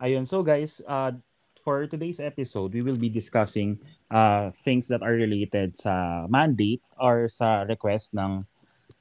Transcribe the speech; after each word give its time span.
Ayun, 0.00 0.24
so 0.24 0.40
guys, 0.40 0.80
uh, 0.88 1.12
for 1.60 1.84
today's 1.84 2.24
episode, 2.24 2.72
we 2.72 2.80
will 2.80 2.96
be 2.96 3.12
discussing 3.12 3.76
uh, 4.08 4.48
things 4.64 4.88
that 4.88 5.04
are 5.04 5.12
related 5.12 5.76
sa 5.76 6.24
mandate 6.24 6.80
or 6.96 7.28
sa 7.28 7.68
request 7.68 8.16
ng 8.16 8.40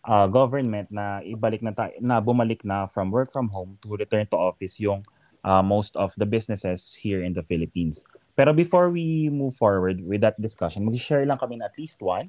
uh, 0.04 0.28
government 0.28 0.92
na 0.92 1.24
ibalik 1.24 1.64
na 1.64 1.72
ta- 1.72 1.96
na 2.04 2.20
bumalik 2.20 2.68
na 2.68 2.84
from 2.92 3.16
work 3.16 3.32
from 3.32 3.48
home 3.48 3.80
to 3.80 3.96
return 3.96 4.28
to 4.28 4.36
office 4.36 4.76
yung 4.76 5.08
uh, 5.48 5.64
most 5.64 5.96
of 5.96 6.12
the 6.20 6.28
businesses 6.28 6.92
here 7.00 7.24
in 7.24 7.32
the 7.32 7.44
Philippines. 7.48 8.04
Pero 8.36 8.52
before 8.52 8.92
we 8.92 9.32
move 9.32 9.56
forward 9.56 10.04
with 10.04 10.20
that 10.20 10.36
discussion, 10.36 10.84
mag-share 10.84 11.24
lang 11.24 11.40
kami 11.40 11.64
na 11.64 11.72
at 11.72 11.80
least 11.80 12.04
one 12.04 12.28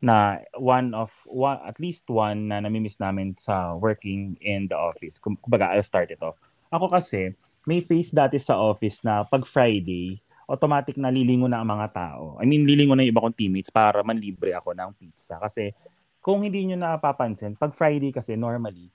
na 0.00 0.40
one 0.56 0.96
of 0.96 1.12
one 1.28 1.60
at 1.60 1.76
least 1.76 2.08
one 2.08 2.48
na 2.48 2.64
namimiss 2.64 2.96
namin 3.04 3.36
sa 3.36 3.76
working 3.76 4.32
in 4.40 4.64
the 4.64 4.78
office. 4.80 5.20
Kumbaga, 5.20 5.76
I'll 5.76 5.84
start 5.84 6.08
it 6.08 6.24
off. 6.24 6.40
Ako 6.68 6.88
kasi, 6.88 7.32
may 7.68 7.84
face 7.84 8.16
dati 8.16 8.40
sa 8.40 8.56
office 8.56 9.04
na 9.04 9.28
pag 9.28 9.44
Friday, 9.44 10.16
automatic 10.48 10.96
na 10.96 11.12
lilingo 11.12 11.44
na 11.44 11.60
ang 11.60 11.68
mga 11.68 11.92
tao. 11.92 12.40
I 12.40 12.48
mean, 12.48 12.64
lilingo 12.64 12.96
na 12.96 13.04
yung 13.04 13.12
iba 13.12 13.20
kong 13.20 13.36
teammates 13.36 13.68
para 13.68 14.00
manlibre 14.00 14.56
ako 14.56 14.72
ng 14.72 14.96
pizza. 14.96 15.36
Kasi 15.36 15.76
kung 16.24 16.40
hindi 16.40 16.64
nyo 16.64 16.80
napapansin, 16.80 17.60
pag 17.60 17.76
Friday 17.76 18.08
kasi 18.08 18.40
normally, 18.40 18.88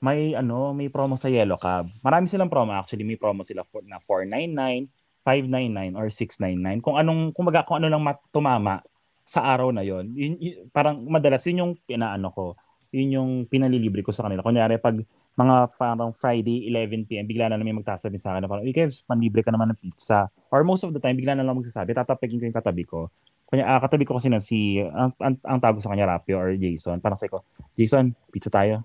may 0.00 0.32
ano, 0.32 0.72
may 0.72 0.88
promo 0.88 1.20
sa 1.20 1.28
Yellow 1.28 1.60
Cab. 1.60 1.92
Marami 2.00 2.24
silang 2.24 2.48
promo 2.48 2.72
actually, 2.72 3.04
may 3.04 3.20
promo 3.20 3.44
sila 3.44 3.60
for, 3.68 3.84
na 3.84 4.00
499, 4.00 4.88
599 5.20 6.00
or 6.00 6.08
699. 6.08 6.80
Kung 6.80 6.96
anong 6.96 7.36
kumbaga 7.36 7.68
kung 7.68 7.84
ano 7.84 7.92
lang 7.92 8.00
tumama 8.32 8.80
sa 9.28 9.44
araw 9.44 9.68
na 9.68 9.84
'yon. 9.84 10.08
Yun, 10.16 10.34
yun, 10.40 10.56
parang 10.72 11.04
madalas 11.04 11.44
yun 11.44 11.60
yung 11.60 11.72
pinaano 11.84 12.32
ko. 12.32 12.56
Yun 12.92 13.08
yung 13.12 13.30
pinalilibre 13.44 14.00
ko 14.00 14.12
sa 14.14 14.24
kanila. 14.24 14.40
Kunyari 14.40 14.80
pag 14.80 14.96
mga 15.38 15.56
parang 15.78 16.10
Friday, 16.10 16.66
11 16.66 17.06
p.m., 17.06 17.22
bigla 17.22 17.46
na 17.46 17.54
lang 17.54 17.66
may 17.68 17.76
magtasabi 17.78 18.18
sa 18.18 18.34
akin 18.34 18.42
na 18.42 18.50
parang, 18.50 18.66
okay, 18.66 18.90
panlibre 19.06 19.46
ka 19.46 19.54
naman 19.54 19.70
ng 19.70 19.78
pizza. 19.78 20.26
Or 20.50 20.66
most 20.66 20.82
of 20.82 20.90
the 20.90 20.98
time, 20.98 21.14
bigla 21.14 21.38
na 21.38 21.46
lang 21.46 21.54
magsasabi, 21.54 21.94
tatapigin 21.94 22.42
ko 22.42 22.50
yung 22.50 22.58
katabi 22.58 22.82
ko. 22.82 23.06
Kunya, 23.46 23.64
uh, 23.64 23.78
katabi 23.78 24.02
ko 24.02 24.18
kasi 24.18 24.28
na 24.28 24.42
si, 24.42 24.82
ang, 24.82 25.14
ang, 25.22 25.38
ang 25.46 25.58
tago 25.62 25.78
sa 25.78 25.94
kanya, 25.94 26.10
Rapio 26.10 26.42
or 26.42 26.58
Jason. 26.58 26.98
Parang 26.98 27.14
sabi 27.14 27.38
ko, 27.38 27.46
Jason, 27.78 28.12
pizza 28.34 28.50
tayo. 28.50 28.82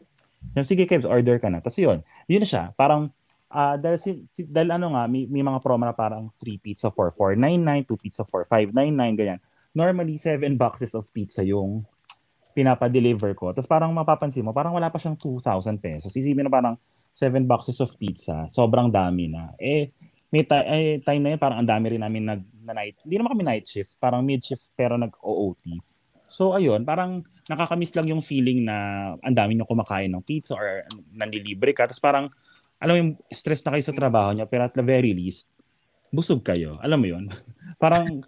So, 0.54 0.62
sige, 0.62 0.86
Kevs, 0.86 1.10
order 1.10 1.42
ka 1.42 1.50
na. 1.50 1.58
Tapos 1.58 1.82
yun, 1.82 2.06
yun 2.30 2.40
na 2.44 2.48
siya. 2.48 2.64
Parang, 2.78 3.10
uh, 3.50 3.76
dahil, 3.82 3.98
si, 3.98 4.22
dahil 4.46 4.78
ano 4.78 4.94
nga, 4.94 5.10
may, 5.10 5.26
may 5.26 5.42
mga 5.42 5.58
promo 5.58 5.90
na 5.90 5.96
parang 5.96 6.30
3 6.38 6.62
pizza 6.62 6.94
for 6.94 7.10
499, 7.10 7.98
2 7.98 8.04
pizza 8.04 8.24
for 8.24 8.46
599, 8.46 9.18
ganyan. 9.18 9.40
Normally, 9.74 10.22
7 10.22 10.54
boxes 10.54 10.94
of 10.94 11.10
pizza 11.10 11.42
yung 11.42 11.82
pinapa-deliver 12.54 13.34
ko. 13.34 13.52
Tapos 13.52 13.68
parang 13.68 13.90
mapapansin 13.92 14.46
mo, 14.46 14.54
parang 14.54 14.78
wala 14.78 14.88
pa 14.94 15.02
siyang 15.02 15.18
2,000 15.18 15.82
pesos. 15.82 16.14
Isipin 16.14 16.46
na 16.46 16.54
parang 16.54 16.76
7 17.12 17.44
boxes 17.46 17.82
of 17.82 17.90
pizza. 17.98 18.46
Sobrang 18.50 18.94
dami 18.94 19.30
na. 19.30 19.54
Eh, 19.58 19.90
may 20.34 20.46
ta- 20.46 20.66
eh, 20.66 20.98
time 21.02 21.22
na 21.22 21.30
yun, 21.34 21.42
parang 21.42 21.62
ang 21.62 21.70
dami 21.70 21.94
rin 21.94 22.02
namin 22.02 22.24
nag, 22.26 22.42
na 22.66 22.74
night. 22.74 23.02
Hindi 23.06 23.16
naman 23.22 23.38
kami 23.38 23.44
night 23.46 23.66
shift, 23.70 23.98
parang 24.02 24.26
mid 24.26 24.42
shift 24.42 24.66
pero 24.74 24.98
nag-OOT. 24.98 25.78
So 26.26 26.58
ayun, 26.58 26.82
parang 26.82 27.22
nakakamiss 27.46 27.94
lang 27.94 28.10
yung 28.10 28.26
feeling 28.26 28.66
na 28.66 28.78
ang 29.22 29.36
dami 29.36 29.54
nyo 29.54 29.70
kumakain 29.70 30.10
ng 30.10 30.26
pizza 30.26 30.58
or 30.58 30.88
nanlilibre 31.14 31.76
ka. 31.78 31.86
Tapos 31.86 32.02
parang, 32.02 32.26
alam 32.82 32.92
mo 32.94 32.98
yung 32.98 33.14
stress 33.30 33.62
na 33.62 33.78
kayo 33.78 33.84
sa 33.86 33.94
trabaho 33.94 34.34
niya, 34.34 34.50
pero 34.50 34.66
at 34.66 34.74
the 34.74 34.82
very 34.82 35.14
least, 35.14 35.54
busog 36.10 36.42
kayo. 36.42 36.74
Alam 36.82 36.98
mo 36.98 37.08
yun? 37.14 37.26
parang 37.84 38.26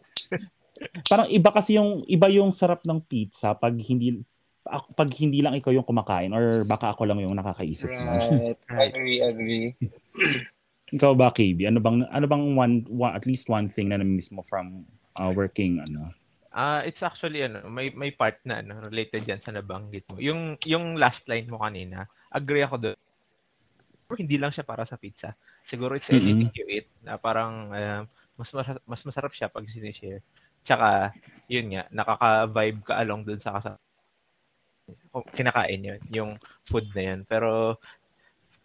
parang 1.07 1.27
iba 1.31 1.49
kasi 1.55 1.79
yung 1.79 2.03
iba 2.05 2.27
yung 2.27 2.51
sarap 2.51 2.83
ng 2.83 2.99
pizza 3.07 3.55
pag 3.55 3.75
hindi 3.79 4.19
pag 4.97 5.09
hindi 5.21 5.39
lang 5.45 5.55
ikaw 5.55 5.71
yung 5.71 5.87
kumakain 5.87 6.33
or 6.33 6.65
baka 6.65 6.91
ako 6.91 7.05
lang 7.05 7.21
yung 7.21 7.37
nakakaisip 7.37 7.87
right. 7.95 8.57
agree 8.67 9.21
agree 9.21 9.67
ikaw 10.91 11.13
ba 11.15 11.31
KB 11.31 11.69
ano 11.69 11.79
bang 11.79 12.03
ano 12.09 12.25
bang 12.25 12.43
one, 12.57 12.75
one 12.89 13.13
at 13.13 13.23
least 13.29 13.47
one 13.47 13.69
thing 13.69 13.93
na 13.93 14.01
na-miss 14.01 14.33
mo 14.33 14.43
from 14.43 14.83
uh, 15.21 15.31
working 15.31 15.79
ano 15.79 16.11
Ah, 16.55 16.79
uh, 16.79 16.87
it's 16.87 17.03
actually 17.03 17.43
ano, 17.43 17.67
may 17.67 17.91
may 17.91 18.15
part 18.15 18.39
na 18.47 18.63
ano 18.63 18.79
related 18.87 19.27
diyan 19.27 19.43
sa 19.43 19.51
nabanggit 19.51 20.07
mo. 20.07 20.23
Yung 20.23 20.55
yung 20.63 20.95
last 20.95 21.27
line 21.27 21.51
mo 21.51 21.59
kanina, 21.59 22.07
agree 22.31 22.63
ako 22.63 22.79
doon. 22.79 22.97
Hindi 24.15 24.39
lang 24.39 24.55
siya 24.55 24.63
para 24.63 24.87
sa 24.87 24.95
pizza. 24.95 25.35
Siguro 25.67 25.99
it's 25.99 26.07
anything 26.07 26.47
mm-hmm. 26.47 26.55
you 26.55 26.79
eat 26.79 26.87
na 27.03 27.19
parang 27.19 27.75
uh, 27.75 28.07
mas 28.39 28.55
mas 28.87 29.03
masarap 29.03 29.35
siya 29.35 29.51
pag 29.51 29.67
sinishare. 29.67 30.23
Tsaka, 30.65 31.13
yun 31.45 31.69
nga, 31.69 31.85
nakaka-vibe 31.93 32.81
ka 32.81 32.93
along 33.05 33.21
dun 33.21 33.37
sa 33.37 33.61
kasama. 33.61 33.77
Kinakain 35.31 35.81
yun, 35.81 36.01
yung 36.09 36.31
food 36.65 36.89
na 36.97 37.13
yun. 37.13 37.21
Pero, 37.29 37.77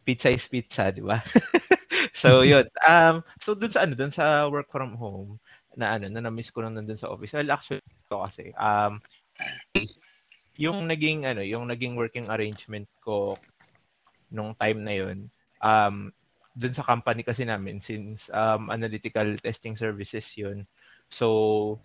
pizza 0.04 0.32
is 0.32 0.48
pizza, 0.48 0.88
di 0.88 1.04
ba? 1.04 1.20
so, 2.20 2.40
yun. 2.40 2.64
Um, 2.88 3.20
so, 3.38 3.52
dun 3.52 3.70
sa 3.70 3.84
ano, 3.84 3.92
dun 3.94 4.10
sa 4.10 4.48
work 4.48 4.72
from 4.72 4.96
home, 4.96 5.36
na 5.76 6.00
ano, 6.00 6.08
na 6.08 6.24
na-miss 6.24 6.50
ko 6.50 6.64
lang 6.64 6.74
nandun 6.74 6.98
sa 6.98 7.12
office. 7.12 7.36
Well, 7.36 7.52
actually, 7.52 7.84
ito 7.84 8.16
kasi, 8.16 8.50
um, 8.56 8.98
yung 10.56 10.88
naging, 10.88 11.28
ano, 11.28 11.44
yung 11.44 11.68
naging 11.68 11.94
working 11.94 12.26
arrangement 12.32 12.88
ko 13.04 13.36
nung 14.32 14.56
time 14.56 14.80
na 14.82 14.94
yun, 14.96 15.28
um, 15.60 16.08
dun 16.56 16.74
sa 16.74 16.82
company 16.82 17.22
kasi 17.22 17.46
namin, 17.46 17.78
since 17.78 18.26
um, 18.32 18.72
analytical 18.72 19.36
testing 19.44 19.76
services 19.76 20.26
yun, 20.34 20.66
so, 21.12 21.78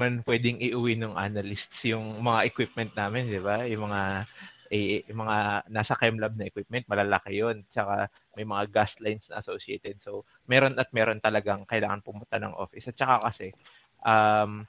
man 0.00 0.24
pwedeng 0.24 0.60
iuwi 0.60 0.96
ng 0.96 1.14
analysts 1.16 1.84
yung 1.84 2.20
mga 2.24 2.48
equipment 2.48 2.92
namin, 2.96 3.28
di 3.28 3.42
ba? 3.42 3.64
Yung 3.68 3.88
mga 3.88 4.24
eh, 4.72 5.04
yung 5.04 5.20
mga 5.28 5.68
nasa 5.68 5.92
chem 5.92 6.16
lab 6.16 6.32
na 6.32 6.48
equipment, 6.48 6.88
malalaki 6.88 7.36
yon 7.36 7.60
Tsaka 7.68 8.08
may 8.32 8.48
mga 8.48 8.64
gas 8.72 8.96
lines 9.04 9.28
na 9.28 9.44
associated. 9.44 10.00
So, 10.00 10.24
meron 10.48 10.80
at 10.80 10.88
meron 10.96 11.20
talagang 11.20 11.68
kailangan 11.68 12.00
pumunta 12.00 12.40
ng 12.40 12.56
office. 12.56 12.88
At 12.88 12.96
tsaka 12.96 13.20
kasi, 13.28 13.52
um, 14.00 14.64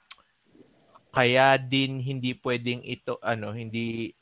kaya 1.08 1.56
din 1.56 2.04
hindi 2.04 2.36
pwedeng 2.36 2.84
ito, 2.84 3.16
ano, 3.24 3.56
hindi 3.56 4.12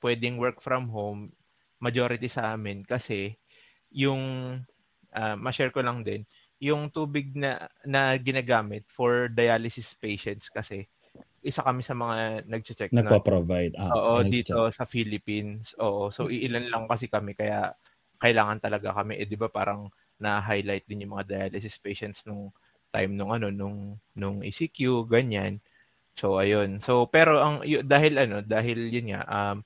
pwedeng 0.00 0.40
work 0.40 0.64
from 0.64 0.88
home, 0.88 1.28
majority 1.76 2.32
sa 2.32 2.56
amin 2.56 2.82
kasi 2.88 3.36
yung, 3.92 4.56
uh, 5.12 5.36
ma-share 5.36 5.74
ko 5.76 5.84
lang 5.84 6.00
din, 6.02 6.24
yung 6.58 6.90
tubig 6.90 7.34
na 7.38 7.70
na 7.86 8.14
ginagamit 8.18 8.84
for 8.90 9.30
dialysis 9.30 9.94
patients 9.98 10.50
kasi 10.50 10.86
isa 11.44 11.62
kami 11.64 11.82
sa 11.86 11.94
mga 11.96 12.46
nagche-check 12.48 12.94
na 13.00 13.18
nagpo-provide. 13.18 13.74
Ah, 13.78 13.96
oo, 13.96 14.22
dito 14.26 14.68
sa 14.74 14.84
Philippines. 14.88 15.72
Oo, 15.80 16.10
so 16.14 16.28
iilan 16.32 16.68
lang 16.72 16.84
kasi 16.90 17.06
kami 17.10 17.32
kaya 17.38 17.72
kailangan 18.20 18.58
talaga 18.62 18.90
kami 18.96 19.18
eh 19.22 19.26
'di 19.28 19.38
ba 19.38 19.48
parang 19.52 19.88
na-highlight 20.18 20.84
din 20.90 21.06
yung 21.06 21.14
mga 21.18 21.26
dialysis 21.50 21.78
patients 21.78 22.26
nung 22.26 22.50
time 22.90 23.14
nung 23.14 23.30
ano 23.34 23.48
nung 23.54 23.96
nung 24.18 24.42
ECQ 24.42 25.06
ganyan. 25.06 25.62
So 26.18 26.36
ayun. 26.42 26.82
So 26.84 27.06
pero 27.08 27.38
ang 27.40 27.56
y- 27.64 27.84
dahil 27.86 28.18
ano, 28.18 28.42
dahil 28.44 28.90
yun 28.90 29.14
nga 29.14 29.22
um 29.28 29.58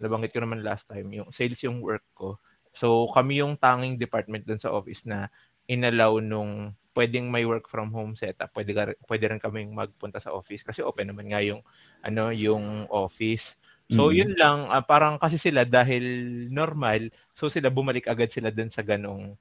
nabanggit 0.00 0.30
ko 0.34 0.40
naman 0.42 0.62
last 0.64 0.86
time 0.88 1.10
yung 1.12 1.28
sales 1.34 1.60
yung 1.66 1.82
work 1.84 2.04
ko. 2.16 2.38
So 2.76 3.10
kami 3.12 3.42
yung 3.42 3.58
tanging 3.58 3.98
department 3.98 4.46
dun 4.48 4.62
sa 4.62 4.72
office 4.72 5.02
na 5.04 5.28
inallow 5.68 6.18
nung 6.24 6.72
pwedeng 6.98 7.30
may 7.30 7.46
work 7.46 7.70
from 7.70 7.94
home 7.94 8.18
setup, 8.18 8.50
pwede 8.56 8.74
pwede 9.06 9.24
rin 9.30 9.38
kaming 9.38 9.70
magpunta 9.70 10.18
sa 10.18 10.34
office 10.34 10.66
kasi 10.66 10.82
open 10.82 11.14
naman 11.14 11.30
nga 11.30 11.38
yung 11.38 11.62
ano 12.02 12.34
yung 12.34 12.90
office. 12.90 13.54
So 13.88 14.10
mm-hmm. 14.10 14.18
yun 14.18 14.32
lang 14.34 14.58
uh, 14.66 14.82
parang 14.82 15.22
kasi 15.22 15.38
sila 15.38 15.62
dahil 15.62 16.02
normal, 16.50 17.14
so 17.36 17.46
sila 17.46 17.70
bumalik 17.70 18.10
agad 18.10 18.34
sila 18.34 18.50
dun 18.50 18.72
sa 18.74 18.82
ganong 18.82 19.38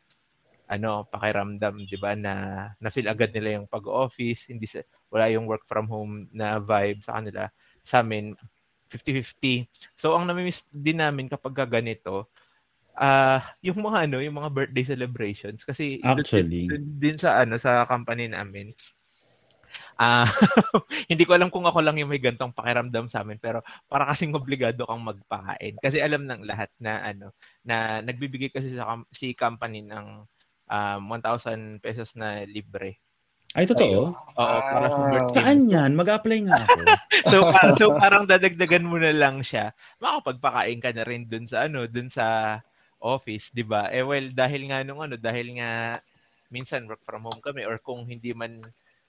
ano 0.70 1.08
pakiramdam, 1.10 1.88
'di 1.88 1.98
ba 1.98 2.14
na 2.14 2.34
na 2.78 2.94
feel 2.94 3.10
agad 3.10 3.34
nila 3.34 3.58
yung 3.58 3.68
pag-office, 3.72 4.52
hindi 4.52 4.70
sa, 4.70 4.86
wala 5.10 5.32
yung 5.34 5.50
work 5.50 5.66
from 5.66 5.90
home 5.90 6.30
na 6.36 6.62
vibe 6.62 7.02
sa 7.02 7.18
kanila. 7.18 7.50
Sa 7.82 8.06
amin 8.06 8.38
50-50. 8.88 9.68
So 10.00 10.16
ang 10.16 10.30
nami-miss 10.30 10.64
din 10.72 11.04
namin 11.04 11.28
kapag 11.28 11.68
ganito, 11.68 12.32
uh, 12.97 13.40
yung 13.62 13.80
mga 13.80 14.09
ano, 14.09 14.18
yung 14.19 14.38
mga 14.41 14.50
birthday 14.52 14.85
celebrations 14.85 15.62
kasi 15.63 16.02
actually 16.02 16.68
din, 16.68 16.84
din 16.98 17.16
sa 17.16 17.45
ano 17.45 17.56
sa 17.62 17.86
company 17.86 18.27
namin. 18.27 18.74
Ah, 19.98 20.25
uh, 20.25 20.30
hindi 21.12 21.25
ko 21.25 21.33
alam 21.38 21.50
kung 21.50 21.66
ako 21.66 21.81
lang 21.81 21.98
yung 21.98 22.10
may 22.10 22.22
gantong 22.22 22.54
pakiramdam 22.54 23.10
sa 23.10 23.22
amin 23.25 23.42
pero 23.42 23.66
para 23.89 24.06
kasing 24.10 24.33
obligado 24.33 24.86
kang 24.86 25.01
magpakain 25.01 25.77
kasi 25.81 25.98
alam 26.01 26.25
ng 26.25 26.45
lahat 26.45 26.69
na 26.77 27.01
ano 27.01 27.33
na 27.66 28.01
nagbibigay 28.06 28.54
kasi 28.54 28.74
sa 28.77 28.98
si 29.10 29.33
company 29.33 29.86
ng 29.86 30.25
um, 30.69 31.01
1,000 31.10 31.81
pesos 31.83 32.13
na 32.13 32.44
libre. 32.45 33.00
Ay, 33.56 33.66
totoo? 33.66 34.13
Oo, 34.13 34.57
para 34.60 34.88
sa 34.92 35.00
birthday. 35.10 35.36
Saan 35.39 35.60
yan? 35.66 35.92
Mag-apply 35.98 36.39
nga 36.45 36.68
ako. 36.68 36.80
so, 37.31 37.38
para, 37.50 37.72
so, 37.74 37.86
parang 37.95 38.24
dadagdagan 38.27 38.86
mo 38.86 39.00
na 39.01 39.16
lang 39.16 39.42
siya. 39.42 39.72
Makapagpakain 40.04 40.77
ka 40.83 40.92
na 40.94 41.07
rin 41.07 41.25
dun 41.25 41.48
sa, 41.48 41.66
ano, 41.66 41.88
dun 41.89 42.12
sa 42.12 42.60
office, 43.02 43.50
'di 43.54 43.64
ba? 43.68 43.90
Eh 43.94 44.04
well, 44.06 44.30
dahil 44.34 44.70
nga 44.70 44.82
nung 44.86 45.02
ano, 45.04 45.16
dahil 45.20 45.58
nga 45.62 45.94
minsan 46.50 46.88
work 46.88 47.04
from 47.04 47.28
home 47.28 47.42
kami 47.44 47.68
or 47.68 47.78
kung 47.82 48.08
hindi 48.08 48.32
man 48.32 48.60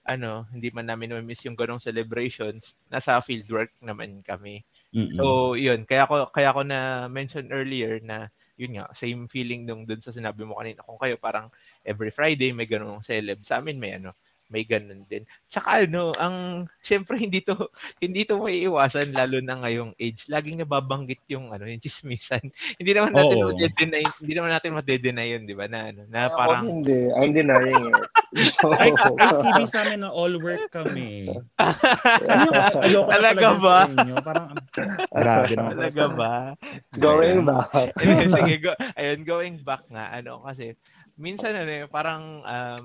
ano, 0.08 0.49
hindi 0.50 0.73
man 0.73 0.88
namin 0.88 1.12
ma-miss 1.20 1.44
yung 1.44 1.56
ganong 1.58 1.85
celebrations, 1.85 2.73
nasa 2.88 3.20
field 3.20 3.44
work 3.52 3.73
naman 3.85 4.25
kami. 4.25 4.64
Mm-hmm. 4.96 5.17
So, 5.20 5.55
'yun, 5.56 5.85
kaya 5.85 6.08
ko 6.08 6.29
kaya 6.32 6.50
ko 6.56 6.64
na 6.64 7.06
mention 7.12 7.52
earlier 7.52 8.00
na 8.00 8.32
yun 8.58 8.75
nga, 8.75 8.90
same 8.96 9.31
feeling 9.31 9.62
nung 9.62 9.87
dun 9.87 10.02
sa 10.02 10.11
sinabi 10.11 10.43
mo 10.43 10.58
kanina. 10.58 10.82
Kung 10.82 10.99
kayo 10.99 11.14
parang 11.20 11.46
every 11.87 12.11
Friday 12.11 12.50
may 12.50 12.67
ganung 12.67 12.99
celeb. 13.06 13.46
Sa 13.46 13.62
amin 13.62 13.79
may 13.79 13.94
ano, 14.02 14.17
may 14.48 14.64
ganun 14.64 15.04
din. 15.08 15.24
Tsaka 15.48 15.84
ano, 15.84 16.16
ang 16.16 16.66
syempre 16.80 17.20
hindi 17.20 17.44
to 17.44 17.54
hindi 18.04 18.24
to 18.24 18.40
maiiwasan 18.40 19.12
lalo 19.12 19.40
na 19.40 19.60
ngayong 19.60 19.92
age. 20.00 20.24
Laging 20.28 20.60
nababanggit 20.64 21.24
yung 21.28 21.52
ano, 21.52 21.68
yung 21.68 21.80
chismisan. 21.80 22.42
hindi 22.80 22.92
naman 22.92 23.12
natin 23.12 23.36
Oo. 23.44 23.52
ma-deny, 23.54 24.04
hindi 24.20 24.32
naman 24.32 24.52
natin 24.52 24.76
ma-deny 24.76 25.26
yun, 25.36 25.42
'di 25.44 25.54
ba? 25.56 25.66
Na 25.68 25.92
ano, 25.92 26.00
na 26.08 26.32
parang 26.32 26.64
hindi. 26.64 27.12
I'm 27.12 27.32
denying 27.32 27.84
it. 27.92 28.08
Ay, 28.76 28.92
ay, 28.92 29.30
TV 29.40 29.64
sa 29.64 29.88
amin 29.88 30.04
na 30.04 30.12
all 30.12 30.36
work 30.36 30.68
kami. 30.68 31.32
Ano 32.28 32.40
yung 32.44 32.54
ayoko 32.84 33.10
Talaga 33.10 33.40
talaga 33.40 33.48
ba? 33.58 33.78
inyo? 33.88 34.14
Parang, 34.22 34.46
grabe 35.10 35.52
naman. 35.54 35.72
Talaga 35.74 36.04
ba? 36.12 36.32
Going 36.98 37.40
back. 37.46 37.90
Sige, 38.30 38.54
go, 38.62 38.72
ayun, 38.94 39.20
going 39.24 39.56
back 39.62 39.82
nga, 39.90 40.12
ano, 40.12 40.44
kasi, 40.44 40.76
minsan, 41.18 41.54
ano, 41.54 41.70
eh, 41.70 41.86
parang, 41.88 42.44
um, 42.44 42.84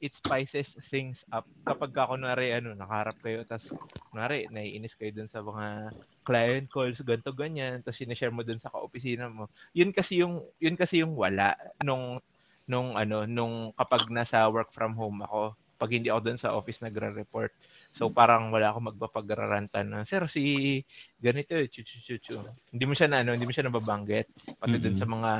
it 0.00 0.12
spices 0.12 0.76
things 0.92 1.24
up. 1.32 1.48
Kapag 1.64 1.92
ka, 1.92 2.10
kunwari, 2.10 2.52
ano, 2.52 2.76
nakaharap 2.76 3.16
kayo, 3.24 3.42
tapos, 3.48 3.72
kunwari, 4.12 4.48
naiinis 4.52 4.96
kayo 4.96 5.12
dun 5.12 5.30
sa 5.32 5.40
mga 5.40 5.92
client 6.26 6.66
calls, 6.68 7.00
ganto 7.00 7.32
ganyan, 7.32 7.80
tapos 7.80 7.98
sinashare 8.02 8.34
mo 8.34 8.44
dun 8.44 8.60
sa 8.60 8.68
ka-opisina 8.68 9.30
mo. 9.30 9.48
Yun 9.72 9.94
kasi 9.94 10.20
yung, 10.20 10.44
yun 10.60 10.76
kasi 10.76 11.00
yung 11.00 11.16
wala 11.16 11.56
nung, 11.80 12.20
nung, 12.68 12.98
ano, 12.98 13.24
nung 13.24 13.72
kapag 13.78 14.10
nasa 14.12 14.44
work 14.50 14.74
from 14.74 14.92
home 14.98 15.24
ako, 15.24 15.54
pag 15.76 15.92
hindi 15.92 16.08
ako 16.08 16.20
dun 16.24 16.40
sa 16.40 16.56
office 16.56 16.80
nagre-report. 16.80 17.52
So 17.96 18.08
parang 18.08 18.52
wala 18.52 18.72
akong 18.72 18.92
magpapagraranta 18.92 19.84
na, 19.84 20.04
sir, 20.08 20.24
si 20.28 20.80
ganito, 21.20 21.52
chu 21.68 21.84
chu 21.84 21.96
chu 22.00 22.16
chu. 22.20 22.36
Hindi 22.72 22.84
mo 22.84 22.92
siya 22.96 23.08
na 23.08 23.20
ano, 23.24 23.36
hindi 23.36 23.44
mo 23.44 23.52
siya 23.52 23.68
nababanggit. 23.68 24.28
Pati 24.56 24.76
dun 24.80 24.96
Mm-mm. 24.96 25.00
sa 25.00 25.08
mga 25.08 25.32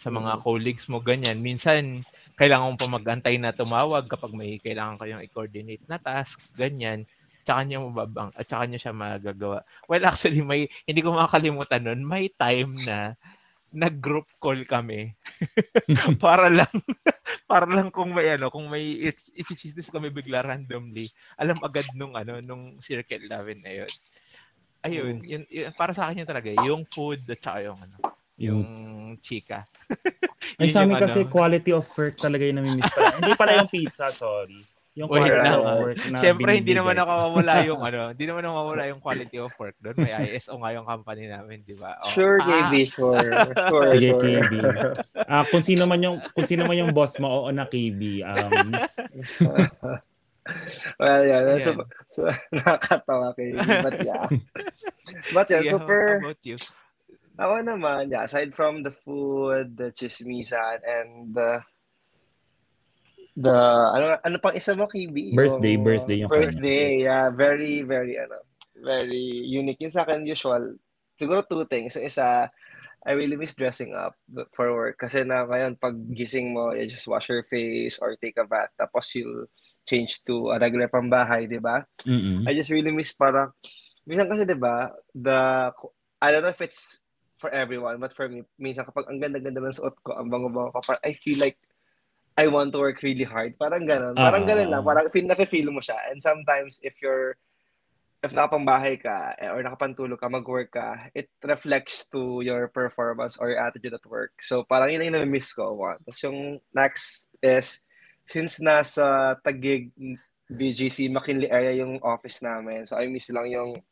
sa 0.00 0.08
mga 0.12 0.32
colleagues 0.44 0.88
mo 0.92 1.00
ganyan. 1.00 1.40
Minsan 1.40 2.04
kailangan 2.38 2.74
mo 2.74 2.76
pa 2.80 2.88
magantay 2.88 3.36
na 3.36 3.52
tumawag 3.54 4.08
kapag 4.08 4.32
may 4.34 4.56
kailangan 4.60 4.98
kayong 5.00 5.24
i-coordinate 5.26 5.84
na 5.86 6.00
task, 6.00 6.40
ganyan. 6.56 7.04
Tsaka 7.42 7.66
niya 7.66 7.82
mababang 7.82 8.30
at 8.38 8.46
tsaka 8.46 8.64
niya 8.70 8.80
siya 8.88 8.94
magagawa. 8.94 9.66
Well, 9.90 10.04
actually 10.06 10.42
may 10.46 10.70
hindi 10.86 11.00
ko 11.02 11.12
makakalimutan 11.14 11.82
nun, 11.84 12.06
may 12.06 12.30
time 12.30 12.78
na 12.86 13.18
nag-group 13.72 14.28
call 14.36 14.68
kami 14.68 15.16
para 16.24 16.52
lang 16.52 16.68
para 17.48 17.64
lang 17.64 17.88
kung 17.88 18.12
may 18.12 18.36
ano 18.36 18.52
kung 18.52 18.68
may 18.68 19.08
i-chismis 19.32 19.88
kami 19.88 20.12
bigla 20.12 20.44
randomly 20.44 21.08
alam 21.40 21.56
agad 21.64 21.88
nung 21.96 22.12
ano 22.12 22.36
nung 22.44 22.76
circle 22.84 23.24
namin 23.24 23.64
na 23.64 23.72
yun 23.72 23.92
ayun 24.84 25.16
yun, 25.24 25.42
yun- 25.48 25.72
para 25.72 25.96
sa 25.96 26.04
akin 26.06 26.20
yun 26.22 26.28
talaga 26.28 26.52
yung 26.52 26.84
food 26.84 27.24
at 27.32 27.40
saka 27.40 27.64
yung 27.64 27.80
ano 27.80 28.11
yung 28.40 28.64
chika 29.20 29.68
Ay, 30.58 30.68
sa 30.68 30.82
amin 30.84 30.98
kasi 30.98 31.24
ano. 31.24 31.30
quality 31.30 31.70
of 31.72 31.86
work 31.94 32.16
talaga 32.18 32.42
yung 32.44 32.58
namimiss 32.60 32.90
pala. 32.92 33.14
Hindi 33.20 33.32
pala 33.38 33.52
yung 33.62 33.70
pizza, 33.70 34.10
sorry. 34.10 34.60
Yung 34.92 35.08
Wait 35.08 35.24
quality 35.24 35.48
of 35.48 35.64
ah. 35.64 35.76
work 35.80 35.98
na 36.04 36.18
Siyempre, 36.20 36.50
hindi 36.52 36.72
naman 36.76 36.94
nakawawala 37.00 37.52
yung 37.64 37.80
ano, 37.88 38.12
hindi 38.12 38.24
naman 38.28 38.42
nakawawala 38.44 38.82
yung 38.92 39.00
quality 39.00 39.36
of 39.40 39.52
work 39.56 39.76
doon. 39.80 39.96
May 39.96 40.12
ISO 40.36 40.60
nga 40.60 40.70
yung 40.76 40.84
company 40.84 41.32
namin, 41.32 41.64
di 41.64 41.72
ba? 41.80 41.96
Oh. 42.04 42.12
Sure, 42.12 42.36
Ah, 42.44 42.68
KB, 42.68 42.72
sure. 42.92 43.28
Sure, 43.72 43.88
Sige, 43.96 44.10
sure. 44.12 44.20
KB. 44.20 44.52
Ah, 45.24 45.48
kung 45.48 45.64
sino 45.64 45.88
man 45.88 46.04
yung 46.04 46.20
kung 46.36 46.44
sino 46.44 46.68
man 46.68 46.76
yung 46.76 46.92
boss 46.92 47.16
mo, 47.16 47.28
oo 47.32 47.48
na 47.48 47.64
KB. 47.64 48.20
Um, 48.20 48.68
well, 51.00 51.22
yeah. 51.24 51.40
Ayan. 51.40 51.64
So, 51.64 51.72
so, 52.12 52.20
nakakatawa 52.52 53.32
kay 53.32 53.56
But 53.56 53.96
yeah. 54.04 54.28
But 55.32 55.46
yeah, 55.48 55.64
sige, 55.64 55.72
super, 55.72 56.20
how 56.20 56.28
about 56.28 56.42
you? 56.44 56.60
Ako 57.38 57.64
naman, 57.64 58.12
yeah, 58.12 58.24
aside 58.24 58.52
from 58.52 58.82
the 58.84 58.92
food, 58.92 59.76
the 59.76 59.88
chismisan, 59.92 60.80
and 60.84 61.32
the, 61.32 61.60
the, 63.36 63.56
ano, 63.96 64.20
ano 64.20 64.36
pang 64.36 64.56
isa 64.56 64.76
mo, 64.76 64.84
KB? 64.84 65.32
Birthday, 65.32 65.74
Yung, 65.76 65.84
birthday 65.84 66.16
yung 66.20 66.30
Birthday, 66.30 66.88
yeah. 67.08 67.32
Very, 67.32 67.82
very, 67.82 68.20
ano, 68.20 68.44
very 68.76 69.48
unique. 69.48 69.80
Yung 69.80 69.94
sa 69.94 70.04
akin, 70.04 70.28
usual. 70.28 70.76
Siguro 71.16 71.40
two 71.48 71.64
things. 71.64 71.96
Yung 71.96 72.04
isa, 72.04 72.52
I 73.02 73.12
really 73.18 73.34
miss 73.34 73.58
dressing 73.58 73.96
up 73.96 74.14
for 74.54 74.70
work. 74.70 75.00
Kasi 75.00 75.24
na 75.26 75.42
ngayon, 75.42 75.80
pag 75.80 75.96
gising 76.14 76.54
mo, 76.54 76.70
you 76.70 76.86
just 76.86 77.08
wash 77.08 77.28
your 77.32 77.42
face 77.48 77.98
or 77.98 78.14
take 78.20 78.38
a 78.38 78.46
bath. 78.46 78.70
Tapos 78.78 79.10
you'll 79.16 79.50
change 79.82 80.22
to 80.22 80.54
a 80.54 80.60
regular 80.62 80.86
pambahay, 80.86 81.50
di 81.50 81.58
ba? 81.58 81.82
mm-mm. 82.06 82.46
I 82.46 82.54
just 82.54 82.70
really 82.70 82.94
miss 82.94 83.10
parang, 83.10 83.50
minsan 84.06 84.30
kasi 84.30 84.46
di 84.46 84.54
ba, 84.54 84.94
the, 85.10 85.72
I 86.22 86.30
don't 86.30 86.46
know 86.46 86.54
if 86.54 86.62
it's 86.62 87.02
for 87.42 87.50
everyone, 87.50 87.98
but 87.98 88.14
for 88.14 88.30
me, 88.30 88.46
minsan 88.54 88.86
kapag 88.86 89.10
ang 89.10 89.18
ganda-ganda 89.18 89.58
ng 89.58 89.74
suot 89.74 89.98
ko, 90.06 90.14
ang 90.14 90.30
bango-bango 90.30 90.70
ko, 90.70 90.78
parang 90.86 91.02
I 91.02 91.10
feel 91.10 91.42
like 91.42 91.58
I 92.38 92.46
want 92.48 92.70
to 92.72 92.80
work 92.80 93.02
really 93.02 93.26
hard. 93.26 93.58
Parang 93.58 93.84
ganun. 93.84 94.14
Parang 94.14 94.46
Ah. 94.46 94.48
ganun 94.48 94.70
lang. 94.70 94.82
Parang 94.86 95.10
feel 95.10 95.26
na 95.26 95.34
feel 95.34 95.68
mo 95.68 95.82
siya. 95.82 95.98
And 96.08 96.22
sometimes, 96.22 96.80
if 96.80 97.02
you're, 97.02 97.36
if 98.22 98.30
nakapambahay 98.32 99.02
ka 99.02 99.34
eh, 99.36 99.50
or 99.50 99.60
nakapantulog 99.60 100.16
ka, 100.16 100.30
mag-work 100.30 100.70
ka, 100.72 101.10
it 101.12 101.28
reflects 101.42 102.06
to 102.08 102.40
your 102.40 102.70
performance 102.70 103.36
or 103.36 103.50
your 103.50 103.60
attitude 103.60 103.92
at 103.92 104.06
work. 104.08 104.32
So, 104.40 104.62
parang 104.64 104.94
yun 104.94 105.04
yung 105.10 105.18
na-miss 105.18 105.52
ko. 105.52 105.74
One. 105.76 105.98
Tapos 106.06 106.22
yung 106.22 106.62
next 106.72 107.28
is, 107.42 107.82
since 108.24 108.62
nasa 108.62 109.36
Tagig, 109.42 109.90
BGC, 110.48 111.12
McKinley 111.12 111.50
area 111.50 111.84
yung 111.84 111.98
office 112.00 112.40
namin. 112.40 112.88
So, 112.88 112.96
I 112.96 113.10
miss 113.12 113.28
lang 113.28 113.50
yung 113.50 113.82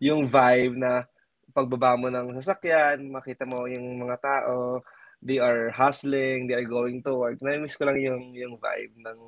yung 0.00 0.24
vibe 0.24 0.80
na 0.80 1.04
pagbaba 1.52 1.98
mo 1.98 2.08
ng 2.08 2.34
sasakyan, 2.38 3.10
makita 3.10 3.44
mo 3.44 3.66
yung 3.66 4.00
mga 4.02 4.16
tao, 4.22 4.80
they 5.20 5.36
are 5.36 5.68
hustling, 5.70 6.48
they 6.48 6.56
are 6.56 6.66
going 6.68 7.04
to 7.04 7.12
work. 7.14 7.36
Na-miss 7.42 7.76
ko 7.76 7.84
lang 7.84 8.00
yung, 8.00 8.32
yung 8.32 8.56
vibe 8.56 8.94
ng 8.96 9.18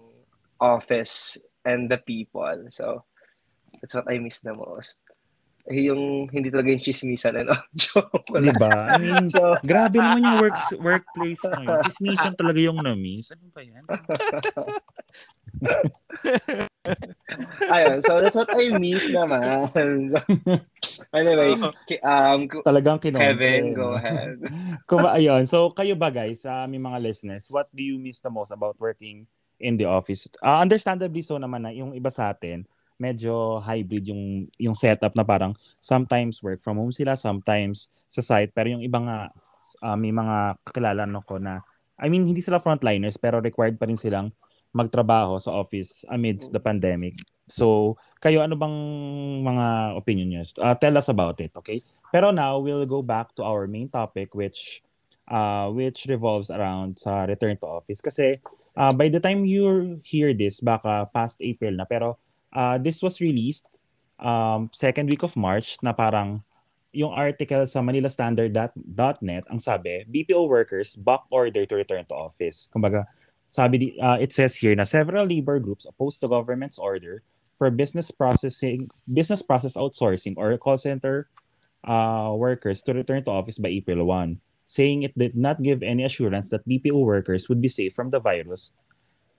office 0.56 1.36
and 1.66 1.90
the 1.90 1.98
people. 1.98 2.56
So, 2.72 3.04
that's 3.80 3.94
what 3.94 4.08
I 4.08 4.18
miss 4.18 4.40
the 4.40 4.54
most. 4.54 5.02
Eh, 5.70 5.86
yung 5.86 6.26
hindi 6.26 6.50
talaga 6.50 6.74
yung 6.74 6.82
chismisan, 6.82 7.38
ano? 7.38 7.54
Joke 7.78 8.26
Di 8.34 8.50
lang. 8.50 8.58
ba? 8.58 8.98
I 8.98 8.98
mean, 8.98 9.30
So, 9.30 9.54
grabe 9.62 10.02
naman 10.02 10.26
yung 10.26 10.38
works, 10.42 10.74
workplace 10.74 11.38
na 11.46 11.62
yun. 11.62 11.78
Dismissan 11.86 12.34
talaga 12.34 12.58
yung 12.58 12.82
na-miss. 12.82 13.30
Ano 13.30 13.46
ba 13.54 13.62
yan? 13.62 13.78
ayun. 17.74 17.98
So, 18.02 18.20
that's 18.20 18.36
what 18.36 18.50
I 18.52 18.72
miss 18.76 19.04
naman. 19.08 19.70
anyway, 21.14 21.52
um, 22.02 22.48
Talagang 22.64 22.98
kinompe. 22.98 23.22
Kevin, 23.22 23.74
go 23.76 23.94
ahead. 23.98 24.40
Kung, 24.88 25.06
ayun. 25.06 25.46
So, 25.46 25.70
kayo 25.72 25.94
ba 25.98 26.08
guys, 26.08 26.46
sa 26.46 26.64
aming 26.64 26.88
mga 26.88 26.98
listeners, 27.02 27.46
what 27.52 27.68
do 27.70 27.82
you 27.82 28.00
miss 28.00 28.20
the 28.20 28.32
most 28.32 28.50
about 28.50 28.76
working 28.80 29.26
in 29.62 29.78
the 29.78 29.86
office? 29.86 30.26
Ah, 30.42 30.64
understandably 30.64 31.22
so 31.22 31.38
naman 31.38 31.62
na 31.62 31.70
yung 31.70 31.94
iba 31.94 32.10
sa 32.10 32.32
atin, 32.32 32.66
medyo 32.98 33.58
hybrid 33.58 34.06
yung 34.06 34.46
yung 34.62 34.78
setup 34.78 35.10
na 35.18 35.26
parang 35.26 35.58
sometimes 35.82 36.38
work 36.38 36.62
from 36.62 36.78
home 36.78 36.94
sila, 36.94 37.18
sometimes 37.18 37.90
sa 38.06 38.22
site, 38.22 38.54
pero 38.54 38.70
yung 38.70 38.82
iba 38.82 38.98
nga 39.02 39.18
ah, 39.82 39.98
may 39.98 40.14
mga 40.14 40.58
kakilala 40.66 41.06
no 41.06 41.22
ko 41.22 41.38
na 41.38 41.62
I 42.02 42.10
mean, 42.10 42.26
hindi 42.26 42.42
sila 42.42 42.58
frontliners 42.58 43.14
pero 43.14 43.38
required 43.38 43.78
pa 43.78 43.86
rin 43.86 44.00
silang 44.00 44.34
magtrabaho 44.72 45.36
sa 45.36 45.52
office 45.52 46.04
amidst 46.08 46.52
the 46.52 46.60
pandemic. 46.60 47.20
So, 47.48 47.96
kayo 48.24 48.40
ano 48.40 48.56
bang 48.56 48.76
mga 49.44 49.66
opinion 50.00 50.28
niyo? 50.32 50.42
Ah, 50.60 50.72
tell 50.72 50.96
us 50.96 51.12
about 51.12 51.36
it, 51.44 51.52
okay? 51.52 51.84
Pero 52.08 52.32
now 52.32 52.56
we'll 52.56 52.88
go 52.88 53.04
back 53.04 53.36
to 53.36 53.44
our 53.44 53.68
main 53.68 53.92
topic 53.92 54.32
which 54.32 54.80
uh, 55.28 55.68
which 55.70 56.08
revolves 56.08 56.50
around 56.50 56.98
sa 56.98 57.28
return 57.28 57.56
to 57.60 57.68
office 57.68 58.00
kasi 58.00 58.40
uh, 58.76 58.92
by 58.92 59.08
the 59.08 59.20
time 59.20 59.44
you 59.44 59.98
hear 60.02 60.32
this 60.32 60.58
baka 60.58 61.06
past 61.12 61.38
April 61.44 61.76
na 61.76 61.86
pero 61.86 62.18
uh, 62.56 62.76
this 62.80 63.04
was 63.04 63.20
released 63.20 63.68
um, 64.18 64.72
second 64.72 65.08
week 65.08 65.22
of 65.22 65.36
March 65.36 65.76
na 65.84 65.92
parang 65.92 66.40
yung 66.92 67.12
article 67.16 67.64
sa 67.64 67.80
manilastandard.net 67.80 69.44
ang 69.48 69.60
sabi 69.60 70.04
BPO 70.04 70.44
workers 70.44 70.92
back 71.00 71.24
order 71.32 71.64
to 71.64 71.74
return 71.76 72.04
to 72.04 72.16
office 72.16 72.68
kumbaga 72.68 73.08
sabi 73.52 73.92
uh, 74.00 74.16
it 74.16 74.32
says 74.32 74.56
here 74.56 74.72
na 74.72 74.88
several 74.88 75.28
labor 75.28 75.60
groups 75.60 75.84
oppose 75.84 76.16
the 76.16 76.24
government's 76.24 76.80
order 76.80 77.20
for 77.52 77.68
business 77.68 78.08
processing 78.08 78.88
business 79.12 79.44
process 79.44 79.76
outsourcing 79.76 80.32
or 80.40 80.56
call 80.56 80.80
center 80.80 81.28
uh, 81.84 82.32
workers 82.32 82.80
to 82.80 82.96
return 82.96 83.20
to 83.20 83.28
office 83.28 83.60
by 83.60 83.68
April 83.68 84.08
1 84.08 84.40
saying 84.64 85.04
it 85.04 85.12
did 85.20 85.36
not 85.36 85.60
give 85.60 85.84
any 85.84 86.00
assurance 86.08 86.48
that 86.48 86.64
BPO 86.64 86.96
workers 86.96 87.52
would 87.52 87.60
be 87.60 87.68
safe 87.68 87.92
from 87.92 88.08
the 88.08 88.24
virus 88.24 88.72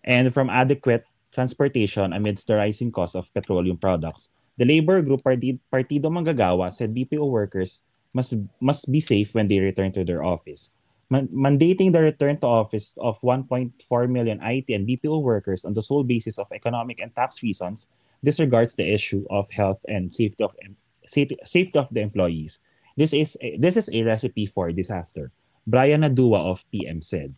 and 0.05 0.29
from 0.29 0.45
adequate 0.45 1.09
transportation 1.33 2.13
amidst 2.13 2.45
the 2.45 2.53
rising 2.53 2.91
cost 2.91 3.15
of 3.15 3.33
petroleum 3.33 3.81
products. 3.81 4.29
The 4.61 4.65
labor 4.69 5.01
group 5.01 5.23
Parti- 5.23 5.57
Partido 5.73 6.13
Manggagawa 6.13 6.69
said 6.69 6.93
BPO 6.93 7.25
workers 7.25 7.81
must 8.13 8.37
must 8.61 8.91
be 8.93 9.01
safe 9.01 9.33
when 9.33 9.49
they 9.49 9.57
return 9.57 9.89
to 9.97 10.05
their 10.05 10.21
office. 10.21 10.69
Man- 11.13 11.29
mandating 11.29 11.93
the 11.93 12.01
return 12.01 12.41
to 12.41 12.49
office 12.49 12.97
of 12.97 13.21
1.4 13.21 13.69
million 14.09 14.41
IT 14.41 14.73
and 14.73 14.89
BPO 14.89 15.21
workers 15.21 15.61
on 15.61 15.77
the 15.77 15.85
sole 15.85 16.01
basis 16.01 16.41
of 16.41 16.49
economic 16.49 16.97
and 16.97 17.13
tax 17.13 17.45
reasons 17.45 17.93
disregards 18.25 18.73
the 18.73 18.87
issue 18.87 19.21
of 19.29 19.45
health 19.53 19.77
and 19.85 20.09
safety 20.09 20.41
of 20.41 20.57
safety, 21.05 21.37
safety 21.45 21.77
of 21.77 21.93
the 21.93 22.01
employees. 22.01 22.57
This 22.97 23.13
is 23.13 23.37
a, 23.45 23.61
this 23.61 23.77
is 23.77 23.93
a 23.93 24.01
recipe 24.01 24.49
for 24.49 24.73
disaster. 24.73 25.29
Brian 25.69 26.01
Nadua 26.01 26.49
of 26.49 26.65
PM 26.73 27.05
said. 27.05 27.37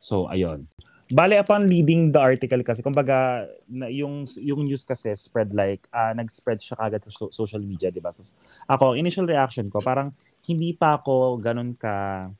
So, 0.00 0.26
ayun. 0.32 0.64
Bale, 1.10 1.42
upon 1.42 1.66
reading 1.66 2.14
the 2.14 2.22
article 2.22 2.62
kasi, 2.62 2.80
kumbaga, 2.86 3.50
na, 3.66 3.90
yung, 3.90 4.24
yung 4.38 4.64
news 4.64 4.86
kasi 4.86 5.10
spread 5.18 5.52
like, 5.52 5.84
uh, 5.90 6.14
nag-spread 6.14 6.62
siya 6.62 6.78
kagad 6.78 7.02
sa 7.02 7.10
so- 7.10 7.34
social 7.34 7.60
media, 7.60 7.90
di 7.90 7.98
ba? 7.98 8.14
So, 8.14 8.22
ako, 8.70 8.94
initial 8.94 9.26
reaction 9.26 9.66
ko, 9.68 9.82
parang 9.82 10.14
hindi 10.46 10.70
pa 10.72 11.02
ako 11.02 11.42
ganun 11.42 11.74
ka, 11.74 12.30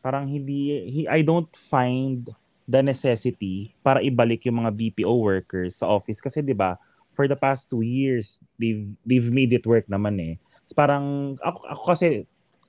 parang 0.00 0.30
hindi, 0.30 1.06
I 1.06 1.22
don't 1.22 1.50
find 1.54 2.30
the 2.68 2.84
necessity 2.84 3.72
para 3.80 4.04
ibalik 4.04 4.44
yung 4.44 4.60
mga 4.60 4.76
BPO 4.76 5.14
workers 5.16 5.80
sa 5.80 5.88
office. 5.88 6.20
Kasi 6.20 6.44
'di 6.44 6.52
ba 6.52 6.76
for 7.16 7.24
the 7.24 7.34
past 7.34 7.72
two 7.72 7.80
years 7.80 8.44
they've 8.60 8.84
they've 9.08 9.32
made 9.32 9.50
it 9.56 9.64
work 9.64 9.88
naman 9.88 10.20
eh. 10.20 10.34
So, 10.68 10.76
parang 10.76 11.34
ako, 11.40 11.58
ako 11.64 11.82
kasi 11.96 12.08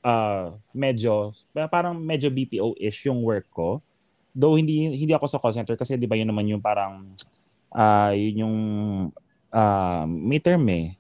uh, 0.07 0.55
medyo 0.71 1.35
parang 1.67 1.99
medyo 1.99 2.31
BPO-ish 2.31 3.11
yung 3.11 3.19
work 3.21 3.51
ko. 3.51 3.83
Though 4.31 4.55
hindi 4.55 4.87
hindi 4.87 5.11
ako 5.11 5.27
sa 5.27 5.37
call 5.43 5.53
center 5.53 5.75
kasi 5.75 5.99
'di 5.99 6.07
ba 6.07 6.15
yun 6.15 6.31
naman 6.31 6.47
yung 6.47 6.63
parang 6.63 7.11
uh, 7.75 8.15
yun 8.15 8.47
yung 8.47 8.57
uh, 9.51 10.03
may 10.07 10.39
term 10.39 10.63
eh 10.71 10.98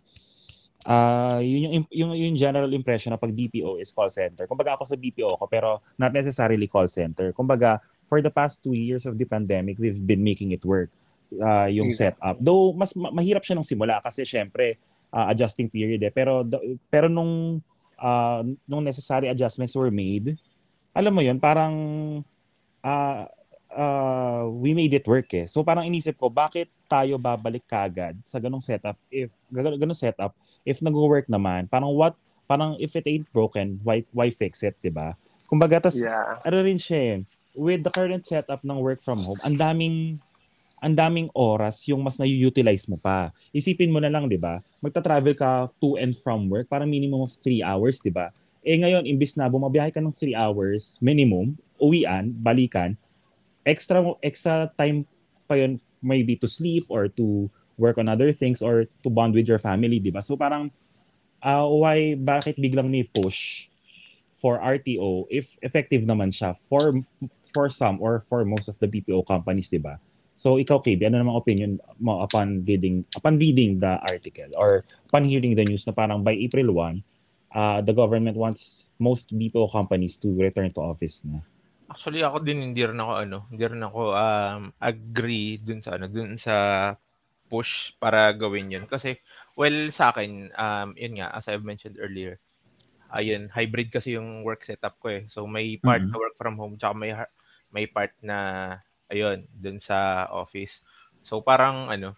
uh, 0.89 1.37
yun 1.37 1.61
yung, 1.69 1.85
yung, 1.93 2.11
yung 2.17 2.35
general 2.35 2.73
impression 2.73 3.13
na 3.13 3.21
pag 3.21 3.29
BPO 3.29 3.77
is 3.77 3.93
call 3.93 4.09
center. 4.09 4.49
Kumbaga 4.49 4.73
ako 4.73 4.89
sa 4.89 4.97
BPO 4.97 5.37
ko, 5.37 5.45
pero 5.45 5.85
not 6.01 6.09
necessarily 6.09 6.65
call 6.65 6.89
center. 6.89 7.29
Kumbaga, 7.31 7.77
for 8.09 8.25
the 8.25 8.33
past 8.33 8.65
two 8.65 8.73
years 8.73 9.05
of 9.05 9.21
the 9.21 9.29
pandemic, 9.29 9.77
we've 9.77 10.01
been 10.01 10.25
making 10.25 10.49
it 10.51 10.65
work. 10.65 10.89
Uh, 11.29 11.69
yung 11.69 11.93
setup. 11.93 12.41
Though, 12.41 12.73
mas 12.73 12.97
ma- 12.97 13.13
mahirap 13.13 13.45
siya 13.45 13.53
nung 13.53 13.67
simula 13.67 14.01
kasi 14.01 14.25
syempre, 14.25 14.81
uh, 15.13 15.29
adjusting 15.29 15.69
period 15.69 16.01
eh. 16.01 16.09
Pero, 16.09 16.41
pero 16.89 17.05
nung, 17.05 17.61
uh, 18.01 18.41
nung 18.65 18.81
necessary 18.81 19.29
adjustments 19.29 19.77
were 19.77 19.93
made, 19.93 20.33
alam 20.97 21.13
mo 21.13 21.21
yun, 21.21 21.37
parang 21.37 21.73
uh, 22.81 23.29
uh, 23.69 24.49
we 24.49 24.73
made 24.73 24.97
it 24.97 25.05
work 25.05 25.29
eh. 25.37 25.45
So 25.45 25.61
parang 25.61 25.85
inisip 25.85 26.17
ko, 26.17 26.33
bakit 26.33 26.73
tayo 26.89 27.21
babalik 27.21 27.63
kagad 27.69 28.17
sa 28.25 28.41
ganong 28.41 28.65
setup 28.65 28.97
if 29.13 29.29
ganong 29.53 29.93
setup 29.93 30.33
if 30.65 30.81
nagwo-work 30.81 31.29
naman, 31.29 31.69
parang 31.69 31.93
what 31.93 32.17
parang 32.49 32.73
if 32.81 32.97
it 32.97 33.05
ain't 33.05 33.29
broken, 33.29 33.77
why 33.85 34.01
why 34.09 34.33
fix 34.33 34.65
it, 34.65 34.73
'di 34.81 34.89
ba? 34.89 35.13
Kumbaga 35.45 35.85
tas 35.85 36.01
yeah. 36.01 36.41
ano 36.41 36.65
rin 36.65 36.81
siya 36.81 36.99
eh, 36.99 37.17
with 37.53 37.85
the 37.85 37.93
current 37.93 38.25
setup 38.25 38.65
ng 38.65 38.79
work 38.81 39.05
from 39.05 39.21
home, 39.21 39.37
ang 39.45 39.53
daming 39.53 40.17
ang 40.79 40.95
daming 40.95 41.27
oras 41.35 41.83
yung 41.91 41.99
mas 41.99 42.15
na-utilize 42.15 42.87
mo 42.87 42.95
pa. 42.95 43.35
Isipin 43.51 43.91
mo 43.91 43.99
na 43.99 44.09
lang, 44.09 44.25
'di 44.25 44.39
ba? 44.39 44.63
Magta-travel 44.81 45.35
ka 45.35 45.69
to 45.77 45.99
and 45.99 46.15
from 46.17 46.47
work 46.49 46.65
para 46.71 46.87
minimum 46.87 47.27
of 47.27 47.35
3 47.43 47.61
hours, 47.61 48.01
'di 48.01 48.09
ba? 48.09 48.33
Eh 48.65 48.75
ngayon, 48.75 49.07
imbis 49.07 49.39
na 49.39 49.47
bumabiyahe 49.47 49.91
ka 49.93 50.03
ng 50.03 50.11
3 50.11 50.35
hours 50.35 50.99
minimum, 50.99 51.55
uwian, 51.79 52.31
balikan, 52.33 52.95
extra 53.63 54.03
extra 54.19 54.71
time 54.75 55.03
pa 55.47 55.59
yun 55.59 55.77
maybe 56.01 56.35
to 56.37 56.47
sleep 56.47 56.85
or 56.89 57.07
to 57.07 57.49
work 57.79 57.97
on 57.97 58.11
other 58.11 58.33
things 58.35 58.61
or 58.61 58.85
to 59.03 59.09
bond 59.09 59.33
with 59.33 59.47
your 59.47 59.59
family, 59.59 59.99
di 59.99 60.11
ba? 60.11 60.21
So 60.21 60.35
parang 60.35 60.71
uh, 61.39 61.67
why 61.67 62.19
bakit 62.19 62.59
biglang 62.59 62.91
ni 62.91 63.07
push 63.07 63.71
for 64.35 64.59
RTO 64.59 65.27
if 65.31 65.59
effective 65.63 66.03
naman 66.03 66.31
siya 66.31 66.55
for 66.63 66.95
for 67.51 67.67
some 67.67 67.99
or 67.99 68.19
for 68.19 68.43
most 68.43 68.67
of 68.67 68.79
the 68.79 68.87
BPO 68.87 69.27
companies, 69.27 69.71
di 69.71 69.79
ba? 69.79 69.99
So 70.39 70.55
ikaw, 70.55 70.79
KB, 70.79 71.03
ano 71.03 71.19
namang 71.19 71.35
opinion 71.35 71.83
mo 71.99 72.23
upon 72.23 72.63
reading 72.63 73.03
upon 73.11 73.35
reading 73.35 73.79
the 73.83 73.99
article 74.07 74.47
or 74.55 74.87
upon 75.11 75.27
hearing 75.27 75.51
the 75.51 75.67
news 75.67 75.83
na 75.83 75.91
parang 75.91 76.23
by 76.23 76.31
April 76.31 76.71
1, 76.71 77.03
uh, 77.51 77.79
the 77.83 77.91
government 77.91 78.39
wants 78.39 78.87
most 78.95 79.35
BPO 79.35 79.67
companies 79.67 80.15
to 80.23 80.31
return 80.31 80.71
to 80.71 80.79
office 80.79 81.27
na? 81.27 81.43
Actually 81.89 82.21
ako 82.21 82.45
din 82.45 82.61
hindi 82.71 82.85
rin 82.85 83.01
ako 83.01 83.13
ano, 83.17 83.37
hindi 83.49 83.65
rin 83.65 83.81
ako 83.81 84.01
um, 84.13 84.61
agree 84.77 85.57
dun 85.57 85.81
sa 85.81 85.97
ano, 85.97 86.05
dun 86.05 86.37
sa 86.37 86.55
push 87.49 87.97
para 87.97 88.29
gawin 88.37 88.69
'yun 88.69 88.85
kasi 88.85 89.17
well 89.57 89.89
sa 89.89 90.13
akin 90.13 90.53
um 90.53 90.93
yun 90.93 91.17
nga 91.17 91.33
as 91.33 91.49
I've 91.49 91.65
mentioned 91.65 91.97
earlier 91.97 92.37
ayun 93.17 93.49
hybrid 93.49 93.89
kasi 93.89 94.13
yung 94.13 94.45
work 94.45 94.61
setup 94.61 95.01
ko 95.01 95.09
eh. 95.09 95.25
So 95.33 95.49
may 95.49 95.81
part 95.81 96.05
mm-hmm. 96.05 96.13
na 96.13 96.21
work 96.21 96.35
from 96.37 96.55
home 96.61 96.77
tsaka 96.77 96.93
may 96.93 97.11
may 97.73 97.89
part 97.89 98.13
na 98.21 98.37
ayun 99.09 99.49
dun 99.49 99.81
sa 99.81 100.29
office. 100.29 100.77
So 101.25 101.41
parang 101.41 101.89
ano 101.89 102.13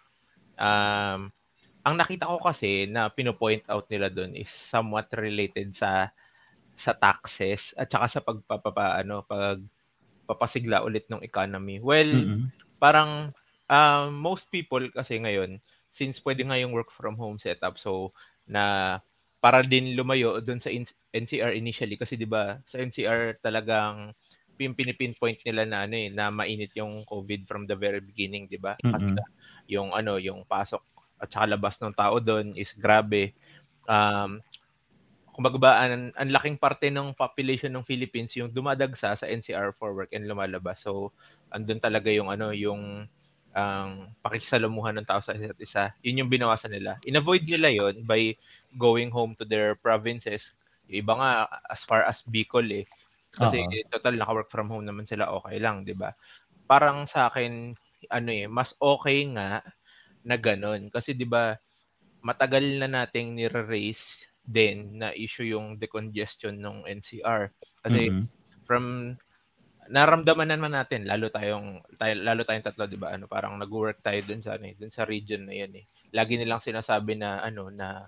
um 0.60 1.32
ang 1.82 1.94
nakita 1.98 2.30
ko 2.30 2.38
kasi 2.38 2.86
na 2.86 3.10
pino-point 3.10 3.66
out 3.66 3.90
nila 3.90 4.06
doon 4.06 4.38
is 4.38 4.52
somewhat 4.52 5.10
related 5.16 5.74
sa 5.74 6.12
sa 6.82 6.98
taxes 6.98 7.70
at 7.78 7.86
saka 7.86 8.06
sa 8.10 8.20
pagpapapa 8.20 8.98
ano 8.98 9.22
pag 9.22 9.62
papasigla 10.26 10.82
ulit 10.82 11.06
ng 11.06 11.22
economy. 11.22 11.78
Well, 11.78 12.10
mm-hmm. 12.10 12.50
parang 12.82 13.30
uh, 13.70 14.10
most 14.10 14.50
people 14.50 14.82
kasi 14.90 15.22
ngayon 15.22 15.62
since 15.94 16.18
pwede 16.26 16.42
nga 16.42 16.58
yung 16.58 16.74
work 16.74 16.90
from 16.90 17.14
home 17.20 17.38
setup 17.38 17.76
so 17.78 18.10
na 18.48 18.98
para 19.42 19.62
din 19.62 19.94
lumayo 19.94 20.38
doon 20.42 20.62
sa 20.62 20.70
NCR 21.14 21.54
initially 21.54 21.98
kasi 21.98 22.14
'di 22.14 22.26
ba 22.26 22.62
sa 22.66 22.78
NCR 22.78 23.42
talagang 23.42 24.14
pinipinpoint 24.70 25.42
nila 25.42 25.66
na 25.66 25.78
ano 25.90 25.98
eh 25.98 26.06
na 26.06 26.30
mainit 26.30 26.70
yung 26.78 27.02
COVID 27.02 27.50
from 27.50 27.66
the 27.66 27.74
very 27.74 27.98
beginning, 27.98 28.46
'di 28.46 28.62
ba? 28.62 28.78
Kasi 28.78 29.10
mm-hmm. 29.10 29.26
yung 29.74 29.90
ano, 29.90 30.22
yung 30.22 30.46
pasok 30.46 30.82
at 31.18 31.30
saka 31.30 31.50
labas 31.50 31.74
ng 31.82 31.94
tao 31.94 32.22
doon 32.22 32.54
is 32.54 32.70
grabe. 32.78 33.34
Um, 33.90 34.38
kumbaga 35.32 35.56
ba, 35.56 35.70
ang, 35.80 36.12
ang 36.12 36.30
laking 36.30 36.60
parte 36.60 36.92
ng 36.92 37.16
population 37.16 37.72
ng 37.72 37.88
Philippines 37.88 38.36
yung 38.36 38.52
dumadagsa 38.52 39.16
sa 39.16 39.26
NCR 39.26 39.72
for 39.80 39.96
work 39.96 40.12
and 40.12 40.28
lumalabas. 40.28 40.84
So, 40.84 41.10
andun 41.48 41.80
talaga 41.80 42.12
yung 42.12 42.28
ano, 42.28 42.52
yung 42.52 43.08
ang 43.52 44.08
um, 44.08 44.16
pakikisalamuhan 44.24 44.96
ng 44.96 45.04
tao 45.04 45.20
sa 45.20 45.36
isa't 45.36 45.60
isa. 45.60 45.92
Yun 46.00 46.24
yung 46.24 46.32
binawasan 46.32 46.72
nila. 46.72 46.96
In-avoid 47.04 47.44
nila 47.44 47.68
yon 47.68 48.00
by 48.08 48.32
going 48.80 49.12
home 49.12 49.36
to 49.36 49.44
their 49.44 49.76
provinces. 49.76 50.56
Yung 50.88 51.04
iba 51.04 51.12
nga 51.20 51.30
as 51.68 51.84
far 51.84 52.00
as 52.08 52.24
Bicol 52.24 52.64
eh. 52.72 52.88
Kasi 53.32 53.60
uh-huh. 53.60 53.92
total 53.92 54.16
naka-work 54.16 54.48
from 54.48 54.72
home 54.72 54.88
naman 54.88 55.04
sila 55.04 55.28
okay 55.28 55.60
lang, 55.60 55.84
'di 55.84 55.92
ba? 55.92 56.16
Parang 56.64 57.04
sa 57.04 57.28
akin 57.28 57.76
ano 58.08 58.30
eh, 58.32 58.48
mas 58.48 58.72
okay 58.80 59.28
nga 59.36 59.60
na 60.24 60.36
ganun 60.40 60.88
kasi 60.88 61.12
'di 61.12 61.28
ba 61.28 61.56
matagal 62.24 62.62
na 62.80 62.88
nating 62.88 63.36
nire-raise 63.36 64.31
din 64.42 64.98
na 64.98 65.14
issue 65.14 65.46
yung 65.46 65.78
decongestion 65.78 66.58
ng 66.58 66.86
NCR. 66.86 67.54
Kasi 67.82 68.10
mm-hmm. 68.10 68.26
from 68.66 69.16
naramdaman 69.90 70.46
naman 70.46 70.78
natin 70.78 71.06
lalo 71.06 71.26
tayong 71.30 71.82
tayo, 71.98 72.14
lalo 72.22 72.46
tayong 72.46 72.62
tatlo 72.62 72.86
'di 72.86 72.98
ba 73.02 73.18
ano 73.18 73.26
parang 73.26 73.58
nag-work 73.58 73.98
tayo 73.98 74.22
dun 74.22 74.38
sa 74.38 74.54
ano 74.54 74.70
eh, 74.70 74.74
dun 74.78 74.94
sa 74.94 75.02
region 75.02 75.42
na 75.42 75.54
'yan 75.58 75.74
eh. 75.74 75.84
Lagi 76.14 76.38
nilang 76.38 76.62
sinasabi 76.62 77.18
na 77.18 77.42
ano 77.42 77.66
na 77.70 78.06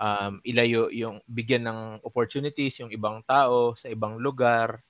um, 0.00 0.40
ilayo 0.44 0.88
yung 0.92 1.20
bigyan 1.28 1.68
ng 1.68 1.80
opportunities 2.04 2.80
yung 2.80 2.92
ibang 2.92 3.20
tao 3.24 3.76
sa 3.76 3.88
ibang 3.92 4.20
lugar 4.20 4.80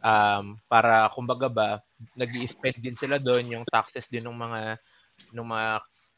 um, 0.00 0.56
para 0.66 1.08
kumbaga 1.12 1.48
ba 1.48 1.68
nag-i-spend 2.16 2.78
din 2.80 2.96
sila 2.96 3.20
doon 3.20 3.60
yung 3.60 3.64
taxes 3.68 4.08
din 4.08 4.24
ng 4.24 4.36
mga 4.36 4.60
ng 5.34 5.48
mga 5.48 5.68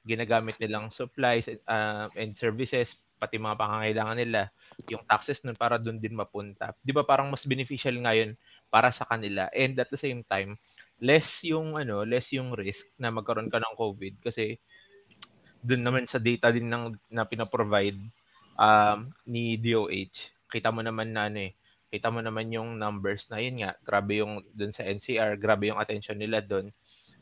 ginagamit 0.01 0.57
nilang 0.57 0.89
supplies 0.89 1.45
uh, 1.69 2.09
and 2.17 2.37
services 2.39 2.97
pati 3.21 3.37
mga 3.37 3.61
pangangailangan 3.61 4.17
nila, 4.17 4.49
yung 4.89 5.05
taxes 5.05 5.45
nun 5.45 5.55
para 5.55 5.77
doon 5.77 6.01
din 6.01 6.17
mapunta. 6.17 6.73
'Di 6.81 6.97
ba 6.97 7.05
parang 7.05 7.29
mas 7.29 7.45
beneficial 7.45 7.93
ngayon 8.01 8.33
para 8.73 8.89
sa 8.89 9.05
kanila 9.05 9.53
and 9.53 9.77
at 9.77 9.93
the 9.93 10.01
same 10.01 10.25
time 10.25 10.57
less 11.01 11.41
yung 11.43 11.81
ano, 11.81 12.05
less 12.05 12.29
yung 12.31 12.53
risk 12.53 12.85
na 13.01 13.09
magkaroon 13.09 13.49
ka 13.49 13.57
ng 13.57 13.75
COVID 13.75 14.21
kasi 14.21 14.61
doon 15.65 15.83
naman 15.85 16.05
sa 16.09 16.21
data 16.21 16.53
din 16.53 16.69
ng 16.69 16.97
na 17.13 17.25
pina-provide 17.25 17.97
um, 18.57 19.09
ni 19.25 19.57
DOH. 19.57 20.49
Kita 20.49 20.69
mo 20.69 20.85
naman 20.85 21.17
na 21.17 21.29
ano 21.29 21.41
eh, 21.49 21.53
kita 21.89 22.13
mo 22.13 22.21
naman 22.21 22.53
yung 22.53 22.77
numbers 22.77 23.29
na 23.33 23.41
yun 23.41 23.65
nga, 23.65 23.77
grabe 23.81 24.21
yung 24.21 24.45
doon 24.53 24.73
sa 24.77 24.85
NCR, 24.85 25.41
grabe 25.41 25.73
yung 25.73 25.81
attention 25.81 26.17
nila 26.21 26.45
doon. 26.45 26.69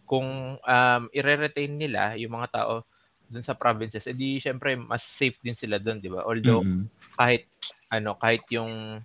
Kung 0.05 0.59
um, 0.59 1.03
i-retain 1.15 1.73
nila 1.73 2.19
yung 2.19 2.35
mga 2.35 2.63
tao 2.63 2.83
dun 3.29 3.45
sa 3.45 3.55
provinces, 3.55 4.09
edi 4.09 4.41
syempre 4.41 4.75
mas 4.75 5.05
safe 5.05 5.37
din 5.45 5.55
sila 5.55 5.77
doon, 5.77 6.01
'di 6.01 6.11
ba? 6.11 6.25
Although 6.25 6.65
mm-hmm. 6.65 7.15
kahit 7.15 7.45
ano, 7.93 8.17
kahit 8.17 8.45
yung 8.53 9.01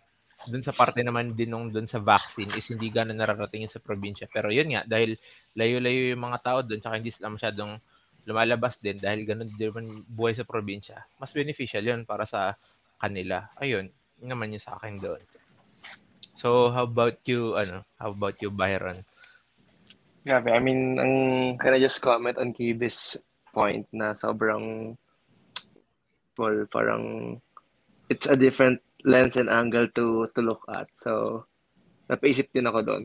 dun 0.47 0.63
sa 0.63 0.75
parte 0.75 0.99
naman 0.99 1.35
din 1.35 1.51
nung 1.51 1.71
dun 1.71 1.87
sa 1.87 2.03
vaccine 2.03 2.51
is 2.55 2.67
hindi 2.67 2.91
ganoon 2.91 3.15
nararating 3.15 3.67
sa 3.71 3.79
probinsya. 3.79 4.27
Pero 4.27 4.51
yun 4.51 4.75
nga, 4.75 4.83
dahil 4.83 5.15
layo-layo 5.55 6.11
yung 6.15 6.23
mga 6.23 6.39
tao 6.43 6.59
doon, 6.63 6.79
tsaka 6.83 6.99
hindi 6.99 7.11
sila 7.15 7.31
masyadong 7.31 7.79
lumalabas 8.23 8.79
din 8.79 8.95
dahil 8.99 9.23
ganun 9.27 9.51
din 9.51 9.67
naman 9.71 9.85
buhay 10.07 10.35
sa 10.35 10.47
probinsya. 10.47 10.99
Mas 11.19 11.31
beneficial 11.31 11.83
yun 11.83 12.03
para 12.03 12.27
sa 12.27 12.55
kanila. 12.99 13.51
Ayun, 13.59 13.87
yun 14.19 14.29
naman 14.31 14.55
yung 14.55 14.63
sa 14.63 14.75
akin 14.79 14.95
doon. 14.99 15.21
So, 16.39 16.71
how 16.75 16.83
about 16.83 17.23
you, 17.23 17.55
ano, 17.55 17.87
how 17.95 18.11
about 18.11 18.39
you, 18.43 18.51
Byron? 18.51 19.07
Grabe, 20.23 20.55
I 20.55 20.59
mean, 20.59 20.99
ang, 20.99 21.15
can 21.59 21.75
I 21.75 21.79
just 21.83 21.99
comment 21.99 22.39
on 22.39 22.55
Kibis 22.55 23.19
point 23.53 23.85
na 23.93 24.17
sobrang 24.17 24.97
well, 26.37 26.65
parang 26.73 27.37
it's 28.09 28.25
a 28.25 28.35
different 28.35 28.81
lens 29.05 29.37
and 29.37 29.49
angle 29.49 29.87
to 29.93 30.27
to 30.33 30.41
look 30.41 30.65
at. 30.73 30.89
So, 30.97 31.45
napaisip 32.09 32.49
din 32.51 32.67
ako 32.67 32.81
doon. 32.81 33.03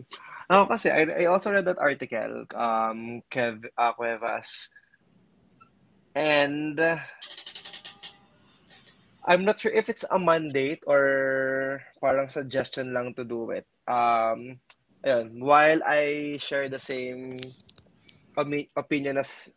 Ako 0.49 0.65
kasi, 0.73 0.89
I, 0.89 1.05
I 1.05 1.25
also 1.29 1.53
read 1.53 1.69
that 1.69 1.77
article, 1.77 2.49
um, 2.57 3.21
Kev 3.29 3.69
uh, 3.77 3.93
Cuevas. 3.93 4.73
And 6.17 6.81
uh, 6.81 6.99
I'm 9.29 9.45
not 9.45 9.61
sure 9.61 9.71
if 9.71 9.93
it's 9.93 10.09
a 10.09 10.19
mandate 10.19 10.81
or 10.89 11.85
parang 12.01 12.33
suggestion 12.33 12.97
lang 12.97 13.13
to 13.21 13.29
do 13.29 13.53
it. 13.53 13.69
Um, 13.85 14.57
ayun, 15.05 15.37
while 15.45 15.85
I 15.85 16.41
share 16.41 16.73
the 16.73 16.81
same 16.81 17.37
opinion 18.75 19.21
as 19.21 19.53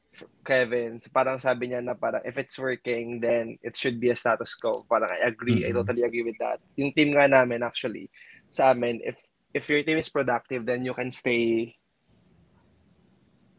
Kevin, 0.46 0.98
parang 1.14 1.38
sabi 1.38 1.70
niya 1.70 1.82
na 1.84 1.94
parang 1.94 2.22
if 2.26 2.38
it's 2.38 2.58
working, 2.58 3.22
then 3.22 3.58
it 3.62 3.78
should 3.78 4.00
be 4.00 4.10
a 4.10 4.18
status 4.18 4.56
quo. 4.58 4.86
Parang 4.90 5.10
I 5.10 5.30
agree, 5.30 5.66
I 5.66 5.72
Mhm. 5.72 5.84
totally 5.84 6.04
agree 6.04 6.26
with 6.26 6.40
that. 6.42 6.60
Yung 6.78 6.94
team 6.94 7.14
nga 7.14 7.30
namin 7.30 7.62
actually, 7.62 8.10
sa 8.50 8.74
amin, 8.74 9.02
if 9.06 9.18
if 9.52 9.68
your 9.68 9.84
team 9.84 10.00
is 10.00 10.10
productive, 10.10 10.64
then 10.66 10.84
you 10.88 10.96
can 10.96 11.12
stay 11.12 11.76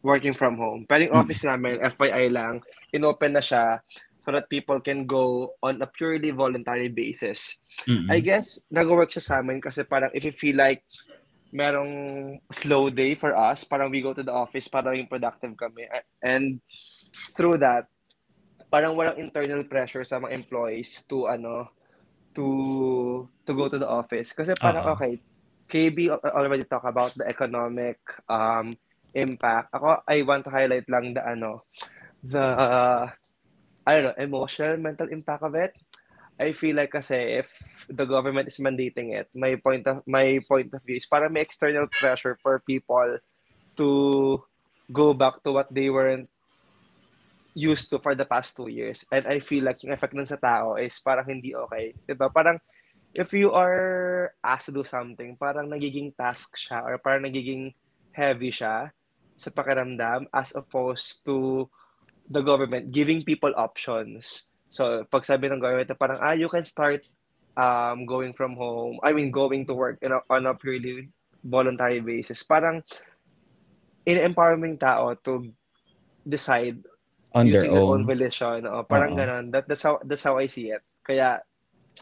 working 0.03 0.35
from 0.35 0.59
home. 0.59 0.83
Pero 0.83 1.07
yung 1.07 1.15
Mm. 1.15 1.21
office 1.23 1.43
namin, 1.47 1.79
FYI 1.79 2.27
lang, 2.27 2.59
inopen 2.91 3.33
na 3.33 3.43
siya 3.43 3.79
so 4.23 4.31
that 4.31 4.51
people 4.51 4.79
can 4.83 5.07
go 5.07 5.55
on 5.63 5.79
a 5.79 5.87
purely 5.87 6.31
voluntary 6.31 6.91
basis. 6.91 7.63
Mm-mm. 7.87 8.11
I 8.11 8.19
guess, 8.19 8.67
nag-work 8.71 9.11
siya 9.11 9.23
sa 9.23 9.35
amin 9.39 9.63
kasi 9.63 9.83
parang 9.87 10.11
if 10.11 10.23
you 10.27 10.35
feel 10.35 10.59
like 10.59 10.83
merong 11.53 11.93
slow 12.49 12.89
day 12.89 13.13
for 13.13 13.37
us, 13.37 13.61
parang 13.61 13.93
we 13.93 14.01
go 14.01 14.11
to 14.11 14.25
the 14.25 14.33
office, 14.33 14.65
parang 14.65 14.97
yung 14.97 15.05
productive 15.05 15.53
kami. 15.53 15.85
And 16.17 16.57
through 17.37 17.61
that, 17.61 17.85
parang 18.73 18.97
walang 18.97 19.21
internal 19.21 19.61
pressure 19.69 20.01
sa 20.01 20.17
mga 20.17 20.33
employees 20.33 21.05
to 21.05 21.29
ano, 21.29 21.69
to 22.33 23.29
to 23.45 23.51
go 23.53 23.69
to 23.69 23.77
the 23.77 23.85
office. 23.85 24.33
Kasi 24.33 24.57
parang, 24.57 24.89
Oo. 24.89 24.97
okay, 24.97 25.21
KB 25.69 26.09
already 26.33 26.65
talk 26.65 26.89
about 26.89 27.13
the 27.13 27.29
economic 27.29 28.01
um, 28.25 28.73
impact. 29.13 29.69
Ako, 29.77 30.01
I 30.09 30.25
want 30.25 30.49
to 30.49 30.51
highlight 30.51 30.89
lang 30.89 31.13
the 31.13 31.21
ano, 31.21 31.69
the, 32.25 32.41
uh, 32.41 33.05
I 33.85 33.91
don't 33.93 34.09
know, 34.09 34.17
emotional, 34.17 34.73
mental 34.81 35.05
impact 35.13 35.45
of 35.45 35.53
it. 35.53 35.77
I 36.39 36.51
feel 36.51 36.75
like 36.75 36.91
kasi 36.91 37.43
if 37.43 37.49
the 37.89 38.05
government 38.05 38.49
is 38.49 38.57
mandating 38.57 39.13
it, 39.13 39.29
my 39.37 39.55
point 39.61 39.85
of 39.85 40.01
my 40.09 40.41
point 40.49 40.73
of 40.73 40.81
view 40.81 40.97
is 40.97 41.05
para 41.05 41.29
may 41.29 41.45
external 41.45 41.85
pressure 41.87 42.37
for 42.41 42.57
people 42.65 43.21
to 43.77 43.89
go 44.91 45.13
back 45.13 45.41
to 45.45 45.53
what 45.53 45.69
they 45.69 45.89
weren't 45.89 46.29
used 47.53 47.89
to 47.93 48.01
for 48.01 48.17
the 48.17 48.25
past 48.25 48.57
two 48.57 48.67
years. 48.67 49.05
And 49.13 49.25
I 49.29 49.39
feel 49.39 49.63
like 49.63 49.81
yung 49.85 49.93
effect 49.93 50.13
nun 50.13 50.25
sa 50.25 50.41
tao 50.41 50.75
is 50.75 50.97
parang 50.99 51.29
hindi 51.29 51.53
okay. 51.53 51.93
Diba? 52.09 52.33
Parang 52.33 52.57
if 53.13 53.29
you 53.31 53.53
are 53.53 54.33
asked 54.41 54.73
to 54.73 54.75
do 54.75 54.83
something, 54.83 55.37
parang 55.37 55.69
nagiging 55.69 56.17
task 56.17 56.57
siya 56.57 56.81
or 56.81 56.97
parang 56.97 57.29
nagiging 57.29 57.77
heavy 58.09 58.49
siya 58.49 58.89
sa 59.37 59.49
pakiramdam 59.53 60.25
as 60.33 60.53
opposed 60.57 61.21
to 61.25 61.69
the 62.29 62.41
government 62.41 62.89
giving 62.89 63.21
people 63.21 63.53
options. 63.53 64.49
So, 64.73 65.05
pag 65.05 65.21
sabi 65.21 65.53
ng 65.53 65.61
government 65.61 65.85
na 65.85 65.93
parang, 65.93 66.17
ah, 66.17 66.33
you 66.33 66.49
can 66.49 66.65
start 66.65 67.05
um, 67.53 68.09
going 68.09 68.33
from 68.33 68.57
home, 68.57 68.97
I 69.05 69.13
mean, 69.13 69.29
going 69.29 69.69
to 69.69 69.77
work 69.77 70.01
in 70.01 70.09
a, 70.09 70.25
on 70.33 70.49
a 70.49 70.57
purely 70.57 71.13
voluntary 71.45 72.01
basis. 72.01 72.41
Parang, 72.41 72.81
in-empower 74.01 74.57
mo 74.57 74.65
yung 74.65 74.81
tao 74.81 75.13
to 75.13 75.45
decide 76.25 76.81
On 77.37 77.45
using 77.45 77.69
their 77.69 77.85
own 77.85 78.01
own. 78.01 78.09
volition. 78.09 78.65
O, 78.65 78.81
parang 78.81 79.13
Oo. 79.13 79.19
ganun. 79.21 79.53
That, 79.53 79.69
that's, 79.69 79.85
how, 79.85 80.01
that's 80.01 80.25
how 80.25 80.41
I 80.41 80.49
see 80.49 80.73
it. 80.73 80.81
Kaya, 81.05 81.45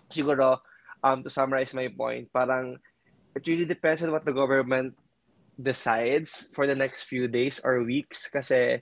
siguro, 0.08 0.64
um, 1.04 1.28
to 1.28 1.30
summarize 1.30 1.76
my 1.76 1.92
point, 1.92 2.32
parang, 2.32 2.80
it 3.36 3.44
really 3.52 3.68
depends 3.68 4.00
on 4.00 4.16
what 4.16 4.24
the 4.24 4.32
government 4.32 4.96
decides 5.60 6.48
for 6.56 6.64
the 6.68 6.76
next 6.76 7.04
few 7.04 7.28
days 7.28 7.60
or 7.68 7.84
weeks. 7.84 8.32
Kasi, 8.32 8.80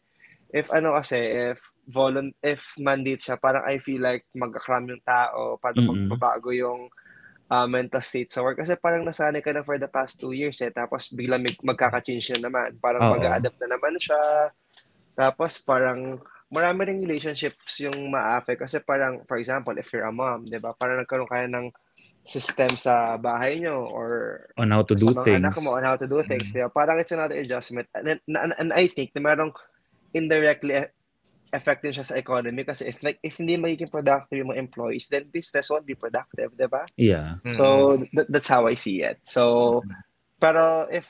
if 0.50 0.74
ano 0.74 0.98
kasi, 0.98 1.18
if 1.54 1.62
volunt 1.86 2.34
if 2.42 2.74
mandate 2.82 3.22
siya, 3.22 3.38
parang 3.38 3.66
I 3.66 3.78
feel 3.78 4.02
like 4.02 4.26
magkakram 4.34 4.90
yung 4.90 5.04
tao, 5.06 5.62
parang 5.62 5.86
Mm-mm. 5.86 6.10
magbabago 6.10 6.50
yung 6.54 6.90
uh, 7.50 7.68
mental 7.70 8.02
state 8.02 8.34
sa 8.34 8.42
work. 8.42 8.62
Kasi 8.62 8.78
parang 8.78 9.06
nasanay 9.06 9.42
ka 9.42 9.54
na 9.54 9.66
for 9.66 9.78
the 9.78 9.90
past 9.90 10.18
two 10.22 10.34
years 10.34 10.58
eh, 10.62 10.74
tapos 10.74 11.14
bigla 11.14 11.38
may, 11.42 11.54
magkaka-change 11.62 12.38
na 12.38 12.50
naman. 12.50 12.78
Parang 12.82 13.14
mag-adapt 13.18 13.58
na 13.62 13.78
naman 13.78 13.94
siya. 13.98 14.22
Tapos 15.18 15.62
parang 15.62 16.22
marami 16.50 16.90
ring 16.90 17.02
relationships 17.06 17.78
yung 17.86 18.10
ma-affect. 18.10 18.66
Kasi 18.66 18.82
parang, 18.82 19.22
for 19.30 19.38
example, 19.38 19.74
if 19.78 19.90
you're 19.94 20.10
a 20.10 20.14
mom, 20.14 20.46
di 20.50 20.58
ba? 20.58 20.74
Parang 20.74 21.02
nagkaroon 21.02 21.30
kayo 21.30 21.46
ng 21.46 21.70
system 22.26 22.70
sa 22.78 23.18
bahay 23.18 23.58
nyo 23.58 23.90
or 23.90 24.42
On 24.58 24.70
how 24.70 24.86
to 24.86 24.94
do 24.94 25.10
things. 25.26 25.42
anak 25.42 25.58
mo 25.66 25.74
on 25.78 25.86
how 25.86 25.98
to 25.98 26.06
do 26.06 26.22
things. 26.26 26.50
Mm. 26.50 26.54
di 26.54 26.62
ba? 26.62 26.70
Parang 26.70 26.98
it's 27.02 27.14
another 27.14 27.38
adjustment. 27.38 27.90
And, 27.94 28.22
and, 28.30 28.54
and 28.58 28.70
I 28.74 28.90
think 28.90 29.14
na 29.14 29.22
merong 29.22 29.54
indirectly 30.14 30.76
e- 30.76 30.94
effect 31.50 31.82
din 31.82 31.94
siya 31.94 32.06
sa 32.06 32.18
economy 32.18 32.62
kasi 32.62 32.86
if 32.86 33.02
like 33.02 33.18
if 33.26 33.42
hindi 33.42 33.58
magiging 33.58 33.90
productive 33.90 34.38
yung 34.38 34.54
mga 34.54 34.62
employees, 34.62 35.10
then 35.10 35.26
business 35.34 35.70
won't 35.70 35.86
be 35.86 35.98
productive, 35.98 36.54
di 36.54 36.70
ba? 36.70 36.86
Yeah. 36.94 37.42
So 37.54 37.98
that, 38.14 38.30
that's 38.30 38.50
how 38.50 38.70
I 38.70 38.78
see 38.78 39.02
it. 39.02 39.22
So 39.26 39.82
pero 40.38 40.86
if 40.94 41.10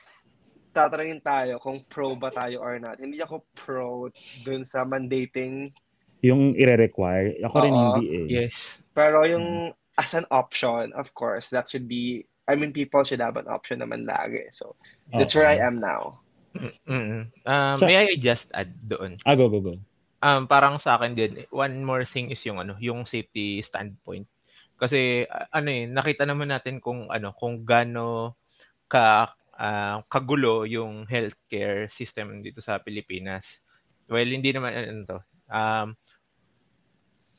tatanungin 0.71 1.19
tayo 1.25 1.59
kung 1.59 1.83
pro 1.91 2.15
ba 2.15 2.31
tayo 2.31 2.63
or 2.63 2.79
not, 2.79 2.99
hindi 3.03 3.19
ako 3.19 3.43
pro 3.55 4.07
dun 4.45 4.63
sa 4.63 4.87
mandating 4.87 5.75
Yung 6.19 6.51
ire-require. 6.51 7.39
Ako 7.47 7.55
rin 7.63 7.71
Oo. 7.71 7.79
hindi 7.95 8.07
eh. 8.11 8.25
Yes. 8.27 8.55
pero 8.91 9.23
yung 9.23 9.71
as 9.99 10.15
an 10.15 10.27
option, 10.31 10.91
of 10.95 11.11
course, 11.15 11.51
that 11.51 11.67
should 11.67 11.87
be 11.87 12.23
I 12.47 12.55
mean 12.55 12.71
people 12.73 13.03
should 13.03 13.21
have 13.21 13.37
an 13.37 13.51
option 13.51 13.83
naman 13.83 14.07
lagi. 14.07 14.49
So 14.55 14.79
that's 15.11 15.35
where 15.35 15.47
I 15.47 15.59
am 15.61 15.83
now. 15.83 16.23
Mm-mm. 16.55 17.29
Um, 17.45 17.77
Sa- 17.77 17.85
may 17.85 17.97
I 17.97 18.17
just 18.17 18.49
add 18.51 18.73
doon? 18.81 19.21
Ah, 19.23 19.37
go, 19.37 19.47
go, 19.49 19.61
go. 19.61 19.75
Um, 20.19 20.51
parang 20.51 20.81
sa 20.83 20.99
akin 20.99 21.15
din, 21.15 21.47
one 21.47 21.79
more 21.85 22.03
thing 22.03 22.27
is 22.33 22.43
yung 22.43 22.59
ano, 22.59 22.75
yung 22.81 23.07
safety 23.07 23.63
standpoint. 23.63 24.27
Kasi 24.79 25.27
ano 25.27 25.69
eh, 25.71 25.87
nakita 25.87 26.23
naman 26.27 26.51
natin 26.51 26.79
kung 26.83 27.07
ano, 27.07 27.31
kung 27.35 27.63
gaano 27.63 28.35
ka 28.91 29.31
ah, 29.59 30.03
kagulo 30.07 30.63
yung 30.63 31.03
healthcare 31.07 31.91
system 31.91 32.39
dito 32.39 32.63
sa 32.63 32.79
Pilipinas. 32.79 33.45
Well, 34.07 34.27
hindi 34.27 34.51
naman 34.55 34.71
ano 34.75 35.03
to. 35.05 35.19
Um, 35.51 35.87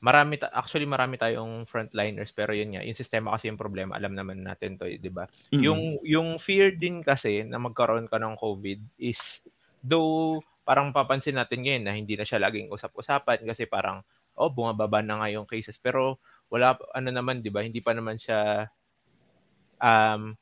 marami 0.00 0.40
ta- 0.40 0.52
actually 0.56 0.88
marami 0.88 1.20
tayong 1.20 1.68
frontliners 1.68 2.32
pero 2.32 2.56
yun 2.56 2.72
nga, 2.72 2.82
yung 2.82 2.96
sistema 2.96 3.36
kasi 3.36 3.52
yung 3.52 3.60
problema, 3.60 4.00
alam 4.00 4.16
naman 4.16 4.40
natin 4.40 4.80
to, 4.80 4.88
eh, 4.88 4.96
'di 4.96 5.12
ba? 5.12 5.28
Mm-mm. 5.52 5.60
Yung 5.60 5.80
yung 6.02 6.28
fear 6.40 6.72
din 6.72 7.04
kasi 7.04 7.44
na 7.44 7.60
magkaroon 7.60 8.08
ka 8.08 8.16
ng 8.16 8.40
COVID 8.40 8.80
is 8.96 9.44
though 9.84 10.40
parang 10.64 10.92
papansin 10.92 11.36
natin 11.36 11.60
ngayon 11.64 11.84
na 11.84 11.92
hindi 11.96 12.16
na 12.16 12.24
siya 12.24 12.40
laging 12.40 12.72
usap-usapan 12.72 13.44
kasi 13.44 13.68
parang 13.68 14.00
oh 14.40 14.48
bumababa 14.48 15.04
na 15.04 15.20
nga 15.20 15.28
yung 15.32 15.44
cases 15.44 15.76
pero 15.76 16.16
wala 16.48 16.76
ano 16.96 17.08
naman 17.12 17.44
'di 17.44 17.52
ba 17.52 17.60
hindi 17.60 17.84
pa 17.84 17.92
naman 17.92 18.16
siya 18.16 18.68
um 19.80 20.36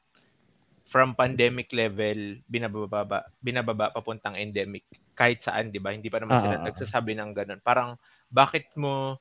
from 0.88 1.12
pandemic 1.12 1.70
level 1.74 2.38
binababa 2.46 3.26
binababa 3.42 3.90
papuntang 3.90 4.38
endemic 4.38 4.86
kahit 5.18 5.42
saan 5.42 5.72
'di 5.72 5.80
ba 5.82 5.96
hindi 5.96 6.08
pa 6.12 6.22
naman 6.22 6.38
sila 6.38 6.56
ah. 6.60 6.64
nagsasabi 6.66 7.12
ng 7.18 7.30
ganun 7.34 7.60
parang 7.62 7.98
bakit 8.28 8.68
mo 8.78 9.18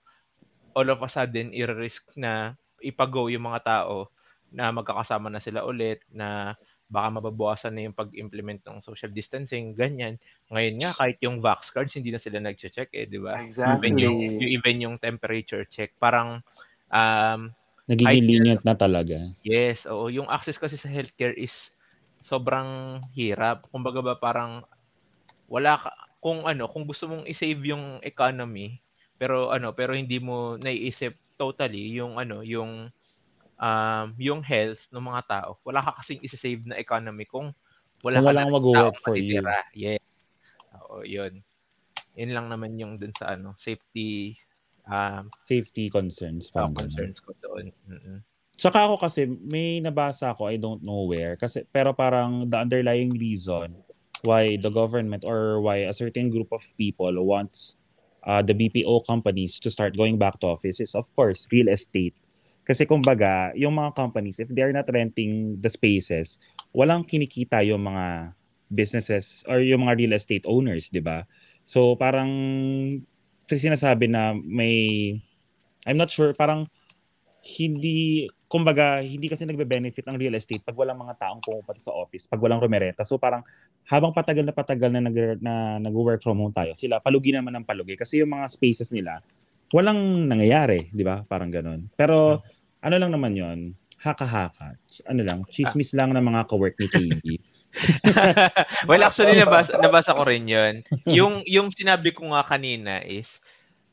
all 0.77 0.87
of 0.93 1.01
a 1.01 1.09
sudden 1.09 1.49
i-risk 1.49 2.05
na 2.13 2.53
ipago 2.77 3.25
yung 3.33 3.49
mga 3.49 3.65
tao 3.65 4.13
na 4.53 4.69
magkakasama 4.69 5.33
na 5.33 5.41
sila 5.41 5.65
ulit 5.65 6.05
na 6.13 6.53
baka 6.87 7.19
mababawasan 7.19 7.75
na 7.75 7.83
yung 7.83 7.97
pag-implement 7.97 8.63
ng 8.63 8.79
social 8.79 9.11
distancing, 9.11 9.75
ganyan. 9.75 10.15
Ngayon 10.47 10.75
nga, 10.79 10.91
kahit 10.95 11.19
yung 11.19 11.43
vax 11.43 11.67
cards, 11.67 11.91
hindi 11.91 12.15
na 12.15 12.21
sila 12.21 12.39
nag-check 12.39 12.87
eh, 12.95 13.03
di 13.03 13.19
ba? 13.19 13.43
Exactly. 13.43 13.91
Even 13.91 13.93
yung, 13.99 14.17
yung, 14.39 14.51
even 14.55 14.75
yung 14.79 14.95
temperature 14.95 15.67
check. 15.67 15.91
Parang, 15.99 16.39
um, 16.87 17.51
Nagiging 17.91 18.07
Kahit- 18.07 18.23
lenient 18.23 18.63
na 18.63 18.75
talaga. 18.75 19.19
yes, 19.43 19.83
oo, 19.83 20.07
yung 20.07 20.31
access 20.31 20.55
kasi 20.55 20.79
sa 20.79 20.87
healthcare 20.87 21.35
is 21.35 21.51
sobrang 22.23 22.99
hirap. 23.11 23.67
Kumbaga 23.67 23.99
ba 23.99 24.15
parang 24.15 24.63
wala 25.47 25.79
ka, 25.79 25.91
kung 26.23 26.43
ano, 26.47 26.67
kung 26.71 26.83
gusto 26.87 27.07
mong 27.07 27.27
i-save 27.27 27.63
yung 27.67 27.99
economy, 28.03 28.79
pero 29.17 29.49
ano, 29.49 29.73
pero 29.73 29.97
hindi 29.97 30.21
mo 30.21 30.55
naiisip 30.61 31.17
totally 31.37 31.93
yung 31.97 32.17
ano, 32.17 32.41
yung 32.41 32.89
um, 33.57 34.07
yung 34.17 34.41
health 34.45 34.81
ng 34.93 35.03
mga 35.03 35.21
tao. 35.27 35.49
Wala 35.65 35.81
ka 35.81 36.01
kasing 36.01 36.21
i-save 36.21 36.63
na 36.65 36.77
economy 36.77 37.25
kung 37.25 37.49
wala 38.05 38.21
Kung 38.21 38.25
ka 38.25 38.31
walang 38.33 38.53
mag-work 38.53 38.95
for 39.01 39.17
you. 39.17 39.41
matitira. 39.41 39.57
Yes. 39.73 40.01
Oo, 40.77 41.01
yun. 41.01 41.41
Yun 42.17 42.31
lang 42.33 42.47
naman 42.49 42.77
yung 42.77 42.97
dun 42.97 43.13
sa 43.13 43.33
ano, 43.33 43.53
safety 43.57 44.37
um, 44.85 45.29
Safety 45.45 45.89
concerns. 45.89 46.49
parang 46.53 46.73
ganun. 46.73 46.89
concerns 46.89 47.17
ko 47.21 47.31
doon. 47.41 47.73
Mm-mm. 47.89 48.17
Tsaka 48.57 48.89
ako 48.89 48.97
kasi, 48.97 49.29
may 49.29 49.77
nabasa 49.77 50.33
ako, 50.33 50.49
I 50.49 50.57
don't 50.57 50.81
know 50.81 51.05
where, 51.05 51.37
kasi, 51.37 51.61
pero 51.69 51.93
parang 51.93 52.49
the 52.49 52.57
underlying 52.57 53.13
reason 53.13 53.77
why 54.25 54.57
the 54.57 54.73
government 54.73 55.21
or 55.29 55.61
why 55.61 55.85
a 55.85 55.93
certain 55.93 56.33
group 56.33 56.49
of 56.49 56.65
people 56.73 57.13
wants 57.21 57.77
uh, 58.23 58.41
the 58.41 58.53
BPO 58.53 59.05
companies 59.05 59.59
to 59.61 59.69
start 59.69 59.97
going 59.97 60.17
back 60.17 60.39
to 60.41 60.47
office 60.47 60.79
is 60.79 60.95
of 60.95 61.09
course 61.13 61.45
real 61.51 61.69
estate. 61.69 62.15
Kasi 62.67 62.83
kumbaga, 62.83 63.55
yung 63.55 63.79
mga 63.79 63.95
companies, 63.95 64.43
if 64.43 64.51
they 64.51 64.59
are 64.59 64.75
not 64.75 64.91
renting 64.91 65.55
the 65.63 65.71
spaces, 65.71 66.35
walang 66.75 67.07
kinikita 67.07 67.63
yung 67.63 67.87
mga 67.87 68.35
businesses 68.67 69.47
or 69.47 69.63
yung 69.63 69.87
mga 69.87 69.95
real 69.95 70.13
estate 70.15 70.43
owners, 70.43 70.91
'di 70.91 70.99
ba? 70.99 71.23
So 71.63 71.95
parang 71.95 72.27
sinasabi 73.47 74.11
na 74.11 74.35
may 74.35 75.15
I'm 75.87 75.95
not 75.95 76.11
sure 76.11 76.35
parang 76.35 76.67
hindi 77.39 78.27
kumbaga 78.47 79.03
hindi 79.03 79.27
kasi 79.27 79.43
nagbe-benefit 79.43 80.07
ang 80.07 80.17
real 80.19 80.35
estate 80.39 80.63
pag 80.63 80.75
walang 80.75 80.99
mga 80.99 81.19
taong 81.19 81.43
pumupunta 81.43 81.83
sa 81.83 81.91
office, 81.91 82.31
pag 82.31 82.39
walang 82.39 82.63
rumereta. 82.63 83.03
So 83.03 83.19
parang 83.19 83.43
habang 83.87 84.15
patagal 84.15 84.43
na 84.47 84.55
patagal 84.55 84.89
na 84.91 85.01
nag 85.03 85.17
na 85.43 85.53
nag-work 85.83 86.23
from 86.23 86.39
home 86.39 86.55
tayo, 86.55 86.71
sila 86.71 87.03
palugi 87.03 87.35
naman 87.35 87.55
ng 87.59 87.67
palugi 87.67 87.99
kasi 87.99 88.23
yung 88.23 88.31
mga 88.31 88.47
spaces 88.47 88.95
nila 88.95 89.19
walang 89.75 90.31
nangyayari, 90.31 90.87
'di 90.95 91.03
ba? 91.03 91.23
Parang 91.27 91.51
ganoon. 91.51 91.91
Pero 91.99 92.39
ano 92.79 92.95
lang 92.95 93.11
naman 93.11 93.35
'yon, 93.35 93.75
haka-haka. 93.99 94.79
Ano 95.11 95.21
lang, 95.27 95.43
chismis 95.51 95.91
lang 95.91 96.15
ng 96.15 96.23
mga 96.23 96.41
ka-work 96.47 96.75
ni 96.79 96.87
KB. 96.87 97.25
well, 98.89 99.03
actually, 99.03 99.37
nabasa, 99.37 99.75
nabasa 99.77 100.15
ko 100.15 100.23
rin 100.25 100.47
yun. 100.47 100.81
Yung, 101.05 101.43
yung 101.45 101.69
sinabi 101.69 102.15
ko 102.15 102.31
nga 102.33 102.47
kanina 102.47 103.03
is, 103.03 103.27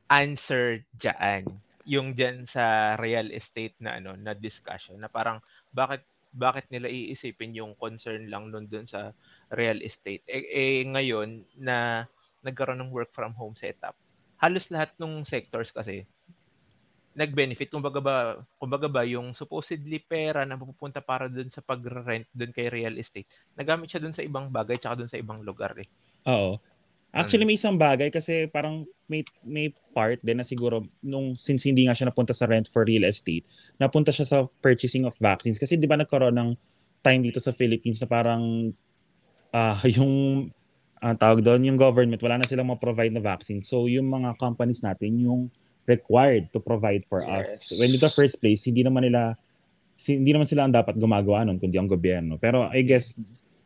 answer 0.08 0.84
dyan. 0.96 1.48
Yung 1.84 2.16
dyan 2.16 2.48
sa 2.48 2.96
real 2.96 3.28
estate 3.30 3.76
na 3.80 4.00
ano 4.00 4.16
na 4.16 4.32
discussion 4.32 4.96
na 4.96 5.12
parang 5.12 5.40
bakit 5.70 6.04
bakit 6.34 6.66
nila 6.72 6.90
iisipin 6.90 7.54
yung 7.54 7.78
concern 7.78 8.26
lang 8.26 8.50
nun 8.50 8.66
dun 8.66 8.90
sa 8.90 9.14
real 9.54 9.78
estate. 9.86 10.26
Eh, 10.26 10.42
eh 10.50 10.82
ngayon 10.82 11.46
na 11.54 12.08
nagkaroon 12.42 12.82
ng 12.82 12.90
work 12.90 13.14
from 13.14 13.30
home 13.38 13.54
setup, 13.54 13.94
halos 14.42 14.66
lahat 14.74 14.90
ng 14.98 15.22
sectors 15.22 15.70
kasi 15.70 16.02
nag-benefit. 17.14 17.70
Kumbaga 17.70 18.02
ba 18.02 18.16
kumbaga 18.58 18.90
ba 18.90 19.06
yung 19.06 19.30
supposedly 19.38 20.02
pera 20.02 20.42
na 20.42 20.58
pupunta 20.58 20.98
para 20.98 21.30
doon 21.30 21.46
sa 21.54 21.62
pag-rent 21.62 22.26
doon 22.34 22.50
kay 22.50 22.66
real 22.66 22.98
estate 22.98 23.30
nagamit 23.54 23.86
siya 23.86 24.02
doon 24.02 24.14
sa 24.16 24.26
ibang 24.26 24.50
bagay 24.50 24.74
tsaka 24.74 24.98
doon 24.98 25.10
sa 25.10 25.20
ibang 25.22 25.40
lugar 25.46 25.78
eh. 25.78 25.86
Oo 26.26 26.58
actually 27.14 27.46
may 27.46 27.54
isang 27.54 27.78
bagay 27.78 28.10
kasi 28.10 28.50
parang 28.50 28.82
may 29.06 29.22
may 29.46 29.70
part 29.94 30.18
din 30.20 30.42
na 30.42 30.46
siguro 30.46 30.82
nung 30.98 31.38
since 31.38 31.62
hindi 31.64 31.86
nga 31.86 31.94
siya 31.94 32.10
napunta 32.10 32.34
sa 32.34 32.50
rent 32.50 32.66
for 32.66 32.82
real 32.82 33.06
estate 33.06 33.46
napunta 33.78 34.10
siya 34.10 34.26
sa 34.26 34.38
purchasing 34.58 35.06
of 35.06 35.14
vaccines 35.22 35.56
kasi 35.56 35.78
di 35.78 35.86
ba 35.86 35.94
nagkaroon 35.94 36.34
ng 36.34 36.50
time 37.06 37.22
dito 37.22 37.38
sa 37.38 37.54
Philippines 37.54 38.02
na 38.02 38.08
parang 38.10 38.74
uh, 39.54 39.78
yung 39.96 40.46
uh, 40.98 41.14
tawag 41.14 41.46
doon 41.46 41.62
yung 41.62 41.78
government 41.78 42.18
wala 42.18 42.42
na 42.42 42.46
silang 42.48 42.68
ma-provide 42.68 43.14
na 43.14 43.22
vaccine 43.22 43.62
so 43.62 43.86
yung 43.86 44.10
mga 44.10 44.34
companies 44.36 44.82
natin 44.82 45.14
yung 45.22 45.46
required 45.86 46.48
to 46.52 46.60
provide 46.60 47.04
for 47.08 47.20
yes. 47.22 47.72
us. 47.72 47.76
When 47.80 47.92
in 47.92 48.00
the 48.00 48.12
first 48.12 48.40
place, 48.40 48.64
hindi 48.64 48.84
naman 48.84 49.08
nila 49.08 49.36
hindi 49.94 50.34
naman 50.34 50.48
sila 50.48 50.66
ang 50.66 50.74
dapat 50.74 50.98
gumagawa 50.98 51.46
nun 51.46 51.60
kundi 51.62 51.78
ang 51.78 51.86
gobyerno. 51.86 52.40
Pero 52.40 52.66
I 52.72 52.82
guess 52.82 53.14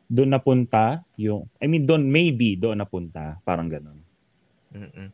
doon 0.08 0.32
napunta 0.32 1.04
yung 1.20 1.44
I 1.60 1.68
mean 1.68 1.84
doon 1.84 2.08
maybe 2.08 2.56
doon 2.56 2.80
napunta 2.80 3.36
parang 3.44 3.68
ganun. 3.68 4.00
Mm. 4.72 5.12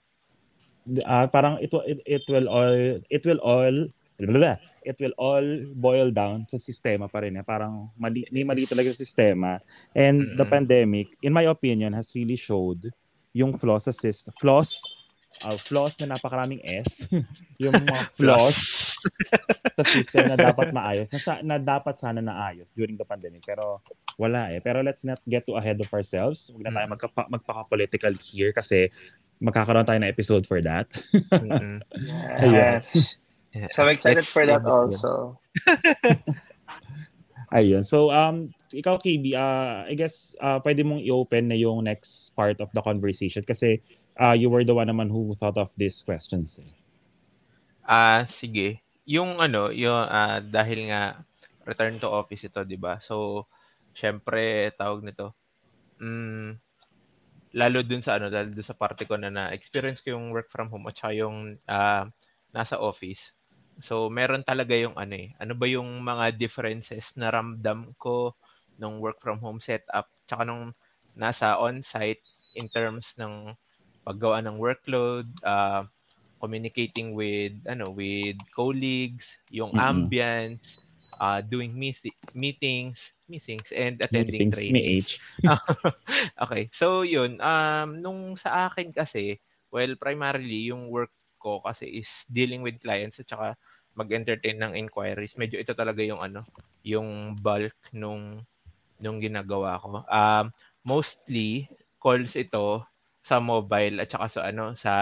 Uh, 1.02 1.26
parang 1.33 1.59
it, 1.59 1.72
it 1.87 1.98
it 2.07 2.24
will 2.30 2.46
all 2.46 3.00
it 3.11 3.22
will 3.26 3.42
all 3.42 3.74
blah, 4.18 4.57
it 4.83 4.96
will 5.00 5.14
all 5.18 5.44
boil 5.74 6.11
down 6.11 6.46
sa 6.46 6.57
sistema 6.57 7.11
pa 7.11 7.26
rin. 7.26 7.35
Eh. 7.35 7.44
Parang 7.44 7.90
mali, 7.98 8.22
may 8.30 8.46
mali 8.46 8.66
talaga 8.66 8.94
sa 8.94 9.02
sistema. 9.02 9.59
And 9.90 10.22
mm-hmm. 10.22 10.37
the 10.38 10.46
pandemic, 10.46 11.09
in 11.18 11.35
my 11.35 11.50
opinion, 11.50 11.92
has 11.98 12.14
really 12.14 12.38
showed 12.38 12.94
yung 13.35 13.59
flaws 13.59 13.90
sa 13.90 13.94
system. 13.94 14.30
Flaws 14.38 14.78
uh, 15.44 15.61
flaws 15.61 16.00
na 16.00 16.16
napakaraming 16.16 16.64
S, 16.64 17.04
yung 17.62 17.76
mga 17.76 18.09
flaws 18.09 18.59
sa 19.76 19.85
system 19.85 20.33
na 20.33 20.37
dapat 20.40 20.72
maayos, 20.72 21.12
na, 21.12 21.20
sa, 21.20 21.44
na 21.44 21.61
dapat 21.61 22.00
sana 22.00 22.24
naayos 22.24 22.72
during 22.72 22.96
the 22.96 23.04
pandemic. 23.04 23.44
Pero 23.44 23.85
wala 24.16 24.50
eh. 24.57 24.64
Pero 24.64 24.80
let's 24.80 25.04
not 25.04 25.20
get 25.28 25.44
too 25.44 25.61
ahead 25.61 25.76
of 25.78 25.90
ourselves. 25.92 26.48
Huwag 26.48 26.64
na 26.64 26.72
tayo 26.72 26.87
mm. 26.88 26.92
magka, 26.96 27.09
magpaka-political 27.28 28.16
here 28.16 28.50
kasi 28.57 28.88
magkakaroon 29.44 29.85
tayo 29.85 30.00
ng 30.00 30.09
episode 30.09 30.48
for 30.48 30.64
that. 30.64 30.88
mm-hmm. 31.12 31.85
Yes. 32.57 33.20
yes. 33.52 33.76
So 33.76 33.85
I'm 33.85 33.92
excited 33.92 34.24
for 34.24 34.48
that 34.48 34.64
also. 34.64 35.38
Ayun. 37.54 37.87
So, 37.87 38.11
um, 38.11 38.50
ikaw, 38.74 38.98
KB, 38.98 39.38
uh, 39.38 39.87
I 39.87 39.94
guess 39.94 40.35
uh, 40.42 40.59
pwede 40.66 40.83
mong 40.83 41.07
i-open 41.07 41.54
na 41.54 41.54
yung 41.54 41.87
next 41.87 42.35
part 42.35 42.59
of 42.59 42.66
the 42.74 42.83
conversation 42.83 43.46
kasi 43.46 43.78
uh, 44.18 44.35
you 44.35 44.50
were 44.50 44.64
the 44.64 44.74
one 44.74 44.88
naman 44.88 45.11
who 45.11 45.35
thought 45.35 45.59
of 45.59 45.70
these 45.77 46.03
questions. 46.03 46.59
Eh. 46.61 46.70
Ah, 47.85 47.94
uh, 47.94 48.20
sige. 48.29 48.81
Yung 49.05 49.38
ano, 49.38 49.68
yung 49.68 49.94
uh, 50.09 50.40
dahil 50.40 50.88
nga 50.88 51.20
return 51.68 52.00
to 52.00 52.09
office 52.09 52.48
ito, 52.48 52.64
'di 52.64 52.81
ba? 52.81 53.00
So, 53.05 53.46
syempre 53.92 54.72
tawag 54.77 55.05
nito. 55.05 55.37
Mm, 56.00 56.59
lalo 57.55 57.79
dun 57.87 58.03
sa 58.03 58.18
ano, 58.18 58.33
lalo 58.33 58.50
dun 58.50 58.66
sa 58.66 58.77
parte 58.77 59.07
ko 59.07 59.14
na 59.14 59.31
na-experience 59.31 60.03
ko 60.03 60.16
yung 60.16 60.35
work 60.35 60.50
from 60.50 60.72
home 60.72 60.88
at 60.90 60.96
saka 60.98 61.12
yung 61.14 61.61
uh, 61.68 62.05
nasa 62.50 62.81
office 62.81 63.35
So, 63.83 64.07
meron 64.07 64.46
talaga 64.46 64.77
yung 64.79 64.94
ano 64.94 65.18
eh. 65.18 65.35
Ano 65.42 65.59
ba 65.59 65.66
yung 65.66 65.98
mga 66.05 66.38
differences 66.38 67.11
na 67.18 67.35
ramdam 67.35 67.90
ko 67.98 68.38
nung 68.79 69.03
work 69.03 69.18
from 69.18 69.38
home 69.42 69.59
setup 69.62 70.07
tsaka 70.27 70.42
nung 70.46 70.74
nasa 71.14 71.59
on-site 71.59 72.22
in 72.59 72.66
terms 72.70 73.14
ng 73.18 73.55
paggawa 74.04 74.44
ng 74.44 74.60
workload, 74.60 75.26
uh, 75.42 75.88
communicating 76.38 77.16
with 77.16 77.56
ano 77.64 77.88
with 77.96 78.36
colleagues, 78.52 79.32
yung 79.48 79.72
mm-hmm. 79.72 79.88
ambience, 79.88 80.76
uh, 81.18 81.40
doing 81.40 81.72
meet- 81.72 82.20
meetings, 82.36 83.00
meetings 83.26 83.64
and 83.72 83.96
attending 84.04 84.52
meetings, 84.52 84.56
trainings. 84.60 85.08
okay. 86.44 86.68
So 86.76 87.02
yun, 87.02 87.40
um 87.40 88.04
nung 88.04 88.36
sa 88.36 88.68
akin 88.68 88.92
kasi, 88.92 89.40
well 89.72 89.96
primarily 89.96 90.68
yung 90.68 90.92
work 90.92 91.10
ko 91.40 91.64
kasi 91.64 92.04
is 92.04 92.10
dealing 92.28 92.60
with 92.60 92.80
clients 92.80 93.20
at 93.20 93.28
saka 93.28 93.56
mag-entertain 93.96 94.60
ng 94.60 94.76
inquiries. 94.76 95.36
Medyo 95.40 95.60
ito 95.60 95.72
talaga 95.72 96.04
yung 96.04 96.20
ano, 96.20 96.44
yung 96.84 97.32
bulk 97.40 97.76
nung 97.96 98.44
nung 99.00 99.16
ginagawa 99.16 99.80
ko. 99.80 100.04
Um 100.12 100.52
mostly 100.84 101.72
calls 101.96 102.36
ito 102.36 102.84
sa 103.24 103.40
mobile 103.40 104.04
at 104.04 104.12
saka 104.12 104.26
sa 104.28 104.40
ano 104.44 104.76
sa 104.76 104.94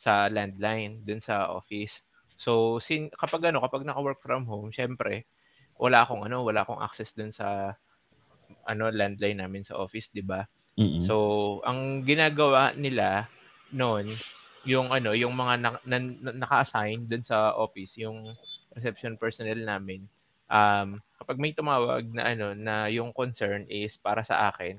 sa 0.00 0.26
landline 0.32 1.04
dun 1.04 1.20
sa 1.20 1.52
office. 1.52 2.00
So 2.40 2.80
sin 2.80 3.12
kapag 3.12 3.52
ano 3.52 3.60
kapag 3.60 3.84
naka-work 3.84 4.24
from 4.24 4.48
home, 4.48 4.72
syempre 4.72 5.28
wala 5.76 6.02
akong 6.02 6.24
ano, 6.24 6.42
wala 6.42 6.64
akong 6.64 6.80
access 6.80 7.12
dun 7.12 7.30
sa 7.30 7.76
ano 8.64 8.88
landline 8.88 9.38
namin 9.38 9.62
sa 9.62 9.76
office, 9.76 10.08
'di 10.10 10.24
ba? 10.24 10.42
Mm-hmm. 10.80 11.04
So 11.04 11.16
ang 11.68 12.08
ginagawa 12.08 12.72
nila 12.72 13.28
noon 13.70 14.16
yung 14.62 14.94
ano, 14.94 15.10
yung 15.12 15.34
mga 15.34 15.54
na, 15.58 15.68
na, 15.82 15.96
na, 15.98 16.30
naka-assign 16.46 17.10
dun 17.10 17.26
sa 17.26 17.52
office, 17.54 17.98
yung 17.98 18.32
reception 18.78 19.18
personnel 19.18 19.58
namin, 19.58 20.06
um, 20.46 21.02
kapag 21.18 21.38
may 21.38 21.52
tumawag 21.52 22.06
na 22.14 22.30
ano, 22.30 22.54
na 22.54 22.86
yung 22.86 23.10
concern 23.10 23.66
is 23.66 23.98
para 23.98 24.22
sa 24.22 24.50
akin, 24.54 24.78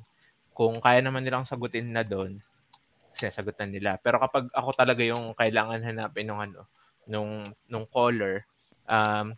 kung 0.55 0.79
kaya 0.79 1.03
naman 1.03 1.25
nilang 1.25 1.43
sagutin 1.43 1.91
na 1.91 2.05
doon, 2.05 2.39
sinasagutan 3.23 3.71
nila. 3.71 3.95
Pero 4.03 4.19
kapag 4.19 4.51
ako 4.51 4.69
talaga 4.75 5.01
yung 5.01 5.31
kailangan 5.33 5.83
hanapin 5.83 6.27
ng 6.27 6.39
ano, 6.39 6.67
nung 7.07 7.43
nung 7.71 7.88
caller, 7.88 8.43
um, 8.91 9.31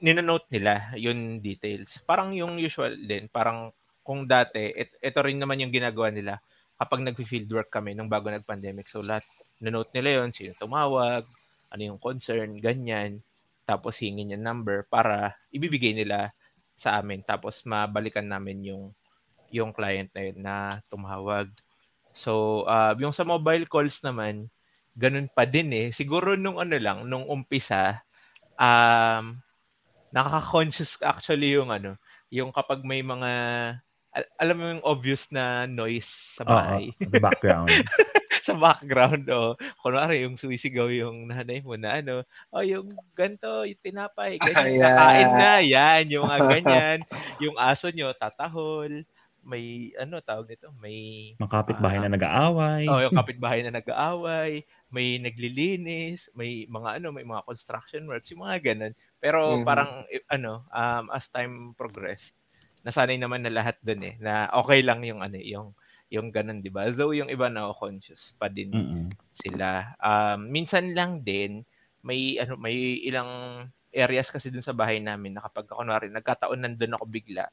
ninonote 0.00 0.48
nila 0.54 0.94
yung 0.96 1.42
details. 1.42 1.90
Parang 2.06 2.32
yung 2.32 2.56
usual 2.56 2.94
din, 2.96 3.26
parang 3.28 3.74
kung 4.06 4.24
dati, 4.24 4.72
it, 4.72 4.96
ito 5.04 5.18
rin 5.20 5.36
naman 5.36 5.60
yung 5.60 5.74
ginagawa 5.74 6.08
nila 6.08 6.40
kapag 6.78 7.02
nag-field 7.02 7.50
work 7.50 7.68
kami 7.68 7.92
nung 7.92 8.08
bago 8.08 8.30
nag-pandemic. 8.30 8.86
So 8.88 9.02
lahat, 9.02 9.26
nanote 9.58 9.92
nila 9.98 10.22
yon 10.22 10.30
sino 10.30 10.54
tumawag, 10.56 11.26
ano 11.68 11.82
yung 11.82 12.00
concern, 12.00 12.56
ganyan. 12.62 13.20
Tapos 13.68 14.00
hingin 14.00 14.32
yung 14.32 14.44
number 14.46 14.86
para 14.88 15.36
ibibigay 15.52 15.92
nila 15.92 16.32
sa 16.78 17.02
amin. 17.02 17.20
Tapos 17.26 17.60
mabalikan 17.68 18.24
namin 18.24 18.64
yung 18.64 18.84
yung 19.52 19.72
client 19.72 20.08
na 20.12 20.22
yun 20.22 20.38
na 20.40 20.56
tumawag. 20.88 21.50
So, 22.18 22.66
uh, 22.66 22.98
yung 22.98 23.14
sa 23.14 23.22
mobile 23.22 23.70
calls 23.70 24.02
naman, 24.02 24.50
ganun 24.98 25.30
pa 25.30 25.46
din 25.46 25.70
eh. 25.70 25.86
Siguro 25.94 26.34
nung 26.34 26.58
ano 26.58 26.74
lang, 26.74 27.06
nung 27.06 27.22
umpisa, 27.30 28.02
um, 28.58 29.38
nakaka-conscious 30.10 30.98
actually 31.06 31.54
yung 31.54 31.70
ano, 31.70 31.94
yung 32.34 32.50
kapag 32.50 32.82
may 32.82 33.06
mga 33.06 33.30
alam 34.40 34.56
mo 34.56 34.64
yung 34.66 34.84
obvious 34.84 35.28
na 35.30 35.68
noise 35.68 36.08
sa 36.34 36.42
bahay. 36.42 36.90
Oo, 36.90 37.06
sa 37.06 37.20
background. 37.22 37.70
sa 38.48 38.54
background, 38.56 39.24
oh. 39.30 39.54
Kunwari, 39.78 40.24
yung 40.24 40.34
suisigaw 40.34 40.88
yung 40.90 41.28
nanay 41.28 41.60
mo 41.60 41.76
na 41.76 42.00
ano, 42.00 42.24
oh, 42.50 42.64
yung 42.64 42.88
ganto, 43.12 43.62
yung 43.68 43.78
tinapay, 43.78 44.40
ganyan, 44.40 44.74
yeah. 44.80 44.96
kakain 44.96 45.30
na, 45.36 45.50
yan, 45.60 46.02
yung 46.08 46.24
mga 46.24 46.40
ganyan. 46.50 46.98
yung 47.44 47.56
aso 47.60 47.92
nyo, 47.92 48.10
tatahol. 48.16 49.04
May, 49.46 49.94
ano, 49.96 50.20
tawag 50.20 50.50
nito, 50.50 50.68
may... 50.80 51.32
Mga 51.40 51.80
bahay 51.80 51.98
uh, 51.98 52.04
na 52.04 52.14
nag-aaway. 52.14 52.84
Oh, 52.86 53.00
yung 53.00 53.16
kapitbahay 53.20 53.60
na 53.64 53.72
nag-aaway. 53.78 54.62
May 54.92 55.20
naglilinis, 55.20 56.28
may 56.36 56.68
mga 56.68 57.00
ano, 57.02 57.12
may 57.14 57.24
mga 57.24 57.44
construction 57.44 58.04
works, 58.08 58.28
yung 58.34 58.44
mga 58.44 58.74
ganun. 58.74 58.94
Pero 59.22 59.56
mm-hmm. 59.56 59.66
parang, 59.66 59.90
ano, 60.28 60.66
um, 60.68 61.04
as 61.14 61.28
time 61.32 61.72
progressed, 61.78 62.36
nasanay 62.86 63.18
naman 63.18 63.42
na 63.42 63.52
lahat 63.52 63.76
doon 63.82 64.02
eh 64.06 64.14
na 64.22 64.46
okay 64.54 64.80
lang 64.86 65.02
yung 65.02 65.20
ano 65.20 65.38
yung 65.38 65.74
yung 66.08 66.32
ganun, 66.32 66.64
'di 66.64 66.72
ba? 66.72 66.88
Though 66.88 67.12
yung 67.12 67.28
iba 67.28 67.50
na 67.52 67.68
conscious 67.76 68.32
pa 68.40 68.48
din 68.48 68.72
Mm-mm. 68.72 69.12
sila. 69.36 69.92
Um, 70.00 70.48
minsan 70.48 70.96
lang 70.96 71.20
din 71.20 71.66
may 72.00 72.38
ano 72.40 72.56
may 72.56 73.02
ilang 73.04 73.28
areas 73.92 74.32
kasi 74.32 74.52
dun 74.52 74.64
sa 74.64 74.76
bahay 74.76 75.00
namin 75.02 75.36
na 75.36 75.44
kapag 75.44 75.68
kunwari 75.68 76.08
nagkataon 76.12 76.60
nandun 76.60 76.96
ako 76.96 77.04
bigla 77.08 77.48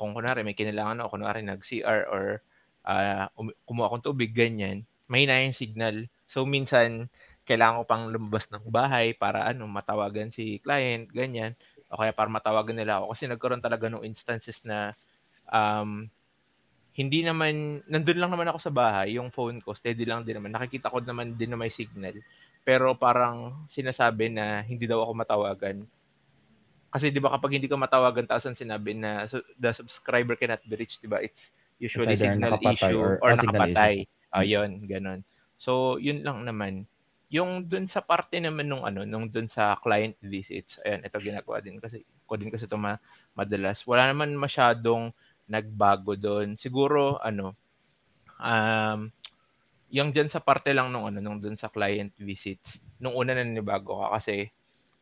kung 0.00 0.16
kunwari 0.16 0.40
may 0.40 0.56
kinailangan 0.56 1.04
ako 1.04 1.20
kunwari 1.20 1.44
nag 1.44 1.60
CR 1.60 2.08
or 2.08 2.40
uh, 2.88 3.28
kumuha 3.68 3.92
akong 3.92 4.06
tubig 4.08 4.32
ganyan 4.32 4.88
may 5.12 5.28
na 5.28 5.44
yung 5.44 5.52
signal 5.52 6.08
so 6.24 6.48
minsan 6.48 7.12
kailangan 7.44 7.82
ko 7.82 7.84
pang 7.84 8.04
lumabas 8.08 8.48
ng 8.48 8.64
bahay 8.72 9.12
para 9.12 9.44
ano 9.44 9.68
matawagan 9.68 10.32
si 10.32 10.56
client 10.64 11.12
ganyan 11.12 11.52
o 11.92 12.00
kaya 12.00 12.16
para 12.16 12.32
matawagan 12.32 12.80
nila 12.80 13.04
ako 13.04 13.12
kasi 13.12 13.28
nagkaroon 13.28 13.60
talaga 13.60 13.92
ng 13.92 14.06
instances 14.08 14.64
na 14.64 14.96
um, 15.52 16.08
hindi 16.94 17.22
naman, 17.22 17.80
nandun 17.86 18.18
lang 18.18 18.30
naman 18.34 18.50
ako 18.50 18.58
sa 18.70 18.72
bahay, 18.74 19.14
yung 19.14 19.30
phone 19.30 19.62
ko, 19.62 19.72
steady 19.78 20.02
lang 20.02 20.26
din 20.26 20.38
naman. 20.38 20.50
Nakikita 20.50 20.90
ko 20.90 20.98
naman 21.00 21.38
din 21.38 21.54
na 21.54 21.58
may 21.58 21.70
signal. 21.70 22.18
Pero 22.66 22.92
parang 22.98 23.64
sinasabi 23.70 24.28
na 24.28 24.60
hindi 24.66 24.90
daw 24.90 25.06
ako 25.06 25.12
matawagan. 25.14 25.86
Kasi 26.90 27.14
'di 27.14 27.22
ba 27.22 27.30
kapag 27.38 27.54
hindi 27.58 27.70
ka 27.70 27.78
matawagan 27.78 28.26
tapos 28.26 28.50
ang 28.50 28.58
sinabi 28.58 28.98
na 28.98 29.30
the 29.58 29.70
subscriber 29.70 30.34
cannot 30.34 30.62
be 30.66 30.74
reached, 30.74 30.98
'di 30.98 31.10
ba? 31.10 31.22
It's 31.22 31.54
usually 31.78 32.18
It's 32.18 32.26
signal 32.26 32.58
issue 32.58 32.98
or, 32.98 33.22
or, 33.22 33.32
or 33.32 33.38
nakapatay. 33.38 34.04
Ayun, 34.30 34.86
ganun. 34.86 35.26
So, 35.58 35.98
yun 35.98 36.22
lang 36.22 36.46
naman. 36.46 36.86
Yung 37.30 37.66
dun 37.66 37.86
sa 37.86 38.02
parte 38.02 38.42
naman 38.42 38.66
nung 38.66 38.82
ano, 38.82 39.06
nung 39.06 39.30
dun 39.30 39.46
sa 39.46 39.78
client 39.78 40.18
visits, 40.18 40.82
ayan, 40.82 41.06
ito 41.06 41.18
ginagawa 41.22 41.62
din 41.62 41.78
kasi 41.78 42.02
ko 42.26 42.34
din 42.34 42.50
kasi 42.50 42.66
ito 42.66 42.78
ma, 42.78 42.98
madalas. 43.38 43.86
Wala 43.86 44.10
naman 44.10 44.34
masyadong 44.34 45.14
nagbago 45.50 46.14
doon. 46.14 46.58
Siguro 46.58 47.18
ano 47.22 47.54
um 48.40 49.10
yung 49.90 50.14
dyan 50.14 50.30
sa 50.30 50.40
parte 50.40 50.70
lang 50.70 50.88
nung 50.94 51.04
ano 51.10 51.18
nung 51.18 51.42
doon 51.42 51.58
sa 51.58 51.68
client 51.68 52.14
visits 52.16 52.78
nung 53.02 53.18
una 53.18 53.34
na 53.34 53.42
nanibago 53.42 54.00
ka 54.00 54.16
kasi 54.16 54.48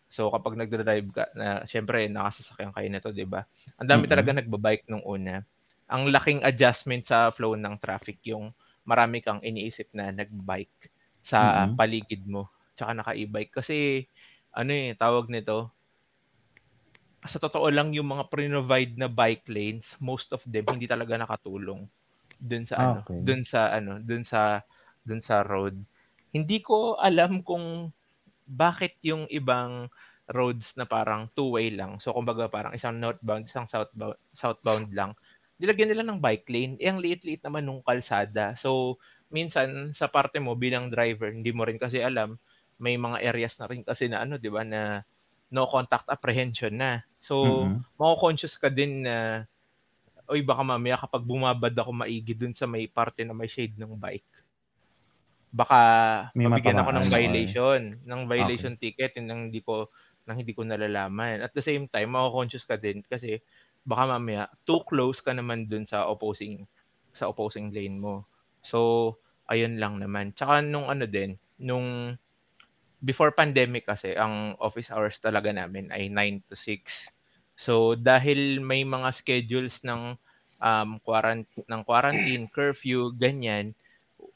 so 0.08 0.32
kapag 0.32 0.56
nagdra-drive 0.56 1.08
ka 1.12 1.24
na 1.36 1.62
syempre 1.68 2.08
nakasasakyan 2.08 2.72
kayo 2.72 2.88
nito 2.88 3.10
'di 3.12 3.28
ba 3.28 3.44
ang 3.76 3.88
dami 3.88 4.04
mm-hmm. 4.04 4.12
talaga 4.12 4.30
nagbabike 4.40 4.84
nung 4.88 5.04
una 5.04 5.44
ang 5.88 6.08
laking 6.08 6.44
adjustment 6.44 7.04
sa 7.08 7.32
flow 7.32 7.56
ng 7.56 7.76
traffic 7.80 8.20
yung 8.28 8.52
marami 8.88 9.20
kang 9.20 9.40
iniisip 9.44 9.92
na 9.92 10.08
nagbike 10.08 10.88
sa 11.20 11.68
mm-hmm. 11.68 11.76
paligid 11.76 12.22
mo 12.24 12.48
tsaka 12.76 12.96
naka-e-bike 12.96 13.52
kasi 13.52 14.08
ano 14.56 14.72
eh 14.72 14.96
tawag 14.96 15.28
nito 15.28 15.72
sa 17.28 17.36
totoo 17.36 17.68
lang 17.68 17.92
yung 17.92 18.08
mga 18.08 18.30
pre-provide 18.30 18.94
na 18.96 19.10
bike 19.10 19.44
lanes 19.50 19.92
most 20.00 20.32
of 20.32 20.40
them 20.48 20.64
hindi 20.72 20.88
talaga 20.88 21.18
nakatulong 21.20 21.84
dun 22.38 22.64
sa 22.64 22.74
ano, 22.78 23.02
okay. 23.02 23.18
dun 23.26 23.42
sa 23.42 23.60
ano, 23.74 23.98
dun 23.98 24.22
sa 24.22 24.62
dun 25.02 25.20
sa 25.20 25.42
road. 25.42 25.74
Hindi 26.30 26.62
ko 26.62 26.96
alam 26.96 27.42
kung 27.42 27.90
bakit 28.48 28.96
yung 29.04 29.28
ibang 29.28 29.92
roads 30.28 30.72
na 30.76 30.84
parang 30.84 31.28
two-way 31.36 31.72
lang. 31.72 32.00
So 32.00 32.12
kumbaga 32.16 32.48
parang 32.48 32.72
isang 32.72 32.96
northbound, 32.96 33.48
isang 33.48 33.68
southbound, 33.68 34.16
southbound 34.32 34.92
lang. 34.92 35.12
Nilagyan 35.60 35.92
nila 35.92 36.04
ng 36.04 36.20
bike 36.20 36.48
lane. 36.48 36.74
Eh, 36.80 36.88
ang 36.88 37.00
liit-liit 37.00 37.44
naman 37.44 37.68
nung 37.68 37.84
kalsada. 37.84 38.56
So 38.56 39.00
minsan 39.28 39.92
sa 39.92 40.08
parte 40.08 40.40
mo 40.40 40.56
bilang 40.56 40.88
driver, 40.88 41.32
hindi 41.32 41.52
mo 41.52 41.64
rin 41.68 41.76
kasi 41.76 42.00
alam, 42.00 42.40
may 42.80 42.96
mga 42.96 43.20
areas 43.24 43.56
na 43.60 43.66
rin 43.68 43.82
kasi 43.84 44.06
na 44.08 44.22
ano, 44.22 44.38
'di 44.38 44.50
ba, 44.52 44.62
na 44.62 45.02
no 45.48 45.64
contact 45.66 46.08
apprehension 46.08 46.72
na. 46.76 47.02
So, 47.18 47.64
mm-hmm. 47.64 47.98
mako-conscious 47.98 48.54
ka 48.60 48.68
din 48.70 49.04
na 49.04 49.48
oy 50.28 50.44
baka 50.44 50.60
mamaya 50.60 51.00
kapag 51.00 51.24
bumabad 51.24 51.72
ako 51.72 52.04
maigi 52.04 52.36
dun 52.36 52.52
sa 52.52 52.68
may 52.68 52.84
parte 52.84 53.24
na 53.24 53.32
may 53.32 53.48
shade 53.48 53.80
ng 53.80 53.96
bike. 53.96 54.37
Baka 55.48 55.80
may 56.36 56.46
mabigyan 56.46 56.80
ako 56.80 56.90
ng 56.92 57.08
violation, 57.08 57.80
or... 57.96 58.08
ng 58.08 58.20
violation 58.28 58.74
okay. 58.76 58.92
ticket 58.92 59.16
nang 59.24 59.48
hindi 59.48 59.64
ko 59.64 59.88
nang 60.28 60.36
hindi 60.36 60.52
ko 60.52 60.64
nalalaman. 60.64 61.40
At 61.40 61.56
the 61.56 61.64
same 61.64 61.88
time, 61.88 62.12
mako-conscious 62.12 62.68
ka 62.68 62.76
din 62.76 63.00
kasi 63.04 63.40
baka 63.88 64.04
mamaya 64.18 64.52
too 64.68 64.84
close 64.84 65.24
ka 65.24 65.32
naman 65.32 65.64
dun 65.64 65.88
sa 65.88 66.04
opposing 66.04 66.68
sa 67.16 67.32
opposing 67.32 67.72
lane 67.72 67.96
mo. 67.96 68.28
So, 68.60 69.16
ayun 69.48 69.80
lang 69.80 70.04
naman. 70.04 70.36
Tsaka 70.36 70.60
nung 70.60 70.92
ano 70.92 71.08
din, 71.08 71.40
nung 71.56 72.12
before 73.00 73.32
pandemic 73.32 73.88
kasi, 73.88 74.12
ang 74.12 74.52
office 74.60 74.92
hours 74.92 75.16
talaga 75.16 75.48
namin 75.48 75.88
ay 75.88 76.12
9 76.12 76.52
to 76.52 76.54
6 76.54 77.16
So 77.58 77.98
dahil 77.98 78.62
may 78.62 78.86
mga 78.86 79.10
schedules 79.10 79.82
ng 79.82 80.14
um, 80.62 80.90
quarantine, 81.02 81.66
ng 81.66 81.82
quarantine, 81.82 82.46
curfew, 82.46 83.10
ganyan, 83.18 83.74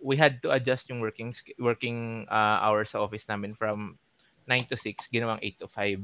we 0.03 0.19
had 0.19 0.43
to 0.43 0.51
adjust 0.51 0.91
yung 0.91 0.99
working 0.99 1.31
working 1.57 2.27
uh, 2.27 2.59
hours 2.61 2.91
sa 2.91 3.01
office 3.01 3.25
namin 3.31 3.55
from 3.55 3.97
9 4.51 4.67
to 4.67 4.77
6, 4.77 5.07
ginawang 5.15 5.39
8 5.39 5.63
to 5.63 5.69
5. 5.71 6.03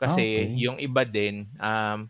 Kasi 0.00 0.24
okay. 0.46 0.56
yung 0.56 0.78
iba 0.78 1.02
din, 1.02 1.50
um, 1.58 2.06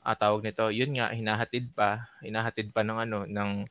ah, 0.00 0.16
tawag 0.16 0.46
nito, 0.46 0.70
yun 0.70 0.94
nga, 0.96 1.10
hinahatid 1.10 1.68
pa, 1.74 2.06
hinahatid 2.22 2.70
pa 2.70 2.86
ng 2.86 2.98
ano, 3.08 3.18
ng 3.26 3.66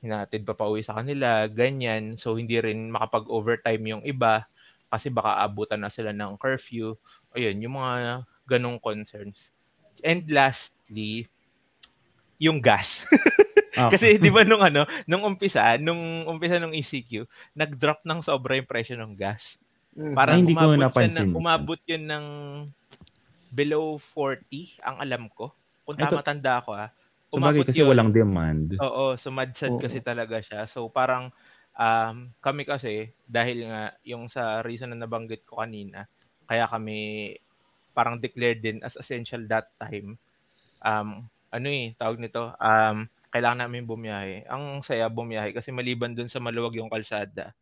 hinahatid 0.00 0.46
pa 0.46 0.54
pauwi 0.54 0.82
sa 0.86 0.96
kanila, 0.98 1.46
ganyan. 1.50 2.16
So, 2.16 2.38
hindi 2.38 2.58
rin 2.58 2.88
makapag-overtime 2.90 3.82
yung 3.86 4.02
iba 4.06 4.46
kasi 4.88 5.12
baka 5.12 5.42
abutan 5.44 5.84
na 5.84 5.92
sila 5.92 6.14
ng 6.14 6.38
curfew. 6.40 6.96
Ayun, 7.36 7.60
yung 7.60 7.76
mga 7.76 8.24
ganong 8.48 8.80
concerns. 8.80 9.36
And 10.00 10.24
lastly, 10.30 11.28
yung 12.38 12.62
gas. 12.62 13.02
okay. 13.86 13.92
Kasi 13.94 14.06
'di 14.18 14.30
ba 14.34 14.42
nung 14.42 14.60
ano, 14.64 14.82
nung 15.06 15.22
umpisa, 15.22 15.78
nung 15.78 16.26
umpisa 16.26 16.58
ng 16.58 16.74
ECQ, 16.74 17.24
nag-drop 17.54 18.02
ng 18.02 18.20
sobra 18.20 18.58
yung 18.58 18.66
presyo 18.66 18.98
ng 18.98 19.14
gas. 19.14 19.54
Mm. 19.94 20.14
Parang 20.14 20.36
hindi 20.42 20.54
umabot 20.54 20.74
ko 20.74 20.82
napansin. 20.82 21.30
Ng, 21.30 21.36
umabot 21.38 21.80
yun 21.86 22.04
ng 22.06 22.26
below 23.50 23.98
40 24.14 24.78
ang 24.84 24.96
alam 25.00 25.26
ko. 25.32 25.50
Kung 25.88 25.96
tama 25.96 26.20
Ito, 26.20 26.26
tanda 26.26 26.60
ko 26.62 26.76
ah. 26.76 26.90
Umabot 27.32 27.64
kasi 27.64 27.84
yun. 27.84 27.92
walang 27.92 28.12
demand. 28.12 28.76
Oo, 28.80 29.16
sumadsad 29.20 29.74
Oo. 29.76 29.82
kasi 29.82 30.00
talaga 30.00 30.40
siya. 30.40 30.64
So 30.64 30.88
parang 30.88 31.34
um, 31.76 32.32
kami 32.40 32.64
kasi 32.64 33.12
dahil 33.24 33.68
nga 33.68 33.92
yung 34.04 34.32
sa 34.32 34.60
reason 34.64 34.92
na 34.92 35.04
nabanggit 35.04 35.44
ko 35.44 35.60
kanina, 35.60 36.08
kaya 36.48 36.64
kami 36.68 37.34
parang 37.92 38.16
declared 38.22 38.62
din 38.62 38.80
as 38.80 38.96
essential 38.96 39.42
that 39.50 39.68
time. 39.76 40.16
Um, 40.80 41.26
ano 41.50 41.68
eh, 41.68 41.96
tawag 41.98 42.20
nito, 42.20 42.54
um, 42.54 43.08
kailangan 43.28 43.68
namin 43.68 43.84
bumiyahe. 43.84 44.48
Ang 44.48 44.80
saya 44.80 45.08
bumiyahe 45.12 45.52
kasi 45.52 45.72
maliban 45.72 46.16
dun 46.16 46.32
sa 46.32 46.40
maluwag 46.40 46.76
yung 46.80 46.88
kalsada, 46.88 47.52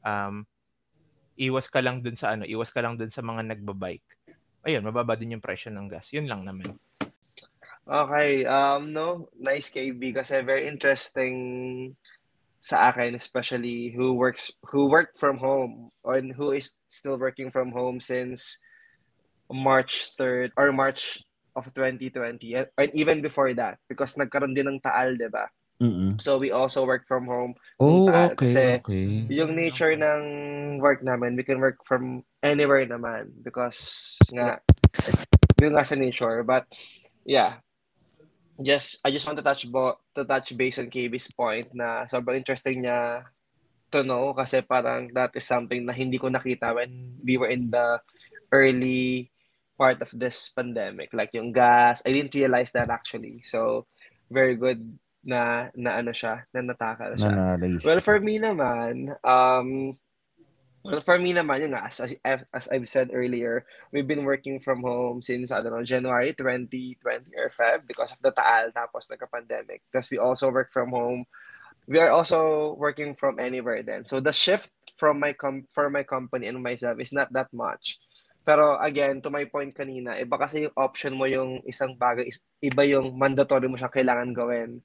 um, 0.00 0.44
iwas 1.36 1.68
ka 1.68 1.84
lang 1.84 2.00
dun 2.00 2.16
sa 2.16 2.36
ano, 2.36 2.48
iwas 2.48 2.70
ka 2.72 2.80
lang 2.80 2.96
dun 2.96 3.10
sa 3.12 3.20
mga 3.20 3.42
nagbabike. 3.54 4.06
Ayun, 4.64 4.84
mababa 4.84 5.12
din 5.18 5.36
yung 5.36 5.44
presyo 5.44 5.68
ng 5.68 5.92
gas. 5.92 6.08
Yun 6.16 6.24
lang 6.24 6.48
naman. 6.48 6.72
Okay, 7.84 8.48
um, 8.48 8.96
no, 8.96 9.28
nice 9.36 9.68
KB 9.68 10.16
kasi 10.16 10.40
very 10.40 10.64
interesting 10.64 11.36
sa 12.64 12.88
akin 12.88 13.12
especially 13.12 13.92
who 13.92 14.16
works 14.16 14.48
who 14.72 14.88
worked 14.88 15.20
from 15.20 15.36
home 15.36 15.92
and 16.08 16.32
who 16.32 16.56
is 16.56 16.80
still 16.88 17.20
working 17.20 17.52
from 17.52 17.68
home 17.76 18.00
since 18.00 18.56
March 19.52 20.16
3rd 20.16 20.48
or 20.56 20.72
March 20.72 21.20
of 21.54 21.70
2020 21.70 22.54
and 22.54 22.90
even 22.92 23.22
before 23.22 23.50
that 23.54 23.78
because 23.86 24.18
nagkaroon 24.18 24.54
din 24.54 24.68
ng 24.68 24.82
taal, 24.82 25.14
'di 25.14 25.30
ba? 25.30 25.46
Mm-hmm. 25.82 26.22
So 26.22 26.38
we 26.38 26.54
also 26.54 26.86
work 26.86 27.06
from 27.10 27.26
home. 27.26 27.58
Oh, 27.82 28.06
taal, 28.06 28.30
okay, 28.34 28.38
kasi 28.38 28.62
okay. 28.78 29.08
Yung 29.30 29.58
nature 29.58 29.98
ng 29.98 30.22
work 30.78 31.02
namin, 31.02 31.34
we 31.34 31.42
can 31.42 31.58
work 31.58 31.82
from 31.82 32.22
anywhere 32.42 32.86
naman 32.86 33.34
because 33.42 34.14
nga 34.30 34.62
yung 35.58 35.74
nga 35.74 35.86
sa 35.86 35.98
nature. 35.98 36.46
But 36.46 36.70
yeah, 37.26 37.58
just 38.62 39.02
I 39.02 39.10
just 39.10 39.26
want 39.26 39.38
to 39.42 39.46
touch 39.46 39.66
bo 39.66 39.98
to 40.14 40.22
touch 40.22 40.54
base 40.54 40.78
on 40.78 40.90
KB's 40.90 41.34
point 41.34 41.66
na 41.74 42.06
sobrang 42.06 42.38
interesting 42.38 42.86
niya 42.86 43.26
to 43.90 44.06
know 44.06 44.30
kasi 44.34 44.62
parang 44.62 45.10
that 45.10 45.34
is 45.34 45.46
something 45.46 45.82
na 45.82 45.94
hindi 45.94 46.18
ko 46.18 46.30
nakita 46.30 46.74
when 46.74 47.18
we 47.22 47.34
were 47.34 47.50
in 47.50 47.70
the 47.70 47.98
early 48.54 49.33
part 49.74 49.98
of 50.02 50.10
this 50.14 50.50
pandemic 50.54 51.10
like 51.12 51.34
yung 51.34 51.50
gas 51.50 52.02
I 52.06 52.12
didn't 52.14 52.34
realize 52.34 52.70
that 52.72 52.90
actually. 52.90 53.42
So 53.42 53.86
very 54.30 54.56
good 54.56 54.80
na 55.24 55.72
na 55.74 55.98
ano 55.98 56.12
siya 56.12 56.44
na 56.52 56.60
natakal 56.62 57.16
siya. 57.16 57.32
Na 57.32 57.56
well 57.82 58.00
for 58.00 58.20
me 58.20 58.38
naman 58.38 59.16
um 59.24 59.98
well 60.84 61.00
for 61.00 61.16
me 61.16 61.32
naman 61.32 61.64
yung 61.64 61.74
as, 61.74 61.98
as 62.00 62.44
as 62.52 62.64
I've 62.68 62.86
said 62.86 63.10
earlier 63.10 63.64
we've 63.90 64.06
been 64.06 64.28
working 64.28 64.60
from 64.60 64.84
home 64.84 65.24
since 65.24 65.50
I 65.50 65.64
don't 65.64 65.72
know 65.72 65.82
January 65.82 66.36
2020 66.36 67.34
or 67.40 67.48
Feb 67.48 67.88
because 67.88 68.12
of 68.12 68.20
the 68.20 68.30
taal 68.30 68.70
tapos 68.70 69.08
nagka-pandemic. 69.08 69.80
Tapos 69.90 70.12
we 70.12 70.20
also 70.20 70.52
work 70.52 70.70
from 70.70 70.92
home. 70.92 71.24
We 71.88 72.00
are 72.00 72.12
also 72.12 72.72
working 72.80 73.16
from 73.16 73.40
anywhere 73.40 73.84
then. 73.84 74.04
So 74.04 74.20
the 74.20 74.32
shift 74.32 74.72
from 74.94 75.18
my 75.18 75.32
com 75.32 75.66
for 75.72 75.90
my 75.90 76.04
company 76.04 76.46
and 76.46 76.60
myself 76.62 77.00
is 77.00 77.12
not 77.12 77.32
that 77.32 77.50
much 77.50 77.98
Pero 78.44 78.76
again, 78.76 79.24
to 79.24 79.32
my 79.32 79.48
point 79.48 79.72
kanina, 79.72 80.20
iba 80.20 80.36
kasi 80.36 80.68
yung 80.68 80.76
option 80.76 81.16
mo 81.16 81.24
yung 81.24 81.64
isang 81.64 81.96
bagay, 81.96 82.28
iba 82.60 82.82
yung 82.84 83.16
mandatory 83.16 83.66
mo 83.66 83.80
siyang 83.80 83.96
kailangan 83.96 84.36
gawin. 84.36 84.84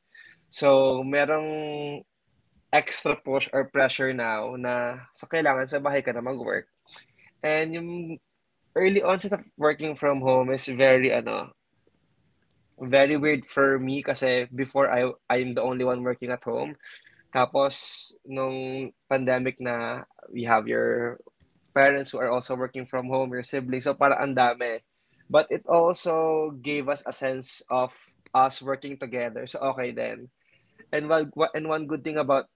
So, 0.50 1.00
merong 1.04 1.50
extra 2.72 3.20
push 3.20 3.52
or 3.52 3.68
pressure 3.68 4.16
now 4.16 4.56
na 4.56 5.04
sa 5.12 5.28
kailangan 5.28 5.68
sa 5.68 5.84
bahay 5.84 6.00
ka 6.00 6.16
na 6.16 6.24
mag-work. 6.24 6.72
And 7.44 7.76
yung 7.76 7.90
early 8.80 9.04
onset 9.04 9.36
of 9.36 9.44
working 9.58 10.00
from 10.00 10.22
home 10.22 10.54
is 10.54 10.70
very 10.70 11.12
ano 11.12 11.52
very 12.80 13.20
weird 13.20 13.44
for 13.44 13.76
me 13.76 14.00
kasi 14.00 14.48
before 14.56 14.88
I 14.88 15.12
I'm 15.28 15.52
the 15.52 15.66
only 15.66 15.84
one 15.84 16.04
working 16.04 16.32
at 16.32 16.44
home. 16.48 16.80
Tapos 17.36 18.16
nung 18.24 18.90
pandemic 19.12 19.60
na 19.60 20.08
we 20.32 20.48
have 20.48 20.66
your 20.66 21.20
parents 21.74 22.12
who 22.12 22.20
are 22.20 22.32
also 22.32 22.56
working 22.56 22.86
from 22.86 23.08
home, 23.08 23.32
your 23.34 23.46
siblings, 23.46 23.86
so 23.86 23.94
para 23.94 24.18
ang 24.20 24.36
dami. 24.36 24.82
But 25.30 25.46
it 25.54 25.64
also 25.70 26.50
gave 26.58 26.90
us 26.90 27.06
a 27.06 27.14
sense 27.14 27.62
of 27.70 27.94
us 28.34 28.62
working 28.62 28.98
together. 28.98 29.46
So 29.46 29.62
okay 29.74 29.94
then. 29.94 30.30
And 30.90 31.06
one 31.06 31.30
and 31.54 31.70
one 31.70 31.86
good 31.86 32.02
thing 32.02 32.18
about 32.18 32.50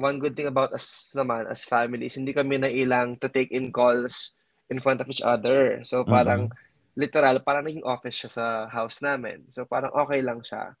one 0.00 0.20
good 0.20 0.36
thing 0.36 0.48
about 0.48 0.72
us 0.72 1.12
naman 1.12 1.48
as 1.48 1.64
families, 1.64 2.16
hindi 2.16 2.32
kami 2.32 2.60
nailang 2.60 3.20
to 3.20 3.28
take 3.28 3.52
in 3.52 3.72
calls 3.72 4.36
in 4.72 4.80
front 4.80 5.00
of 5.00 5.08
each 5.12 5.20
other. 5.20 5.84
So 5.84 6.04
parang 6.04 6.48
mm-hmm. 6.48 6.96
literal, 6.96 7.36
parang 7.44 7.68
naging 7.68 7.84
office 7.84 8.16
siya 8.16 8.30
sa 8.32 8.46
house 8.68 9.04
namin. 9.04 9.44
So 9.52 9.68
parang 9.68 9.92
okay 9.92 10.24
lang 10.24 10.40
siya. 10.40 10.72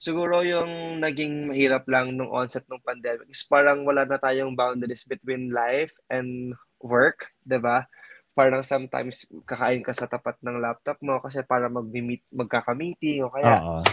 Siguro 0.00 0.42
yung 0.42 0.98
naging 0.98 1.52
mahirap 1.52 1.86
lang 1.86 2.16
nung 2.16 2.32
onset 2.32 2.66
ng 2.66 2.82
pandemic 2.82 3.30
is 3.30 3.44
parang 3.46 3.86
wala 3.86 4.02
na 4.02 4.18
tayong 4.18 4.58
boundaries 4.58 5.06
between 5.06 5.54
life 5.54 5.94
and 6.10 6.56
work, 6.82 7.32
'di 7.46 7.58
ba? 7.62 7.86
Parang 8.32 8.64
sometimes 8.64 9.28
kakain 9.44 9.84
ka 9.84 9.92
sa 9.92 10.08
tapat 10.08 10.40
ng 10.40 10.60
laptop 10.60 10.98
mo 11.04 11.20
kasi 11.20 11.44
para 11.44 11.68
mag-meet, 11.68 12.24
magkaka-meeting 12.32 13.28
o 13.28 13.32
kaya 13.32 13.60
Uh-oh 13.60 13.84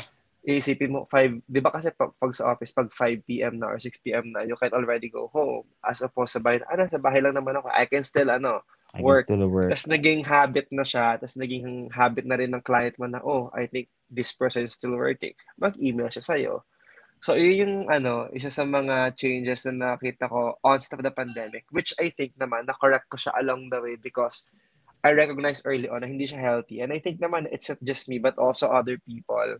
iisipin 0.50 0.92
mo, 0.96 1.04
5, 1.04 1.44
di 1.44 1.60
ba 1.60 1.70
kasi 1.70 1.92
pag, 1.92 2.16
pag 2.16 2.32
sa 2.32 2.56
office, 2.56 2.72
pag 2.72 2.88
5 2.88 3.28
p.m. 3.28 3.60
na 3.60 3.76
or 3.76 3.80
6 3.80 3.92
p.m. 4.00 4.32
na, 4.32 4.48
you 4.48 4.56
can 4.56 4.72
already 4.72 5.12
go 5.12 5.28
home. 5.28 5.68
As 5.84 6.00
opposed 6.00 6.32
sa 6.32 6.42
bahay, 6.42 6.64
ano, 6.64 6.88
sa 6.88 7.02
bahay 7.02 7.20
lang 7.20 7.36
naman 7.36 7.60
ako, 7.60 7.68
I 7.70 7.86
can 7.92 8.02
still, 8.08 8.32
ano, 8.32 8.64
I 8.96 9.04
work. 9.04 9.28
Still 9.28 9.46
work. 9.52 9.68
Tapos 9.68 9.86
naging 9.92 10.24
habit 10.24 10.72
na 10.72 10.88
siya, 10.88 11.20
tapos 11.20 11.36
naging 11.36 11.92
habit 11.92 12.26
na 12.26 12.40
rin 12.40 12.52
ng 12.56 12.64
client 12.64 12.96
mo 12.96 13.06
na, 13.06 13.20
oh, 13.20 13.52
I 13.52 13.68
think 13.68 13.92
this 14.08 14.32
person 14.32 14.64
is 14.64 14.74
still 14.74 14.96
working. 14.96 15.36
Mag-email 15.60 16.08
siya 16.08 16.24
sa'yo. 16.24 16.64
So, 17.20 17.36
yun 17.36 17.60
yung, 17.60 17.76
ano, 17.92 18.32
isa 18.32 18.48
sa 18.48 18.64
mga 18.64 19.16
changes 19.20 19.68
na 19.68 19.96
nakita 19.96 20.32
ko 20.32 20.56
onset 20.64 20.96
of 20.96 21.04
the 21.04 21.12
pandemic, 21.12 21.68
which 21.70 21.92
I 22.00 22.16
think 22.16 22.36
naman, 22.40 22.64
na-correct 22.64 23.12
ko 23.12 23.20
siya 23.20 23.36
along 23.36 23.68
the 23.68 23.84
way 23.84 24.00
because 24.00 24.52
I 25.04 25.12
recognized 25.12 25.68
early 25.68 25.92
on 25.92 26.04
na 26.04 26.08
hindi 26.08 26.28
siya 26.28 26.40
healthy. 26.40 26.80
And 26.80 26.96
I 26.96 27.00
think 27.04 27.20
naman, 27.20 27.52
it's 27.52 27.68
not 27.68 27.84
just 27.84 28.08
me, 28.08 28.20
but 28.20 28.40
also 28.40 28.72
other 28.72 28.96
people 29.04 29.60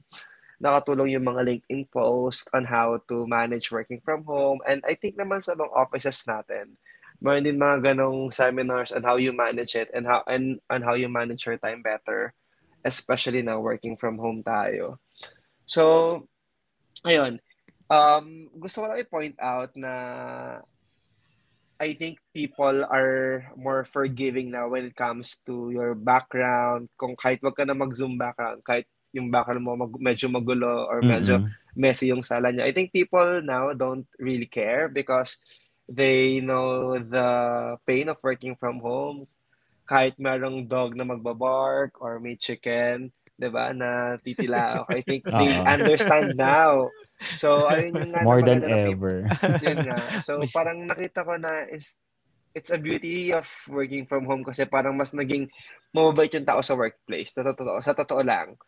nakatulong 0.60 1.16
yung 1.16 1.24
mga 1.24 1.42
LinkedIn 1.48 1.88
post 1.88 2.52
on 2.52 2.68
how 2.68 3.00
to 3.08 3.24
manage 3.26 3.72
working 3.72 4.04
from 4.04 4.28
home. 4.28 4.60
And 4.68 4.84
I 4.84 4.94
think 5.00 5.16
naman 5.16 5.40
sa 5.40 5.56
mga 5.56 5.72
offices 5.72 6.20
natin, 6.28 6.76
meron 7.24 7.48
din 7.48 7.60
mga 7.60 7.96
ganong 7.96 8.32
seminars 8.32 8.92
on 8.92 9.04
how 9.04 9.16
you 9.16 9.32
manage 9.32 9.76
it 9.76 9.88
and 9.96 10.04
how 10.04 10.24
and 10.28 10.60
on 10.68 10.84
how 10.84 11.00
you 11.00 11.08
manage 11.08 11.48
your 11.48 11.60
time 11.60 11.80
better, 11.80 12.36
especially 12.84 13.40
now 13.40 13.64
working 13.64 13.96
from 13.96 14.20
home 14.20 14.44
tayo. 14.44 15.00
So, 15.64 16.28
ayun. 17.08 17.40
Um, 17.90 18.54
gusto 18.54 18.86
ko 18.86 18.86
lang 18.88 19.02
i-point 19.02 19.36
out 19.42 19.74
na 19.74 19.94
I 21.80 21.96
think 21.96 22.20
people 22.36 22.84
are 22.86 23.50
more 23.56 23.88
forgiving 23.88 24.52
now 24.52 24.68
when 24.68 24.86
it 24.86 25.00
comes 25.00 25.40
to 25.48 25.72
your 25.72 25.96
background. 25.96 26.92
Kung 27.00 27.16
kahit 27.16 27.40
wag 27.42 27.56
ka 27.56 27.64
na 27.64 27.74
mag-Zoom 27.74 28.20
background, 28.20 28.62
kahit 28.68 28.86
yung 29.16 29.32
background 29.32 29.64
mo 29.64 29.74
mag, 29.80 29.96
medyo 29.98 30.30
magulo 30.30 30.86
or 30.86 31.02
medyo 31.02 31.40
mm-hmm. 31.40 31.50
messy 31.80 32.12
yung 32.12 32.22
sala 32.22 32.52
niya. 32.52 32.68
I 32.68 32.76
think 32.76 32.92
people 32.92 33.42
now 33.42 33.72
don't 33.74 34.06
really 34.20 34.46
care 34.46 34.92
because 34.92 35.40
they 35.88 36.44
know 36.44 37.00
the 37.00 37.30
pain 37.88 38.12
of 38.12 38.22
working 38.22 38.60
from 38.60 38.84
home. 38.84 39.26
Kahit 39.90 40.22
merong 40.22 40.70
dog 40.70 40.94
na 40.94 41.08
magbabark 41.08 41.98
or 41.98 42.22
may 42.22 42.38
chicken, 42.38 43.10
'di 43.40 43.50
ba, 43.50 43.72
na 43.72 44.20
titila. 44.20 44.84
I 44.92 45.00
think 45.00 45.24
they 45.24 45.56
uh-huh. 45.56 45.64
understand 45.64 46.36
now. 46.36 46.92
So, 47.40 47.72
ayun 47.72 47.96
yung 47.96 48.12
nga 48.12 48.22
More 48.28 48.44
than 48.44 48.68
ever. 48.68 49.24
yun 49.66 49.80
nga. 49.88 50.20
So, 50.20 50.44
parang 50.52 50.92
nakita 50.92 51.24
ko 51.24 51.40
na 51.40 51.64
is 51.72 51.96
it's 52.52 52.76
a 52.76 52.82
beauty 52.82 53.32
of 53.32 53.48
working 53.72 54.04
from 54.04 54.28
home 54.28 54.44
kasi 54.44 54.68
parang 54.68 54.98
mas 55.00 55.16
naging 55.16 55.48
mababait 55.96 56.34
yung 56.36 56.44
tao 56.44 56.60
sa 56.60 56.76
workplace. 56.76 57.32
Sa 57.32 57.48
totoo, 57.48 57.80
sa 57.80 57.96
totoo 57.96 58.20
lang 58.20 58.60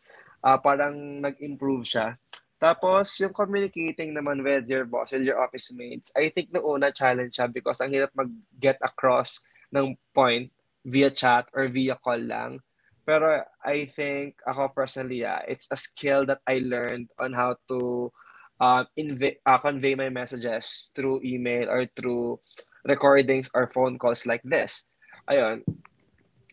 uh, 0.45 0.57
parang 0.57 1.21
nag-improve 1.21 1.85
siya. 1.85 2.17
Tapos, 2.61 3.17
yung 3.17 3.33
communicating 3.33 4.13
naman 4.13 4.45
with 4.45 4.69
your 4.69 4.85
boss, 4.85 5.13
with 5.13 5.25
your 5.25 5.41
office 5.41 5.73
mates, 5.73 6.13
I 6.13 6.29
think 6.29 6.53
na 6.53 6.61
una 6.61 6.93
challenge 6.93 7.33
siya 7.37 7.49
because 7.49 7.81
ang 7.81 7.89
hirap 7.89 8.13
mag-get 8.13 8.77
across 8.85 9.41
ng 9.73 9.97
point 10.13 10.53
via 10.85 11.09
chat 11.09 11.49
or 11.57 11.65
via 11.73 11.97
call 11.97 12.21
lang. 12.21 12.61
Pero 13.11 13.43
I 13.59 13.91
think, 13.91 14.39
ako 14.47 14.71
personally, 14.71 15.27
yeah, 15.27 15.43
it's 15.43 15.67
a 15.67 15.75
skill 15.75 16.23
that 16.31 16.39
I 16.47 16.63
learned 16.63 17.11
on 17.19 17.35
how 17.35 17.59
to 17.67 18.07
uh, 18.55 18.87
inv- 18.95 19.35
uh, 19.43 19.59
convey 19.59 19.99
my 19.99 20.07
messages 20.07 20.95
through 20.95 21.19
email 21.19 21.67
or 21.67 21.91
through 21.91 22.39
recordings 22.87 23.51
or 23.51 23.67
phone 23.67 23.99
calls 23.99 24.23
like 24.23 24.39
this. 24.47 24.87
Ayun. 25.27 25.59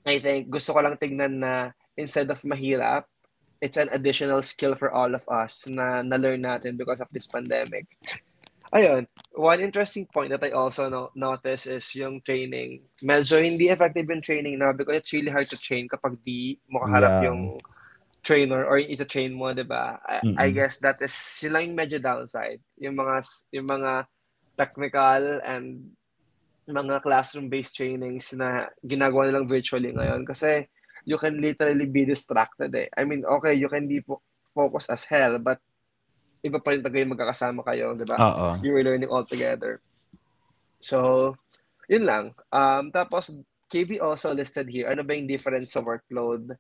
I 0.03 0.19
think 0.19 0.51
gusto 0.51 0.75
ko 0.75 0.83
lang 0.83 0.99
tingnan 0.99 1.39
na 1.39 1.71
instead 1.95 2.27
of 2.27 2.43
mahirap, 2.43 3.07
it's 3.63 3.79
an 3.79 3.95
additional 3.95 4.43
skill 4.43 4.75
for 4.75 4.91
all 4.91 5.15
of 5.15 5.23
us 5.31 5.63
na 5.71 6.03
na-learn 6.03 6.43
natin 6.43 6.75
because 6.75 6.99
of 6.99 7.07
this 7.15 7.31
pandemic. 7.31 7.87
Ayun, 8.69 9.09
one 9.33 9.61
interesting 9.65 10.05
point 10.05 10.29
that 10.29 10.45
I 10.45 10.53
also 10.53 10.93
no- 10.93 11.13
notice 11.17 11.65
is 11.65 11.89
yung 11.97 12.21
training. 12.21 12.85
Medyo 13.01 13.41
hindi 13.41 13.73
effective 13.73 14.05
yung 14.05 14.21
training 14.21 14.61
now 14.61 14.77
because 14.77 15.01
it's 15.01 15.13
really 15.13 15.33
hard 15.33 15.49
to 15.49 15.57
train 15.57 15.89
kapag 15.89 16.21
di 16.21 16.61
mo 16.69 16.85
kaharap 16.85 17.25
yeah. 17.25 17.33
yung 17.33 17.57
trainer 18.21 18.69
or 18.69 18.77
ita-train 18.77 19.33
mo, 19.33 19.57
di 19.57 19.65
ba? 19.65 19.97
I, 20.05 20.21
mm-hmm. 20.21 20.37
I 20.37 20.49
guess 20.53 20.77
that 20.85 21.01
is, 21.01 21.17
yun 21.41 21.57
lang 21.57 21.65
yung 21.73 21.79
medyo 21.81 21.97
downside. 21.97 22.61
Yung 22.77 22.93
mga, 23.01 23.25
yung 23.57 23.67
mga 23.73 23.93
technical 24.59 25.41
and 25.49 25.97
mga 26.69 27.01
classroom-based 27.01 27.73
trainings 27.73 28.37
na 28.37 28.69
ginagawa 28.85 29.33
nilang 29.33 29.49
virtually 29.49 29.97
ngayon. 29.97 30.29
Kasi 30.29 30.69
you 31.09 31.17
can 31.17 31.41
literally 31.41 31.89
be 31.89 32.05
distracted 32.05 32.69
eh. 32.77 32.93
I 32.93 33.09
mean, 33.09 33.25
okay, 33.25 33.57
you 33.57 33.73
can 33.73 33.89
be 33.89 34.05
focused 34.53 34.93
as 34.93 35.09
hell, 35.09 35.41
but 35.41 35.57
iba 36.49 36.59
pa 36.59 36.73
rin 36.73 36.83
tagay 36.83 37.05
magkakasama 37.05 37.61
kayo, 37.63 37.93
di 37.93 38.09
ba? 38.09 38.17
You 38.65 38.73
were 38.73 38.85
learning 38.85 39.13
all 39.13 39.29
together. 39.29 39.85
So, 40.81 41.35
yun 41.87 42.09
lang. 42.09 42.25
Um, 42.49 42.89
tapos, 42.89 43.31
KB 43.69 44.01
also 44.01 44.33
listed 44.33 44.73
here, 44.73 44.89
ano 44.89 45.05
ba 45.05 45.13
yung 45.13 45.29
difference 45.29 45.77
sa 45.77 45.85
workload? 45.85 46.57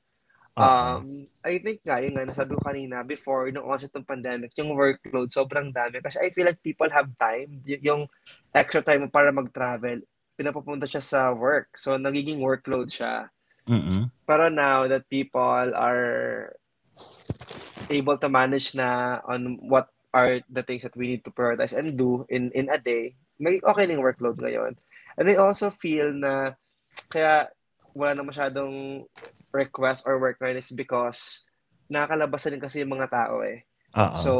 Um, 0.59 1.31
I 1.46 1.62
think 1.62 1.87
nga, 1.87 2.03
yung 2.03 2.18
nga, 2.18 2.27
nasabi 2.27 2.59
ko 2.59 2.61
kanina, 2.66 3.07
before, 3.07 3.46
nung 3.55 3.64
onset 3.64 3.94
ng 3.94 4.05
pandemic, 4.05 4.51
yung 4.59 4.74
workload, 4.74 5.31
sobrang 5.31 5.70
dami. 5.70 6.03
Kasi 6.03 6.18
I 6.18 6.35
feel 6.35 6.51
like 6.51 6.59
people 6.61 6.90
have 6.90 7.07
time. 7.14 7.62
Y- 7.62 7.79
yung 7.87 8.11
extra 8.51 8.83
time 8.83 9.07
para 9.07 9.31
mag-travel, 9.31 10.03
pinapapunta 10.35 10.90
siya 10.90 11.03
sa 11.03 11.20
work. 11.31 11.79
So, 11.79 11.94
nagiging 11.94 12.42
workload 12.42 12.90
siya. 12.90 13.31
Mm-mm. 13.70 14.11
Pero 14.27 14.51
now 14.51 14.90
that 14.90 15.07
people 15.07 15.70
are 15.77 16.51
able 17.87 18.19
to 18.19 18.29
manage 18.29 18.75
na 18.75 19.21
on 19.25 19.59
what 19.62 19.88
are 20.12 20.41
the 20.51 20.62
things 20.62 20.83
that 20.83 20.97
we 20.97 21.07
need 21.07 21.23
to 21.25 21.31
prioritize 21.31 21.77
and 21.77 21.95
do 21.95 22.27
in 22.29 22.51
in 22.57 22.67
a 22.73 22.79
day, 22.81 23.14
may 23.38 23.62
okay 23.62 23.87
na 23.87 23.95
yung 23.95 24.07
workload 24.07 24.41
ngayon. 24.41 24.75
And 25.19 25.27
I 25.31 25.37
also 25.38 25.71
feel 25.71 26.11
na 26.11 26.59
kaya 27.12 27.51
wala 27.95 28.14
na 28.14 28.27
masyadong 28.27 29.05
request 29.55 30.07
or 30.07 30.18
work 30.18 30.39
ngayon 30.39 30.62
is 30.62 30.70
because 30.74 31.49
nakakalabasan 31.91 32.57
din 32.57 32.62
kasi 32.62 32.83
yung 32.85 32.95
mga 32.95 33.11
tao 33.11 33.43
eh. 33.43 33.64
Uh-oh. 33.97 34.20
So, 34.20 34.33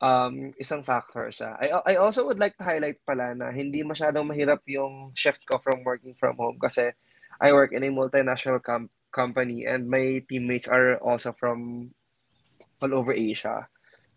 um, 0.00 0.54
isang 0.56 0.86
factor 0.86 1.28
siya. 1.28 1.58
I, 1.60 1.94
I 1.94 1.94
also 2.00 2.24
would 2.26 2.38
like 2.40 2.56
to 2.56 2.64
highlight 2.64 3.02
pala 3.04 3.34
na 3.36 3.52
hindi 3.52 3.82
masyadong 3.82 4.30
mahirap 4.30 4.64
yung 4.66 5.12
shift 5.14 5.44
ko 5.44 5.58
from 5.58 5.84
working 5.84 6.16
from 6.16 6.38
home 6.40 6.56
kasi 6.56 6.94
I 7.40 7.52
work 7.52 7.72
in 7.76 7.84
a 7.84 7.90
multinational 7.92 8.62
com- 8.62 8.92
company 9.12 9.66
and 9.66 9.90
my 9.90 10.22
teammates 10.30 10.70
are 10.70 10.96
also 11.02 11.34
from 11.34 11.90
all 12.82 12.96
over 12.96 13.12
Asia. 13.12 13.68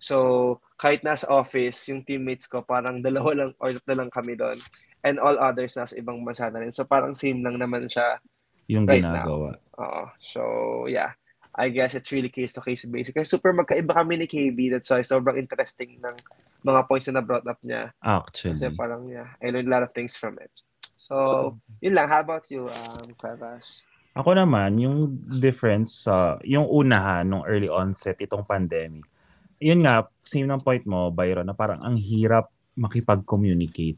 So, 0.04 0.60
kahit 0.76 1.00
nasa 1.08 1.32
office, 1.32 1.88
yung 1.88 2.04
teammates 2.04 2.44
ko, 2.44 2.60
parang 2.60 3.00
dalawa 3.00 3.32
lang 3.32 3.52
or 3.64 3.72
tatlo 3.80 4.04
lang 4.04 4.12
kami 4.12 4.36
doon. 4.36 4.60
And 5.04 5.16
all 5.20 5.40
others 5.40 5.80
nasa 5.80 5.96
ibang 5.96 6.24
bansa 6.28 6.52
na 6.52 6.60
rin. 6.60 6.76
So, 6.76 6.84
parang 6.84 7.16
same 7.16 7.40
lang 7.40 7.56
naman 7.56 7.88
siya 7.88 8.20
yung 8.68 8.84
right 8.84 9.00
ginagawa. 9.00 9.56
Now. 9.56 9.84
Oo. 9.84 10.04
So, 10.20 10.42
yeah. 10.92 11.16
I 11.54 11.70
guess 11.70 11.94
it's 11.94 12.10
really 12.10 12.34
case-to-case 12.34 12.90
basis. 12.90 13.14
Kasi 13.14 13.30
super 13.30 13.54
magkaiba 13.54 13.94
kami 13.94 14.18
ni 14.18 14.28
KB. 14.28 14.74
That's 14.74 14.90
why 14.90 15.06
sobrang 15.06 15.38
interesting 15.38 16.02
ng 16.02 16.16
mga 16.66 16.82
points 16.90 17.06
na 17.08 17.22
na-brought 17.22 17.46
up 17.46 17.62
niya. 17.62 17.94
Actually. 18.02 18.58
Kasi 18.58 18.74
parang, 18.74 19.06
yeah, 19.06 19.30
I 19.38 19.54
learned 19.54 19.70
a 19.70 19.74
lot 19.78 19.86
of 19.86 19.94
things 19.94 20.18
from 20.18 20.42
it. 20.42 20.50
So, 20.98 21.60
yun 21.78 21.94
lang. 21.94 22.10
How 22.10 22.26
about 22.26 22.50
you, 22.50 22.68
um, 22.74 23.14
Cuevas? 23.22 23.86
Ako 24.14 24.38
naman, 24.38 24.78
yung 24.78 25.18
difference 25.42 26.06
sa, 26.06 26.38
yung 26.46 26.70
unahan, 26.70 27.26
nung 27.26 27.46
early 27.50 27.66
onset 27.66 28.18
itong 28.22 28.46
pandemic, 28.46 29.02
yun 29.58 29.82
nga, 29.82 30.06
same 30.22 30.46
ng 30.46 30.62
point 30.62 30.86
mo, 30.86 31.10
Byron, 31.10 31.50
na 31.50 31.58
parang 31.58 31.82
ang 31.82 31.98
hirap 31.98 32.54
makipag-communicate. 32.78 33.98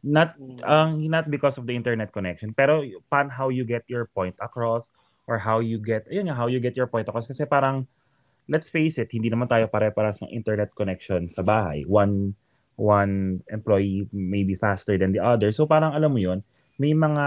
Not, 0.00 0.32
Mm. 0.40 0.64
ang 0.64 0.90
not 1.12 1.28
because 1.28 1.60
of 1.60 1.68
the 1.68 1.76
internet 1.76 2.08
connection, 2.08 2.56
pero 2.56 2.80
pan 3.12 3.28
how 3.28 3.52
you 3.52 3.68
get 3.68 3.84
your 3.92 4.08
point 4.08 4.32
across 4.40 4.96
or 5.28 5.36
how 5.36 5.60
you 5.60 5.76
get, 5.76 6.08
yun 6.08 6.32
nga, 6.32 6.36
how 6.36 6.48
you 6.48 6.56
get 6.56 6.72
your 6.72 6.88
point 6.88 7.04
across. 7.04 7.28
Kasi 7.28 7.44
parang, 7.44 7.84
let's 8.48 8.72
face 8.72 8.96
it, 8.96 9.12
hindi 9.12 9.28
naman 9.28 9.44
tayo 9.44 9.68
pare-paras 9.68 10.24
ng 10.24 10.32
internet 10.32 10.72
connection 10.72 11.28
sa 11.28 11.44
bahay. 11.44 11.84
One 11.84 12.32
one 12.80 13.44
employee 13.52 14.08
may 14.08 14.40
be 14.40 14.56
faster 14.56 14.96
than 14.96 15.12
the 15.12 15.20
other. 15.20 15.52
So 15.52 15.68
parang 15.68 15.92
alam 15.92 16.16
mo 16.16 16.18
yun, 16.18 16.40
may 16.80 16.96
mga 16.96 17.26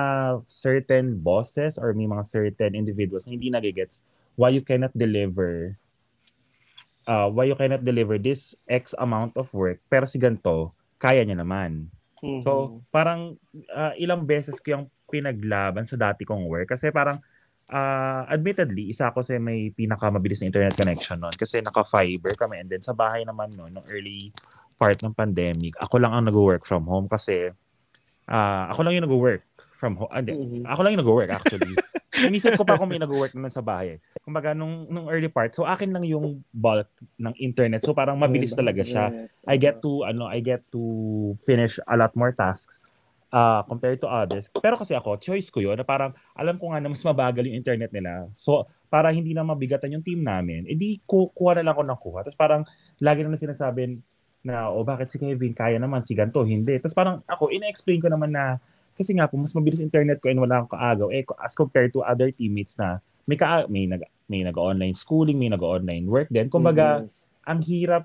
certain 0.49 1.21
bosses 1.21 1.77
or 1.77 1.93
may 1.93 2.09
mga 2.09 2.25
certain 2.25 2.73
individuals 2.73 3.29
na 3.29 3.37
hindi 3.37 3.53
nagigets 3.53 4.01
why 4.33 4.49
you 4.49 4.65
cannot 4.65 4.89
deliver 4.97 5.77
uh, 7.05 7.29
why 7.29 7.45
you 7.45 7.53
cannot 7.53 7.85
deliver 7.85 8.17
this 8.17 8.57
X 8.65 8.97
amount 8.97 9.37
of 9.37 9.45
work 9.53 9.77
pero 9.85 10.09
si 10.09 10.17
ganito, 10.17 10.73
kaya 10.97 11.21
niya 11.21 11.37
naman. 11.37 11.93
Mhm. 12.25 12.41
So, 12.41 12.81
parang 12.89 13.37
ah, 13.69 13.93
ilang 14.01 14.25
beses 14.25 14.57
ko 14.57 14.81
yung 14.81 14.85
pinaglaban 15.05 15.85
sa 15.85 16.01
dati 16.01 16.25
kong 16.25 16.49
work 16.49 16.73
kasi 16.73 16.89
parang 16.89 17.21
ah, 17.69 18.25
admittedly, 18.25 18.89
isa 18.89 19.13
ako 19.13 19.21
sa 19.21 19.37
may 19.37 19.69
pinakamabilis 19.69 20.41
na 20.41 20.49
internet 20.49 20.73
connection 20.73 21.21
noon 21.21 21.35
kasi 21.37 21.61
naka-fiber 21.61 22.33
kami 22.33 22.57
and 22.57 22.73
then 22.73 22.81
sa 22.81 22.97
bahay 22.97 23.21
naman 23.21 23.53
noon, 23.53 23.69
nung 23.69 23.85
early 23.93 24.33
part 24.81 24.97
ng 25.05 25.13
pandemic, 25.13 25.77
ako 25.77 26.01
lang 26.01 26.09
ang 26.09 26.25
nag-work 26.25 26.65
from 26.65 26.89
home 26.89 27.05
kasi 27.05 27.53
ah, 28.27 28.71
ako 28.71 28.79
lang 28.83 28.93
yung 28.99 29.05
nag-work 29.07 29.43
from 29.83 29.99
home. 29.99 30.11
Ah. 30.15 30.23
Mhm. 30.23 30.63
Ako 30.63 30.79
lang 30.79 30.91
yung 30.95 31.03
nag-work 31.03 31.29
actually. 31.29 31.75
Inisip 32.29 32.55
ko 32.55 32.63
pa 32.63 32.77
kung 32.77 32.87
may 32.87 33.01
nag-work 33.01 33.33
naman 33.33 33.49
sa 33.49 33.59
bahay. 33.59 33.97
Kumbaga, 34.21 34.53
nung, 34.53 34.85
nung 34.87 35.09
early 35.09 35.27
part, 35.27 35.51
so 35.51 35.65
akin 35.65 35.91
lang 35.91 36.05
yung 36.05 36.45
bulk 36.53 36.87
ng 37.17 37.33
internet. 37.41 37.81
So 37.81 37.91
parang 37.91 38.15
mabilis 38.15 38.53
talaga 38.53 38.85
siya. 38.85 39.27
I 39.49 39.57
get 39.57 39.81
to 39.81 40.05
ano 40.07 40.29
I 40.29 40.39
get 40.39 40.63
to 40.71 40.81
finish 41.43 41.81
a 41.83 41.97
lot 41.97 42.13
more 42.13 42.31
tasks 42.31 42.85
uh, 43.33 43.65
compared 43.65 43.97
to 43.99 44.07
others. 44.07 44.47
Pero 44.53 44.77
kasi 44.77 44.93
ako, 44.93 45.17
choice 45.17 45.49
ko 45.49 45.59
'yun 45.59 45.75
na 45.75 45.83
parang 45.83 46.13
alam 46.37 46.61
ko 46.61 46.71
nga 46.71 46.79
na 46.79 46.93
mas 46.93 47.01
mabagal 47.01 47.43
yung 47.49 47.57
internet 47.57 47.89
nila. 47.89 48.29
So 48.29 48.69
para 48.93 49.09
hindi 49.09 49.33
na 49.33 49.41
mabigatan 49.41 49.97
yung 49.97 50.05
team 50.05 50.21
namin, 50.21 50.69
edi 50.69 51.01
ku 51.09 51.33
kuha 51.33 51.57
na 51.57 51.65
lang 51.65 51.73
ako 51.73 51.83
ng 51.83 51.99
kuha. 51.99 52.19
Tapos 52.21 52.37
parang 52.37 52.61
lagi 53.01 53.25
na 53.25 53.33
sinasabi 53.33 53.97
na 54.43 54.67
o 54.67 54.83
bakit 54.83 55.07
si 55.07 55.17
Kevin 55.17 55.55
kaya 55.55 55.79
naman 55.79 56.03
si 56.03 56.11
ganto 56.13 56.43
hindi. 56.43 56.75
Tapos 56.77 56.93
parang 56.93 57.23
ako 57.25 57.47
ina-explain 57.49 58.03
ko 58.03 58.11
naman 58.11 58.35
na 58.35 58.59
kasi 58.93 59.15
nga 59.15 59.25
po 59.25 59.39
mas 59.39 59.55
mabilis 59.55 59.81
internet 59.81 60.19
ko 60.19 60.29
and 60.29 60.37
wala 60.37 60.61
akong 60.61 60.75
kaagaw 60.77 61.07
eh 61.09 61.23
as 61.41 61.55
compared 61.57 61.89
to 61.89 62.03
other 62.05 62.29
teammates 62.29 62.77
na 62.77 62.99
may 63.25 63.39
ka 63.39 63.65
may 63.71 63.87
nag 63.87 64.03
may 64.27 64.43
nag-online 64.43 64.93
schooling, 64.93 65.39
may 65.39 65.49
nag-online 65.49 66.05
work 66.07 66.27
din. 66.29 66.51
Kumbaga, 66.51 67.01
Mhm. 67.01 67.07
ang 67.47 67.59
hirap 67.63 68.03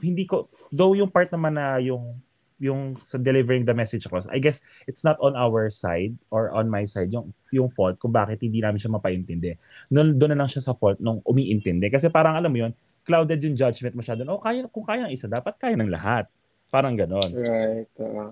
hindi 0.00 0.24
ko 0.24 0.46
though 0.70 0.94
yung 0.94 1.10
part 1.10 1.28
naman 1.34 1.58
na 1.58 1.76
yung 1.82 2.14
yung 2.60 3.00
sa 3.00 3.16
delivering 3.16 3.64
the 3.64 3.72
message 3.72 4.04
across 4.04 4.28
I 4.28 4.36
guess 4.36 4.60
it's 4.84 5.00
not 5.00 5.16
on 5.24 5.32
our 5.32 5.72
side 5.72 6.12
or 6.28 6.52
on 6.52 6.68
my 6.68 6.84
side 6.84 7.08
yung 7.08 7.32
yung 7.48 7.72
fault 7.72 7.96
kung 7.96 8.12
bakit 8.12 8.44
hindi 8.44 8.60
namin 8.60 8.76
siya 8.76 8.92
mapaintindi 8.92 9.56
doon 9.88 10.20
doon 10.20 10.36
na 10.36 10.44
lang 10.44 10.50
siya 10.52 10.60
sa 10.60 10.76
fault 10.76 11.00
nung 11.00 11.24
umiintindi 11.24 11.88
kasi 11.88 12.12
parang 12.12 12.36
alam 12.36 12.52
mo 12.52 12.68
yun 12.68 12.72
clouded 13.10 13.42
yung 13.42 13.58
judgment 13.58 13.98
masyado 13.98 14.22
oh 14.30 14.38
kaya 14.38 14.62
kung 14.70 14.86
kaya 14.86 15.10
ng 15.10 15.12
isa 15.12 15.26
dapat 15.26 15.58
kaya 15.58 15.74
ng 15.74 15.90
lahat 15.90 16.30
parang 16.70 16.94
ganon 16.94 17.26
Right. 17.34 17.90
oo. 17.98 18.30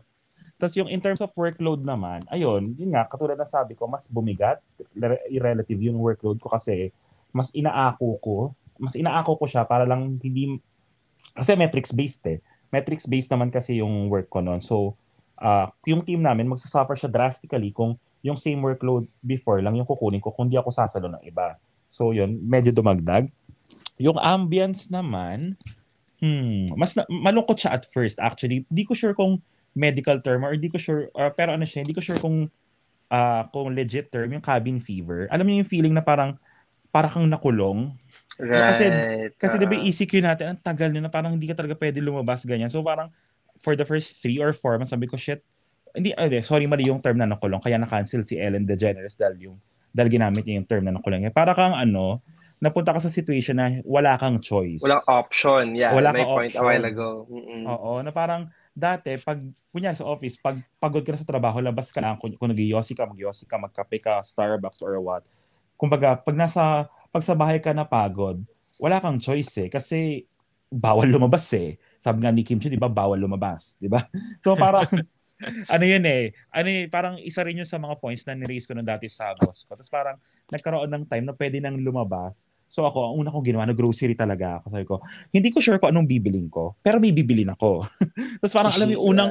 tapos 0.55 0.75
yung 0.79 0.87
in 0.87 0.99
terms 0.99 1.23
of 1.23 1.31
workload 1.39 1.87
naman, 1.87 2.27
ayun, 2.31 2.75
yun 2.75 2.91
nga, 2.91 3.07
katulad 3.07 3.39
na 3.39 3.47
sabi 3.47 3.79
ko, 3.79 3.87
mas 3.87 4.11
bumigat, 4.11 4.59
re- 4.91 5.23
relative 5.39 5.79
yung 5.79 6.03
workload 6.03 6.39
ko 6.43 6.51
kasi 6.51 6.91
mas 7.31 7.55
inaako 7.55 8.19
ko, 8.19 8.37
mas 8.75 8.99
inaako 8.99 9.39
ko 9.39 9.47
siya 9.47 9.63
para 9.63 9.87
lang 9.87 10.19
hindi, 10.19 10.59
kasi 11.35 11.55
metrics-based 11.55 12.25
eh. 12.27 12.39
Metrics-based 12.75 13.31
naman 13.31 13.55
kasi 13.55 13.79
yung 13.79 14.11
work 14.11 14.27
ko 14.27 14.43
noon. 14.43 14.59
So, 14.59 14.99
ah 15.39 15.71
yung 15.87 16.03
team 16.03 16.27
namin, 16.27 16.51
magsasuffer 16.51 16.99
siya 16.99 17.11
drastically 17.11 17.71
kung 17.71 17.95
yung 18.27 18.35
same 18.35 18.59
workload 18.59 19.07
before 19.23 19.63
lang 19.63 19.79
yung 19.79 19.87
kukunin 19.87 20.19
ko 20.19 20.35
kung 20.35 20.51
di 20.51 20.59
ako 20.59 20.75
sasalo 20.75 21.07
ng 21.07 21.23
iba. 21.23 21.55
So, 21.87 22.11
yun, 22.11 22.35
medyo 22.43 22.75
dumagdag. 22.75 23.31
Yung 23.99 24.17
ambience 24.19 24.89
naman, 24.89 25.59
hmm, 26.23 26.73
mas 26.79 26.95
na, 26.95 27.05
malungkot 27.11 27.59
siya 27.59 27.79
at 27.79 27.85
first 27.91 28.19
actually. 28.23 28.65
Di 28.71 28.87
ko 28.87 28.95
sure 28.95 29.13
kung 29.15 29.43
medical 29.77 30.19
term 30.23 30.43
or 30.43 30.59
di 30.59 30.71
ko 30.71 30.79
sure 30.79 31.11
or 31.15 31.31
pero 31.35 31.55
ano 31.55 31.67
siya, 31.67 31.83
hindi 31.87 31.95
ko 31.95 32.03
sure 32.03 32.19
kung 32.19 32.49
ah 33.09 33.45
kung 33.49 33.73
legit 33.73 34.13
term 34.13 34.29
yung 34.37 34.45
cabin 34.45 34.79
fever. 34.79 35.27
Alam 35.33 35.49
niyo 35.49 35.65
yung 35.65 35.71
feeling 35.71 35.95
na 35.97 36.05
parang 36.05 36.37
para 36.93 37.09
kang 37.09 37.29
nakulong. 37.29 37.93
Right. 38.39 38.73
Kasi- 38.73 39.35
Kasi 39.37 39.55
oo. 39.59 39.61
di 39.61 39.67
ba 39.67 39.75
yung 39.77 39.87
ECQ 39.91 40.13
natin, 40.23 40.45
ang 40.55 40.61
tagal 40.61 40.89
na, 40.95 41.11
parang 41.11 41.35
hindi 41.35 41.51
ka 41.51 41.59
talaga 41.59 41.75
pwede 41.77 41.99
lumabas 42.01 42.47
ganyan. 42.47 42.71
So 42.71 42.81
parang 42.81 43.11
for 43.59 43.75
the 43.75 43.85
first 43.85 44.23
three 44.23 44.39
or 44.39 44.55
four 44.55 44.79
months, 44.79 44.95
sabi 44.95 45.11
ko, 45.11 45.19
shit, 45.19 45.43
hindi, 45.93 46.15
ah, 46.15 46.31
hindi, 46.31 46.41
sorry, 46.47 46.71
mali 46.71 46.87
yung 46.87 47.03
term 47.03 47.19
na 47.19 47.27
nakulong. 47.27 47.59
Kaya 47.59 47.77
na-cancel 47.81 48.23
si 48.23 48.39
Ellen 48.39 48.63
DeGeneres 48.63 49.19
dahil 49.19 49.51
yung, 49.51 49.57
dahil 49.91 50.09
ginamit 50.15 50.47
niya 50.47 50.63
yung 50.63 50.69
term 50.69 50.85
na 50.87 50.95
nakulong. 50.95 51.27
Para 51.35 51.53
kang 51.59 51.75
ano, 51.75 52.23
napunta 52.59 52.91
ka 52.91 53.01
sa 53.03 53.11
situation 53.11 53.59
na 53.59 53.79
wala 53.87 54.19
kang 54.19 54.39
choice. 54.43 54.83
Walang 54.83 55.05
option. 55.07 55.65
Yeah, 55.79 55.95
Wala 55.95 56.11
may 56.11 56.27
kang 56.27 56.35
point 56.35 56.53
a 56.55 56.59
option. 56.59 56.67
while 56.67 56.87
ago. 56.87 57.09
Mm-mm. 57.31 57.63
Oo, 57.67 58.03
na 58.03 58.11
parang 58.11 58.51
dati, 58.75 59.15
pag, 59.19 59.39
kunyari 59.71 59.95
sa 59.99 60.07
office, 60.07 60.39
pag 60.39 60.59
pagod 60.79 61.03
ka 61.03 61.15
na 61.15 61.23
sa 61.23 61.27
trabaho, 61.27 61.59
labas 61.63 61.91
ka 61.95 62.03
lang, 62.03 62.19
kung, 62.19 62.35
kung 62.35 62.51
nag-yosi 62.51 62.95
ka, 62.95 63.07
mag-yosi 63.07 63.47
ka, 63.47 63.59
magkape 63.59 63.99
ka, 64.03 64.23
Starbucks 64.23 64.83
or 64.83 64.99
what. 65.03 65.27
Kumbaga, 65.79 66.19
pag 66.19 66.35
nasa, 66.35 66.87
pag 67.15 67.23
sa 67.23 67.35
bahay 67.39 67.63
ka 67.63 67.71
na 67.71 67.87
pagod, 67.87 68.43
wala 68.79 68.99
kang 69.03 69.19
choice 69.19 69.67
eh, 69.67 69.69
kasi 69.71 70.27
bawal 70.71 71.11
lumabas 71.11 71.47
eh. 71.55 71.79
Sabi 71.99 72.23
nga 72.23 72.31
ni 72.31 72.47
Kim 72.47 72.63
Chiu, 72.63 72.71
di 72.71 72.79
ba, 72.79 72.91
bawal 72.91 73.19
lumabas, 73.19 73.79
di 73.79 73.91
ba? 73.91 74.07
So 74.47 74.55
parang, 74.55 74.87
ano 75.75 75.85
yun 75.87 76.05
eh, 76.05 76.35
ano 76.51 76.69
eh, 76.69 76.85
parang 76.91 77.15
isa 77.23 77.47
rin 77.47 77.63
yun 77.63 77.69
sa 77.69 77.79
mga 77.79 77.99
points 78.03 78.27
na 78.27 78.35
niraise 78.35 78.67
ko 78.67 78.75
nung 78.75 78.87
dati 78.87 79.07
sa 79.07 79.35
boss 79.39 79.65
ko. 79.65 79.79
Tapos 79.79 79.91
parang 79.91 80.17
nagkaroon 80.51 80.91
ng 80.91 81.05
time 81.07 81.25
na 81.27 81.35
pwede 81.35 81.63
nang 81.63 81.79
lumabas. 81.79 82.51
So 82.69 82.85
ako, 82.85 83.13
ang 83.13 83.15
una 83.25 83.33
kong 83.33 83.47
ginawa, 83.49 83.65
nag-grocery 83.65 84.13
talaga 84.13 84.61
ako. 84.61 84.67
Sabi 84.69 84.85
ko, 84.85 84.97
hindi 85.33 85.49
ko 85.49 85.59
sure 85.65 85.81
kung 85.81 85.95
anong 85.95 86.09
bibiling 86.11 86.53
ko, 86.53 86.77
pero 86.85 87.01
may 87.01 87.17
bibilin 87.17 87.49
ako. 87.57 87.87
Tapos 88.45 88.55
parang 88.55 88.73
alam 88.77 88.87
mo 88.87 88.93
yung 88.93 89.07
unang, 89.17 89.31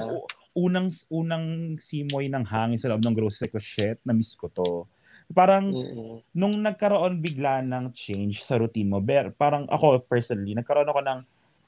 unang, 0.58 0.88
unang 1.14 1.45
simoy 1.78 2.26
ng 2.34 2.45
hangin 2.49 2.82
sa 2.82 2.89
loob 2.89 3.05
ng 3.05 3.14
grocery 3.14 3.53
ko, 3.53 3.62
shit, 3.62 4.01
na-miss 4.01 4.34
ko 4.34 4.49
to. 4.49 4.89
Parang, 5.30 5.70
Mm-mm. 5.70 6.24
nung 6.34 6.55
nagkaroon 6.64 7.22
bigla 7.22 7.62
ng 7.62 7.93
change 7.93 8.41
sa 8.41 8.58
routine 8.58 8.89
mo, 8.89 8.97
ber, 9.03 9.30
parang 9.38 9.70
ako 9.70 10.01
personally, 10.08 10.58
nagkaroon 10.58 10.89
ako 10.89 11.01
ng 11.05 11.20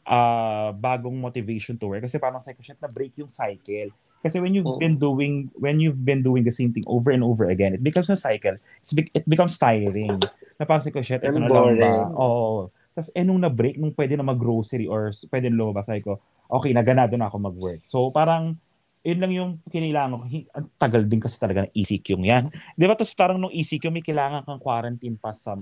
ah, 0.10 0.74
bagong 0.74 1.14
motivation 1.22 1.78
to 1.78 1.86
work 1.86 2.02
kasi 2.02 2.18
parang 2.18 2.42
sabi 2.42 2.58
ko, 2.58 2.66
shit, 2.66 2.82
na-break 2.82 3.14
yung 3.22 3.30
cycle. 3.30 3.94
Kasi 4.20 4.43
when 4.43 4.51
you've 4.51 4.67
Oo. 4.67 4.80
been 4.80 4.99
doing 4.99 5.47
when 5.55 5.80
you've 5.80 6.03
been 6.03 6.20
doing 6.20 6.43
the 6.43 6.51
same 6.51 6.76
thing 6.76 6.84
over 6.91 7.11
and 7.15 7.24
over 7.24 7.47
again, 7.47 7.72
it 7.72 7.84
becomes 7.84 8.11
a 8.11 8.20
cycle. 8.20 8.59
It's 8.84 8.91
be- 8.91 9.11
it 9.15 9.24
becomes 9.24 9.55
tiring. 9.55 10.20
Na 10.59 10.67
parang 10.67 10.84
sabi 10.84 10.99
ko, 10.99 11.03
shit, 11.03 11.24
ito 11.24 11.39
na 11.39 11.47
lang 11.47 11.80
ba? 11.80 12.11
Oo. 12.20 12.67
Tapos 12.91 13.09
eh 13.15 13.24
nung 13.24 13.39
na-break, 13.39 13.80
nung 13.80 13.95
pwede 13.95 14.20
na 14.20 14.28
mag-grocery 14.28 14.84
or 14.91 15.15
pwede 15.32 15.47
na 15.47 15.55
lumabas, 15.55 15.88
sabi 15.88 16.03
ko, 16.03 16.20
okay, 16.51 16.76
naganado 16.76 17.15
na 17.15 17.32
ako 17.32 17.38
mag-work. 17.39 17.82
So 17.88 18.11
parang, 18.11 18.59
yun 19.07 19.20
lang 19.24 19.32
yung 19.32 19.51
kinailangan 19.72 20.20
ko. 20.20 20.26
Ang 20.28 20.67
tagal 20.76 21.01
din 21.07 21.24
kasi 21.24 21.39
talaga 21.39 21.63
ng 21.63 21.72
ECQ 21.72 22.20
yan. 22.20 22.51
Di 22.76 22.84
ba? 22.84 22.99
Tapos 22.99 23.15
parang 23.15 23.39
nung 23.39 23.55
ECQ, 23.55 23.88
may 23.88 24.03
kailangan 24.03 24.43
kang 24.43 24.59
quarantine 24.59 25.15
pass 25.15 25.47
sa 25.47 25.55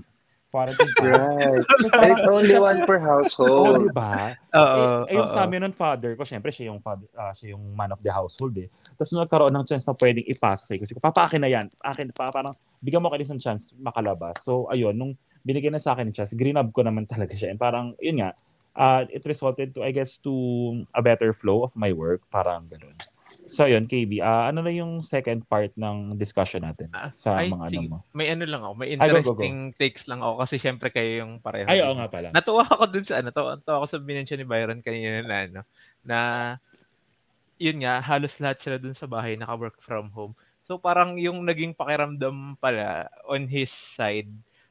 quarantine 0.48 0.92
pass. 0.96 1.28
Right. 1.38 1.64
And 2.00 2.10
it's 2.12 2.26
only 2.28 2.56
one 2.56 2.84
per 2.88 2.98
Oo, 2.98 3.04
household. 3.04 3.88
di 3.88 3.92
ba? 3.92 4.32
Oo. 4.56 5.04
eh, 5.06 5.12
eh, 5.12 5.16
yung 5.20 5.28
sa 5.28 5.44
amin 5.44 5.68
ng 5.68 5.74
father 5.76 6.16
ko, 6.16 6.24
syempre 6.24 6.48
siya 6.48 6.72
yung 6.72 6.80
father, 6.80 7.08
ah, 7.14 7.32
siya 7.36 7.54
yung 7.56 7.62
man 7.76 7.92
of 7.92 8.00
the 8.00 8.12
household 8.12 8.56
eh. 8.56 8.68
Tapos 8.96 9.12
nung 9.12 9.22
nagkaroon 9.24 9.52
ng 9.52 9.66
chance 9.68 9.84
na 9.84 9.94
pwedeng 9.96 10.26
ipasa 10.26 10.64
sa 10.64 10.74
ko, 10.74 11.00
papa 11.00 11.28
akin 11.28 11.40
na 11.44 11.50
yan. 11.52 11.66
Akin, 11.84 12.10
pa, 12.12 12.32
parang 12.32 12.52
bigyan 12.80 13.04
mo 13.04 13.12
kayo 13.12 13.24
ng 13.24 13.42
chance 13.42 13.76
makalabas. 13.76 14.40
So 14.40 14.66
ayun, 14.72 14.96
nung 14.96 15.12
binigyan 15.44 15.76
na 15.76 15.82
sa 15.82 15.94
akin 15.94 16.10
ng 16.10 16.16
chance, 16.16 16.32
green 16.34 16.56
up 16.56 16.72
ko 16.72 16.82
naman 16.82 17.04
talaga 17.12 17.36
siya. 17.36 17.52
And 17.52 17.60
parang, 17.60 17.94
yun 18.00 18.24
nga, 18.24 18.32
ah, 18.78 19.04
it 19.08 19.22
resulted 19.28 19.76
to, 19.76 19.84
I 19.84 19.92
guess, 19.92 20.16
to 20.24 20.32
a 20.94 21.02
better 21.04 21.32
flow 21.36 21.64
of 21.64 21.76
my 21.76 21.92
work. 21.92 22.24
Parang 22.32 22.68
ganun. 22.68 22.96
So 23.48 23.64
yun, 23.64 23.88
KB, 23.88 24.20
ah, 24.20 24.52
ano 24.52 24.60
na 24.60 24.68
yung 24.68 25.00
second 25.00 25.40
part 25.48 25.72
ng 25.72 26.14
discussion 26.20 26.60
natin 26.60 26.92
Ah, 26.92 27.08
sa 27.16 27.40
Ay, 27.40 27.48
mga 27.48 27.64
ano 27.72 27.80
mo? 27.88 27.98
May 28.12 28.28
ano 28.28 28.44
lang 28.44 28.60
ako, 28.60 28.74
may 28.76 28.88
Ay, 28.92 28.96
go, 28.96 29.00
go, 29.00 29.08
go. 29.08 29.12
interesting 29.40 29.56
takes 29.80 30.04
lang 30.04 30.20
ako 30.20 30.44
kasi 30.44 30.54
syempre 30.60 30.92
kayo 30.92 31.24
yung 31.24 31.40
pareho. 31.40 31.64
Ay, 31.64 31.80
oo 31.80 31.96
nga 31.96 32.12
pala. 32.12 32.28
Natuwa 32.28 32.68
ako 32.68 32.84
dun 32.92 33.04
sa 33.08 33.24
ano, 33.24 33.32
natuwa, 33.32 33.56
natuwa 33.56 33.76
ako 33.80 33.86
sa 33.88 33.98
binensya 34.04 34.36
ni 34.36 34.44
Byron 34.44 34.84
kanina 34.84 35.24
na 35.24 35.36
ano, 35.48 35.60
na 36.04 36.18
yun 37.58 37.80
nga, 37.82 37.98
halos 38.04 38.36
lahat 38.38 38.60
sila 38.62 38.76
dun 38.76 38.94
sa 38.94 39.08
bahay 39.08 39.34
naka-work 39.34 39.80
from 39.82 40.12
home. 40.12 40.36
So 40.68 40.76
parang 40.76 41.16
yung 41.16 41.42
naging 41.48 41.72
pakiramdam 41.72 42.60
pala 42.60 43.08
on 43.24 43.48
his 43.48 43.72
side 43.72 44.28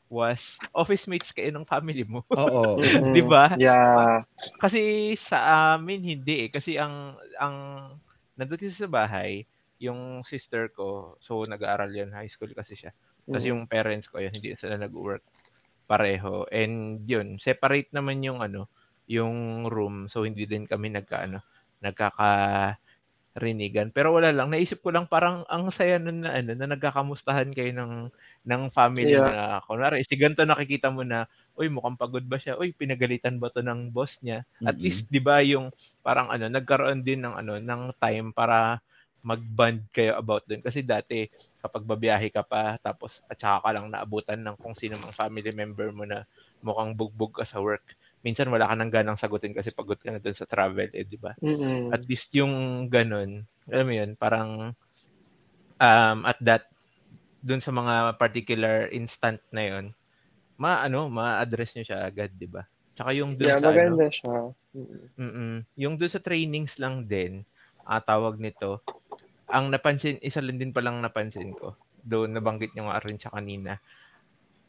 was 0.08 0.56
office 0.72 1.04
mates 1.10 1.36
kayo 1.36 1.52
ng 1.52 1.68
family 1.68 2.06
mo. 2.08 2.24
Oo. 2.38 2.80
Di 3.12 3.20
ba? 3.26 3.58
Yeah. 3.60 4.24
Kasi 4.62 5.14
sa 5.20 5.74
amin 5.76 6.00
hindi 6.00 6.48
eh. 6.48 6.50
Kasi 6.54 6.80
ang 6.80 7.18
ang 7.42 7.56
nandun 8.38 8.62
kasi 8.62 8.74
sa 8.78 8.90
bahay, 8.92 9.46
yung 9.82 10.24
sister 10.26 10.70
ko, 10.74 11.18
so 11.22 11.46
nag-aaral 11.46 11.90
yan, 11.94 12.14
high 12.16 12.30
school 12.32 12.50
kasi 12.56 12.74
siya. 12.80 12.94
Tapos 13.34 13.44
Mm. 13.44 13.50
yung 13.50 13.68
parents 13.70 14.08
ko, 14.10 14.22
yun, 14.24 14.34
hindi 14.34 14.54
sila 14.58 14.78
nag-work 14.80 15.22
pareho. 15.90 16.46
And 16.52 17.04
yun, 17.08 17.38
separate 17.42 17.92
naman 17.96 18.24
yung 18.26 18.42
ano, 18.44 18.68
yung 19.10 19.68
room. 19.72 20.08
So 20.12 20.24
hindi 20.28 20.46
din 20.50 20.66
kami 20.68 20.92
nagka 20.96 21.26
ano, 21.30 21.42
nagkaka-rinigan. 21.84 22.94
Pero 23.96 24.14
wala 24.18 24.32
lang, 24.36 24.52
naisip 24.54 24.82
ko 24.84 24.92
lang 24.96 25.08
parang 25.12 25.44
ang 25.52 25.70
saya 25.74 25.98
nun 26.02 26.24
na 26.26 26.36
ano, 26.40 26.54
na 26.58 26.68
nagkakamustahan 26.76 27.52
kayo 27.56 27.72
ng 27.76 28.10
ng 28.48 28.64
family 28.74 29.20
Yeah. 29.20 29.28
na 29.28 29.62
kunwari, 29.68 30.04
si 30.08 30.16
ganito 30.20 30.44
nakikita 30.48 30.90
mo 30.94 31.04
na, 31.08 31.26
uy, 31.60 31.68
mukhang 31.74 31.98
pagod 32.00 32.24
ba 32.26 32.38
siya? 32.42 32.56
Uy, 32.60 32.72
pinagalitan 32.78 33.42
ba 33.42 33.50
to 33.54 33.62
ng 33.66 33.90
boss 33.94 34.18
niya? 34.24 34.46
At 34.64 34.78
Mm-mm. 34.78 34.82
least 34.82 35.10
'di 35.10 35.20
ba 35.24 35.42
yung 35.44 35.74
parang 36.06 36.30
ano, 36.32 36.48
nagkaroon 36.48 37.02
din 37.04 37.22
ng 37.26 37.36
ano, 37.36 37.60
ng 37.60 37.82
time 38.00 38.32
para 38.36 38.80
mag-bond 39.26 39.84
kayo 39.92 40.16
about 40.16 40.46
dun 40.48 40.62
kasi 40.64 40.86
dati 40.86 41.28
kapag 41.60 41.84
babiyahe 41.84 42.30
ka 42.32 42.46
pa 42.46 42.78
tapos 42.80 43.20
at 43.28 43.36
saka 43.36 43.66
ka 43.66 43.70
lang 43.76 43.90
naabutan 43.92 44.40
ng 44.40 44.56
kung 44.62 44.78
sino 44.78 44.96
mang 45.02 45.12
family 45.18 45.52
member 45.52 45.90
mo 45.92 46.06
na 46.08 46.24
mukhang 46.64 46.94
bugbog 46.96 47.34
ka 47.36 47.44
sa 47.44 47.60
work. 47.60 47.84
Minsan 48.24 48.48
wala 48.54 48.70
ka 48.70 48.76
nang 48.78 48.94
ganang 48.94 49.20
sagutin 49.20 49.52
kasi 49.58 49.74
pagod 49.74 49.98
ka 50.00 50.10
na 50.14 50.22
dun 50.22 50.38
sa 50.38 50.48
travel, 50.50 50.90
eh, 50.94 51.04
'di 51.06 51.18
ba? 51.20 51.34
Mm-mm. 51.44 51.98
At 51.98 52.06
least 52.08 52.32
yung 52.36 52.88
ganun, 52.92 53.46
alam 53.70 53.86
mo 53.88 53.94
yun, 53.96 54.12
parang 54.20 54.74
um, 55.82 56.20
at 56.26 56.38
that 56.44 56.64
dun 57.44 57.62
sa 57.64 57.72
mga 57.74 58.18
particular 58.20 58.90
instant 58.92 59.40
na 59.54 59.64
yun, 59.66 59.86
ma 60.58 60.82
ano, 60.84 61.08
ma-address 61.10 61.78
nyo 61.78 61.86
siya 61.88 62.00
agad, 62.10 62.34
'di 62.34 62.48
ba? 62.50 62.66
Tsaka 62.98 63.14
yung 63.14 63.38
dun 63.38 63.54
Yeah, 63.54 63.62
sa 63.62 63.70
ano, 63.70 63.72
maganda 63.72 64.06
siya. 64.10 64.36
Mm-mm. 64.76 65.06
Mm. 65.18 65.58
Yung 65.80 65.96
doon 65.98 66.12
sa 66.12 66.22
trainings 66.22 66.78
lang 66.78 67.10
din, 67.10 67.42
ah, 67.88 68.02
tawag 68.02 68.38
nito, 68.38 68.86
ang 69.50 69.72
napansin, 69.72 70.20
isa 70.22 70.44
lang 70.44 70.60
din 70.62 70.76
palang 70.76 71.00
napansin 71.02 71.56
ko, 71.56 71.78
doon 72.04 72.36
nabanggit 72.36 72.74
nyo 72.76 72.92
nga 72.92 73.02
rin 73.04 73.18
siya 73.18 73.34
kanina, 73.34 73.80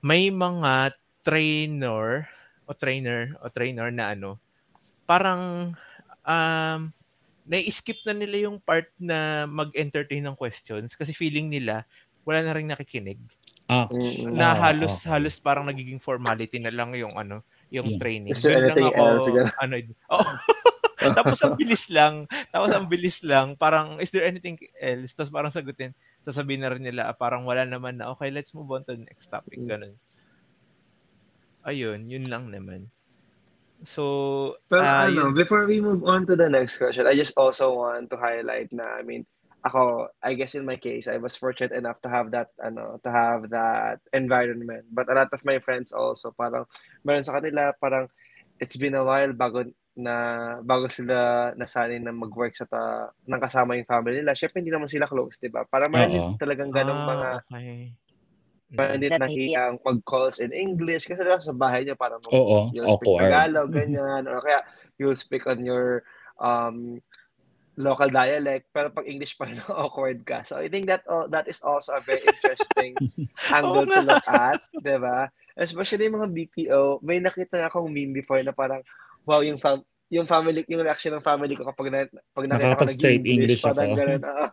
may 0.04 0.30
mga 0.30 0.94
trainer 1.26 2.24
o 2.68 2.72
trainer 2.76 3.34
o 3.42 3.50
trainer 3.50 3.88
na 3.90 4.14
ano, 4.14 4.38
parang 5.08 5.74
um, 6.24 6.80
nai-skip 7.48 8.00
na 8.06 8.14
nila 8.16 8.48
yung 8.50 8.60
part 8.62 8.88
na 9.00 9.48
mag-entertain 9.48 10.24
ng 10.24 10.36
questions 10.38 10.92
kasi 10.94 11.12
feeling 11.16 11.48
nila 11.48 11.84
wala 12.28 12.44
na 12.44 12.54
rin 12.56 12.68
nakikinig. 12.68 13.18
Ah. 13.68 13.84
Na 14.32 14.56
Ah, 14.56 14.72
halos 14.72 14.96
okay. 14.96 15.12
halos 15.12 15.36
parang 15.36 15.68
nagiging 15.68 16.00
formality 16.00 16.56
na 16.56 16.72
lang 16.72 16.96
yung 16.96 17.20
ano, 17.20 17.44
yung 17.68 17.96
Yeah. 17.96 18.00
training. 18.00 18.32
Is 18.32 18.40
there 18.40 18.64
anything 18.64 18.88
ako, 18.88 19.04
else? 19.04 19.28
Ano, 19.60 19.74
oh, 20.16 20.24
tapos 21.20 21.38
ang 21.44 21.54
bilis 21.54 21.84
lang. 21.92 22.24
Tapos 22.48 22.72
ang 22.72 22.88
bilis 22.88 23.20
lang. 23.20 23.54
Parang, 23.54 24.00
is 24.00 24.08
there 24.08 24.24
anything 24.24 24.56
else? 24.80 25.12
Tapos 25.12 25.30
parang 25.30 25.52
sagutin. 25.52 25.92
Sasabihin 26.24 26.64
na 26.64 26.72
rin 26.72 26.82
nila, 26.82 27.12
parang 27.14 27.44
wala 27.44 27.62
naman 27.62 28.00
na, 28.00 28.08
okay, 28.10 28.32
let's 28.32 28.50
move 28.56 28.72
on 28.72 28.82
to 28.88 28.96
the 28.96 29.04
next 29.04 29.28
topic. 29.28 29.60
Mm. 29.60 29.68
Ganun. 29.68 29.94
Ayun, 31.62 32.08
yun 32.08 32.24
lang 32.26 32.48
naman. 32.48 32.88
So, 33.86 34.56
Pero 34.66 34.82
ah, 34.82 35.06
ano, 35.06 35.30
yun- 35.30 35.36
before 35.38 35.68
we 35.68 35.78
move 35.78 36.02
on 36.02 36.26
to 36.26 36.34
the 36.34 36.50
next 36.50 36.80
question, 36.80 37.06
I 37.06 37.14
just 37.14 37.36
also 37.38 37.78
want 37.78 38.10
to 38.10 38.16
highlight 38.18 38.72
na, 38.74 38.98
I 38.98 39.04
mean, 39.06 39.22
ako, 39.64 40.08
I 40.22 40.34
guess 40.34 40.54
in 40.54 40.64
my 40.64 40.76
case, 40.76 41.08
I 41.10 41.18
was 41.18 41.34
fortunate 41.34 41.74
enough 41.74 41.98
to 42.02 42.08
have 42.08 42.30
that, 42.30 42.54
ano, 42.62 43.00
to 43.02 43.10
have 43.10 43.50
that 43.50 43.98
environment. 44.14 44.86
But 44.92 45.10
a 45.10 45.14
lot 45.14 45.34
of 45.34 45.44
my 45.44 45.58
friends 45.58 45.90
also, 45.90 46.30
parang, 46.30 46.64
meron 47.02 47.26
sa 47.26 47.38
kanila, 47.38 47.74
parang, 47.74 48.06
it's 48.58 48.78
been 48.78 48.94
a 48.94 49.02
while 49.02 49.32
bago 49.34 49.66
na 49.98 50.14
bago 50.62 50.86
sila 50.86 51.50
nasanay 51.58 51.98
na 51.98 52.14
mag-work 52.14 52.54
sa 52.54 52.70
ta, 52.70 53.10
nang 53.26 53.42
kasama 53.42 53.74
yung 53.74 53.90
family 53.90 54.22
nila. 54.22 54.30
Syempre, 54.38 54.62
hindi 54.62 54.70
naman 54.70 54.86
sila 54.86 55.10
close, 55.10 55.42
di 55.42 55.50
ba? 55.50 55.66
Parang 55.66 55.90
meron 55.90 56.38
talagang 56.38 56.70
ganong 56.70 57.02
ah, 57.02 57.10
mga, 57.10 57.28
okay. 57.50 57.78
meron 58.68 59.02
din 59.02 59.10
nahiyang 59.18 59.76
mag-calls 59.82 60.38
in 60.38 60.54
English 60.54 61.10
kasi 61.10 61.18
sa 61.18 61.56
bahay 61.56 61.82
niyo 61.82 61.98
parang 61.98 62.22
oo, 62.30 62.70
you'll 62.70 62.86
speak 62.94 63.10
awkward. 63.10 63.26
Tagalog, 63.26 63.70
ganyan. 63.74 64.22
Or 64.30 64.38
kaya 64.38 64.62
you'll 65.02 65.18
speak 65.18 65.50
on 65.50 65.66
your 65.66 66.06
um, 66.38 67.02
local 67.78 68.10
dialect, 68.10 68.66
pero 68.74 68.90
pag 68.90 69.06
English 69.06 69.38
pa 69.38 69.46
rin, 69.46 69.62
awkward 69.70 70.26
ka. 70.26 70.42
So 70.42 70.58
I 70.58 70.66
think 70.66 70.90
that 70.90 71.06
uh, 71.06 71.30
that 71.30 71.46
is 71.46 71.62
also 71.62 71.94
a 71.94 72.02
very 72.02 72.26
interesting 72.26 72.98
angle 73.54 73.86
Oo 73.86 73.94
to 73.94 74.00
look 74.02 74.26
at, 74.26 74.58
di 74.74 74.98
ba? 74.98 75.30
Especially 75.54 76.10
yung 76.10 76.18
mga 76.18 76.30
BPO, 76.34 76.80
may 77.06 77.22
nakita 77.22 77.58
na 77.58 77.70
akong 77.70 77.86
meme 77.90 78.14
before 78.18 78.42
na 78.42 78.50
parang, 78.54 78.82
wow, 79.24 79.40
yung 79.40 79.62
fam 79.62 79.82
yung 80.08 80.24
family, 80.24 80.64
yung 80.72 80.80
reaction 80.82 81.12
ng 81.12 81.20
family 81.22 81.52
ko 81.52 81.68
kapag 81.68 81.92
na, 81.92 82.00
pag 82.32 82.48
nakita 82.48 82.80
ko 82.80 82.84
Nakakapag-straight 82.88 83.20
nag-English, 83.22 83.60
English 83.60 83.62
parang 83.62 83.90
ako. 83.92 83.98
ganun. 84.00 84.22
oo. 84.24 84.46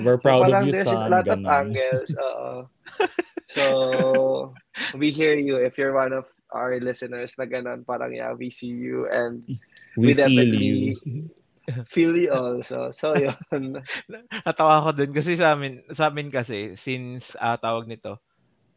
We're 0.00 0.18
So 0.18 0.22
proud 0.24 0.42
of 0.48 0.48
parang 0.48 0.64
you, 0.66 0.72
there's 0.72 0.86
just 0.88 1.04
a 1.04 1.10
son. 1.10 1.12
lot 1.12 1.26
of 1.28 1.38
Ganon. 1.42 1.50
angles. 1.50 2.10
Oo. 2.24 2.48
So, 3.50 3.64
we 4.96 5.10
hear 5.12 5.34
you. 5.36 5.60
If 5.60 5.76
you're 5.76 5.92
one 5.92 6.14
of 6.16 6.24
our 6.54 6.78
listeners 6.80 7.36
na 7.36 7.44
ganun, 7.44 7.84
parang 7.84 8.14
yeah, 8.14 8.32
we 8.32 8.48
see 8.50 8.72
you 8.72 9.04
and 9.10 9.44
We 9.94 10.10
we 10.10 10.14
feel 10.14 10.26
definitely 10.26 10.64
you. 10.64 10.98
feel 11.90 12.16
you 12.16 12.32
also. 12.32 12.92
So, 12.92 13.16
yun. 13.20 13.80
Natawa 14.44 14.84
ko 14.84 14.90
dun 14.92 15.12
kasi 15.16 15.36
sa 15.38 15.56
amin, 15.56 15.80
sa 15.92 16.12
amin 16.12 16.28
kasi, 16.28 16.76
since 16.76 17.32
ah, 17.40 17.56
tawag 17.56 17.88
nito, 17.88 18.20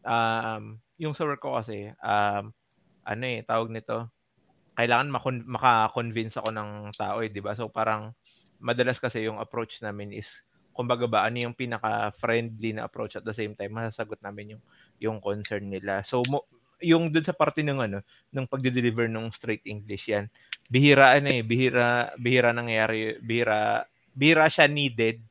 um, 0.08 0.80
yung 1.00 1.14
sa 1.14 1.28
work 1.28 1.44
ko 1.44 1.60
kasi, 1.60 1.92
um, 2.02 2.52
ano 3.08 3.24
eh, 3.28 3.44
tawag 3.44 3.72
nito, 3.72 4.12
kailangan 4.78 5.10
makon- 5.12 5.48
maka-convince 5.48 6.38
ako 6.40 6.50
ng 6.54 6.72
tao 6.96 7.20
eh, 7.26 7.30
di 7.32 7.42
ba? 7.44 7.58
So 7.58 7.68
parang, 7.72 8.14
madalas 8.62 8.98
kasi 9.02 9.26
yung 9.26 9.42
approach 9.42 9.82
namin 9.82 10.14
is, 10.16 10.30
kumbaga 10.74 11.10
ba, 11.10 11.26
ano 11.26 11.42
yung 11.42 11.58
pinaka-friendly 11.58 12.78
na 12.78 12.86
approach 12.86 13.18
at 13.18 13.26
the 13.26 13.34
same 13.34 13.58
time, 13.58 13.74
masasagot 13.74 14.22
namin 14.22 14.58
yung, 14.58 14.64
yung 15.02 15.18
concern 15.22 15.66
nila. 15.70 16.06
So, 16.06 16.22
mo, 16.30 16.46
yung 16.82 17.10
dun 17.10 17.26
sa 17.26 17.34
parte 17.34 17.66
ng 17.66 17.82
ano, 17.82 18.00
ng 18.34 18.46
pagde-deliver 18.46 19.10
ng 19.10 19.34
straight 19.34 19.66
English 19.66 20.10
yan, 20.10 20.30
bihira 20.68 21.16
ano 21.18 21.30
eh, 21.32 21.44
bihira, 21.46 22.12
bihira 22.20 22.52
nangyayari, 22.56 23.20
bihira, 23.24 23.86
bihira 24.16 24.46
siya 24.52 24.68
needed 24.68 25.24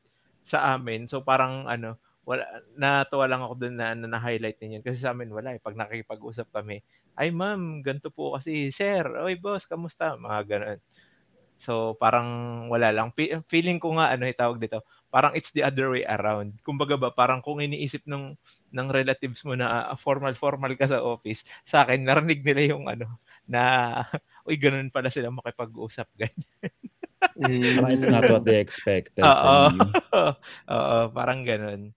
sa 0.47 0.75
amin. 0.77 1.05
So 1.11 1.21
parang 1.21 1.67
ano, 1.69 1.97
wala 2.27 2.43
natuwa 2.75 3.25
lang 3.29 3.41
ako 3.45 3.53
doon 3.67 3.75
na, 3.79 3.87
na 3.95 4.07
na-highlight 4.19 4.59
niyo 4.59 4.79
kasi 4.83 4.99
sa 4.99 5.15
amin 5.15 5.31
wala 5.31 5.55
eh 5.55 5.61
pag 5.63 5.77
nakikipag-usap 5.79 6.47
kami. 6.51 6.83
Ay 7.17 7.31
ma'am, 7.33 7.81
ganito 7.85 8.09
po 8.13 8.35
kasi 8.35 8.69
sir. 8.73 9.03
Oy 9.23 9.39
boss, 9.39 9.63
kamusta? 9.69 10.13
Mga 10.19 10.39
ganun. 10.47 10.79
So 11.57 11.97
parang 11.97 12.29
wala 12.69 12.93
lang 12.93 13.09
Fe- 13.17 13.41
feeling 13.49 13.81
ko 13.81 13.97
nga 13.97 14.13
ano 14.13 14.29
itawag 14.29 14.61
dito. 14.61 14.85
Parang 15.09 15.33
it's 15.33 15.49
the 15.55 15.65
other 15.65 15.89
way 15.89 16.05
around. 16.05 16.53
Kumbaga 16.61 16.99
ba 16.99 17.09
parang 17.15 17.41
kung 17.41 17.57
iniisip 17.63 18.05
ng 18.05 18.35
ng 18.75 18.87
relatives 18.93 19.41
mo 19.47 19.57
na 19.57 19.89
ah, 19.89 19.97
formal 19.97 20.35
formal 20.37 20.73
ka 20.77 20.85
sa 20.91 21.01
office, 21.01 21.41
sa 21.65 21.81
akin 21.87 22.05
narinig 22.05 22.43
nila 22.45 22.75
yung 22.77 22.85
ano 22.91 23.17
na 23.47 23.63
uy 24.47 24.59
ganun 24.59 24.91
pala 24.91 25.07
sila 25.07 25.31
makipag-usap 25.31 26.07
ganyan. 26.21 26.71
Parang 27.77 27.93
it's 27.93 28.09
not 28.09 28.27
what 28.29 28.45
they 28.45 28.61
expected 28.61 29.25
Oo. 29.25 29.33
from 29.33 29.57
you. 29.73 29.89
Oo, 30.75 30.97
parang 31.13 31.41
ganun. 31.41 31.93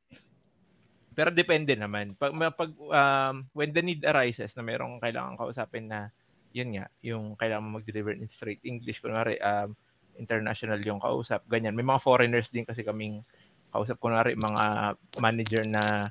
Pero 1.13 1.29
depende 1.35 1.77
naman. 1.77 2.17
Pag, 2.17 2.33
pag 2.57 2.71
um, 2.73 3.45
when 3.53 3.75
the 3.75 3.83
need 3.83 4.01
arises 4.07 4.55
na 4.57 4.65
merong 4.65 5.03
kailangan 5.03 5.37
kausapin 5.37 5.91
na 5.91 6.09
yun 6.55 6.73
nga, 6.77 6.87
yung 7.05 7.37
kailangan 7.37 7.65
mo 7.67 7.79
mag-deliver 7.79 8.15
in 8.17 8.31
straight 8.31 8.63
English, 8.65 9.03
kunwari 9.03 9.37
um, 9.43 9.75
international 10.19 10.81
yung 10.83 11.01
kausap, 11.01 11.45
ganyan. 11.47 11.77
May 11.77 11.87
mga 11.87 12.03
foreigners 12.03 12.49
din 12.49 12.67
kasi 12.67 12.83
kaming 12.83 13.23
kausap, 13.71 14.01
kunwari 14.03 14.35
mga 14.35 14.97
manager 15.23 15.63
na 15.69 16.11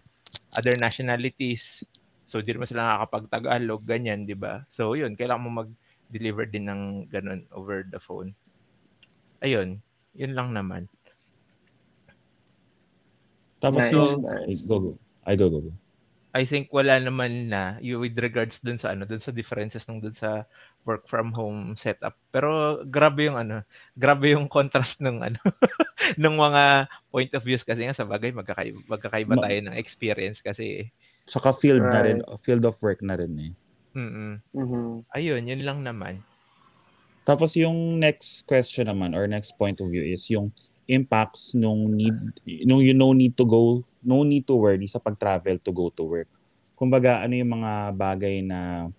other 0.55 0.73
nationalities. 0.79 1.83
So, 2.29 2.45
di 2.45 2.53
naman 2.53 2.69
sila 2.69 2.85
nakakapag-Tagalog, 2.85 3.81
ganyan, 3.89 4.29
di 4.29 4.37
ba? 4.37 4.61
So, 4.69 4.93
yun, 4.93 5.17
kailangan 5.17 5.43
mo 5.49 5.65
mag-deliver 5.65 6.45
din 6.45 6.69
ng 6.69 6.81
ganun 7.09 7.41
over 7.49 7.81
the 7.89 7.97
phone. 7.97 8.37
Ayun, 9.41 9.81
yun 10.13 10.37
lang 10.37 10.53
naman. 10.53 10.85
Tapos 13.57 13.81
Nice, 13.89 13.93
yung, 13.97 14.21
nice. 14.21 14.61
Go, 14.69 14.77
go. 14.77 14.91
Ay, 15.25 15.35
go, 15.35 15.49
go, 15.49 15.59
go. 15.65 15.73
I 16.29 16.45
think 16.45 16.69
wala 16.69 17.01
naman 17.01 17.49
na 17.49 17.81
you 17.81 17.97
with 17.97 18.13
regards 18.21 18.61
dun 18.61 18.77
sa 18.77 18.93
ano, 18.93 19.09
dun 19.09 19.17
sa 19.17 19.33
differences 19.33 19.81
ng 19.89 19.97
dun 19.97 20.13
sa 20.13 20.45
work 20.85 21.09
from 21.09 21.33
home 21.33 21.73
setup. 21.73 22.13
Pero 22.29 22.81
grabe 22.85 23.25
yung 23.25 23.41
ano, 23.41 23.65
grabe 23.97 24.37
yung 24.37 24.45
contrast 24.45 25.01
ng 25.01 25.25
ano 25.25 25.41
ng 26.21 26.35
mga 26.37 26.85
point 27.09 27.33
of 27.33 27.41
views 27.41 27.65
kasi 27.65 27.81
nga 27.81 27.97
sa 27.97 28.05
bagay 28.05 28.29
magkakaiba, 28.29 28.77
magkakaiba 28.85 29.33
Ma- 29.33 29.43
tayo 29.49 29.57
ng 29.65 29.75
experience 29.81 30.37
kasi. 30.37 30.93
Saka 31.29 31.53
field 31.53 31.85
na 31.85 32.01
rin, 32.01 32.19
Right. 32.25 32.41
field 32.41 32.65
of 32.65 32.75
work 32.81 33.05
na 33.05 33.15
rin 33.15 33.33
eh. 33.37 33.51
Mm. 33.93 34.41
Mhm. 34.53 35.05
Ayun, 35.13 35.41
yun 35.45 35.61
lang 35.61 35.79
naman. 35.85 36.25
Tapos 37.25 37.53
yung 37.53 38.01
next 38.01 38.49
question 38.49 38.89
naman 38.89 39.13
or 39.13 39.29
next 39.29 39.53
point 39.53 39.77
of 39.77 39.89
view 39.93 40.01
is 40.01 40.25
yung 40.33 40.49
impacts 40.89 41.53
nung 41.53 41.93
need 41.93 42.17
nung 42.65 42.81
you 42.81 42.97
no 42.97 43.13
need 43.13 43.37
to 43.37 43.45
go 43.45 43.85
no 44.01 44.25
need 44.25 44.41
to 44.49 44.57
worry 44.57 44.81
sa 44.89 44.97
pag-travel 44.97 45.61
to 45.61 45.69
go 45.69 45.93
to 45.93 46.01
work. 46.01 46.29
Kumbaga 46.73 47.21
ano 47.21 47.37
yung 47.37 47.61
mga 47.61 47.93
bagay 47.93 48.41
na 48.41 48.89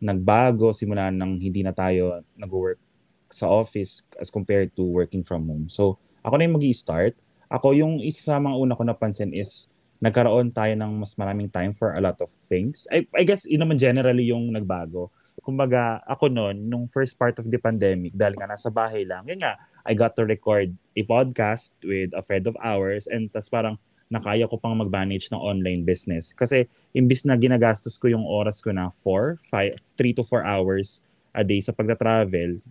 nagbago 0.00 0.72
simula 0.72 1.12
nang 1.12 1.36
hindi 1.36 1.60
na 1.60 1.76
tayo 1.76 2.24
nag-work 2.36 2.80
sa 3.28 3.50
office 3.52 4.06
as 4.16 4.32
compared 4.32 4.72
to 4.72 4.80
working 4.84 5.20
from 5.20 5.44
home. 5.44 5.68
So 5.68 6.00
ako 6.24 6.40
na 6.40 6.48
yung 6.48 6.56
magi 6.56 6.72
start 6.72 7.12
Ako 7.46 7.78
yung 7.78 8.02
isa 8.02 8.26
sa 8.26 8.42
mga 8.42 8.58
una 8.58 8.74
ko 8.74 8.82
napansin 8.82 9.30
is 9.30 9.70
nagkaroon 10.00 10.52
tayo 10.52 10.72
ng 10.76 10.92
mas 11.00 11.16
maraming 11.16 11.48
time 11.48 11.72
for 11.72 11.96
a 11.96 12.00
lot 12.00 12.18
of 12.20 12.28
things. 12.48 12.84
I, 12.92 13.08
I 13.16 13.24
guess, 13.24 13.48
yun 13.48 13.64
naman 13.64 13.80
generally 13.80 14.28
yung 14.28 14.52
nagbago. 14.52 15.08
Kumbaga, 15.40 16.00
ako 16.04 16.32
noon, 16.32 16.68
nung 16.68 16.84
first 16.88 17.16
part 17.16 17.36
of 17.40 17.48
the 17.48 17.60
pandemic, 17.60 18.12
dahil 18.12 18.36
nga 18.36 18.48
nasa 18.48 18.68
bahay 18.68 19.04
lang, 19.04 19.24
yun 19.28 19.40
nga, 19.40 19.56
I 19.86 19.94
got 19.94 20.18
to 20.18 20.26
record 20.26 20.74
a 20.98 21.02
podcast 21.06 21.72
with 21.86 22.10
a 22.12 22.20
friend 22.20 22.50
of 22.50 22.58
ours 22.58 23.06
and 23.06 23.30
tas 23.30 23.46
parang 23.46 23.78
nakaya 24.06 24.46
ko 24.46 24.58
pang 24.58 24.74
mag-manage 24.74 25.30
ng 25.30 25.38
online 25.38 25.82
business. 25.82 26.30
Kasi 26.34 26.66
imbis 26.94 27.26
na 27.26 27.34
ginagastos 27.34 27.98
ko 27.98 28.10
yung 28.10 28.26
oras 28.26 28.62
ko 28.62 28.70
na 28.70 28.90
4, 29.02 29.38
5, 29.50 29.98
3 29.98 30.18
to 30.18 30.22
4 30.22 30.46
hours 30.46 31.02
a 31.36 31.42
day 31.42 31.58
sa 31.58 31.74
pagta-travel, 31.74 32.62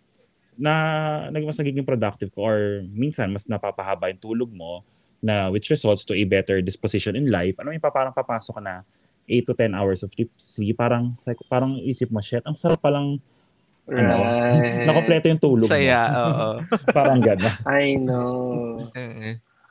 na 0.56 0.74
nag 1.30 1.44
mas 1.44 1.60
nagiging 1.60 1.84
productive 1.84 2.32
ko 2.32 2.48
or 2.48 2.60
minsan 2.88 3.28
mas 3.28 3.44
napapahaba 3.46 4.08
yung 4.08 4.24
tulog 4.24 4.52
mo 4.56 4.88
na 5.26 5.50
which 5.50 5.74
results 5.74 6.06
to 6.06 6.14
a 6.14 6.22
better 6.24 6.62
disposition 6.62 7.18
in 7.18 7.26
life. 7.34 7.58
Ano 7.58 7.74
yung 7.74 7.82
parang 7.82 8.14
papasok 8.14 8.62
na 8.62 8.86
8 9.26 9.42
to 9.50 9.54
10 9.58 9.74
hours 9.74 10.06
of 10.06 10.14
sleep, 10.38 10.78
parang 10.78 11.18
parang 11.50 11.82
isip 11.82 12.14
mo, 12.14 12.22
shit, 12.22 12.46
ang 12.46 12.54
sarap 12.54 12.78
palang 12.78 13.18
Right. 13.86 14.02
ano, 14.02 14.18
nakompleto 14.90 15.30
yung 15.30 15.38
tulog 15.38 15.70
Saya, 15.70 16.10
mo. 16.10 16.18
oo. 16.26 16.50
parang 16.90 17.22
gano'n. 17.22 17.54
I 17.70 17.94
know. 18.02 18.82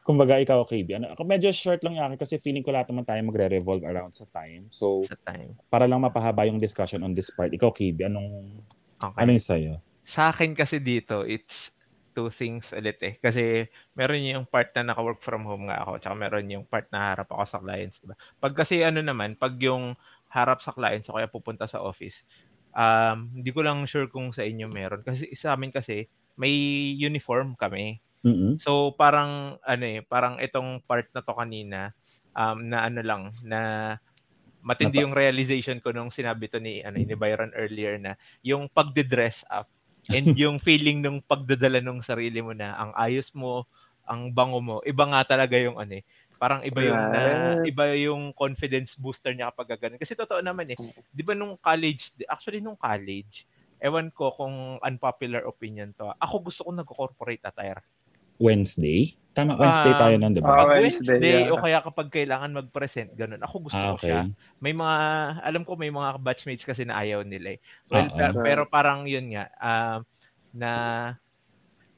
Kumbaga, 0.06 0.38
ikaw, 0.38 0.62
KB. 0.62 1.02
Ano, 1.02 1.10
ako 1.10 1.26
medyo 1.26 1.50
short 1.50 1.82
lang 1.82 1.98
yung 1.98 2.06
akin 2.06 2.22
kasi 2.22 2.38
feeling 2.38 2.62
ko 2.62 2.70
lahat 2.70 2.94
naman 2.94 3.02
tayo 3.02 3.18
magre-revolve 3.26 3.82
around 3.82 4.14
sa 4.14 4.22
time. 4.30 4.70
So, 4.70 5.02
Sa 5.10 5.18
time. 5.26 5.58
para 5.66 5.90
lang 5.90 5.98
mapahaba 5.98 6.46
yung 6.46 6.62
discussion 6.62 7.02
on 7.02 7.10
this 7.10 7.26
part, 7.34 7.50
ikaw, 7.50 7.74
KB, 7.74 8.06
anong, 8.06 8.54
Okay. 9.02 9.18
ano 9.18 9.30
yung 9.34 9.42
sa'yo? 9.42 9.74
Sa 10.06 10.30
akin 10.30 10.54
kasi 10.54 10.78
dito, 10.78 11.26
it's 11.26 11.73
two 12.14 12.30
things 12.30 12.70
ulit 12.70 12.96
eh. 13.02 13.18
Kasi 13.18 13.66
meron 13.98 14.22
yung 14.22 14.46
part 14.46 14.70
na 14.78 14.94
naka-work 14.94 15.20
from 15.20 15.44
home 15.44 15.68
nga 15.68 15.82
ako, 15.82 15.98
tsaka 15.98 16.14
meron 16.14 16.46
yung 16.46 16.64
part 16.64 16.86
na 16.94 17.12
harap 17.12 17.28
ako 17.34 17.44
sa 17.44 17.58
clients, 17.58 17.98
diba? 17.98 18.16
Pag 18.38 18.54
kasi 18.54 18.80
ano 18.86 19.02
naman, 19.02 19.34
pag 19.34 19.58
yung 19.58 19.98
harap 20.30 20.62
sa 20.62 20.70
clients 20.70 21.10
o 21.10 21.18
kaya 21.18 21.26
pupunta 21.26 21.66
sa 21.66 21.82
office, 21.82 22.22
um, 22.72 23.34
hindi 23.34 23.50
ko 23.50 23.66
lang 23.66 23.82
sure 23.90 24.06
kung 24.06 24.30
sa 24.30 24.46
inyo 24.46 24.70
meron. 24.70 25.02
Kasi 25.02 25.34
sa 25.34 25.58
amin 25.58 25.74
kasi, 25.74 26.06
may 26.34 26.54
uniform 26.98 27.54
kami. 27.54 28.02
Mm-mm. 28.24 28.58
So 28.58 28.96
parang 28.96 29.60
ano 29.62 29.84
eh, 29.84 30.00
parang 30.02 30.40
itong 30.40 30.82
part 30.88 31.06
na 31.12 31.22
to 31.22 31.34
kanina 31.36 31.92
um 32.34 32.66
na 32.66 32.90
ano 32.90 33.00
lang 33.06 33.22
na 33.46 33.60
matindi 34.64 34.98
Napa- 34.98 35.04
yung 35.06 35.14
realization 35.14 35.78
ko 35.78 35.94
nung 35.94 36.10
sinabi 36.10 36.50
to 36.50 36.58
ni 36.58 36.82
ano 36.82 36.98
ni 36.98 37.14
Byron 37.14 37.54
earlier 37.54 38.00
na 38.00 38.18
yung 38.42 38.66
pagde-dress 38.72 39.46
up 39.52 39.70
and 40.10 40.34
yung 40.42 40.60
feeling 40.60 41.00
nung 41.00 41.22
pagdadala 41.24 41.80
nung 41.80 42.04
sarili 42.04 42.42
mo 42.44 42.52
na 42.52 42.76
ang 42.76 42.92
ayos 42.98 43.32
mo, 43.32 43.64
ang 44.04 44.32
bango 44.32 44.60
mo, 44.60 44.76
iba 44.84 45.04
nga 45.08 45.24
talaga 45.24 45.56
yung 45.56 45.80
ano 45.80 46.00
eh. 46.00 46.04
Parang 46.36 46.60
iba 46.60 46.84
yung 46.84 47.08
na, 47.08 47.56
iba 47.64 47.84
yung 47.96 48.34
confidence 48.36 48.98
booster 49.00 49.32
niya 49.32 49.48
kapag 49.48 49.80
ganun. 49.80 50.00
Kasi 50.02 50.12
totoo 50.12 50.44
naman 50.44 50.68
eh. 50.74 50.78
'Di 51.08 51.22
ba 51.24 51.32
nung 51.32 51.56
college, 51.56 52.12
actually 52.28 52.60
nung 52.60 52.76
college, 52.76 53.48
ewan 53.80 54.12
ko 54.12 54.34
kung 54.36 54.76
unpopular 54.84 55.46
opinion 55.48 55.96
to. 55.96 56.10
Ako 56.20 56.44
gusto 56.44 56.68
ko 56.68 56.70
nag-corporate 56.74 57.44
attire. 57.48 57.80
Wednesday? 58.36 59.16
Tama, 59.34 59.58
Wednesday 59.58 59.90
Ah, 59.90 59.98
tayo 59.98 60.14
nun, 60.14 60.30
di 60.30 60.38
ba? 60.38 60.62
Pag 60.62 60.78
Wednesday, 60.78 61.18
Wednesday, 61.18 61.38
yeah. 61.42 61.50
o 61.50 61.58
kaya 61.58 61.78
kapag 61.82 62.08
kailangan 62.14 62.54
mag-present, 62.54 63.10
ganun. 63.18 63.42
Ako 63.42 63.66
gusto 63.66 63.82
ah, 63.82 63.98
ko 63.98 64.06
siya. 64.06 64.30
okay. 64.30 64.62
May 64.62 64.70
mga, 64.70 64.96
alam 65.42 65.62
ko 65.66 65.74
may 65.74 65.90
mga 65.90 66.22
batchmates 66.22 66.62
kasi 66.62 66.86
na 66.86 67.02
ayaw 67.02 67.26
nila 67.26 67.58
eh. 67.58 67.60
Well, 67.90 68.14
pe- 68.14 68.38
pero 68.46 68.62
parang 68.70 69.10
yun 69.10 69.34
nga, 69.34 69.50
um, 69.58 70.06
na 70.54 70.70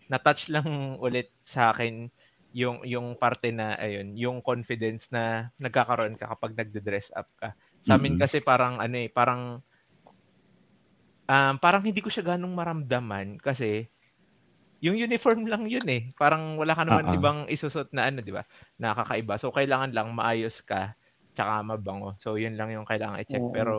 na-touch 0.09 0.49
lang 0.49 0.65
ulit 1.05 1.29
sa 1.45 1.77
akin 1.77 2.09
yung 2.57 2.81
yung 2.89 3.21
parte 3.21 3.53
na 3.53 3.77
ayun, 3.77 4.17
yung 4.17 4.39
confidence 4.41 5.13
na 5.13 5.53
nagkakaroon 5.61 6.17
ka 6.17 6.33
kapag 6.33 6.57
nagde-dress 6.57 7.13
up 7.13 7.29
ka. 7.37 7.53
Sa 7.85 8.01
amin 8.01 8.17
Mm-mm. 8.17 8.25
kasi 8.25 8.41
parang 8.41 8.81
ano 8.81 8.97
eh, 8.97 9.13
parang 9.13 9.61
um, 11.29 11.55
parang 11.61 11.85
hindi 11.85 12.01
ko 12.01 12.09
siya 12.09 12.33
ganong 12.33 12.57
maramdaman 12.57 13.37
kasi 13.45 13.93
yung 14.85 14.97
uniform 14.97 15.49
lang 15.49 15.65
yun 15.65 15.87
eh. 15.89 16.13
Parang 16.17 16.61
wala 16.61 16.77
ka 16.77 16.85
naman 16.85 17.09
ah. 17.09 17.17
ibang 17.17 17.39
isusot 17.49 17.89
na 17.97 18.09
ano, 18.09 18.21
di 18.21 18.33
ba? 18.33 18.45
Nakakaiba. 18.77 19.41
So 19.41 19.49
kailangan 19.53 19.97
lang 19.97 20.13
maayos 20.13 20.61
ka 20.65 20.93
tsaka 21.37 21.65
mabango. 21.65 22.17
So 22.21 22.37
yun 22.37 22.57
lang 22.57 22.73
yung 22.73 22.89
kailangan 22.89 23.21
i-check. 23.25 23.45
Oo. 23.45 23.53
Pero 23.53 23.77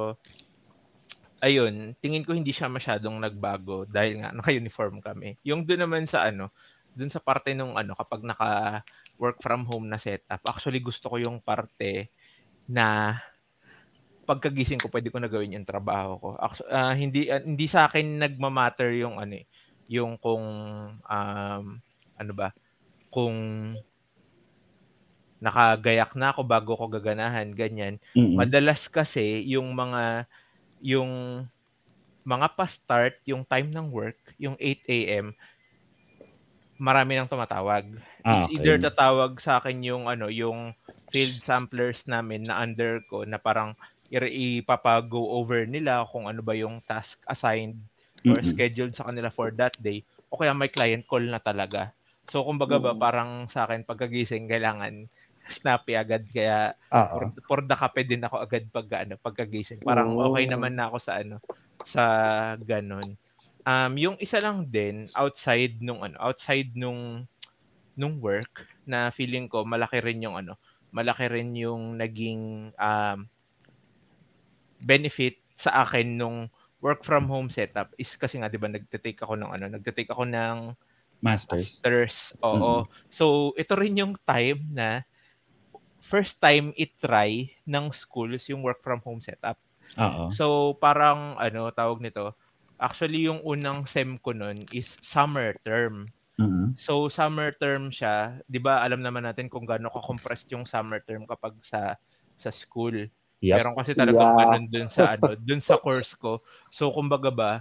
ayun, 1.41 1.93
tingin 2.01 2.25
ko 2.25 2.33
hindi 2.33 2.53
siya 2.53 2.69
masyadong 2.69 3.17
nagbago 3.21 3.85
dahil 3.85 4.21
nga 4.21 4.29
naka-uniform 4.33 5.01
kami. 5.01 5.37
Yung 5.45 5.65
doon 5.65 5.85
naman 5.85 6.05
sa 6.09 6.25
ano, 6.25 6.49
doon 6.97 7.13
sa 7.13 7.21
parte 7.21 7.53
nung 7.53 7.77
ano 7.77 7.93
kapag 7.93 8.25
naka 8.25 8.81
work 9.21 9.37
from 9.41 9.65
home 9.69 9.85
na 9.85 10.01
setup, 10.01 10.41
actually 10.49 10.81
gusto 10.81 11.13
ko 11.13 11.21
yung 11.21 11.37
parte 11.41 12.09
na 12.65 13.17
pagkagising 14.27 14.81
ko 14.81 14.91
pwede 14.91 15.07
ko 15.07 15.17
na 15.21 15.31
gawin 15.31 15.55
yung 15.55 15.65
trabaho 15.69 16.19
ko. 16.19 16.29
Ah, 16.67 16.91
hindi 16.97 17.31
ah, 17.31 17.39
hindi 17.39 17.69
sa 17.69 17.87
akin 17.87 18.19
nagma-matter 18.19 18.91
yung 18.97 19.21
ano 19.21 19.39
eh, 19.39 19.45
yung 19.87 20.19
kung 20.19 20.43
um, 20.99 21.65
ano 22.17 22.31
ba, 22.35 22.51
kung 23.11 23.35
nakagayak 25.37 26.17
na 26.17 26.33
ako 26.33 26.41
bago 26.43 26.71
ko 26.75 26.85
gaganahan, 26.89 27.53
ganyan. 27.53 28.01
Mm-mm. 28.17 28.37
Madalas 28.37 28.89
kasi 28.89 29.45
yung 29.47 29.71
mga 29.73 30.25
yung 30.81 31.45
mga 32.27 32.47
pa-start, 32.59 33.15
yung 33.23 33.47
time 33.47 33.71
ng 33.71 33.87
work, 33.87 34.19
yung 34.35 34.59
8 34.59 34.83
a.m., 34.91 35.31
marami 36.77 37.15
nang 37.15 37.31
tumatawag. 37.31 37.87
Ah, 38.21 38.43
It's 38.45 38.51
either 38.53 38.77
tatawag 38.77 39.39
sa 39.39 39.57
akin 39.57 39.81
yung 39.81 40.05
ano, 40.11 40.27
yung 40.27 40.75
field 41.09 41.39
samplers 41.47 42.03
namin 42.05 42.45
na 42.45 42.59
under 42.59 42.99
ko 43.07 43.23
na 43.23 43.39
parang 43.39 43.73
ipapa-go 44.11 45.39
over 45.39 45.63
nila 45.63 46.03
kung 46.11 46.27
ano 46.27 46.43
ba 46.43 46.53
yung 46.55 46.83
task 46.83 47.19
assigned 47.27 47.79
or 48.25 48.39
Mm-mm. 48.39 48.45
scheduled 48.45 48.93
sa 48.97 49.07
kanila 49.07 49.29
for 49.29 49.53
that 49.55 49.75
day 49.79 50.01
o 50.31 50.37
kaya 50.39 50.51
may 50.57 50.71
client 50.71 51.05
call 51.07 51.23
na 51.23 51.39
talaga. 51.39 51.93
So 52.27 52.43
kumbaga 52.43 52.81
ba 52.81 52.93
parang 52.97 53.47
sa 53.51 53.65
akin 53.69 53.85
pagkagising 53.87 54.49
kailangan 54.51 55.07
snappy 55.55 55.95
agad 55.95 56.27
kaya 56.33 56.73
for, 57.11 57.31
for 57.47 57.59
the 57.63 57.75
kape 57.77 58.03
din 58.07 58.23
ako 58.25 58.41
agad 58.43 58.67
pag 58.73 58.87
ano 59.07 59.15
pagkagising. 59.21 59.81
Parang 59.85 60.17
okay 60.19 60.45
naman 60.49 60.75
na 60.75 60.89
ako 60.91 60.97
sa 61.01 61.19
ano 61.21 61.39
sa 61.85 62.03
ganon. 62.59 63.15
Um 63.67 63.93
yung 63.99 64.17
isa 64.19 64.39
lang 64.43 64.67
din 64.71 65.07
outside 65.15 65.79
nung 65.83 66.01
ano 66.03 66.15
outside 66.19 66.71
nung 66.75 67.27
nung 67.97 68.19
work 68.21 68.67
na 68.87 69.09
feeling 69.11 69.47
ko 69.51 69.65
malaki 69.67 69.99
rin 70.03 70.23
yung 70.23 70.37
ano 70.39 70.55
malaki 70.93 71.27
rin 71.29 71.51
yung 71.57 71.97
naging 71.99 72.71
um 72.79 73.19
benefit 74.81 75.41
sa 75.57 75.83
akin 75.85 76.17
nung 76.17 76.37
work 76.87 77.03
from 77.03 77.27
home 77.27 77.51
setup 77.51 77.91
is 77.99 78.15
kasi 78.15 78.39
nga 78.39 78.47
'di 78.47 78.55
ba 78.55 78.71
nagte-take 78.71 79.19
ako 79.19 79.35
ng 79.35 79.51
ano 79.51 79.65
nagte-take 79.67 80.07
ako 80.15 80.23
ng 80.23 80.71
Masters. 81.17 81.81
masters. 81.81 82.15
Oo. 82.45 82.85
So, 83.09 83.51
ito 83.57 83.73
rin 83.73 83.97
yung 83.97 84.13
time 84.21 84.61
na 84.69 85.01
first 86.05 86.37
time 86.37 86.71
i-try 86.77 87.51
ng 87.67 87.89
schools 87.91 88.45
yung 88.47 88.61
work 88.61 88.79
from 88.85 89.01
home 89.01 89.19
setup. 89.19 89.57
Oo. 89.97 90.29
So, 90.29 90.77
parang 90.77 91.35
ano 91.41 91.73
tawag 91.73 91.99
nito, 91.99 92.37
actually 92.77 93.25
yung 93.25 93.41
unang 93.41 93.89
sem 93.89 94.21
ko 94.21 94.31
nun 94.31 94.61
is 94.71 94.95
summer 95.01 95.57
term. 95.65 96.05
Mm-mm. 96.37 96.77
So, 96.77 97.09
summer 97.09 97.49
term 97.57 97.89
siya, 97.89 98.37
'di 98.45 98.61
ba? 98.61 98.85
Alam 98.85 99.01
naman 99.01 99.25
natin 99.25 99.49
kung 99.49 99.65
gaano 99.65 99.89
ka-compressed 99.89 100.53
yung 100.53 100.69
summer 100.69 101.01
term 101.01 101.25
kapag 101.25 101.57
sa 101.65 101.97
sa 102.37 102.53
school. 102.53 103.09
Yep. 103.41 103.57
Meron 103.61 103.75
kasi 103.77 103.91
talagang 103.93 104.29
Yeah. 104.33 104.39
ganun 104.45 104.65
dun 104.69 104.89
sa 104.89 105.03
ano, 105.13 105.29
dun 105.47 105.61
sa 105.61 105.77
course 105.77 106.13
ko. 106.17 106.41
So 106.73 106.89
kumbaga 106.89 107.29
ba, 107.29 107.51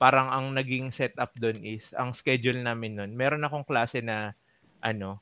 parang 0.00 0.28
ang 0.32 0.46
naging 0.56 0.92
setup 0.92 1.32
dun 1.36 1.60
is 1.60 1.84
ang 1.96 2.12
schedule 2.16 2.60
namin 2.60 2.96
nun. 2.96 3.12
Meron 3.16 3.44
akong 3.44 3.64
klase 3.68 4.00
na 4.00 4.32
ano, 4.80 5.20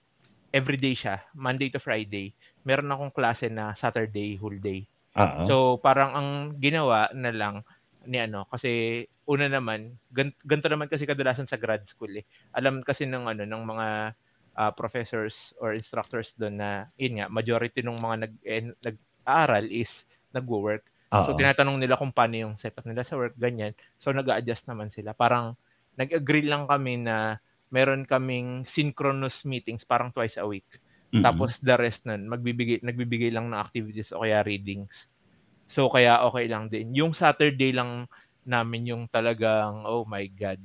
everyday 0.55 0.95
siya, 0.95 1.23
Monday 1.35 1.71
to 1.71 1.83
Friday. 1.83 2.31
Meron 2.63 2.91
akong 2.95 3.15
klase 3.15 3.51
na 3.51 3.75
Saturday 3.75 4.39
whole 4.39 4.59
day. 4.63 4.87
Oo. 5.19 5.43
So 5.47 5.55
parang 5.83 6.11
ang 6.15 6.29
ginawa 6.63 7.11
na 7.15 7.31
lang 7.35 7.67
ni 8.05 8.21
ano 8.21 8.45
kasi 8.53 9.03
una 9.25 9.49
naman 9.49 9.97
gan- 10.13 10.37
ganito 10.45 10.69
naman 10.69 10.87
kasi 10.93 11.09
kadalasan 11.09 11.49
sa 11.51 11.59
grad 11.59 11.83
school 11.91 12.13
eh. 12.15 12.25
Alam 12.55 12.85
kasi 12.87 13.07
ng 13.09 13.27
ano 13.27 13.43
ng 13.49 13.63
mga 13.67 13.89
ah, 14.55 14.73
professors 14.75 15.55
or 15.59 15.75
instructors 15.75 16.31
doon 16.39 16.59
na 16.63 16.87
yun 16.95 17.19
nga 17.19 17.27
majority 17.31 17.83
ng 17.83 17.99
mga 17.99 18.17
nag 18.29 18.33
eh, 18.47 18.63
nag-aaral 19.25 19.67
is 19.73 20.05
nagwo-work. 20.37 20.85
So 21.15 21.33
tinatanong 21.33 21.79
nila 21.81 21.97
kung 21.97 22.13
paano 22.13 22.35
yung 22.37 22.55
setup 22.61 22.85
nila 22.85 23.07
sa 23.07 23.17
work 23.17 23.39
ganyan. 23.41 23.73
So 24.03 24.13
nag-a-adjust 24.13 24.69
naman 24.69 24.93
sila. 24.93 25.17
Parang 25.17 25.57
nag-agree 25.97 26.45
lang 26.45 26.69
kami 26.69 27.01
na 27.01 27.41
meron 27.73 28.05
kaming 28.05 28.69
synchronous 28.69 29.47
meetings 29.47 29.87
parang 29.87 30.11
twice 30.11 30.37
a 30.37 30.45
week. 30.45 30.67
Mm-mm. 31.15 31.23
Tapos 31.23 31.63
the 31.63 31.75
rest 31.79 32.03
nun, 32.05 32.27
magbibigay, 32.27 32.83
nagbibigay 32.83 33.31
lang 33.31 33.49
ng 33.49 33.59
activities 33.59 34.11
o 34.11 34.27
kaya 34.27 34.43
readings. 34.43 35.07
So 35.71 35.87
kaya 35.87 36.21
okay 36.27 36.51
lang 36.51 36.67
din. 36.67 36.91
Yung 36.93 37.15
Saturday 37.15 37.71
lang 37.71 38.11
namin 38.43 38.91
yung 38.91 39.03
talagang, 39.07 39.87
oh 39.87 40.03
my 40.05 40.27
God. 40.35 40.59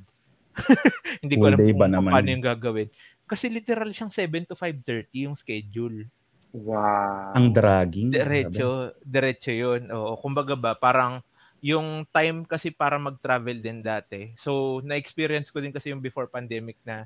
Hindi 1.22 1.38
ko 1.38 1.46
alam 1.48 1.62
kung 1.62 1.94
naman? 1.94 2.12
paano 2.12 2.30
yung 2.34 2.46
gagawin. 2.46 2.90
Kasi 3.30 3.54
literal 3.54 3.94
siyang 3.94 4.10
7 4.10 4.50
to 4.50 4.58
5.30 4.58 5.30
yung 5.30 5.38
schedule. 5.38 6.10
Wow. 6.54 7.38
Ang 7.38 7.54
dragging. 7.54 8.10
Diretso, 8.10 8.98
diretso 9.06 9.54
'yun. 9.54 9.86
Oo, 9.94 10.18
kumbaga 10.18 10.58
ba 10.58 10.74
parang 10.74 11.22
yung 11.62 12.08
time 12.10 12.48
kasi 12.48 12.72
para 12.74 12.96
mag-travel 12.98 13.60
din 13.60 13.84
dati. 13.84 14.32
So, 14.40 14.80
na-experience 14.82 15.52
ko 15.52 15.60
din 15.60 15.76
kasi 15.76 15.92
yung 15.92 16.00
before 16.00 16.32
pandemic 16.32 16.80
na 16.88 17.04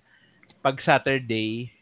pag 0.61 0.77
Saturday, 0.77 1.73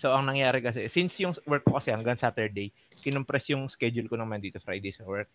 so 0.00 0.08
ang 0.08 0.24
nangyari 0.32 0.64
kasi, 0.64 0.88
since 0.88 1.20
yung 1.20 1.36
work 1.44 1.68
ko 1.68 1.76
kasi 1.76 1.92
hanggang 1.92 2.16
Saturday, 2.16 2.72
kinumpress 3.04 3.52
yung 3.52 3.68
schedule 3.68 4.08
ko 4.08 4.16
naman 4.16 4.40
dito 4.40 4.56
Friday 4.64 4.88
sa 4.90 5.04
work 5.04 5.28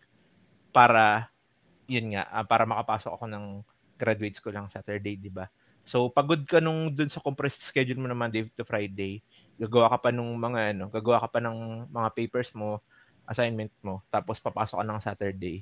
para, 0.74 1.30
yun 1.86 2.18
nga, 2.18 2.26
uh, 2.34 2.42
para 2.42 2.66
makapasok 2.66 3.12
ako 3.14 3.24
ng 3.30 3.44
graduates 3.94 4.42
ko 4.42 4.50
lang 4.50 4.66
Saturday, 4.74 5.14
di 5.14 5.30
ba? 5.30 5.46
So, 5.86 6.10
pagod 6.10 6.42
ka 6.50 6.58
nung 6.58 6.90
dun 6.90 7.08
sa 7.08 7.22
compressed 7.22 7.62
schedule 7.62 8.02
mo 8.02 8.10
na 8.10 8.18
Monday 8.18 8.50
to 8.58 8.66
Friday, 8.66 9.22
gagawa 9.60 9.92
ka 9.92 10.08
pa 10.08 10.10
nung 10.10 10.32
mga 10.40 10.72
ano, 10.72 10.88
gagawa 10.88 11.20
ka 11.20 11.28
pa 11.36 11.40
ng 11.44 11.86
mga 11.92 12.08
papers 12.16 12.50
mo, 12.56 12.80
assignment 13.28 13.70
mo, 13.84 14.00
tapos 14.08 14.40
papasok 14.40 14.80
ka 14.80 14.86
ng 14.88 15.04
Saturday 15.04 15.60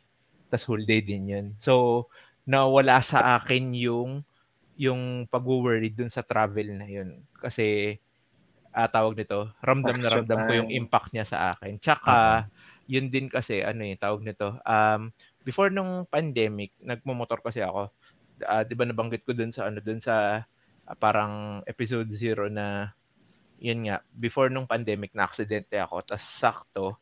tas 0.49 0.65
whole 0.65 0.83
day 0.83 1.05
din 1.05 1.29
yun. 1.29 1.47
So, 1.61 2.09
nawala 2.49 3.05
sa 3.05 3.37
akin 3.37 3.77
yung 3.77 4.25
yung 4.79 5.27
pag-worry 5.29 5.93
dun 5.93 6.09
sa 6.09 6.25
travel 6.25 6.71
na 6.73 6.87
yun. 6.89 7.21
Kasi, 7.37 7.99
uh, 8.73 8.89
tawag 8.89 9.19
nito, 9.19 9.51
ramdam 9.59 9.99
na 9.99 10.09
ramdam 10.09 10.41
ko 10.47 10.53
yung 10.55 10.71
impact 10.71 11.11
niya 11.13 11.27
sa 11.27 11.51
akin. 11.51 11.83
Tsaka, 11.83 12.47
uh-huh. 12.47 12.87
yun 12.87 13.11
din 13.11 13.27
kasi, 13.27 13.59
ano 13.61 13.83
eh, 13.83 13.99
tawag 13.99 14.23
nito, 14.23 14.55
um, 14.63 15.11
before 15.43 15.69
nung 15.69 16.07
pandemic, 16.07 16.71
nagmumotor 16.79 17.43
kasi 17.43 17.59
ako. 17.59 17.91
Uh, 18.39 18.63
di 18.63 18.79
ba 18.79 18.87
nabanggit 18.87 19.27
ko 19.27 19.35
dun 19.35 19.51
sa, 19.51 19.67
ano, 19.67 19.83
dun 19.83 19.99
sa 19.99 20.47
uh, 20.87 20.97
parang 20.97 21.59
episode 21.67 22.07
zero 22.15 22.47
na, 22.47 22.95
yun 23.59 23.91
nga, 23.91 24.03
before 24.15 24.49
nung 24.49 24.71
pandemic, 24.71 25.13
na-aksidente 25.13 25.79
ako. 25.83 26.03
tas 26.07 26.23
sakto, 26.23 26.99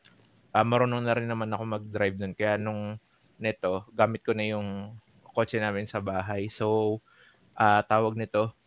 uh, 0.51 0.65
marunong 0.65 1.05
na 1.05 1.13
rin 1.13 1.29
naman 1.29 1.53
ako 1.53 1.63
mag-drive 1.65 2.17
dun. 2.17 2.33
Kaya 2.33 2.57
nung 2.57 2.97
nito, 3.37 3.85
gamit 3.93 4.25
ko 4.25 4.33
na 4.33 4.45
yung 4.45 4.97
kotse 5.21 5.61
namin 5.61 5.85
sa 5.85 6.01
bahay. 6.01 6.49
So, 6.49 6.97
uh, 7.53 7.81
tawag 7.85 8.17
nito, 8.17 8.57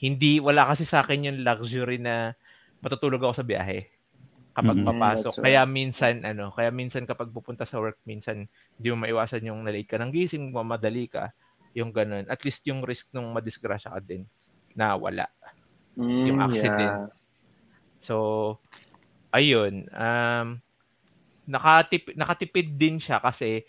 hindi, 0.00 0.40
wala 0.40 0.68
kasi 0.68 0.88
sa 0.88 1.04
akin 1.04 1.28
yung 1.28 1.38
luxury 1.44 2.00
na 2.00 2.32
matutulog 2.80 3.20
ako 3.20 3.44
sa 3.44 3.46
biyahe 3.46 3.88
kapag 4.56 4.76
mm-hmm, 4.80 4.90
papasok. 4.96 5.34
Right. 5.40 5.44
Kaya 5.44 5.62
minsan, 5.68 6.14
ano, 6.24 6.52
kaya 6.52 6.72
minsan 6.72 7.04
kapag 7.04 7.32
pupunta 7.32 7.68
sa 7.68 7.80
work, 7.80 8.00
minsan 8.08 8.48
hindi 8.76 8.88
mo 8.92 9.04
maiwasan 9.04 9.44
yung 9.44 9.60
nalate 9.64 9.88
ka 9.88 10.00
ng 10.00 10.12
gising, 10.12 10.52
mamadali 10.52 11.06
ka, 11.06 11.32
yung 11.76 11.92
ganun. 11.92 12.26
At 12.26 12.42
least 12.42 12.64
yung 12.66 12.82
risk 12.82 13.12
nung 13.12 13.30
madisgrasya 13.30 13.92
ka 13.92 14.00
din 14.02 14.24
na 14.74 14.96
wala. 14.96 15.28
Mm, 16.00 16.24
yung 16.32 16.38
accident. 16.40 16.96
Yeah. 16.96 17.12
So, 18.00 18.16
ayun. 19.36 19.84
Um, 19.92 20.64
nakatip, 21.44 22.16
nakatipid 22.16 22.80
din 22.80 22.96
siya 22.96 23.20
kasi 23.20 23.68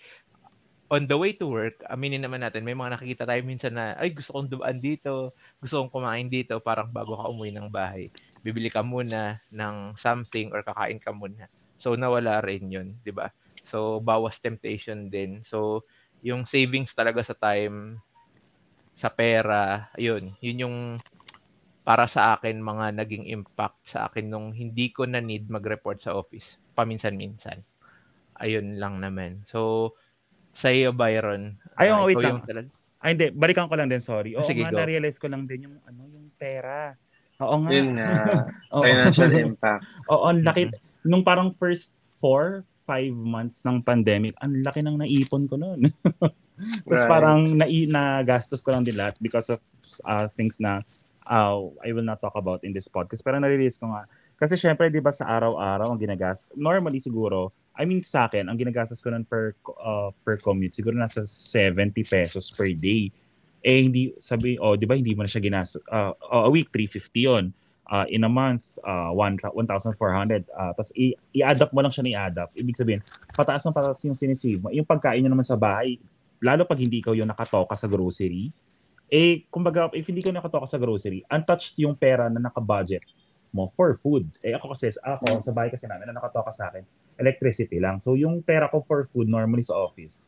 on 0.91 1.07
the 1.07 1.15
way 1.15 1.31
to 1.31 1.47
work, 1.47 1.79
aminin 1.87 2.19
naman 2.19 2.43
natin, 2.43 2.67
may 2.67 2.75
mga 2.75 2.99
nakikita 2.99 3.23
tayo 3.23 3.39
minsan 3.47 3.79
na, 3.79 3.95
ay, 3.95 4.11
gusto 4.11 4.35
kong 4.35 4.51
dumaan 4.51 4.75
dito, 4.83 5.31
gusto 5.63 5.79
kong 5.79 5.91
kumain 5.91 6.27
dito, 6.27 6.59
parang 6.59 6.91
bago 6.91 7.15
ka 7.15 7.31
umuwi 7.31 7.55
ng 7.55 7.71
bahay. 7.71 8.11
Bibili 8.43 8.67
ka 8.67 8.83
muna 8.83 9.39
ng 9.55 9.95
something 9.95 10.51
or 10.51 10.59
kakain 10.67 10.99
ka 10.99 11.15
muna. 11.15 11.47
So, 11.79 11.95
nawala 11.95 12.43
rin 12.43 12.67
yun, 12.67 12.99
di 13.07 13.15
ba? 13.15 13.31
So, 13.71 14.03
bawas 14.03 14.35
temptation 14.43 15.07
din. 15.07 15.47
So, 15.47 15.87
yung 16.19 16.43
savings 16.43 16.91
talaga 16.91 17.23
sa 17.23 17.39
time, 17.39 18.03
sa 18.99 19.07
pera, 19.07 19.87
yun, 19.95 20.35
yun 20.43 20.61
yung 20.67 20.77
para 21.81 22.05
sa 22.05 22.37
akin 22.37 22.61
mga 22.61 22.93
naging 22.93 23.25
impact 23.29 23.81
sa 23.89 24.05
akin 24.09 24.29
nung 24.29 24.53
hindi 24.53 24.93
ko 24.93 25.09
na 25.09 25.17
need 25.17 25.49
mag-report 25.49 26.01
sa 26.01 26.13
office 26.13 26.57
paminsan-minsan 26.77 27.65
ayun 28.41 28.81
lang 28.81 28.97
naman. 28.99 29.45
So, 29.45 29.93
sa 30.51 30.73
iyo, 30.73 30.91
Byron. 30.91 31.61
Ay, 31.77 31.93
uh, 31.93 32.03
wait 32.03 32.19
lang. 32.19 32.41
Talaga... 32.43 32.67
Ay, 33.01 33.15
hindi. 33.15 33.27
Balikan 33.31 33.69
ko 33.69 33.77
lang 33.77 33.87
din, 33.87 34.01
sorry. 34.01 34.33
Oo 34.35 34.43
Sige, 34.43 34.65
nga, 34.65 34.73
go. 34.73 34.81
na-realize 34.81 35.21
ko 35.21 35.29
lang 35.29 35.45
din 35.45 35.69
yung, 35.69 35.77
ano, 35.85 36.09
yung 36.09 36.27
pera. 36.35 36.97
Oo 37.39 37.55
nga. 37.65 37.69
Yun 37.71 37.89
nga. 37.97 38.09
Financial 38.85 39.31
impact. 39.31 39.81
Oo, 40.09 40.25
ang 40.27 40.41
laki. 40.41 40.67
Mm-hmm. 40.67 41.07
Nung 41.07 41.23
parang 41.23 41.53
first 41.55 41.93
four, 42.21 42.65
five 42.85 43.13
months 43.13 43.63
ng 43.63 43.81
pandemic, 43.81 44.35
ang 44.41 44.59
laki 44.61 44.81
ng 44.83 44.99
naipon 44.99 45.45
ko 45.47 45.55
noon. 45.55 45.87
Tapos 46.85 47.01
right. 47.01 47.09
parang 47.09 47.57
na, 47.57 47.65
na 47.89 48.21
gastos 48.21 48.61
ko 48.61 48.69
lang 48.69 48.85
din 48.85 48.93
lahat 48.93 49.17
because 49.17 49.49
of 49.49 49.57
uh, 50.05 50.29
things 50.37 50.61
na 50.61 50.85
uh, 51.27 51.69
I 51.83 51.89
will 51.93 52.05
not 52.05 52.21
talk 52.21 52.33
about 52.37 52.63
in 52.63 52.73
this 52.73 52.87
podcast. 52.87 53.21
Pero 53.21 53.37
na-realize 53.37 53.77
ko 53.77 53.91
nga, 53.91 54.05
kasi 54.41 54.57
syempre, 54.57 54.89
di 54.89 54.97
ba 54.97 55.13
sa 55.13 55.29
araw-araw 55.29 55.93
ang 55.93 55.99
ginagas, 56.01 56.49
normally 56.57 56.97
siguro, 56.97 57.53
I 57.77 57.85
mean 57.85 58.01
sa 58.01 58.25
akin, 58.25 58.49
ang 58.49 58.57
ginagastos 58.57 58.97
ko 58.97 59.13
nun 59.13 59.25
per, 59.25 59.53
uh, 59.77 60.09
per 60.25 60.41
commute, 60.41 60.73
siguro 60.73 60.97
nasa 60.97 61.21
70 61.27 62.01
pesos 62.01 62.49
per 62.49 62.73
day. 62.73 63.13
Eh, 63.61 63.85
hindi, 63.85 64.09
sabi, 64.17 64.57
oh, 64.57 64.73
di 64.73 64.89
ba 64.89 64.97
hindi 64.97 65.13
mo 65.13 65.21
na 65.21 65.29
siya 65.29 65.45
ginastos, 65.45 65.85
uh, 65.93 66.17
a 66.33 66.49
week, 66.49 66.73
350 66.73 67.21
yon 67.21 67.45
uh, 67.91 68.07
in 68.09 68.25
a 68.25 68.31
month, 68.31 68.73
uh, 68.81 69.13
1,400. 69.13 70.49
Uh, 70.49 70.73
Tapos 70.73 70.89
i- 70.97 71.13
i-add 71.37 71.61
up 71.61 71.69
mo 71.69 71.85
lang 71.85 71.93
siya 71.93 72.03
ni 72.07 72.17
add 72.17 72.39
up. 72.41 72.49
Ibig 72.57 72.73
sabihin, 72.73 73.01
pataas 73.37 73.61
ng 73.67 73.75
pataas 73.75 74.01
yung 74.07 74.17
sinisave 74.17 74.57
mo. 74.57 74.73
Yung 74.73 74.87
pagkain 74.87 75.21
nyo 75.21 75.29
naman 75.29 75.45
sa 75.45 75.59
bahay, 75.59 76.01
lalo 76.41 76.65
pag 76.65 76.81
hindi 76.81 77.03
ikaw 77.03 77.13
yung 77.13 77.29
nakatoka 77.29 77.77
sa 77.77 77.85
grocery, 77.85 78.49
eh, 79.11 79.43
kumbaga, 79.51 79.91
if 79.91 80.07
hindi 80.07 80.23
ka 80.23 80.31
nakatoka 80.31 80.63
sa 80.63 80.79
grocery, 80.79 81.19
untouched 81.27 81.75
yung 81.83 81.99
pera 81.99 82.31
na 82.31 82.39
naka-budget 82.39 83.03
mo 83.51 83.67
for 83.75 83.99
food. 83.99 84.31
Eh 84.39 84.55
ako 84.55 84.71
kasi, 84.71 84.95
ako 85.03 85.23
hmm. 85.27 85.43
sa 85.43 85.51
bahay 85.51 85.67
kasi 85.67 85.83
namin, 85.83 86.07
na 86.07 86.15
nakatoka 86.15 86.55
sa 86.55 86.71
akin, 86.71 86.87
electricity 87.19 87.83
lang. 87.83 87.99
So 87.99 88.15
yung 88.15 88.39
pera 88.39 88.71
ko 88.71 88.79
for 88.87 89.11
food 89.11 89.27
normally 89.27 89.67
sa 89.67 89.75
office, 89.75 90.23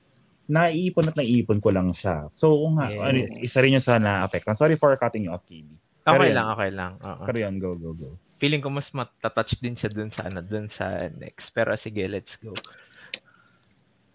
naiipon 0.52 1.08
at 1.08 1.16
naiipon 1.16 1.64
ko 1.64 1.72
lang 1.72 1.96
siya. 1.96 2.28
So 2.36 2.60
kung 2.60 2.76
nga, 2.76 2.92
yes. 2.92 3.00
ano, 3.00 3.18
isa 3.40 3.58
rin 3.64 3.80
yung 3.80 3.86
sa 3.88 3.96
na-affect. 3.96 4.52
Sorry 4.52 4.76
for 4.76 4.92
cutting 5.00 5.26
you 5.26 5.32
off, 5.32 5.48
KB. 5.48 5.64
Okay 6.04 6.36
lang, 6.36 6.48
okay 6.52 6.72
lang. 6.76 7.00
Uh-huh. 7.00 7.24
Pero 7.32 7.38
yan, 7.48 7.56
go, 7.64 7.80
go, 7.80 7.96
go. 7.96 8.20
Feeling 8.44 8.60
ko 8.60 8.68
mas 8.68 8.92
matatouch 8.92 9.56
din 9.64 9.80
siya 9.80 9.88
dun 9.88 10.12
sa, 10.12 10.28
ano, 10.28 10.44
dun 10.44 10.68
sa 10.68 11.00
next. 11.16 11.56
Pero 11.56 11.72
sige, 11.80 12.04
let's 12.12 12.36
go. 12.44 12.52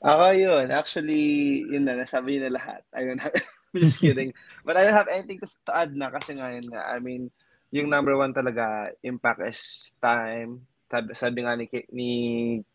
Ako 0.05 0.37
yun. 0.37 0.69
Actually, 0.69 1.65
yun 1.65 1.89
na, 1.89 1.97
nasabi 1.97 2.37
niyo 2.37 2.53
na 2.53 2.61
lahat. 2.61 2.85
Ayun, 2.93 3.17
just 3.77 4.01
kidding. 4.01 4.33
But 4.65 4.77
I 4.77 4.85
don't 4.85 4.97
have 4.97 5.13
anything 5.13 5.41
to, 5.41 5.73
add 5.75 5.95
na 5.95 6.11
kasi 6.11 6.37
ngayon 6.37 6.73
nga, 6.73 6.89
I 6.89 6.99
mean, 6.99 7.31
yung 7.71 7.93
number 7.93 8.17
one 8.17 8.33
talaga 8.33 8.93
impact 9.05 9.45
is 9.45 9.93
time. 10.01 10.65
Sabi, 10.89 11.13
sabi 11.13 11.39
nga 11.45 11.53
ni, 11.53 11.69
ni, 11.93 12.11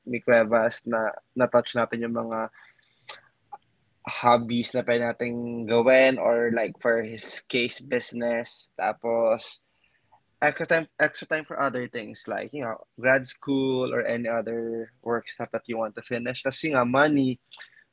ni 0.06 0.18
Cuevas 0.22 0.86
na 0.86 1.10
na-touch 1.34 1.74
natin 1.74 2.06
yung 2.06 2.14
mga 2.14 2.54
hobbies 4.04 4.76
na 4.76 4.84
pwede 4.84 5.02
nating 5.02 5.66
gawin 5.66 6.20
or 6.20 6.52
like 6.54 6.78
for 6.78 7.02
his 7.02 7.42
case 7.50 7.82
business. 7.82 8.70
Tapos, 8.78 9.64
extra 10.44 10.68
time, 10.68 10.88
extra 11.00 11.26
time 11.26 11.46
for 11.48 11.58
other 11.58 11.88
things 11.88 12.28
like, 12.28 12.54
you 12.54 12.62
know, 12.62 12.78
grad 13.00 13.26
school 13.26 13.94
or 13.96 14.04
any 14.06 14.28
other 14.28 14.92
work 15.02 15.30
stuff 15.30 15.50
that 15.52 15.64
you 15.66 15.80
want 15.80 15.96
to 15.96 16.04
finish. 16.04 16.44
Tapos 16.44 16.62
yung 16.68 16.76
nga, 16.76 16.86
money, 16.86 17.40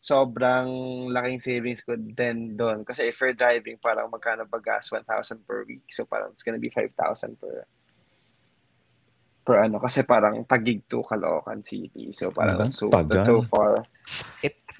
sobrang 0.00 0.68
laking 1.12 1.38
savings 1.38 1.84
ko 1.84 1.92
din 1.94 2.56
doon. 2.56 2.82
Kasi 2.88 3.12
if 3.12 3.20
you're 3.20 3.36
driving, 3.36 3.76
parang 3.76 4.08
magkano 4.08 4.48
ba 4.48 4.56
gas? 4.56 4.88
1,000 4.88 5.04
per 5.44 5.68
week. 5.68 5.84
So 5.92 6.08
parang 6.08 6.32
it's 6.32 6.42
gonna 6.42 6.58
be 6.58 6.72
5,000 6.72 6.96
per 7.36 7.68
per 9.44 9.56
ano. 9.60 9.76
Kasi 9.76 10.02
parang 10.08 10.40
tagig 10.48 10.88
to 10.88 11.04
Caloocan 11.04 11.60
City. 11.60 12.08
So 12.16 12.32
parang 12.32 12.56
that's 12.56 12.80
so, 12.80 12.88
that's 12.88 13.28
so 13.28 13.44
far. 13.44 13.84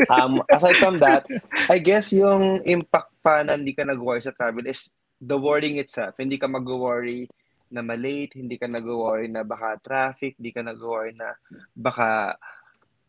um, 0.09 0.41
aside 0.49 0.81
from 0.81 0.97
that, 1.05 1.29
I 1.68 1.77
guess 1.77 2.16
yung 2.16 2.64
impact 2.64 3.12
pa 3.21 3.45
na 3.45 3.61
hindi 3.61 3.77
ka 3.77 3.85
nag-worry 3.85 4.25
sa 4.25 4.33
travel 4.33 4.64
is 4.64 4.97
the 5.21 5.37
worrying 5.37 5.77
itself. 5.77 6.16
Hindi 6.16 6.41
ka 6.41 6.49
mag-worry 6.49 7.29
na 7.71 7.85
malate, 7.85 8.41
hindi 8.41 8.57
ka 8.57 8.66
nag-worry 8.66 9.29
na 9.29 9.45
baka 9.45 9.77
traffic, 9.79 10.41
hindi 10.41 10.51
ka 10.51 10.64
nag-worry 10.64 11.14
na 11.14 11.37
baka 11.77 12.35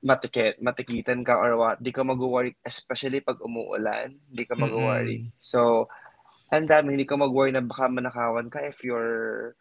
matikit, 0.02 0.58
matikitan 0.58 1.22
ka 1.22 1.38
or 1.38 1.58
what, 1.58 1.78
di 1.78 1.94
ka 1.94 2.02
mag-worry, 2.02 2.58
especially 2.66 3.22
pag 3.22 3.42
umuulan, 3.42 4.18
di 4.28 4.44
ka 4.44 4.58
mag-worry. 4.58 5.30
Mm-hmm. 5.30 5.38
So, 5.38 5.88
ang 6.50 6.68
dami, 6.68 6.98
hindi 6.98 7.06
ka 7.06 7.16
mag-worry 7.16 7.54
na 7.54 7.62
baka 7.62 7.88
manakawan 7.88 8.50
ka 8.50 8.66
if 8.66 8.82
you're, 8.82 9.54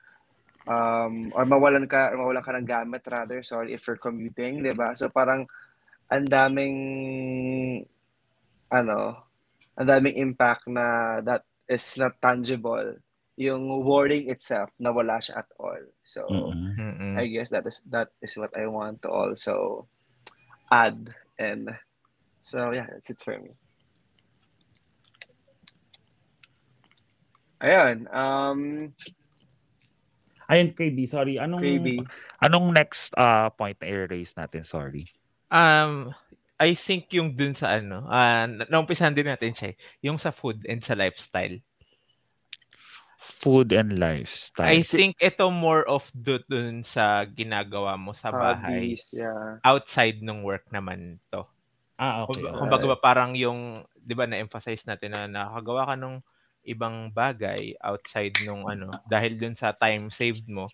um, 0.65 1.31
or 1.37 1.45
mawalan 1.45 1.85
ka, 1.85 2.11
or 2.11 2.25
mawalan 2.25 2.45
ka 2.45 2.57
ng 2.57 2.69
gamit 2.69 3.05
rather, 3.07 3.45
sorry, 3.45 3.77
if 3.77 3.85
you're 3.85 4.01
commuting, 4.01 4.65
di 4.65 4.73
ba? 4.73 4.97
So, 4.97 5.13
parang, 5.13 5.45
ang 6.11 6.27
daming, 6.27 6.77
ano, 8.73 9.31
ang 9.77 9.89
daming 9.89 10.17
impact 10.19 10.69
na 10.69 11.21
that 11.25 11.45
is 11.71 11.85
not 11.97 12.19
tangible 12.21 12.99
yung 13.41 13.65
worrying 13.81 14.29
itself 14.29 14.69
na 14.77 14.93
wala 14.93 15.17
siya 15.17 15.41
at 15.41 15.49
all. 15.57 15.81
So 16.05 16.29
mm-hmm. 16.29 17.17
I 17.17 17.25
guess 17.33 17.49
that 17.49 17.65
is 17.65 17.81
that 17.89 18.13
is 18.21 18.37
what 18.37 18.53
I 18.53 18.69
want 18.69 19.01
to 19.01 19.09
also 19.09 19.89
add. 20.71 21.15
And 21.39 21.77
so, 22.41 22.71
yeah, 22.71 22.87
that's 22.89 23.11
it 23.11 23.21
for 23.21 23.39
me. 23.39 23.51
Ayan. 27.61 28.09
Um, 28.15 28.93
Ayun, 30.51 30.75
KB, 30.75 31.07
sorry. 31.07 31.39
Anong, 31.39 31.63
KB. 31.63 32.03
anong 32.43 32.75
next 32.75 33.15
uh, 33.15 33.51
point 33.55 33.79
na 33.79 33.87
i-raise 33.87 34.35
natin? 34.35 34.67
Sorry. 34.67 35.07
Um, 35.47 36.11
I 36.59 36.75
think 36.75 37.15
yung 37.15 37.39
dun 37.39 37.55
sa 37.55 37.79
ano, 37.79 38.03
uh, 38.05 38.45
naumpisahan 38.67 39.15
din 39.15 39.31
natin 39.31 39.55
siya, 39.55 39.73
eh, 39.73 39.77
yung 40.03 40.19
sa 40.19 40.35
food 40.35 40.67
and 40.67 40.83
sa 40.83 40.99
lifestyle. 40.99 41.63
Food 43.21 43.73
and 43.75 43.99
lifestyle. 43.99 44.81
I 44.81 44.83
think 44.85 45.17
ito 45.25 45.49
more 45.49 45.89
of 45.89 46.13
dun, 46.13 46.85
sa 46.85 47.25
ginagawa 47.25 47.97
mo 47.97 48.13
sa 48.13 48.29
bahay. 48.35 49.01
Hobbies, 49.01 49.11
yeah. 49.13 49.61
Outside 49.65 50.21
ng 50.25 50.45
work 50.47 50.69
naman 50.73 51.21
to. 51.33 51.45
Ah, 51.99 52.23
okay. 52.25 52.47
Kung, 52.53 52.69
kumbaga 52.71 52.87
ba 52.91 52.99
parang 53.01 53.35
yung, 53.39 53.85
'di 54.01 54.15
ba 54.17 54.27
na-emphasize 54.29 54.85
natin 54.89 55.15
na 55.17 55.23
nakagawa 55.31 55.89
ka 55.93 55.97
ng 55.99 56.17
ibang 56.69 57.11
bagay 57.15 57.75
outside 57.81 58.37
nung 58.43 58.69
ano 58.69 59.01
dahil 59.09 59.37
dun 59.41 59.57
sa 59.57 59.73
time 59.73 60.13
saved 60.13 60.47
mo 60.51 60.73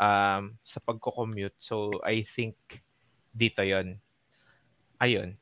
um 0.00 0.56
sa 0.64 0.78
pagko-commute. 0.84 1.56
So 1.60 2.00
I 2.06 2.24
think 2.26 2.56
dito 3.34 3.62
'yon. 3.66 4.00
Ayun. 5.02 5.38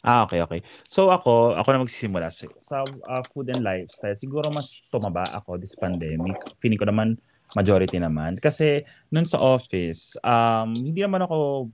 Ah, 0.00 0.24
okay, 0.24 0.40
okay. 0.40 0.60
So 0.88 1.12
ako, 1.12 1.52
ako 1.60 1.68
na 1.72 1.82
magsisimula 1.84 2.32
sa, 2.32 2.48
sa 2.56 2.76
uh, 2.88 3.22
food 3.32 3.52
and 3.52 3.60
lifestyle. 3.60 4.16
Siguro 4.16 4.48
mas 4.48 4.80
tumaba 4.88 5.28
ako 5.36 5.60
this 5.60 5.76
pandemic. 5.76 6.40
Feeling 6.64 6.80
ko 6.80 6.88
naman 6.88 7.20
majority 7.52 7.98
naman 7.98 8.38
kasi 8.38 8.86
noon 9.10 9.26
sa 9.26 9.42
office, 9.42 10.14
um 10.22 10.86
hindi 10.86 11.02
naman 11.02 11.26
ako 11.26 11.68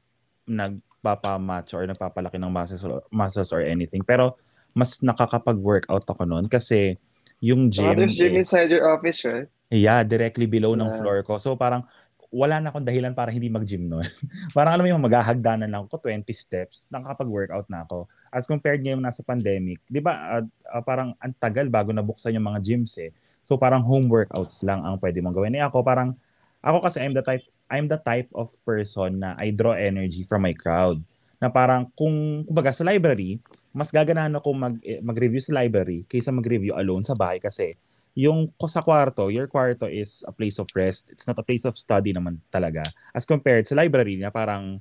nagpapamatch 0.48 1.76
or 1.76 1.84
nagpapalaki 1.84 2.40
ng 2.40 2.48
muscles 2.48 2.82
or, 2.82 3.04
muscles 3.12 3.50
or 3.52 3.60
anything. 3.62 4.00
Pero 4.02 4.40
mas 4.74 4.98
nakakapag-workout 5.04 6.04
ako 6.08 6.22
noon 6.24 6.48
kasi 6.48 6.96
yung 7.44 7.68
gym, 7.70 7.94
there's 7.94 8.16
gym 8.16 8.34
eh, 8.34 8.40
inside 8.42 8.72
your 8.72 8.88
office, 8.88 9.22
right? 9.22 9.48
yeah, 9.70 10.02
directly 10.06 10.46
below 10.46 10.74
ng 10.74 10.88
Yeah. 10.88 10.98
floor 10.98 11.18
ko. 11.26 11.38
So 11.38 11.54
parang 11.58 11.84
wala 12.30 12.58
na 12.58 12.68
akong 12.72 12.86
dahilan 12.86 13.14
para 13.14 13.30
hindi 13.30 13.46
mag-gym 13.50 13.86
noon. 13.86 14.06
parang 14.56 14.76
alam 14.76 14.84
mo 14.84 14.90
yung 14.90 15.04
maghahagdanan 15.04 15.68
lang 15.70 15.82
ako 15.86 16.10
20 16.10 16.26
steps, 16.34 16.86
nakakapag-workout 16.90 17.66
na 17.70 17.86
ako. 17.86 18.10
As 18.30 18.44
compared 18.44 18.82
ngayon 18.82 19.00
nasa 19.00 19.22
pandemic, 19.22 19.80
'di 19.86 20.00
ba? 20.02 20.40
ah, 20.40 20.44
ah, 20.70 20.82
parang 20.82 21.14
ang 21.22 21.34
tagal 21.38 21.70
bago 21.70 21.94
nabuksan 21.94 22.36
yung 22.36 22.46
mga 22.46 22.60
gyms 22.62 22.98
eh. 23.00 23.10
So 23.46 23.54
parang 23.54 23.86
home 23.86 24.10
workouts 24.10 24.66
lang 24.66 24.82
ang 24.82 24.98
pwede 24.98 25.22
mong 25.22 25.36
gawin. 25.36 25.54
Eh 25.54 25.62
ako 25.62 25.86
parang 25.86 26.18
ako 26.60 26.82
kasi 26.82 26.98
I'm 26.98 27.14
the 27.14 27.22
type 27.22 27.46
I'm 27.70 27.86
the 27.86 27.98
type 27.98 28.30
of 28.34 28.50
person 28.66 29.22
na 29.22 29.38
I 29.38 29.54
draw 29.54 29.74
energy 29.74 30.26
from 30.26 30.42
my 30.42 30.54
crowd. 30.54 30.98
Na 31.38 31.46
parang 31.46 31.86
kung 31.94 32.42
kumbaga 32.42 32.74
sa 32.74 32.82
library, 32.82 33.38
mas 33.70 33.92
gaganahan 33.92 34.34
ako 34.34 34.48
mag 34.56 34.74
eh, 34.82 34.98
mag-review 35.04 35.38
sa 35.38 35.52
library 35.52 36.02
kaysa 36.08 36.32
mag-review 36.32 36.72
alone 36.74 37.04
sa 37.04 37.12
bahay 37.12 37.38
kasi 37.38 37.76
yung 38.16 38.48
sa 38.64 38.80
kwarto, 38.80 39.28
your 39.28 39.44
kwarto 39.46 39.84
is 39.84 40.24
a 40.24 40.32
place 40.32 40.56
of 40.56 40.66
rest. 40.72 41.12
It's 41.12 41.28
not 41.28 41.36
a 41.36 41.44
place 41.44 41.68
of 41.68 41.76
study 41.76 42.16
naman 42.16 42.40
talaga. 42.48 42.80
As 43.12 43.28
compared 43.28 43.68
sa 43.68 43.76
library 43.76 44.16
na 44.16 44.32
parang 44.32 44.80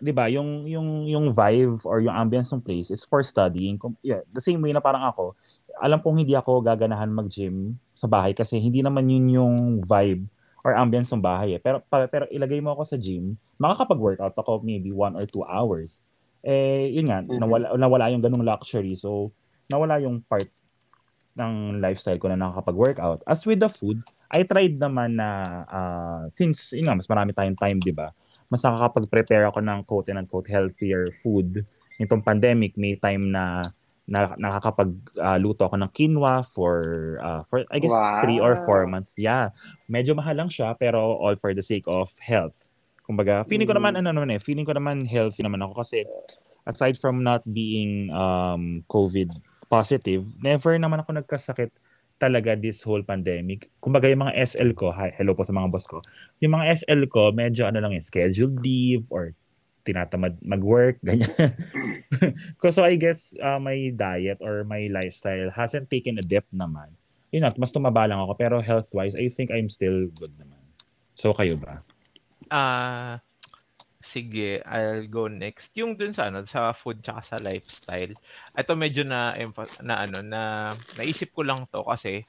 'di 0.00 0.12
ba, 0.14 0.30
yung 0.32 0.64
yung 0.70 1.04
yung 1.04 1.26
vibe 1.34 1.82
or 1.84 2.00
yung 2.00 2.14
ambience 2.14 2.54
ng 2.54 2.62
place 2.62 2.88
is 2.88 3.02
for 3.04 3.20
studying. 3.20 3.76
Yeah, 4.00 4.22
the 4.32 4.40
same 4.40 4.62
way 4.62 4.72
na 4.72 4.80
parang 4.80 5.02
ako, 5.02 5.34
alam 5.82 6.00
kong 6.00 6.24
hindi 6.24 6.32
ako 6.38 6.64
gaganahan 6.64 7.10
mag-gym 7.12 7.76
sa 7.92 8.08
bahay 8.08 8.32
kasi 8.32 8.56
hindi 8.56 8.80
naman 8.80 9.10
yun 9.10 9.26
yung 9.28 9.54
vibe 9.84 10.24
or 10.64 10.72
ambience 10.78 11.10
ng 11.12 11.20
bahay 11.20 11.56
eh. 11.56 11.60
Pero 11.60 11.84
pa- 11.84 12.08
pero 12.08 12.24
ilagay 12.32 12.62
mo 12.62 12.72
ako 12.72 12.82
sa 12.86 12.96
gym, 12.96 13.36
makakapag-workout 13.60 14.36
ako 14.38 14.62
maybe 14.64 14.88
one 14.94 15.18
or 15.18 15.26
two 15.28 15.44
hours. 15.44 16.00
Eh, 16.40 16.88
yun 16.96 17.12
nga, 17.12 17.20
Mhm. 17.20 17.36
nawala, 17.36 17.66
nawala 17.76 18.04
yung 18.12 18.24
ganung 18.24 18.44
luxury. 18.44 18.96
So, 18.96 19.32
nawala 19.68 20.00
yung 20.00 20.24
part 20.24 20.48
ng 21.38 21.78
lifestyle 21.78 22.18
ko 22.18 22.28
na 22.28 22.38
nakakapag-workout. 22.38 23.22
As 23.26 23.46
with 23.46 23.62
the 23.62 23.70
food, 23.70 24.02
I 24.30 24.42
tried 24.46 24.78
naman 24.78 25.18
na 25.18 25.28
ah, 25.66 26.22
since 26.30 26.74
yun 26.74 26.90
nga, 26.90 26.98
mas 26.98 27.06
marami 27.10 27.34
tayong 27.34 27.58
time, 27.58 27.78
di 27.82 27.94
ba? 27.94 28.10
Mas 28.50 28.62
nakakapag-prepare 28.66 29.46
ako 29.46 29.62
ng 29.62 29.78
quote 29.86 30.10
and 30.10 30.18
unquote 30.22 30.50
healthier 30.50 31.06
food. 31.22 31.62
Nitong 32.02 32.22
pandemic, 32.22 32.74
may 32.74 32.98
time 32.98 33.30
na 33.30 33.62
na 34.10 34.34
nakakapag-luto 34.34 35.70
ako 35.70 35.78
ng 35.78 35.90
quinoa 35.94 36.42
for 36.50 36.74
uh, 37.22 37.46
for 37.46 37.62
I 37.70 37.78
guess 37.78 37.94
Wow. 37.94 38.18
three 38.26 38.42
or 38.42 38.58
four 38.66 38.82
months. 38.90 39.14
Yeah. 39.14 39.54
Medyo 39.86 40.18
mahal 40.18 40.34
lang 40.34 40.50
siya 40.50 40.74
pero 40.74 40.98
all 40.98 41.38
for 41.38 41.54
the 41.54 41.62
sake 41.62 41.86
of 41.86 42.10
health. 42.18 42.58
Kumbaga, 43.06 43.46
feeling 43.46 43.70
ko 43.70 43.74
naman 43.78 43.94
Mm. 43.94 44.02
ano 44.02 44.08
naman 44.18 44.34
eh, 44.34 44.42
feeling 44.42 44.66
ko 44.66 44.74
naman 44.74 45.06
healthy 45.06 45.46
naman 45.46 45.62
ako 45.62 45.78
kasi 45.86 46.02
aside 46.66 46.98
from 46.98 47.22
not 47.22 47.46
being 47.46 48.10
um 48.10 48.82
COVID 48.90 49.30
positive, 49.70 50.26
never 50.42 50.74
naman 50.74 51.00
ako 51.00 51.14
nagkasakit 51.14 51.70
talaga 52.20 52.52
this 52.58 52.84
whole 52.84 53.00
pandemic. 53.00 53.72
Kumbaga 53.80 54.10
yung 54.10 54.28
mga 54.28 54.36
SL 54.44 54.76
ko, 54.76 54.92
hi, 54.92 55.08
hello 55.16 55.32
po 55.32 55.46
sa 55.46 55.56
mga 55.56 55.72
boss 55.72 55.88
ko. 55.88 56.04
Yung 56.44 56.52
mga 56.52 56.84
SL 56.84 57.08
ko, 57.08 57.32
medyo 57.32 57.64
ano 57.64 57.80
lang 57.80 57.96
yung 57.96 58.04
scheduled 58.04 58.60
leave 58.60 59.06
or 59.08 59.32
tinatamad 59.88 60.36
mag-work, 60.44 61.00
ganyan. 61.08 61.32
so 62.60 62.84
I 62.84 63.00
guess 63.00 63.32
uh, 63.40 63.56
my 63.56 63.88
diet 63.96 64.44
or 64.44 64.68
my 64.68 64.92
lifestyle 64.92 65.48
hasn't 65.48 65.88
taken 65.88 66.20
a 66.20 66.24
dip 66.26 66.44
naman. 66.52 66.92
Yun 67.32 67.48
at 67.48 67.56
mas 67.56 67.72
tumaba 67.72 68.04
lang 68.04 68.20
ako 68.20 68.36
pero 68.36 68.60
health-wise, 68.60 69.16
I 69.16 69.32
think 69.32 69.48
I'm 69.48 69.72
still 69.72 70.12
good 70.20 70.34
naman. 70.36 70.60
So 71.16 71.32
kayo 71.32 71.56
ba? 71.56 71.80
Ah, 72.52 73.22
sige, 74.10 74.58
I'll 74.66 75.06
go 75.06 75.30
next. 75.30 75.70
Yung 75.78 75.94
dun 75.94 76.10
sa 76.10 76.26
ano, 76.28 76.42
sa 76.44 76.74
food 76.74 77.00
tsaka 77.00 77.22
sa 77.22 77.36
lifestyle. 77.38 78.18
Ito 78.58 78.74
medyo 78.74 79.06
na 79.06 79.38
na 79.78 79.94
ano 80.02 80.18
na 80.20 80.74
naisip 80.98 81.30
ko 81.30 81.46
lang 81.46 81.70
to 81.70 81.86
kasi 81.86 82.26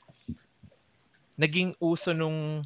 naging 1.41 1.73
uso 1.81 2.13
nung 2.13 2.61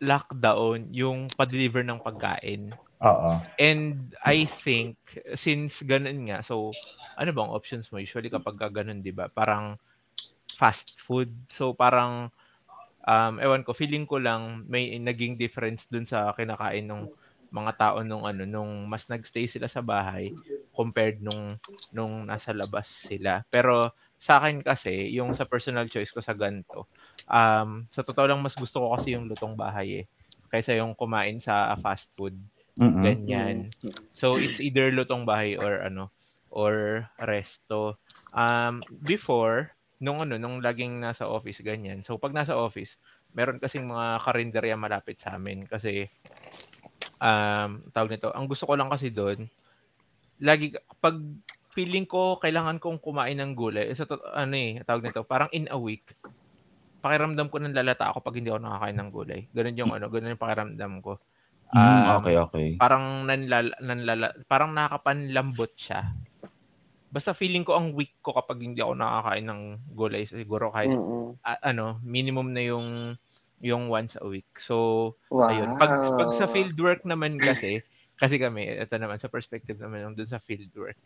lockdown 0.00 0.88
yung 0.94 1.28
pa-deliver 1.36 1.84
ng 1.84 2.00
pagkain. 2.00 2.72
Oo. 3.02 3.42
And 3.58 4.14
I 4.22 4.46
think 4.64 4.96
since 5.36 5.82
ganun 5.84 6.30
nga, 6.30 6.40
so 6.40 6.72
ano 7.18 7.30
bang 7.34 7.50
options 7.50 7.90
mo 7.90 7.98
usually 7.98 8.30
kapag 8.30 8.56
ka 8.56 8.70
ganun, 8.70 9.02
'di 9.02 9.12
ba? 9.12 9.26
Parang 9.28 9.76
fast 10.56 10.94
food. 11.02 11.34
So 11.52 11.74
parang 11.74 12.30
um 13.04 13.34
ewan 13.42 13.66
ko, 13.66 13.74
feeling 13.74 14.06
ko 14.06 14.22
lang 14.22 14.64
may 14.70 14.94
naging 14.96 15.34
difference 15.34 15.84
dun 15.90 16.06
sa 16.06 16.30
kinakain 16.34 16.86
ng 16.86 17.10
mga 17.52 17.72
tao 17.80 17.98
nung 18.04 18.24
ano 18.28 18.44
nung 18.44 18.86
mas 18.90 19.06
nagstay 19.08 19.48
sila 19.48 19.66
sa 19.70 19.80
bahay 19.84 20.34
compared 20.74 21.20
nung 21.24 21.56
nung 21.88 22.28
nasa 22.28 22.52
labas 22.52 22.88
sila. 23.08 23.42
Pero 23.48 23.92
sa 24.20 24.42
akin 24.42 24.60
kasi, 24.60 25.08
yung 25.16 25.32
sa 25.32 25.48
personal 25.48 25.88
choice 25.88 26.12
ko 26.12 26.20
sa 26.20 26.36
ganito, 26.36 26.90
um, 27.30 27.86
sa 27.94 28.02
totoo 28.04 28.26
lang 28.28 28.40
mas 28.44 28.54
gusto 28.58 28.82
ko 28.84 28.86
kasi 28.98 29.16
yung 29.16 29.24
lutong 29.30 29.56
bahay 29.56 30.04
eh. 30.04 30.06
Kaysa 30.52 30.76
yung 30.76 30.92
kumain 30.96 31.40
sa 31.40 31.72
fast 31.80 32.08
food 32.16 32.36
Mm-mm. 32.80 33.18
ganyan. 33.18 33.72
So 34.16 34.40
it's 34.42 34.58
either 34.60 34.90
lutong 34.90 35.24
bahay 35.28 35.54
or 35.56 35.80
ano 35.84 36.10
or 36.50 37.06
resto. 37.20 38.00
Um 38.34 38.84
before 38.90 39.72
nung 40.02 40.22
ano 40.22 40.36
nung 40.38 40.60
laging 40.62 41.00
nasa 41.02 41.26
office 41.28 41.60
ganyan. 41.64 42.02
So 42.06 42.18
pag 42.20 42.34
nasa 42.34 42.54
office, 42.58 42.96
meron 43.36 43.60
kasing 43.62 43.86
mga 43.86 44.22
karinderya 44.24 44.76
malapit 44.78 45.20
sa 45.22 45.36
amin 45.38 45.64
kasi 45.68 46.08
um 47.18 47.70
tawag 47.94 48.10
nito, 48.14 48.30
ang 48.34 48.46
gusto 48.46 48.64
ko 48.68 48.74
lang 48.78 48.90
kasi 48.90 49.10
doon 49.10 49.46
lagi 50.38 50.70
pag 51.02 51.18
feeling 51.74 52.06
ko 52.06 52.38
kailangan 52.42 52.78
kong 52.82 52.98
kumain 53.02 53.38
ng 53.38 53.54
gulay. 53.54 53.90
Sa 53.94 54.06
to- 54.06 54.22
ano 54.34 54.54
eh, 54.54 54.82
tawag 54.86 55.02
nito, 55.06 55.22
parang 55.26 55.50
in 55.54 55.66
a 55.70 55.78
week 55.78 56.14
pakiramdam 56.98 57.46
ko 57.46 57.62
ng 57.62 57.74
lalata 57.78 58.10
ako 58.10 58.18
pag 58.26 58.36
hindi 58.38 58.50
ako 58.50 58.60
nakakain 58.62 58.98
ng 58.98 59.10
gulay. 59.14 59.40
Ganun 59.54 59.78
yung 59.78 59.92
ano, 59.94 60.06
ganun 60.10 60.34
yung 60.34 60.42
pakiramdam 60.42 60.92
ko. 60.98 61.12
Mm, 61.74 62.02
Um, 62.02 62.14
okay, 62.18 62.34
okay. 62.36 62.68
parang 62.80 63.04
nanlala, 63.28 63.74
nanlala, 63.78 64.26
parang 64.50 64.74
nakakapanlambot 64.74 65.72
siya. 65.78 66.10
Basta 67.08 67.32
feeling 67.32 67.64
ko 67.64 67.72
ang 67.78 67.96
weak 67.96 68.20
ko 68.20 68.36
kapag 68.36 68.60
hindi 68.60 68.84
ako 68.84 68.92
nakakain 68.98 69.46
ng 69.48 69.62
gulay 69.96 70.22
siguro 70.28 70.68
kahit 70.74 70.92
Mm-mm. 70.92 71.40
a- 71.46 71.62
ano, 71.72 72.02
minimum 72.04 72.52
na 72.52 72.62
yung 72.66 72.86
yung 73.62 73.90
once 73.90 74.14
a 74.20 74.26
week. 74.26 74.48
So, 74.62 75.14
Wow. 75.30 75.50
ayun. 75.52 75.76
Pag 75.76 75.92
pag 76.16 76.30
sa 76.34 76.46
field 76.48 76.76
work 76.80 77.02
naman 77.04 77.42
kasi, 77.42 77.82
kasi 78.18 78.38
kami 78.40 78.78
ito 78.80 78.94
naman 78.98 79.18
sa 79.20 79.30
perspective 79.30 79.78
naman 79.78 80.12
ng 80.12 80.16
dun 80.18 80.30
sa 80.30 80.40
field 80.42 80.70
work. 80.76 80.98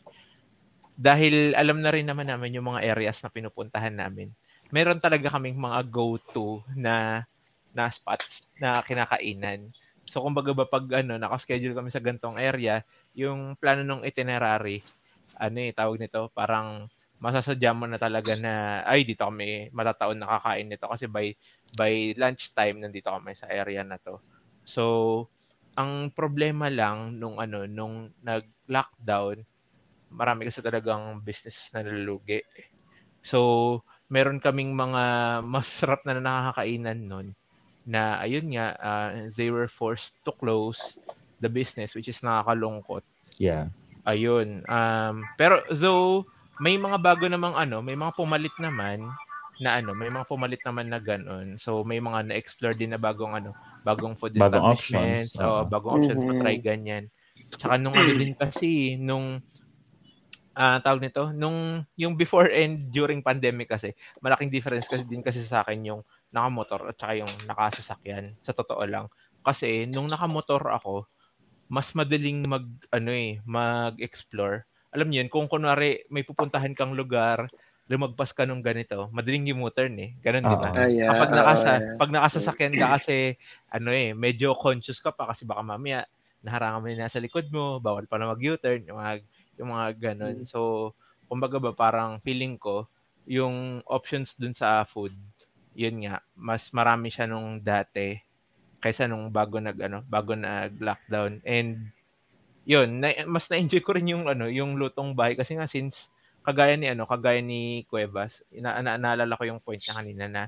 Dahil 0.93 1.57
alam 1.57 1.81
na 1.81 1.91
rin 1.91 2.05
naman 2.05 2.29
namin 2.29 2.53
yung 2.61 2.69
mga 2.69 2.85
areas 2.85 3.25
na 3.25 3.33
pinupuntahan 3.33 3.97
namin. 3.97 4.29
Meron 4.69 5.01
talaga 5.01 5.33
kaming 5.33 5.57
mga 5.57 5.89
go-to 5.89 6.61
na 6.77 7.25
na 7.73 7.89
spots 7.89 8.45
na 8.61 8.85
kinakainan. 8.85 9.73
So 10.05 10.21
kumbaga 10.21 10.53
ba 10.53 10.69
pag 10.69 10.85
ano, 11.01 11.17
naka-schedule 11.17 11.73
kami 11.73 11.89
sa 11.89 12.05
gantong 12.05 12.37
area, 12.37 12.85
yung 13.17 13.57
plano 13.57 13.81
ng 13.81 14.05
itinerary, 14.05 14.85
ano 15.41 15.57
eh, 15.65 15.73
tawag 15.73 15.97
nito, 15.97 16.29
parang 16.37 16.89
masasadya 17.23 17.71
mo 17.71 17.87
na 17.87 18.03
talaga 18.03 18.35
na, 18.35 18.83
ay, 18.83 19.07
dito 19.07 19.23
kami 19.23 19.71
matataon 19.71 20.19
nakakain 20.19 20.67
nito 20.67 20.91
kasi 20.91 21.07
by, 21.07 21.31
by 21.79 22.19
lunchtime, 22.19 22.83
nandito 22.83 23.15
kami 23.15 23.39
sa 23.39 23.47
area 23.47 23.87
na 23.87 24.03
to. 24.03 24.19
So, 24.67 24.83
ang 25.79 26.11
problema 26.11 26.67
lang 26.67 27.23
nung 27.23 27.39
ano, 27.39 27.65
nung 27.71 28.11
nag-lockdown, 28.27 29.47
marami 30.11 30.51
kasi 30.51 30.61
talagang 30.61 31.23
business 31.23 31.57
na 31.71 31.87
nalugi. 31.87 32.43
So, 33.23 33.81
meron 34.11 34.43
kaming 34.43 34.75
mga 34.75 35.03
masarap 35.55 36.03
na 36.03 36.19
nakakainan 36.19 37.07
nun 37.07 37.29
na 37.83 38.19
ayun 38.23 38.47
nga 38.55 38.79
uh, 38.79 39.11
they 39.35 39.51
were 39.51 39.67
forced 39.67 40.15
to 40.23 40.31
close 40.39 40.79
the 41.43 41.51
business 41.51 41.99
which 41.99 42.07
is 42.07 42.23
nakakalungkot. 42.23 43.03
Yeah. 43.43 43.75
Ayun. 44.07 44.63
Um 44.71 45.19
pero 45.35 45.67
though 45.71 46.27
may 46.61 46.77
mga 46.81 46.99
bago 47.01 47.25
namang 47.31 47.57
ano, 47.57 47.81
may 47.85 47.97
mga 47.97 48.13
pumalit 48.17 48.57
naman 48.61 49.17
na 49.63 49.79
ano, 49.79 49.95
may 49.97 50.11
mga 50.11 50.27
pumalit 50.29 50.61
naman 50.67 50.91
na 50.91 50.99
ganun. 51.01 51.57
So 51.63 51.85
may 51.87 52.03
mga 52.03 52.29
na-explore 52.33 52.75
din 52.77 52.93
na 52.97 53.01
bagong 53.01 53.33
ano, 53.39 53.57
bagong 53.87 54.19
food 54.21 54.35
Bagong 54.35 54.65
establishments, 54.65 55.37
options, 55.37 55.37
o 55.41 55.45
oo. 55.45 55.69
bagong 55.69 55.93
options 56.01 56.21
Mhm. 56.21 56.29
pa 56.29 56.35
try 56.37 56.57
ganyan. 56.61 57.09
Tsaka 57.61 57.77
nung 57.81 57.97
ano 58.01 58.13
din 58.17 58.35
kasi 58.37 58.97
nung 59.01 59.41
ah 60.57 60.81
tawag 60.85 61.01
nito, 61.01 61.33
nung 61.33 61.81
yung 61.97 62.17
before 62.21 62.53
and 62.53 62.93
during 62.93 63.25
pandemic 63.25 63.73
kasi, 63.73 63.97
malaking 64.21 64.53
difference 64.53 64.85
kasi 64.91 65.05
din 65.09 65.25
kasi 65.25 65.41
sa 65.49 65.65
akin 65.65 65.81
yung 65.89 66.03
nakamotor 66.35 66.85
at 66.93 66.97
saka 67.01 67.17
yung 67.21 67.45
nakasasakyan 67.49 68.37
sa 68.45 68.53
totoo 68.53 68.85
lang. 68.85 69.09
Kasi 69.45 69.89
nung 69.89 70.13
nakamotor 70.13 70.61
ako, 70.69 71.09
mas 71.73 71.93
madaling 71.97 72.45
mag 72.49 72.67
ano 72.95 73.11
eh, 73.15 73.41
mag-explore. 73.47 74.67
Alam 74.93 75.09
niyo 75.09 75.25
yun, 75.25 75.31
kung 75.33 75.49
kunwari 75.49 76.05
may 76.13 76.23
pupuntahan 76.23 76.77
kang 76.77 76.93
lugar, 76.93 77.49
lumagpas 77.89 78.31
ka 78.33 78.45
nung 78.45 78.63
ganito, 78.63 79.09
madaling 79.13 79.53
yung 79.53 79.65
U-turn 79.65 79.97
eh. 79.99 80.11
Ganun, 80.21 80.45
di 80.47 80.57
ba? 80.57 80.71
Ah, 80.73 80.89
yeah. 80.89 81.09
Kapag 81.11 81.31
nakasa, 81.33 81.71
Oo, 81.73 81.81
yeah. 81.83 81.97
pag 81.99 82.11
nakasasakyan 82.13 82.75
ka 82.79 82.87
kasi 83.01 83.17
ano 83.73 83.91
eh, 83.91 84.13
medyo 84.13 84.55
conscious 84.55 85.01
ka 85.03 85.11
pa 85.13 85.33
kasi 85.33 85.45
baka 85.45 85.61
mamaya 85.61 86.07
naharangan 86.43 86.81
mo 86.83 86.87
yung 86.91 87.03
nasa 87.03 87.23
likod 87.23 87.49
mo, 87.55 87.79
bawal 87.79 88.05
pa 88.07 88.19
na 88.19 88.31
mag-U-turn, 88.31 88.85
yung 88.87 88.99
mga, 88.99 89.13
yung 89.59 89.69
mga 89.71 89.87
ganun. 89.99 90.37
So, 90.45 90.93
kumbaga 91.31 91.57
ba 91.63 91.73
parang 91.73 92.19
feeling 92.21 92.59
ko, 92.59 92.87
yung 93.25 93.81
options 93.87 94.35
dun 94.35 94.53
sa 94.53 94.83
food, 94.85 95.15
yun 95.73 96.03
nga, 96.05 96.21
mas 96.37 96.69
marami 96.75 97.09
siya 97.09 97.31
nung 97.31 97.63
dati 97.63 98.19
kaysa 98.83 99.07
nung 99.07 99.31
bago 99.31 99.63
nag 99.63 99.79
ano, 99.79 100.03
bago 100.11 100.35
nag 100.35 100.75
lockdown. 100.83 101.39
And 101.47 101.95
yun, 102.63 103.03
na, 103.03 103.11
mas 103.27 103.51
na-enjoy 103.51 103.83
ko 103.83 103.95
rin 103.99 104.11
yung 104.11 104.31
ano, 104.31 104.47
yung 104.47 104.79
lutong 104.79 105.15
bahay 105.19 105.35
kasi 105.35 105.59
nga 105.59 105.67
since 105.67 106.07
kagaya 106.47 106.75
ni 106.79 106.91
ano, 106.91 107.07
kagaya 107.07 107.43
ni 107.43 107.87
Cuevas, 107.87 108.43
ina, 108.55 108.79
na, 108.83 108.99
naalala 108.99 109.39
ko 109.39 109.45
yung 109.47 109.63
point 109.63 109.83
na 109.87 109.97
kanina 109.99 110.25
na 110.31 110.43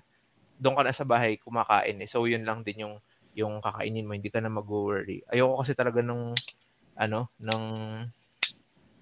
doon 0.58 0.78
ka 0.78 0.82
na 0.86 0.94
sa 0.94 1.06
bahay 1.06 1.38
kumakain 1.38 1.98
eh. 2.02 2.08
So 2.10 2.26
yun 2.30 2.46
lang 2.46 2.62
din 2.62 2.86
yung 2.86 2.96
yung 3.34 3.58
kakainin 3.58 4.06
mo, 4.06 4.14
hindi 4.14 4.30
ka 4.30 4.38
na 4.38 4.50
mag-worry. 4.50 5.26
Ayoko 5.26 5.66
kasi 5.66 5.74
talaga 5.74 5.98
nung 6.02 6.30
ano, 6.94 7.34
ng 7.42 7.62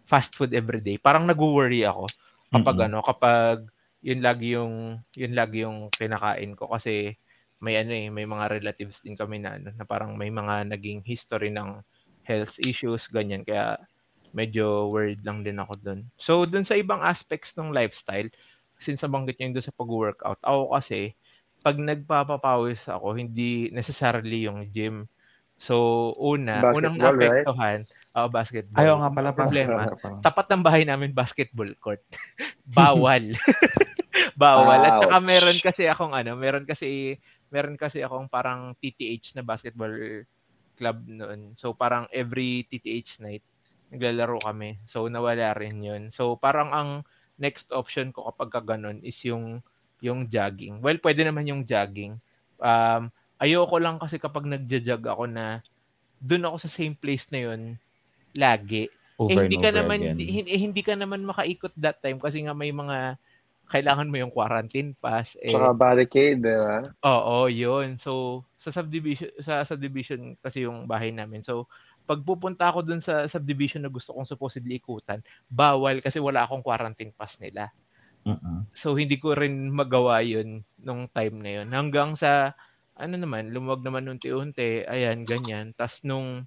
fast 0.09 0.33
food 0.37 0.53
everyday. 0.57 0.97
Parang 0.97 1.29
nag-worry 1.29 1.85
ako 1.85 2.09
kapag 2.53 2.77
Mm-mm. 2.77 2.87
ano, 2.89 2.99
kapag 3.05 3.59
yun 4.03 4.21
lagi 4.25 4.57
yung 4.57 4.99
yun 5.15 5.33
lagi 5.37 5.63
yung 5.65 5.89
kinakain 5.93 6.53
ko 6.59 6.69
kasi 6.73 7.17
may 7.63 7.79
ano 7.79 7.93
eh, 7.95 8.11
may 8.11 8.27
mga 8.27 8.59
relatives 8.59 8.99
din 9.05 9.15
kami 9.15 9.39
na 9.39 9.57
ano, 9.61 9.71
na 9.77 9.85
parang 9.87 10.19
may 10.19 10.29
mga 10.33 10.67
naging 10.67 11.07
history 11.07 11.55
ng 11.55 11.79
health 12.23 12.55
issues 12.63 13.07
ganyan 13.11 13.43
kaya 13.43 13.79
medyo 14.33 14.89
worried 14.89 15.21
lang 15.23 15.45
din 15.45 15.61
ako 15.61 15.73
doon. 15.85 16.01
So 16.17 16.41
doon 16.43 16.65
sa 16.65 16.77
ibang 16.77 17.05
aspects 17.05 17.53
ng 17.55 17.71
lifestyle, 17.71 18.33
since 18.81 19.05
nabanggit 19.05 19.39
niyo 19.39 19.53
yung 19.53 19.57
doon 19.61 19.69
sa 19.69 19.77
pag-workout, 19.77 20.41
ako 20.43 20.75
kasi 20.75 21.15
pag 21.63 21.79
nagpapapawis 21.79 22.83
ako, 22.91 23.15
hindi 23.15 23.71
necessarily 23.71 24.51
yung 24.51 24.67
gym. 24.75 25.07
So 25.63 26.11
una, 26.19 26.59
unang 26.75 26.99
Basketball, 26.99 27.15
right? 27.15 27.47
naapektuhan, 27.47 27.79
oh, 28.19 28.29
basketball. 28.33 28.81
Ayaw 28.83 28.95
nga 28.99 29.11
pala 29.15 29.31
problema, 29.31 29.79
basketball. 29.87 30.19
tapat 30.19 30.47
ng 30.51 30.63
bahay 30.67 30.83
namin 30.83 31.11
basketball 31.15 31.71
court. 31.79 32.03
Bawal. 32.67 33.39
Bawal. 34.43 34.81
At 34.83 35.07
saka 35.07 35.19
Ouch. 35.23 35.29
meron 35.29 35.59
kasi 35.63 35.83
akong 35.87 36.15
ano, 36.19 36.35
meron 36.35 36.67
kasi 36.67 37.21
meron 37.53 37.79
kasi 37.79 38.03
akong 38.03 38.27
parang 38.27 38.75
TTH 38.81 39.39
na 39.39 39.47
basketball 39.47 39.93
club 40.83 41.07
noon. 41.07 41.55
So 41.61 41.79
parang 41.79 42.11
every 42.11 42.67
TTH 42.71 43.23
night 43.23 43.47
naglalaro 43.95 44.43
kami. 44.43 44.83
So 44.91 45.07
nawala 45.07 45.55
rin 45.55 45.79
'yun. 45.87 46.03
So 46.17 46.35
parang 46.41 46.75
ang 46.75 46.91
next 47.39 47.71
option 47.75 48.11
ko 48.15 48.27
kapag 48.35 48.51
ka 48.55 48.61
ganun 48.75 48.99
is 49.07 49.19
yung 49.31 49.63
yung 50.03 50.27
jogging. 50.35 50.83
Well, 50.83 50.99
pwede 51.07 51.23
naman 51.29 51.47
yung 51.51 51.63
jogging. 51.71 52.19
Um 52.59 53.15
ayoko 53.43 53.79
lang 53.83 53.99
kasi 54.03 54.19
kapag 54.23 54.47
nagja-jog 54.51 55.03
ako 55.07 55.25
na 55.31 55.63
doon 56.23 56.47
ako 56.51 56.57
sa 56.69 56.71
same 56.73 56.95
place 56.99 57.27
na 57.35 57.41
'yun 57.49 57.63
lagi 58.37 58.89
Over 59.19 59.31
eh, 59.31 59.39
hindi 59.41 59.57
and 59.57 59.59
ka 59.61 59.71
over 59.73 59.81
naman 59.81 60.03
again. 60.03 60.19
hindi, 60.19 60.29
hindi, 60.33 60.53
hindi 60.59 60.83
ka 60.85 60.95
naman 60.99 61.25
makaikot 61.29 61.75
that 61.79 62.01
time 62.05 62.19
kasi 62.23 62.45
nga 62.47 62.55
may 62.57 62.73
mga 62.75 63.17
kailangan 63.73 64.11
mo 64.11 64.17
yung 64.21 64.35
quarantine 64.35 64.95
pass 65.01 65.35
eh 65.43 65.71
Tsaka 65.71 65.75
barricade, 65.81 66.41
di 66.45 66.55
ba? 66.63 66.77
oo 67.03 67.47
yun 67.51 67.99
so 67.99 68.45
sa 68.63 68.71
subdivision 68.71 69.31
sa 69.43 69.67
subdivision 69.67 70.39
kasi 70.39 70.63
yung 70.63 70.87
bahay 70.87 71.11
namin 71.11 71.43
so 71.43 71.67
pag 72.07 72.23
pupunta 72.23 72.71
ako 72.71 72.87
dun 72.87 73.03
sa 73.03 73.27
subdivision 73.27 73.83
na 73.83 73.91
gusto 73.91 74.15
kong 74.15 74.27
supposedly 74.27 74.79
ikutan 74.79 75.19
bawal 75.51 75.99
kasi 75.99 76.23
wala 76.23 76.47
akong 76.47 76.63
quarantine 76.63 77.11
pass 77.11 77.35
nila 77.43 77.75
Mm-mm. 78.23 78.71
So 78.73 78.95
hindi 78.95 79.19
ko 79.19 79.35
rin 79.35 79.71
magawa 79.75 80.23
'yun 80.23 80.63
nung 80.79 81.11
time 81.11 81.43
na 81.43 81.51
'yun. 81.59 81.69
Hanggang 81.75 82.15
sa 82.15 82.55
ano 82.95 83.15
naman, 83.19 83.51
lumuwag 83.51 83.83
naman 83.83 84.07
unti-unti, 84.07 84.87
ayan, 84.87 85.27
ganyan. 85.27 85.75
Tas 85.75 86.05
nung 86.07 86.47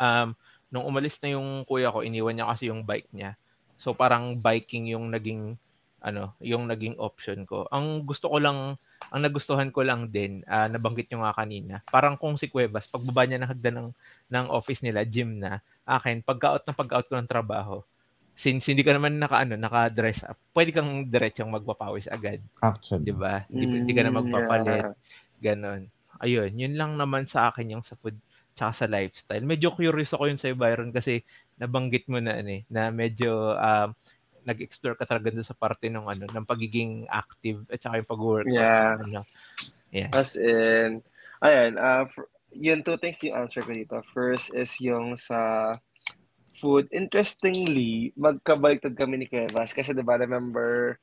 um 0.00 0.28
nung 0.70 0.84
umalis 0.86 1.18
na 1.22 1.34
yung 1.34 1.62
kuya 1.66 1.94
ko, 1.94 2.02
iniwan 2.02 2.34
niya 2.38 2.50
kasi 2.50 2.70
yung 2.70 2.82
bike 2.82 3.10
niya. 3.14 3.38
So 3.78 3.94
parang 3.94 4.38
biking 4.38 4.90
yung 4.90 5.10
naging 5.14 5.58
ano, 6.00 6.36
yung 6.40 6.68
naging 6.68 6.96
option 6.96 7.44
ko. 7.44 7.68
Ang 7.68 8.08
gusto 8.08 8.28
ko 8.32 8.40
lang, 8.40 8.76
ang 9.12 9.20
nagustuhan 9.20 9.68
ko 9.72 9.84
lang 9.84 10.08
din, 10.08 10.40
ah, 10.48 10.68
nabanggit 10.68 11.08
nyo 11.12 11.24
nga 11.24 11.36
kanina, 11.36 11.74
parang 11.88 12.16
kung 12.16 12.36
si 12.40 12.48
Cuevas, 12.48 12.88
pagbaba 12.88 13.24
niya 13.24 13.40
ng 13.40 13.50
hagdan 13.50 13.76
ng, 13.76 13.90
ng 14.32 14.46
office 14.48 14.80
nila, 14.80 15.04
gym 15.04 15.40
na, 15.40 15.60
akin, 15.84 16.24
pagka-out 16.24 16.64
na 16.64 16.74
pagka-out 16.76 17.06
ko 17.08 17.14
ng 17.20 17.30
trabaho, 17.30 17.76
since 18.40 18.64
hindi 18.72 18.80
ka 18.80 18.96
naman 18.96 19.20
naka, 19.20 19.44
ano, 19.44 19.60
naka-dress 19.60 20.24
up, 20.24 20.40
pwede 20.56 20.72
kang 20.72 21.04
diretsong 21.08 21.52
magpapawis 21.52 22.08
agad. 22.08 22.40
Actually. 22.64 23.04
Di 23.04 23.12
ba? 23.12 23.44
Hindi, 23.52 23.92
ka 23.92 24.00
na 24.00 24.12
Mm, 24.12 24.18
magpapalit. 24.24 24.84
yeah. 24.88 24.92
Ganon. 25.40 25.82
Ayun, 26.20 26.52
yun 26.52 26.74
lang 26.76 26.96
naman 27.00 27.24
sa 27.28 27.48
akin 27.52 27.76
yung 27.76 27.84
sa 27.84 27.96
food 28.00 28.16
tsaka 28.56 28.84
sa 28.84 28.86
lifestyle. 28.88 29.44
Medyo 29.44 29.72
curious 29.72 30.12
ako 30.12 30.28
yun 30.28 30.36
sa 30.36 30.52
Byron 30.52 30.92
kasi 30.92 31.24
nabanggit 31.56 32.04
mo 32.12 32.20
na 32.20 32.36
ano 32.36 32.60
eh, 32.60 32.62
na 32.68 32.92
medyo 32.92 33.56
um, 33.56 33.92
nag-explore 34.50 34.98
ka 34.98 35.06
talaga 35.06 35.30
doon 35.30 35.46
sa 35.46 35.54
parte 35.54 35.86
ng 35.86 36.02
ano, 36.02 36.26
ng 36.26 36.46
pagiging 36.46 37.06
active 37.06 37.62
at 37.70 37.78
saka 37.78 38.02
yung 38.02 38.10
pag-work. 38.10 38.46
Yeah. 38.50 38.98
Ano. 38.98 39.22
As 40.10 40.34
in, 40.34 41.06
ayun, 41.38 41.78
uh, 41.78 42.10
for, 42.10 42.26
yun 42.50 42.82
two 42.82 42.98
things 42.98 43.22
yung 43.22 43.46
answer 43.46 43.62
ko 43.62 43.70
dito. 43.70 44.02
First 44.10 44.50
is 44.58 44.74
yung 44.82 45.14
sa 45.14 45.78
food. 46.58 46.90
Interestingly, 46.90 48.10
magkabaliktad 48.18 48.98
kami 48.98 49.22
ni 49.22 49.26
Kevas 49.30 49.70
kasi 49.70 49.94
diba, 49.94 50.18
remember, 50.18 50.98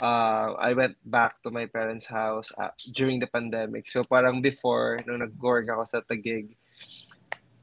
uh, 0.00 0.56
I 0.60 0.76
went 0.76 0.96
back 1.04 1.40
to 1.44 1.50
my 1.50 1.66
parents' 1.66 2.08
house 2.08 2.52
uh, 2.60 2.72
during 2.92 3.20
the 3.20 3.28
pandemic. 3.28 3.88
So 3.88 4.04
parang 4.04 4.44
before, 4.44 5.00
nung 5.08 5.24
nag-work 5.24 5.68
ako 5.68 5.82
sa 5.88 6.04
Taguig, 6.04 6.52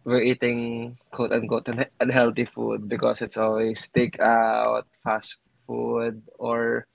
we're 0.07 0.23
eating 0.23 0.95
quote-unquote 1.11 1.67
un- 1.67 1.91
unhealthy 1.99 2.47
food 2.47 2.87
because 2.87 3.19
it's 3.19 3.35
always 3.35 3.83
take-out, 3.91 4.87
fast 5.03 5.43
food, 5.67 6.23
or 6.39 6.87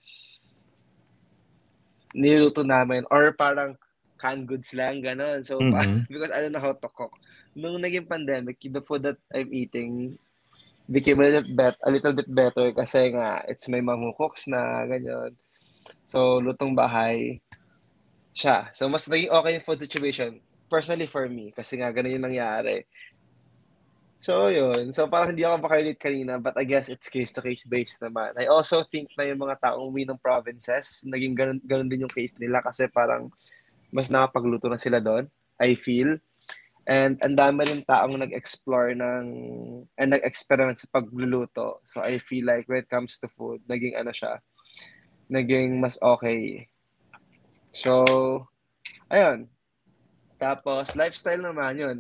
niluto 2.17 2.65
namin 2.65 3.05
or 3.13 3.37
parang 3.37 3.77
canned 4.17 4.49
goods 4.49 4.73
lang, 4.73 5.05
ganon. 5.05 5.45
So, 5.45 5.61
Mhm. 5.61 5.69
because 6.09 6.33
I 6.33 6.41
don't 6.41 6.57
know 6.57 6.65
how 6.65 6.73
to 6.73 6.89
cook. 6.89 7.13
Nung 7.53 7.85
naging 7.85 8.09
pandemic, 8.09 8.65
the 8.65 8.81
food 8.81 9.05
that 9.05 9.21
I'm 9.29 9.53
eating 9.53 10.17
became 10.89 11.21
a 11.21 11.29
little 11.29 11.45
bit, 11.53 11.77
a 11.85 11.91
little 11.93 12.17
bit 12.17 12.31
better 12.33 12.73
kasi 12.73 13.13
nga, 13.13 13.45
it's 13.45 13.69
may 13.69 13.85
mga 13.85 14.17
cooks 14.17 14.49
na, 14.49 14.89
ganyan. 14.89 15.37
So, 16.09 16.41
lutong 16.41 16.73
bahay, 16.73 17.45
siya. 18.33 18.73
So, 18.73 18.89
mas 18.89 19.05
naging 19.05 19.29
okay 19.37 19.53
yung 19.61 19.67
food 19.69 19.85
situation. 19.85 20.41
Personally 20.73 21.05
for 21.05 21.29
me, 21.29 21.53
kasi 21.53 21.77
nga, 21.77 21.93
ganun 21.93 22.17
yung 22.17 22.27
nangyari. 22.33 22.89
So, 24.23 24.49
yun. 24.49 24.95
So, 24.97 25.11
parang 25.11 25.37
hindi 25.37 25.45
ako 25.45 25.67
makarelate 25.67 26.01
kanina, 26.01 26.41
but 26.41 26.57
I 26.57 26.65
guess 26.65 26.89
it's 26.89 27.13
case-to-case 27.13 27.69
based 27.69 28.01
naman. 28.01 28.33
I 28.41 28.49
also 28.49 28.81
think 28.87 29.13
na 29.19 29.29
yung 29.29 29.43
mga 29.43 29.61
taong 29.61 29.93
uwi 29.93 30.09
ng 30.09 30.17
provinces, 30.17 31.05
naging 31.05 31.37
ganun, 31.37 31.61
ganun 31.61 31.91
din 31.91 32.09
yung 32.09 32.15
case 32.15 32.33
nila 32.41 32.65
kasi 32.65 32.89
parang 32.89 33.29
mas 33.93 34.09
nakapagluto 34.09 34.71
na 34.73 34.81
sila 34.81 35.03
doon, 35.03 35.29
I 35.61 35.77
feel. 35.77 36.17
And 36.87 37.19
ang 37.21 37.35
dami 37.35 37.67
rin 37.67 37.83
taong 37.83 38.15
nag-explore 38.15 38.95
ng, 38.95 39.25
and 39.99 40.09
nag-experiment 40.15 40.79
sa 40.79 40.89
pagluluto. 40.89 41.83
So, 41.85 42.01
I 42.01 42.17
feel 42.23 42.47
like 42.47 42.65
when 42.71 42.81
it 42.81 42.89
comes 42.89 43.19
to 43.21 43.29
food, 43.29 43.61
naging 43.69 43.99
ano 43.99 44.15
siya, 44.15 44.41
naging 45.29 45.83
mas 45.83 45.99
okay. 45.99 46.71
So, 47.75 48.07
ayun. 49.11 49.51
Tapos, 50.43 50.99
lifestyle 50.99 51.39
naman 51.39 51.79
yun. 51.79 51.99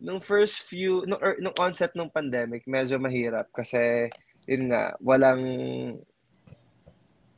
Nung 0.00 0.24
first 0.24 0.64
few, 0.64 1.04
nung, 1.04 1.20
er, 1.20 1.36
nung 1.44 1.56
onset 1.60 1.92
ng 1.92 2.08
pandemic, 2.08 2.64
medyo 2.64 2.96
mahirap 2.96 3.52
kasi, 3.52 4.08
yun 4.48 4.72
nga, 4.72 4.96
walang, 5.04 5.44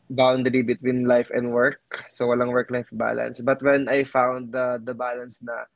boundary 0.09 0.65
between 0.65 1.05
life 1.05 1.29
and 1.31 1.53
work. 1.53 2.09
So 2.09 2.33
walang 2.33 2.51
work-life 2.51 2.89
balance. 2.93 3.45
But 3.45 3.61
when 3.61 3.87
I 3.89 4.09
found 4.09 4.53
the 4.53 4.81
the 4.81 4.97
balance 4.97 5.45
na 5.45 5.69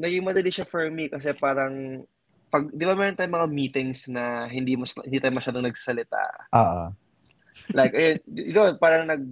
naging 0.00 0.24
madali 0.24 0.48
siya 0.48 0.64
for 0.64 0.88
me 0.88 1.12
kasi 1.12 1.36
parang 1.36 2.04
pag 2.48 2.72
di 2.72 2.88
ba 2.88 2.96
meron 2.96 3.12
tayong 3.12 3.36
mga 3.36 3.50
meetings 3.52 4.08
na 4.08 4.48
hindi 4.48 4.72
mas 4.80 4.96
hindi 5.04 5.20
tayo 5.20 5.36
masyadong 5.36 5.68
nagsalita. 5.68 6.24
Oo. 6.56 6.84
Like 7.76 7.92
ayun, 7.92 8.18
yun, 8.32 8.72
parang 8.80 9.04
nag 9.04 9.22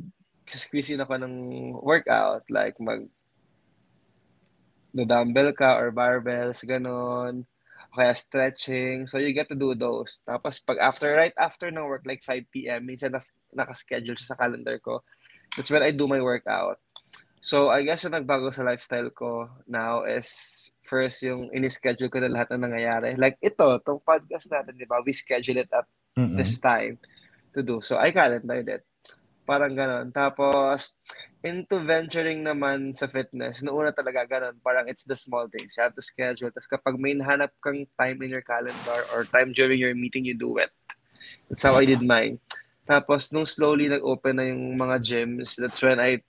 squeeze 0.47 0.95
in 0.95 1.03
ako 1.03 1.19
ng 1.19 1.35
workout 1.81 2.47
like 2.53 2.77
mag 2.79 3.09
no 4.97 5.05
dumbbell 5.05 5.53
ka 5.53 5.77
or 5.77 5.93
barbells 5.93 6.65
ganon 6.65 7.45
kaya 7.97 8.13
stretching. 8.13 9.09
So 9.09 9.17
you 9.17 9.33
get 9.33 9.49
to 9.49 9.57
do 9.57 9.73
those. 9.73 10.21
Tapos 10.29 10.61
pag 10.61 10.77
after, 10.85 11.17
right 11.17 11.33
after 11.41 11.73
ng 11.73 11.89
work, 11.89 12.05
like 12.05 12.21
5 12.21 12.45
p.m., 12.53 12.85
minsan 12.85 13.17
nas, 13.17 13.33
nakaschedule 13.57 14.13
siya 14.13 14.37
sa 14.37 14.39
calendar 14.39 14.77
ko. 14.85 15.01
That's 15.57 15.73
when 15.73 15.81
I 15.81 15.97
do 15.97 16.05
my 16.05 16.21
workout. 16.21 16.77
So 17.41 17.71
I 17.73 17.87
guess 17.89 18.05
yung 18.05 18.13
nagbago 18.13 18.53
sa 18.53 18.67
lifestyle 18.67 19.09
ko 19.15 19.49
now 19.71 20.03
is 20.03 20.29
first 20.83 21.23
yung 21.23 21.49
ini-schedule 21.55 22.11
ko 22.11 22.19
na 22.21 22.29
lahat 22.33 22.53
ng 22.53 22.69
nangyayari. 22.69 23.15
Like 23.17 23.41
ito, 23.41 23.65
tong 23.81 24.03
podcast 24.05 24.51
natin, 24.53 24.77
di 24.77 24.85
ba? 24.85 25.01
We 25.01 25.17
schedule 25.17 25.63
it 25.65 25.71
at 25.73 25.89
Mm-mm. 26.19 26.37
this 26.37 26.59
time 26.61 27.01
to 27.55 27.63
do. 27.63 27.81
So 27.81 27.97
I 27.97 28.13
calendared 28.13 28.69
it. 28.69 28.83
Parang 29.47 29.71
ganon. 29.79 30.11
Tapos, 30.11 30.99
into 31.39 31.79
venturing 31.79 32.43
naman 32.43 32.91
sa 32.91 33.07
fitness, 33.07 33.63
noona 33.63 33.95
talaga 33.95 34.27
ganon. 34.27 34.59
Parang 34.59 34.91
it's 34.91 35.07
the 35.07 35.15
small 35.15 35.47
things. 35.47 35.79
You 35.79 35.87
have 35.87 35.95
to 35.95 36.03
schedule. 36.03 36.51
Tapos 36.51 36.67
kapag 36.67 36.99
may 36.99 37.15
nahanap 37.15 37.55
kang 37.63 37.87
time 37.95 38.19
in 38.27 38.35
your 38.35 38.43
calendar 38.43 39.01
or 39.15 39.23
time 39.23 39.55
during 39.55 39.79
your 39.79 39.95
meeting, 39.95 40.27
you 40.27 40.35
do 40.35 40.59
it. 40.59 40.75
That's 41.47 41.63
how 41.63 41.79
I 41.79 41.87
did 41.87 42.03
mine. 42.03 42.43
Tapos, 42.87 43.31
nung 43.35 43.47
slowly 43.47 43.91
nag-open 43.91 44.35
na 44.35 44.47
yung 44.47 44.79
mga 44.79 45.03
gyms, 45.03 45.59
that's 45.59 45.83
when 45.83 45.99
I 45.99 46.23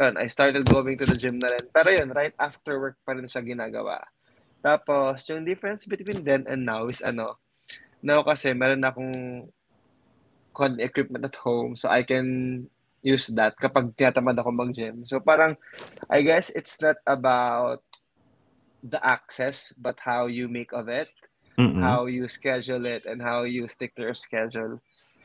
yun, 0.00 0.16
I 0.16 0.26
started 0.26 0.64
going 0.64 0.96
to 0.96 1.06
the 1.06 1.14
gym 1.14 1.36
na 1.36 1.52
rin. 1.52 1.66
Pero 1.68 1.88
yun, 1.92 2.08
right 2.16 2.34
after 2.40 2.80
work 2.80 2.96
pa 3.04 3.12
rin 3.12 3.28
siya 3.28 3.44
ginagawa. 3.44 4.00
Tapos, 4.64 5.22
yung 5.28 5.44
difference 5.44 5.84
between 5.84 6.24
then 6.24 6.48
and 6.48 6.64
now 6.64 6.88
is 6.88 7.04
ano, 7.04 7.36
now 8.00 8.24
kasi 8.24 8.56
meron 8.56 8.80
na 8.80 8.90
akong 8.90 9.46
con 10.52 10.80
equipment 10.80 11.24
at 11.24 11.36
home 11.36 11.76
so 11.76 11.88
I 11.88 12.02
can 12.02 12.66
use 13.00 13.32
that 13.32 13.56
kapag 13.56 13.96
tinatamad 13.96 14.36
ako 14.36 14.52
mag-gym. 14.52 15.08
So 15.08 15.20
parang, 15.20 15.56
I 16.08 16.20
guess 16.20 16.52
it's 16.52 16.76
not 16.80 17.00
about 17.08 17.80
the 18.84 19.00
access 19.04 19.72
but 19.76 20.00
how 20.00 20.26
you 20.26 20.48
make 20.48 20.72
of 20.72 20.88
it, 20.88 21.08
Mm-mm. 21.56 21.80
how 21.80 22.06
you 22.06 22.28
schedule 22.28 22.84
it, 22.84 23.04
and 23.04 23.20
how 23.20 23.44
you 23.44 23.68
stick 23.68 23.96
to 23.96 24.02
your 24.04 24.16
schedule. 24.16 24.80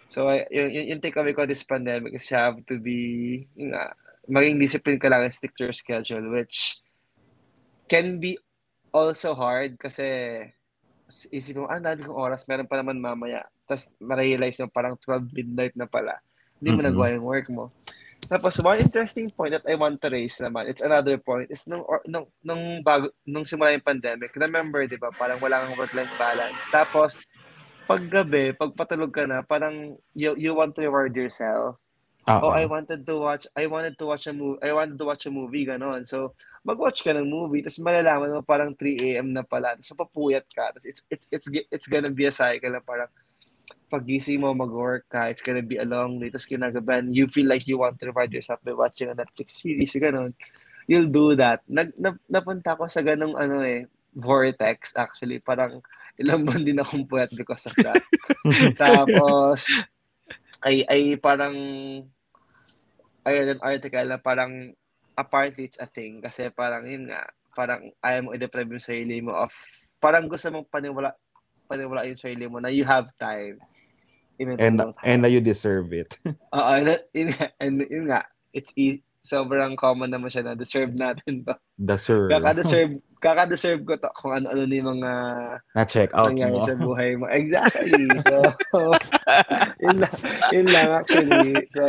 So 0.07 0.29
I, 0.29 0.47
yung, 0.51 0.71
yung, 0.71 0.87
yung 0.95 1.01
takeaway 1.01 1.35
ko 1.35 1.43
this 1.45 1.65
pandemic 1.65 2.15
is 2.15 2.29
you 2.29 2.37
have 2.37 2.63
to 2.67 2.79
be, 2.79 3.47
yun 3.55 3.75
nga, 3.75 3.91
maging 4.29 4.59
discipline 4.59 4.99
ka 4.99 5.09
lang 5.11 5.25
and 5.25 5.33
stick 5.33 5.53
to 5.57 5.69
your 5.69 5.75
schedule 5.75 6.33
which 6.33 6.81
can 7.85 8.17
be 8.17 8.37
also 8.89 9.35
hard 9.35 9.77
kasi 9.77 10.41
isip 11.29 11.61
mo, 11.61 11.69
ah, 11.69 11.77
dami 11.77 12.01
kong 12.01 12.17
oras, 12.17 12.47
meron 12.49 12.65
pa 12.65 12.81
naman 12.81 12.97
mamaya. 12.97 13.45
Tapos, 13.65 13.89
ma-realize 13.97 14.61
mo 14.61 14.69
parang 14.69 14.95
12 14.97 15.33
midnight 15.33 15.73
na 15.73 15.89
pala. 15.89 16.21
Hindi 16.61 16.69
mo 16.71 16.81
Mm-mm. 16.81 16.87
nagawa 16.87 17.05
yung 17.13 17.25
work 17.25 17.47
mo. 17.49 17.73
Tapos, 18.25 18.57
one 18.57 18.81
interesting 18.81 19.29
point 19.29 19.53
that 19.53 19.65
I 19.69 19.77
want 19.77 20.01
to 20.01 20.09
raise 20.09 20.41
naman, 20.41 20.65
it's 20.65 20.81
another 20.81 21.17
point, 21.21 21.45
is 21.53 21.61
nung, 21.69 21.85
or, 21.85 22.01
nung, 22.09 22.25
nung, 22.41 22.81
bago, 22.81 23.13
nung 23.21 23.45
simula 23.45 23.73
yung 23.73 23.85
pandemic, 23.85 24.33
remember, 24.33 24.81
di 24.89 24.97
ba, 24.97 25.13
parang 25.13 25.37
wala 25.37 25.61
kang 25.61 25.77
work-life 25.77 26.13
balance. 26.17 26.65
Tapos, 26.73 27.21
pag 27.85 28.01
gabi, 28.09 28.49
pag 28.57 28.73
patulog 28.73 29.13
ka 29.13 29.29
na, 29.29 29.45
parang 29.45 29.93
you, 30.17 30.33
you 30.41 30.57
want 30.57 30.73
to 30.73 30.81
reward 30.81 31.13
yourself. 31.13 31.77
Oo. 32.25 32.49
Oh, 32.49 32.53
I 32.57 32.65
wanted 32.65 33.05
to 33.05 33.21
watch, 33.21 33.45
I 33.53 33.69
wanted 33.69 33.93
to 34.01 34.09
watch 34.09 34.25
a 34.25 34.33
movie, 34.33 34.57
I 34.65 34.73
wanted 34.73 34.97
to 34.97 35.05
watch 35.05 35.29
a 35.29 35.31
movie, 35.31 35.69
ganon. 35.69 36.09
So, 36.09 36.33
mag-watch 36.65 37.05
ka 37.05 37.13
ng 37.13 37.29
movie, 37.29 37.61
tapos 37.61 37.77
malalaman 37.85 38.33
mo 38.33 38.41
parang 38.41 38.73
3 38.73 38.97
a.m. 39.13 39.29
na 39.29 39.45
pala, 39.45 39.77
tapos 39.77 39.93
papuyat 39.93 40.49
ka, 40.49 40.73
tapos 40.73 40.89
it's, 40.89 41.05
it's, 41.13 41.25
it's, 41.29 41.47
it's 41.69 41.85
gonna 41.85 42.09
be 42.09 42.25
a 42.25 42.33
cycle 42.33 42.73
na 42.73 42.81
parang 42.81 43.05
pagising 43.89 44.41
mo 44.41 44.53
mag-work 44.53 45.07
ka, 45.07 45.29
it's 45.31 45.41
gonna 45.41 45.63
be 45.63 45.77
a 45.77 45.87
long 45.87 46.19
day, 46.19 46.29
tapos 46.29 46.49
kinagaban, 46.49 47.13
you 47.13 47.25
feel 47.29 47.47
like 47.47 47.65
you 47.65 47.79
want 47.79 47.97
to 47.97 48.09
reward 48.09 48.33
yourself 48.33 48.59
by 48.65 48.73
watching 48.73 49.09
a 49.09 49.15
Netflix 49.15 49.61
series, 49.61 49.95
ganon. 49.95 50.33
You'll 50.85 51.09
do 51.09 51.33
that. 51.37 51.65
Nag, 51.65 51.97
na, 51.97 52.13
napunta 52.29 52.77
ko 52.77 52.85
sa 52.85 53.01
ganong 53.01 53.33
ano 53.33 53.65
eh, 53.65 53.89
vortex 54.15 54.95
actually, 54.95 55.43
parang 55.43 55.81
ilang 56.15 56.47
buwan 56.47 56.63
din 56.63 56.79
akong 56.79 57.03
puyat 57.09 57.31
because 57.35 57.67
of 57.67 57.75
that. 57.81 57.99
Tapos, 58.81 59.67
ay, 60.63 60.87
ay 60.87 61.19
parang, 61.19 61.55
ayun, 63.27 63.47
an 63.57 63.61
article 63.61 64.07
na 64.07 64.17
parang, 64.21 64.71
apparently 65.19 65.67
it's 65.67 65.79
a 65.79 65.87
thing. 65.87 66.23
Kasi 66.23 66.47
parang, 66.55 66.87
yun 66.87 67.11
nga, 67.11 67.27
parang 67.51 67.91
ayaw 67.99 68.19
mo 68.23 68.29
i-deprive 68.31 68.71
yung 68.71 68.83
sarili 68.83 69.19
mo 69.19 69.35
of, 69.35 69.51
parang 69.99 70.31
gusto 70.31 70.47
mong 70.51 70.71
paniwala, 70.71 71.11
paniwala 71.65 72.05
yung 72.07 72.19
sarili 72.19 72.45
mo 72.49 72.61
na 72.61 72.69
you 72.69 72.85
have 72.85 73.09
time. 73.17 73.59
Even 74.37 74.59
And, 74.59 74.81
and 75.03 75.21
na 75.23 75.29
you 75.31 75.39
deserve 75.39 75.93
it. 75.95 76.19
Oo, 76.55 76.71
and, 76.75 76.91
nga- 77.13 77.53
and 77.59 77.81
yun 77.87 78.11
nga, 78.11 78.27
it's 78.51 78.71
easy, 78.75 79.01
sobrang 79.25 79.73
common 79.73 80.11
naman 80.13 80.29
siya 80.29 80.45
na 80.45 80.53
deserve 80.53 80.93
natin 80.93 81.41
to. 81.47 81.55
Deserve. 81.81 82.29
Kaka-deserve, 82.29 82.91
kaka-deserve 83.17 83.81
ko 83.87 83.93
to 83.97 84.11
kung 84.13 84.37
ano-ano 84.37 84.69
yung 84.69 85.01
mga 85.01 85.11
Na-check 85.73 86.13
out 86.13 86.35
mo. 86.35 86.61
sa 86.61 86.75
buhay 86.85 87.17
mo. 87.17 87.25
Exactly. 87.31 88.05
So, 88.21 88.43
yun 89.83 89.97
lang, 90.03 90.15
yun 90.53 90.67
lang 90.69 90.89
actually. 90.93 91.65
So, 91.73 91.83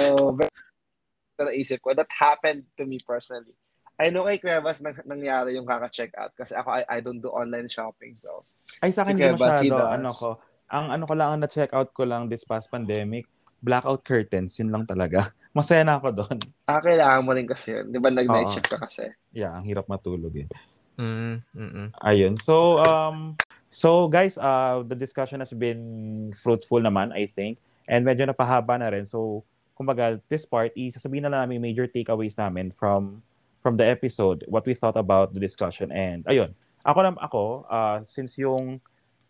naisip 1.36 1.84
ko, 1.84 1.92
that 1.92 2.08
happened 2.08 2.64
to 2.80 2.88
me 2.88 2.96
personally. 3.04 3.52
I 3.96 4.12
know 4.12 4.28
kay 4.28 4.36
Cuevas 4.36 4.84
nang, 4.84 4.96
nangyari 5.08 5.56
yung 5.56 5.64
kaka-check 5.64 6.12
out 6.20 6.32
kasi 6.36 6.52
ako, 6.52 6.68
I, 6.68 6.82
I 6.88 6.98
don't 7.00 7.20
do 7.24 7.32
online 7.32 7.68
shopping. 7.68 8.12
So, 8.12 8.44
Ay, 8.84 8.92
sa 8.92 9.02
akin 9.02 9.16
Sige, 9.16 9.32
hindi 9.32 9.40
masyado, 9.40 9.88
ano 9.88 10.10
ko, 10.12 10.28
ang 10.68 10.92
ano 10.92 11.04
ko 11.08 11.14
lang, 11.16 11.28
ang 11.32 11.40
na-check 11.40 11.72
out 11.72 11.90
ko 11.96 12.04
lang 12.04 12.28
this 12.28 12.44
past 12.44 12.68
pandemic, 12.68 13.24
blackout 13.64 14.04
curtains, 14.04 14.52
yun 14.60 14.68
lang 14.68 14.84
talaga. 14.84 15.32
Masaya 15.56 15.80
na 15.80 15.96
ako 15.96 16.12
doon. 16.12 16.38
ah, 16.68 16.84
kailangan 16.84 17.24
mo 17.24 17.32
rin 17.32 17.48
kasi 17.48 17.72
yun. 17.72 17.88
Di 17.88 17.96
ba 17.96 18.12
nag-night 18.12 18.52
Oo. 18.52 18.54
shift 18.54 18.68
ka 18.68 18.76
kasi? 18.76 19.08
Yeah, 19.32 19.56
ang 19.56 19.64
hirap 19.64 19.88
matulog 19.88 20.36
eh. 20.36 20.48
Mm, 21.00 21.40
mm 21.56 21.88
Ayun. 22.04 22.36
So, 22.36 22.80
um, 22.84 23.40
so 23.72 24.08
guys, 24.12 24.36
uh, 24.36 24.84
the 24.84 24.96
discussion 24.96 25.40
has 25.40 25.52
been 25.56 26.32
fruitful 26.44 26.84
naman, 26.84 27.16
I 27.16 27.32
think. 27.32 27.56
And 27.88 28.04
medyo 28.04 28.28
napahaba 28.28 28.76
na 28.76 28.92
rin. 28.92 29.08
So, 29.08 29.48
kumbaga, 29.72 30.20
this 30.28 30.44
part, 30.44 30.76
isasabihin 30.76 31.24
na 31.24 31.32
lang 31.32 31.48
namin 31.48 31.64
major 31.72 31.88
takeaways 31.88 32.36
namin 32.36 32.72
from 32.76 33.24
from 33.66 33.74
the 33.74 33.82
episode, 33.82 34.46
what 34.46 34.62
we 34.62 34.78
thought 34.78 34.94
about 34.94 35.34
the 35.34 35.42
discussion. 35.42 35.90
And 35.90 36.22
ayun, 36.30 36.54
ako 36.86 36.98
nam 37.02 37.18
ako, 37.18 37.66
uh, 37.66 37.98
since 38.06 38.38
yung 38.38 38.78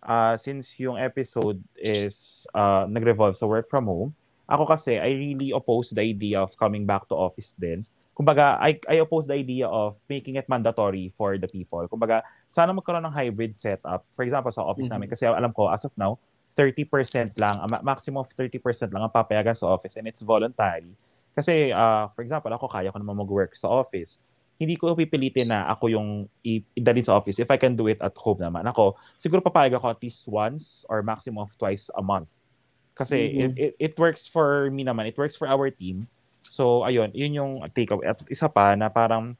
uh, 0.04 0.36
since 0.36 0.76
yung 0.76 1.00
episode 1.00 1.64
is 1.72 2.44
uh, 2.52 2.84
nag-revolve 2.84 3.32
sa 3.32 3.48
work 3.48 3.64
from 3.72 3.88
home, 3.88 4.12
ako 4.44 4.68
kasi, 4.68 5.00
I 5.00 5.16
really 5.16 5.56
oppose 5.56 5.96
the 5.96 6.04
idea 6.04 6.44
of 6.44 6.52
coming 6.60 6.84
back 6.84 7.08
to 7.08 7.16
office 7.16 7.56
din. 7.56 7.88
Kumbaga, 8.12 8.60
I, 8.60 8.76
I 8.92 9.00
oppose 9.00 9.24
the 9.24 9.40
idea 9.40 9.72
of 9.72 9.96
making 10.04 10.36
it 10.36 10.48
mandatory 10.52 11.16
for 11.16 11.40
the 11.40 11.48
people. 11.48 11.88
Kumbaga, 11.88 12.20
sana 12.52 12.76
magkaroon 12.76 13.08
ng 13.08 13.16
hybrid 13.16 13.56
setup. 13.56 14.04
For 14.12 14.20
example, 14.20 14.52
sa 14.52 14.68
office 14.68 14.88
Mhm. 14.88 14.92
namin, 15.00 15.08
kasi 15.08 15.24
alam 15.24 15.52
ko, 15.56 15.72
as 15.72 15.88
of 15.88 15.96
now, 15.96 16.20
30% 16.56 17.32
lang, 17.40 17.56
a 17.60 17.68
maximum 17.80 18.20
of 18.24 18.28
30% 18.32 18.92
lang 18.92 19.00
ang 19.04 19.12
papayagan 19.12 19.56
sa 19.56 19.68
office 19.72 19.96
and 19.96 20.08
it's 20.08 20.20
voluntary. 20.20 20.92
Kasi, 21.36 21.68
uh, 21.68 22.08
for 22.16 22.24
example, 22.24 22.48
ako 22.48 22.64
kaya 22.64 22.88
ko 22.88 22.96
naman 22.96 23.20
mag-work 23.20 23.52
sa 23.52 23.68
office. 23.68 24.16
Hindi 24.56 24.80
ko 24.80 24.96
pipilitin 24.96 25.52
na 25.52 25.68
ako 25.68 25.92
yung 25.92 26.08
i- 26.40 26.64
idalhin 26.72 27.04
sa 27.04 27.20
office 27.20 27.36
if 27.36 27.52
I 27.52 27.60
can 27.60 27.76
do 27.76 27.92
it 27.92 28.00
at 28.00 28.16
home 28.16 28.40
naman. 28.40 28.64
Ako, 28.64 28.96
siguro 29.20 29.44
papayag 29.44 29.76
ako 29.76 29.92
at 29.92 30.00
least 30.00 30.24
once 30.24 30.88
or 30.88 31.04
maximum 31.04 31.44
of 31.44 31.52
twice 31.60 31.92
a 31.92 32.00
month. 32.00 32.32
Kasi 32.96 33.20
Mhm. 33.20 33.36
it, 33.36 33.52
it, 33.52 33.72
it 33.76 33.92
works 34.00 34.24
for 34.24 34.72
me 34.72 34.80
naman, 34.80 35.04
it 35.04 35.20
works 35.20 35.36
for 35.36 35.44
our 35.44 35.68
team. 35.68 36.08
So, 36.48 36.88
ayun, 36.88 37.12
yun 37.12 37.36
yung 37.36 37.52
takeaway. 37.76 38.08
At 38.08 38.24
isa 38.32 38.48
pa 38.48 38.72
na 38.72 38.88
parang 38.88 39.36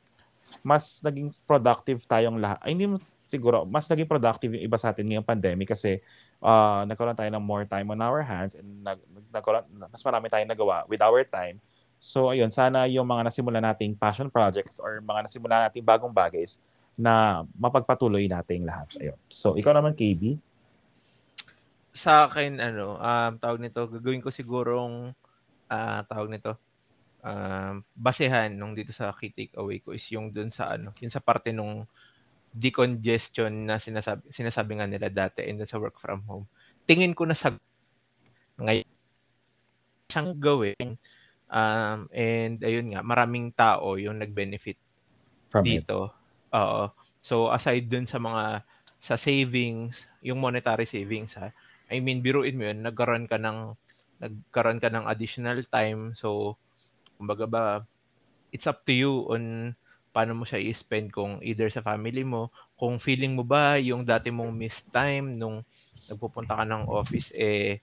mas 0.61 1.01
naging 1.01 1.33
productive 1.49 2.05
tayong 2.05 2.37
lahat. 2.37 2.61
Ay, 2.61 2.77
hindi 2.77 2.85
mo 2.85 3.01
siguro, 3.25 3.65
mas 3.65 3.89
naging 3.89 4.07
productive 4.07 4.53
yung 4.53 4.65
iba 4.69 4.77
sa 4.77 4.93
atin 4.93 5.09
ngayong 5.09 5.27
pandemic 5.27 5.73
kasi 5.73 5.99
uh, 6.45 6.87
nagkaroon 6.87 7.17
tayo 7.17 7.31
ng 7.33 7.43
more 7.43 7.65
time 7.67 7.89
on 7.91 7.99
our 8.05 8.23
hands 8.23 8.55
and 8.55 8.85
nag, 8.85 9.01
nagkaroon, 9.33 9.67
mas 9.91 10.03
marami 10.05 10.29
tayong 10.31 10.51
nagawa 10.53 10.85
with 10.87 11.01
our 11.01 11.25
time. 11.27 11.59
So, 12.07 12.31
ayun, 12.31 12.55
sana 12.55 12.87
yung 12.87 13.03
mga 13.03 13.27
nasimula 13.27 13.59
nating 13.59 13.99
passion 13.99 14.31
projects 14.31 14.79
or 14.79 15.03
mga 15.03 15.27
nasimula 15.27 15.67
nating 15.67 15.83
bagong 15.83 16.15
bagay 16.15 16.47
na 16.95 17.43
mapagpatuloy 17.59 18.31
nating 18.31 18.63
lahat. 18.63 18.87
Ayun. 19.03 19.19
So, 19.27 19.59
ikaw 19.59 19.75
naman, 19.75 19.99
KB? 19.99 20.39
Sa 21.91 22.31
akin, 22.31 22.63
ano, 22.63 22.95
um, 23.03 23.33
tawag 23.43 23.59
nito, 23.59 23.91
gagawin 23.91 24.23
ko 24.23 24.31
sigurong, 24.31 25.11
ah, 25.67 26.07
tawag 26.07 26.31
nito, 26.31 26.55
um, 27.27 27.83
basehan 27.99 28.55
nung 28.55 28.79
dito 28.79 28.95
sa 28.95 29.11
key 29.11 29.35
takeaway 29.35 29.83
ko 29.83 29.91
is 29.91 30.07
yung 30.15 30.31
dun 30.31 30.55
sa 30.55 30.71
ano, 30.71 30.95
yung 31.03 31.11
sa 31.11 31.19
parte 31.19 31.51
nung 31.51 31.83
decongestion 32.55 33.67
na 33.67 33.83
sinasabi, 33.83 34.31
sinasabi 34.31 34.79
nga 34.79 34.87
nila 34.87 35.11
dati 35.11 35.43
and 35.43 35.59
sa 35.67 35.83
work 35.83 35.99
from 35.99 36.23
home. 36.25 36.47
Tingin 36.87 37.19
ko 37.19 37.27
na 37.27 37.35
sa 37.35 37.51
ngayon 38.63 38.87
siyang 40.07 40.39
gawin 40.39 40.95
Um, 41.47 42.11
and 42.11 42.59
ayun 42.63 42.91
nga, 42.95 43.03
maraming 43.07 43.55
tao 43.55 43.95
yung 43.99 44.19
nag-benefit 44.19 44.79
From 45.51 45.67
it. 45.67 45.87
dito. 45.87 46.11
Oo. 46.55 46.83
So 47.23 47.51
aside 47.51 47.91
dun 47.91 48.07
sa 48.07 48.19
mga 48.23 48.63
sa 49.03 49.15
savings, 49.19 50.03
yung 50.23 50.43
monetary 50.43 50.87
savings 50.87 51.35
ha. 51.39 51.51
I 51.91 52.03
mean, 52.03 52.23
biruin 52.23 52.59
mo 52.59 52.67
yun, 52.67 52.83
nagkaroon 52.83 53.31
ka 53.31 53.39
ng 53.39 53.75
nagkaroon 54.19 54.83
ka 54.83 54.91
ng 54.91 55.07
additional 55.07 55.63
time. 55.71 56.15
So 56.19 56.59
kumbaga 57.19 57.47
ba 57.49 57.65
it's 58.53 58.67
up 58.67 58.83
to 58.87 58.95
you 58.95 59.27
on 59.31 59.75
paano 60.15 60.33
mo 60.33 60.45
siya 60.49 60.63
i-spend 60.63 61.13
kung 61.13 61.45
either 61.45 61.69
sa 61.69 61.85
family 61.85 62.25
mo, 62.25 62.49
kung 62.81 62.97
feeling 62.97 63.37
mo 63.37 63.45
ba 63.45 63.77
yung 63.77 64.03
dati 64.07 64.33
mong 64.33 64.53
missed 64.55 64.89
time 64.89 65.37
nung 65.37 65.61
nagpupunta 66.09 66.57
ka 66.57 66.65
ng 66.65 66.89
office 66.89 67.35
eh 67.37 67.83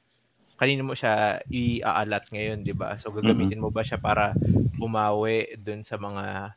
kanino 0.60 0.84
mo 0.88 0.94
siya 0.98 1.42
i-aalat 1.52 2.26
ngayon, 2.34 2.64
'di 2.68 2.74
ba? 2.78 2.96
So 3.02 3.12
gagamitin 3.16 3.62
mo 3.64 3.70
ba 3.74 3.84
siya 3.86 3.98
para 4.02 4.38
bumawi 4.78 5.56
dun 5.60 5.84
sa 5.88 5.98
mga 6.02 6.56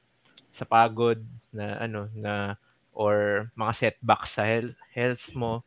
sa 0.54 0.64
pagod 0.68 1.20
na 1.52 1.78
ano 1.84 2.08
na 2.16 2.56
or 2.96 3.48
mga 3.58 3.72
setbacks 3.76 4.36
sa 4.40 4.44
health, 4.48 4.76
health 4.92 5.24
mo 5.36 5.64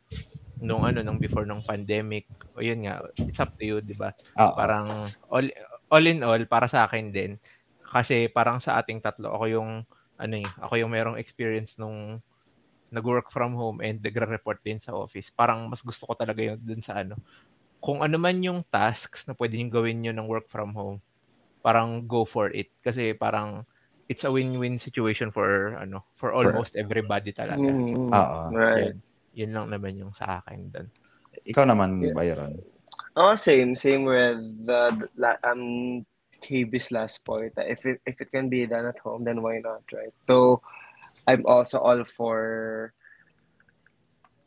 nung 0.60 0.84
ano 0.84 1.00
nung 1.00 1.16
before 1.22 1.48
nung 1.48 1.64
pandemic 1.64 2.28
o 2.56 2.60
yun 2.60 2.84
nga 2.84 3.00
it's 3.24 3.40
up 3.40 3.52
to 3.56 3.64
you 3.64 3.78
'di 3.80 3.96
ba 3.96 4.12
parang 4.52 5.12
all 5.32 5.46
all 5.88 6.04
in 6.04 6.20
all 6.26 6.40
para 6.50 6.68
sa 6.68 6.84
akin 6.88 7.12
din 7.14 7.40
kasi 7.80 8.28
parang 8.30 8.60
sa 8.60 8.76
ating 8.82 9.00
tatlo 9.00 9.32
ako 9.34 9.44
yung 9.50 9.70
ano 10.20 10.34
eh, 10.36 10.52
ako 10.60 10.74
yung 10.80 10.92
merong 10.92 11.16
experience 11.20 11.74
nung 11.80 12.20
nag-work 12.90 13.30
from 13.30 13.54
home 13.54 13.78
and 13.84 14.02
nagre-report 14.02 14.58
din 14.66 14.78
sa 14.82 14.94
office. 14.96 15.30
Parang 15.34 15.66
mas 15.70 15.82
gusto 15.84 16.06
ko 16.10 16.14
talaga 16.18 16.42
yung 16.42 16.58
dun 16.62 16.82
sa 16.82 17.02
ano. 17.02 17.18
Kung 17.80 18.04
ano 18.04 18.20
man 18.20 18.44
yung 18.44 18.60
tasks 18.68 19.24
na 19.24 19.32
pwede 19.36 19.56
nyo 19.56 19.68
gawin 19.72 20.04
nyo 20.04 20.12
ng 20.12 20.28
work 20.28 20.46
from 20.52 20.76
home, 20.76 20.98
parang 21.64 22.04
go 22.04 22.28
for 22.28 22.52
it. 22.52 22.68
Kasi 22.84 23.16
parang 23.16 23.64
it's 24.10 24.24
a 24.24 24.32
win-win 24.32 24.76
situation 24.76 25.30
for 25.32 25.76
ano 25.80 26.04
for 26.20 26.36
almost 26.36 26.76
everybody 26.76 27.32
talaga. 27.32 27.64
Mm, 27.64 28.10
Oo. 28.12 28.40
right. 28.52 28.92
Yun, 28.92 28.96
yun 29.32 29.50
lang 29.54 29.66
naman 29.72 29.96
yung 29.96 30.12
sa 30.12 30.42
akin 30.44 30.68
doon. 30.68 30.88
Ikaw 31.46 31.64
naman, 31.64 32.02
Yeah. 32.02 32.12
Byron. 32.12 32.60
Oh, 33.16 33.34
same, 33.34 33.74
same 33.74 34.04
with 34.06 34.38
the, 34.66 34.90
the 34.98 35.06
la- 35.18 35.42
um 35.46 36.04
KB's 36.40 36.90
last 36.90 37.24
point. 37.24 37.52
If 37.56 37.84
it 37.84 38.00
if 38.08 38.16
it 38.20 38.32
can 38.32 38.48
be 38.48 38.64
done 38.64 38.88
at 38.88 38.98
home, 38.98 39.24
then 39.24 39.44
why 39.44 39.60
not, 39.60 39.84
right? 39.92 40.12
So, 40.24 40.64
I'm 41.28 41.44
also 41.44 41.78
all 41.78 42.02
for 42.02 42.92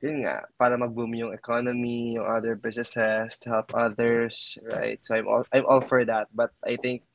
yun 0.03 0.27
nga, 0.27 0.43
para 0.59 0.75
mag-boom 0.75 1.15
yung 1.15 1.31
economy, 1.31 2.19
yung 2.19 2.27
other 2.27 2.59
businesses, 2.59 3.39
to 3.39 3.47
help 3.47 3.71
others, 3.71 4.59
right? 4.67 4.99
So 4.99 5.15
I'm 5.15 5.31
all 5.31 5.47
I'm 5.55 5.63
all 5.63 5.79
for 5.79 6.03
that. 6.03 6.27
But 6.35 6.51
I 6.67 6.75
think 6.75 7.07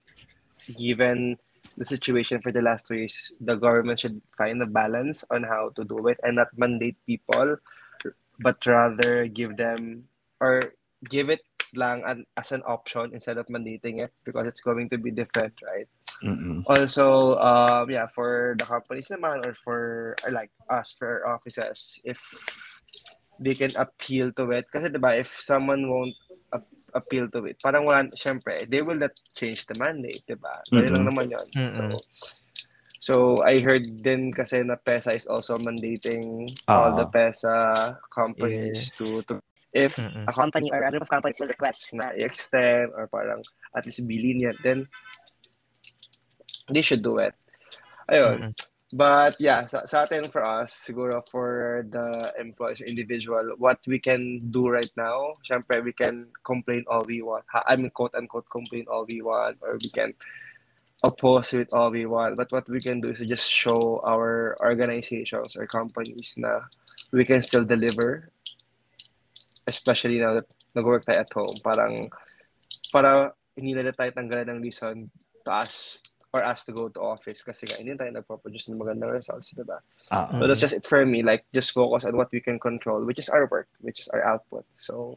given 0.73 1.37
the 1.77 1.85
situation 1.85 2.41
for 2.41 2.49
the 2.49 2.65
last 2.65 2.89
two 2.89 3.05
years, 3.05 3.37
the 3.45 3.61
government 3.61 4.01
should 4.01 4.25
find 4.41 4.57
a 4.65 4.67
balance 4.67 5.21
on 5.29 5.45
how 5.45 5.69
to 5.77 5.85
do 5.85 6.09
it 6.09 6.17
and 6.25 6.41
not 6.41 6.49
mandate 6.57 6.97
people, 7.05 7.61
but 8.41 8.57
rather 8.65 9.29
give 9.29 9.61
them 9.61 10.09
or 10.41 10.65
give 11.13 11.29
it 11.29 11.45
lang 11.77 12.03
an, 12.09 12.25
as 12.37 12.53
an 12.53 12.63
option 12.65 13.13
instead 13.13 13.37
of 13.37 13.47
mandating 13.53 14.01
it 14.01 14.13
because 14.25 14.47
it's 14.47 14.65
going 14.65 14.89
to 14.89 14.97
be 14.97 15.11
different, 15.11 15.53
right? 15.61 15.89
Mm-mm. 16.25 16.65
Also, 16.67 17.37
um, 17.37 17.91
yeah, 17.91 18.07
for 18.09 18.57
the 18.59 18.65
companies 18.65 19.09
naman 19.09 19.45
or 19.45 19.55
for 19.55 20.17
or 20.25 20.31
like 20.33 20.51
us 20.71 20.95
for 20.97 21.27
offices, 21.29 22.01
if 22.05 22.19
they 23.39 23.55
can 23.55 23.71
appeal 23.79 24.35
to 24.35 24.51
it, 24.53 24.67
kasi 24.69 24.91
diba, 24.91 25.15
if 25.15 25.31
someone 25.39 25.87
won't 25.87 26.15
ap- 26.51 26.67
appeal 26.95 27.31
to 27.31 27.47
it, 27.47 27.57
parang 27.63 27.87
wala, 27.87 28.11
syempre, 28.19 28.67
they 28.67 28.83
will 28.83 28.99
not 28.99 29.15
change 29.35 29.65
the 29.67 29.79
mandate, 29.79 30.23
diba? 30.27 30.63
Ganun 30.69 30.91
lang 30.91 31.07
naman 31.07 31.27
yun. 31.31 31.47
So, 31.71 31.83
Mm-mm. 31.83 32.01
so 32.99 33.15
I 33.47 33.63
heard 33.63 33.87
din 34.03 34.35
kasi 34.35 34.67
na 34.67 34.75
PESA 34.75 35.15
is 35.15 35.31
also 35.31 35.55
mandating 35.57 36.51
all 36.67 36.91
the 36.91 37.07
Ah. 37.07 37.15
PESA 37.15 37.57
companies 38.11 38.91
to, 38.99 39.23
to 39.31 39.39
if 39.71 39.95
Mm-mm. 40.01 40.27
a 40.27 40.33
company 40.33 40.73
or 40.73 40.83
a 40.83 40.91
group 40.91 41.07
of 41.07 41.13
companies 41.13 41.39
will 41.39 41.53
request 41.53 41.95
na 41.95 42.11
i-extend 42.17 42.91
or 42.97 43.07
parang 43.07 43.45
at 43.77 43.87
least 43.87 44.03
be 44.09 44.19
lenient, 44.19 44.59
then 44.65 44.89
they 46.73 46.83
should 46.83 47.03
do 47.05 47.19
it. 47.23 47.35
Ayun. 48.11 48.51
Mm-mm. 48.51 48.53
But 48.89 49.37
yeah, 49.37 49.69
sa, 49.69 49.85
sa 49.85 50.09
atin 50.09 50.33
for 50.33 50.41
us, 50.41 50.73
siguro 50.73 51.21
for 51.29 51.85
the 51.85 52.33
employees 52.41 52.81
individual, 52.81 53.53
what 53.61 53.85
we 53.85 54.01
can 54.01 54.41
do 54.49 54.73
right 54.73 54.89
now, 54.97 55.37
syempre 55.45 55.85
we 55.85 55.93
can 55.93 56.33
complain 56.41 56.89
all 56.89 57.05
we 57.05 57.21
want. 57.21 57.45
I 57.53 57.77
mean, 57.77 57.93
quote 57.93 58.17
unquote, 58.17 58.49
complain 58.49 58.89
all 58.89 59.05
we 59.05 59.21
want, 59.21 59.61
or 59.61 59.77
we 59.77 59.93
can 59.93 60.17
oppose 61.05 61.53
with 61.53 61.69
all 61.77 61.93
we 61.93 62.09
want. 62.09 62.41
But 62.41 62.49
what 62.51 62.65
we 62.65 62.81
can 62.81 63.05
do 63.05 63.13
is 63.13 63.21
just 63.29 63.53
show 63.53 64.01
our 64.09 64.57
organizations 64.65 65.53
or 65.53 65.69
companies 65.69 66.41
na 66.41 66.65
we 67.13 67.29
can 67.29 67.45
still 67.45 67.69
deliver, 67.69 68.33
especially 69.69 70.17
now 70.17 70.33
that 70.41 70.49
nag-work 70.73 71.05
tayo 71.05 71.21
at 71.21 71.33
home. 71.37 71.61
Parang, 71.61 72.09
para 72.89 73.37
hindi 73.53 73.77
na 73.77 73.93
tayo 73.93 74.17
tanggalan 74.17 74.49
ng 74.49 74.61
reason 74.65 75.13
to 75.45 75.51
us 75.53 76.08
or 76.33 76.45
us 76.45 76.65
to 76.65 76.73
go 76.73 76.89
to 76.93 77.01
office 77.01 77.41
kasi 77.41 77.65
nga 77.65 77.81
hindi 77.81 77.97
tayo 77.97 78.13
nagpo-produce 78.13 78.69
ng 78.69 78.77
magandang 78.77 79.17
results, 79.17 79.57
diba? 79.57 79.81
Ah, 80.13 80.29
So 80.29 80.45
that's 80.45 80.61
just 80.61 80.77
it 80.77 80.85
for 80.85 81.05
me. 81.09 81.25
Like, 81.25 81.49
just 81.57 81.73
focus 81.73 82.05
on 82.05 82.17
what 82.17 82.29
we 82.33 82.41
can 82.41 82.61
control, 82.61 83.01
which 83.09 83.19
is 83.19 83.33
our 83.33 83.49
work, 83.49 83.69
which 83.81 84.01
is 84.01 84.09
our 84.13 84.21
output. 84.21 84.69
So, 84.77 85.17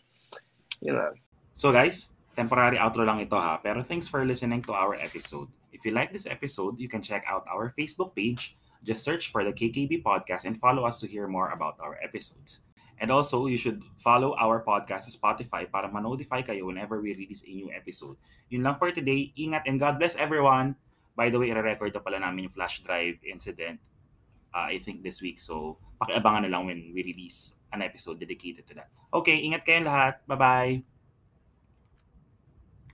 yun 0.79 0.95
lang. 0.95 1.19
So 1.51 1.71
guys, 1.75 2.15
temporary 2.35 2.79
outro 2.79 3.03
lang 3.03 3.19
ito 3.19 3.35
ha, 3.35 3.59
pero 3.59 3.83
thanks 3.83 4.07
for 4.07 4.23
listening 4.23 4.63
to 4.65 4.73
our 4.73 4.95
episode. 4.95 5.51
If 5.71 5.83
you 5.83 5.91
like 5.91 6.15
this 6.15 6.27
episode, 6.27 6.79
you 6.79 6.87
can 6.87 7.03
check 7.03 7.23
out 7.27 7.43
our 7.47 7.71
Facebook 7.71 8.15
page. 8.15 8.55
Just 8.81 9.03
search 9.03 9.29
for 9.29 9.43
the 9.43 9.53
KKB 9.53 10.01
podcast 10.01 10.47
and 10.47 10.57
follow 10.57 10.87
us 10.87 10.99
to 11.03 11.07
hear 11.07 11.27
more 11.27 11.51
about 11.51 11.77
our 11.79 11.99
episodes. 12.01 12.65
And 13.01 13.09
also, 13.09 13.49
you 13.49 13.57
should 13.57 13.81
follow 13.97 14.37
our 14.37 14.61
podcast 14.61 15.09
sa 15.09 15.13
Spotify 15.13 15.65
para 15.65 15.89
ma-notify 15.89 16.45
kayo 16.45 16.69
whenever 16.69 17.01
we 17.01 17.17
release 17.17 17.41
a 17.45 17.53
new 17.53 17.73
episode. 17.73 18.13
Yun 18.53 18.61
lang 18.61 18.77
for 18.77 18.93
today. 18.93 19.33
Ingat 19.33 19.65
and 19.65 19.81
God 19.81 19.97
bless 19.97 20.13
everyone. 20.13 20.77
By 21.15 21.29
the 21.29 21.37
way, 21.37 21.51
i-record 21.51 21.91
na 21.93 22.01
pala 22.01 22.19
namin 22.19 22.47
yung 22.47 22.55
flash 22.55 22.81
drive 22.81 23.19
incident 23.27 23.79
uh, 24.53 24.67
I 24.67 24.77
think 24.79 25.03
this 25.03 25.21
week. 25.21 25.39
So, 25.39 25.79
pakiabangan 25.99 26.47
na 26.47 26.51
lang 26.51 26.67
when 26.67 26.91
we 26.91 27.03
release 27.03 27.55
an 27.71 27.81
episode 27.81 28.19
dedicated 28.19 28.67
to 28.67 28.73
that. 28.75 28.91
Okay, 29.11 29.43
ingat 29.43 29.63
kayong 29.63 29.87
lahat. 29.87 30.23
Bye-bye! 30.27 31.00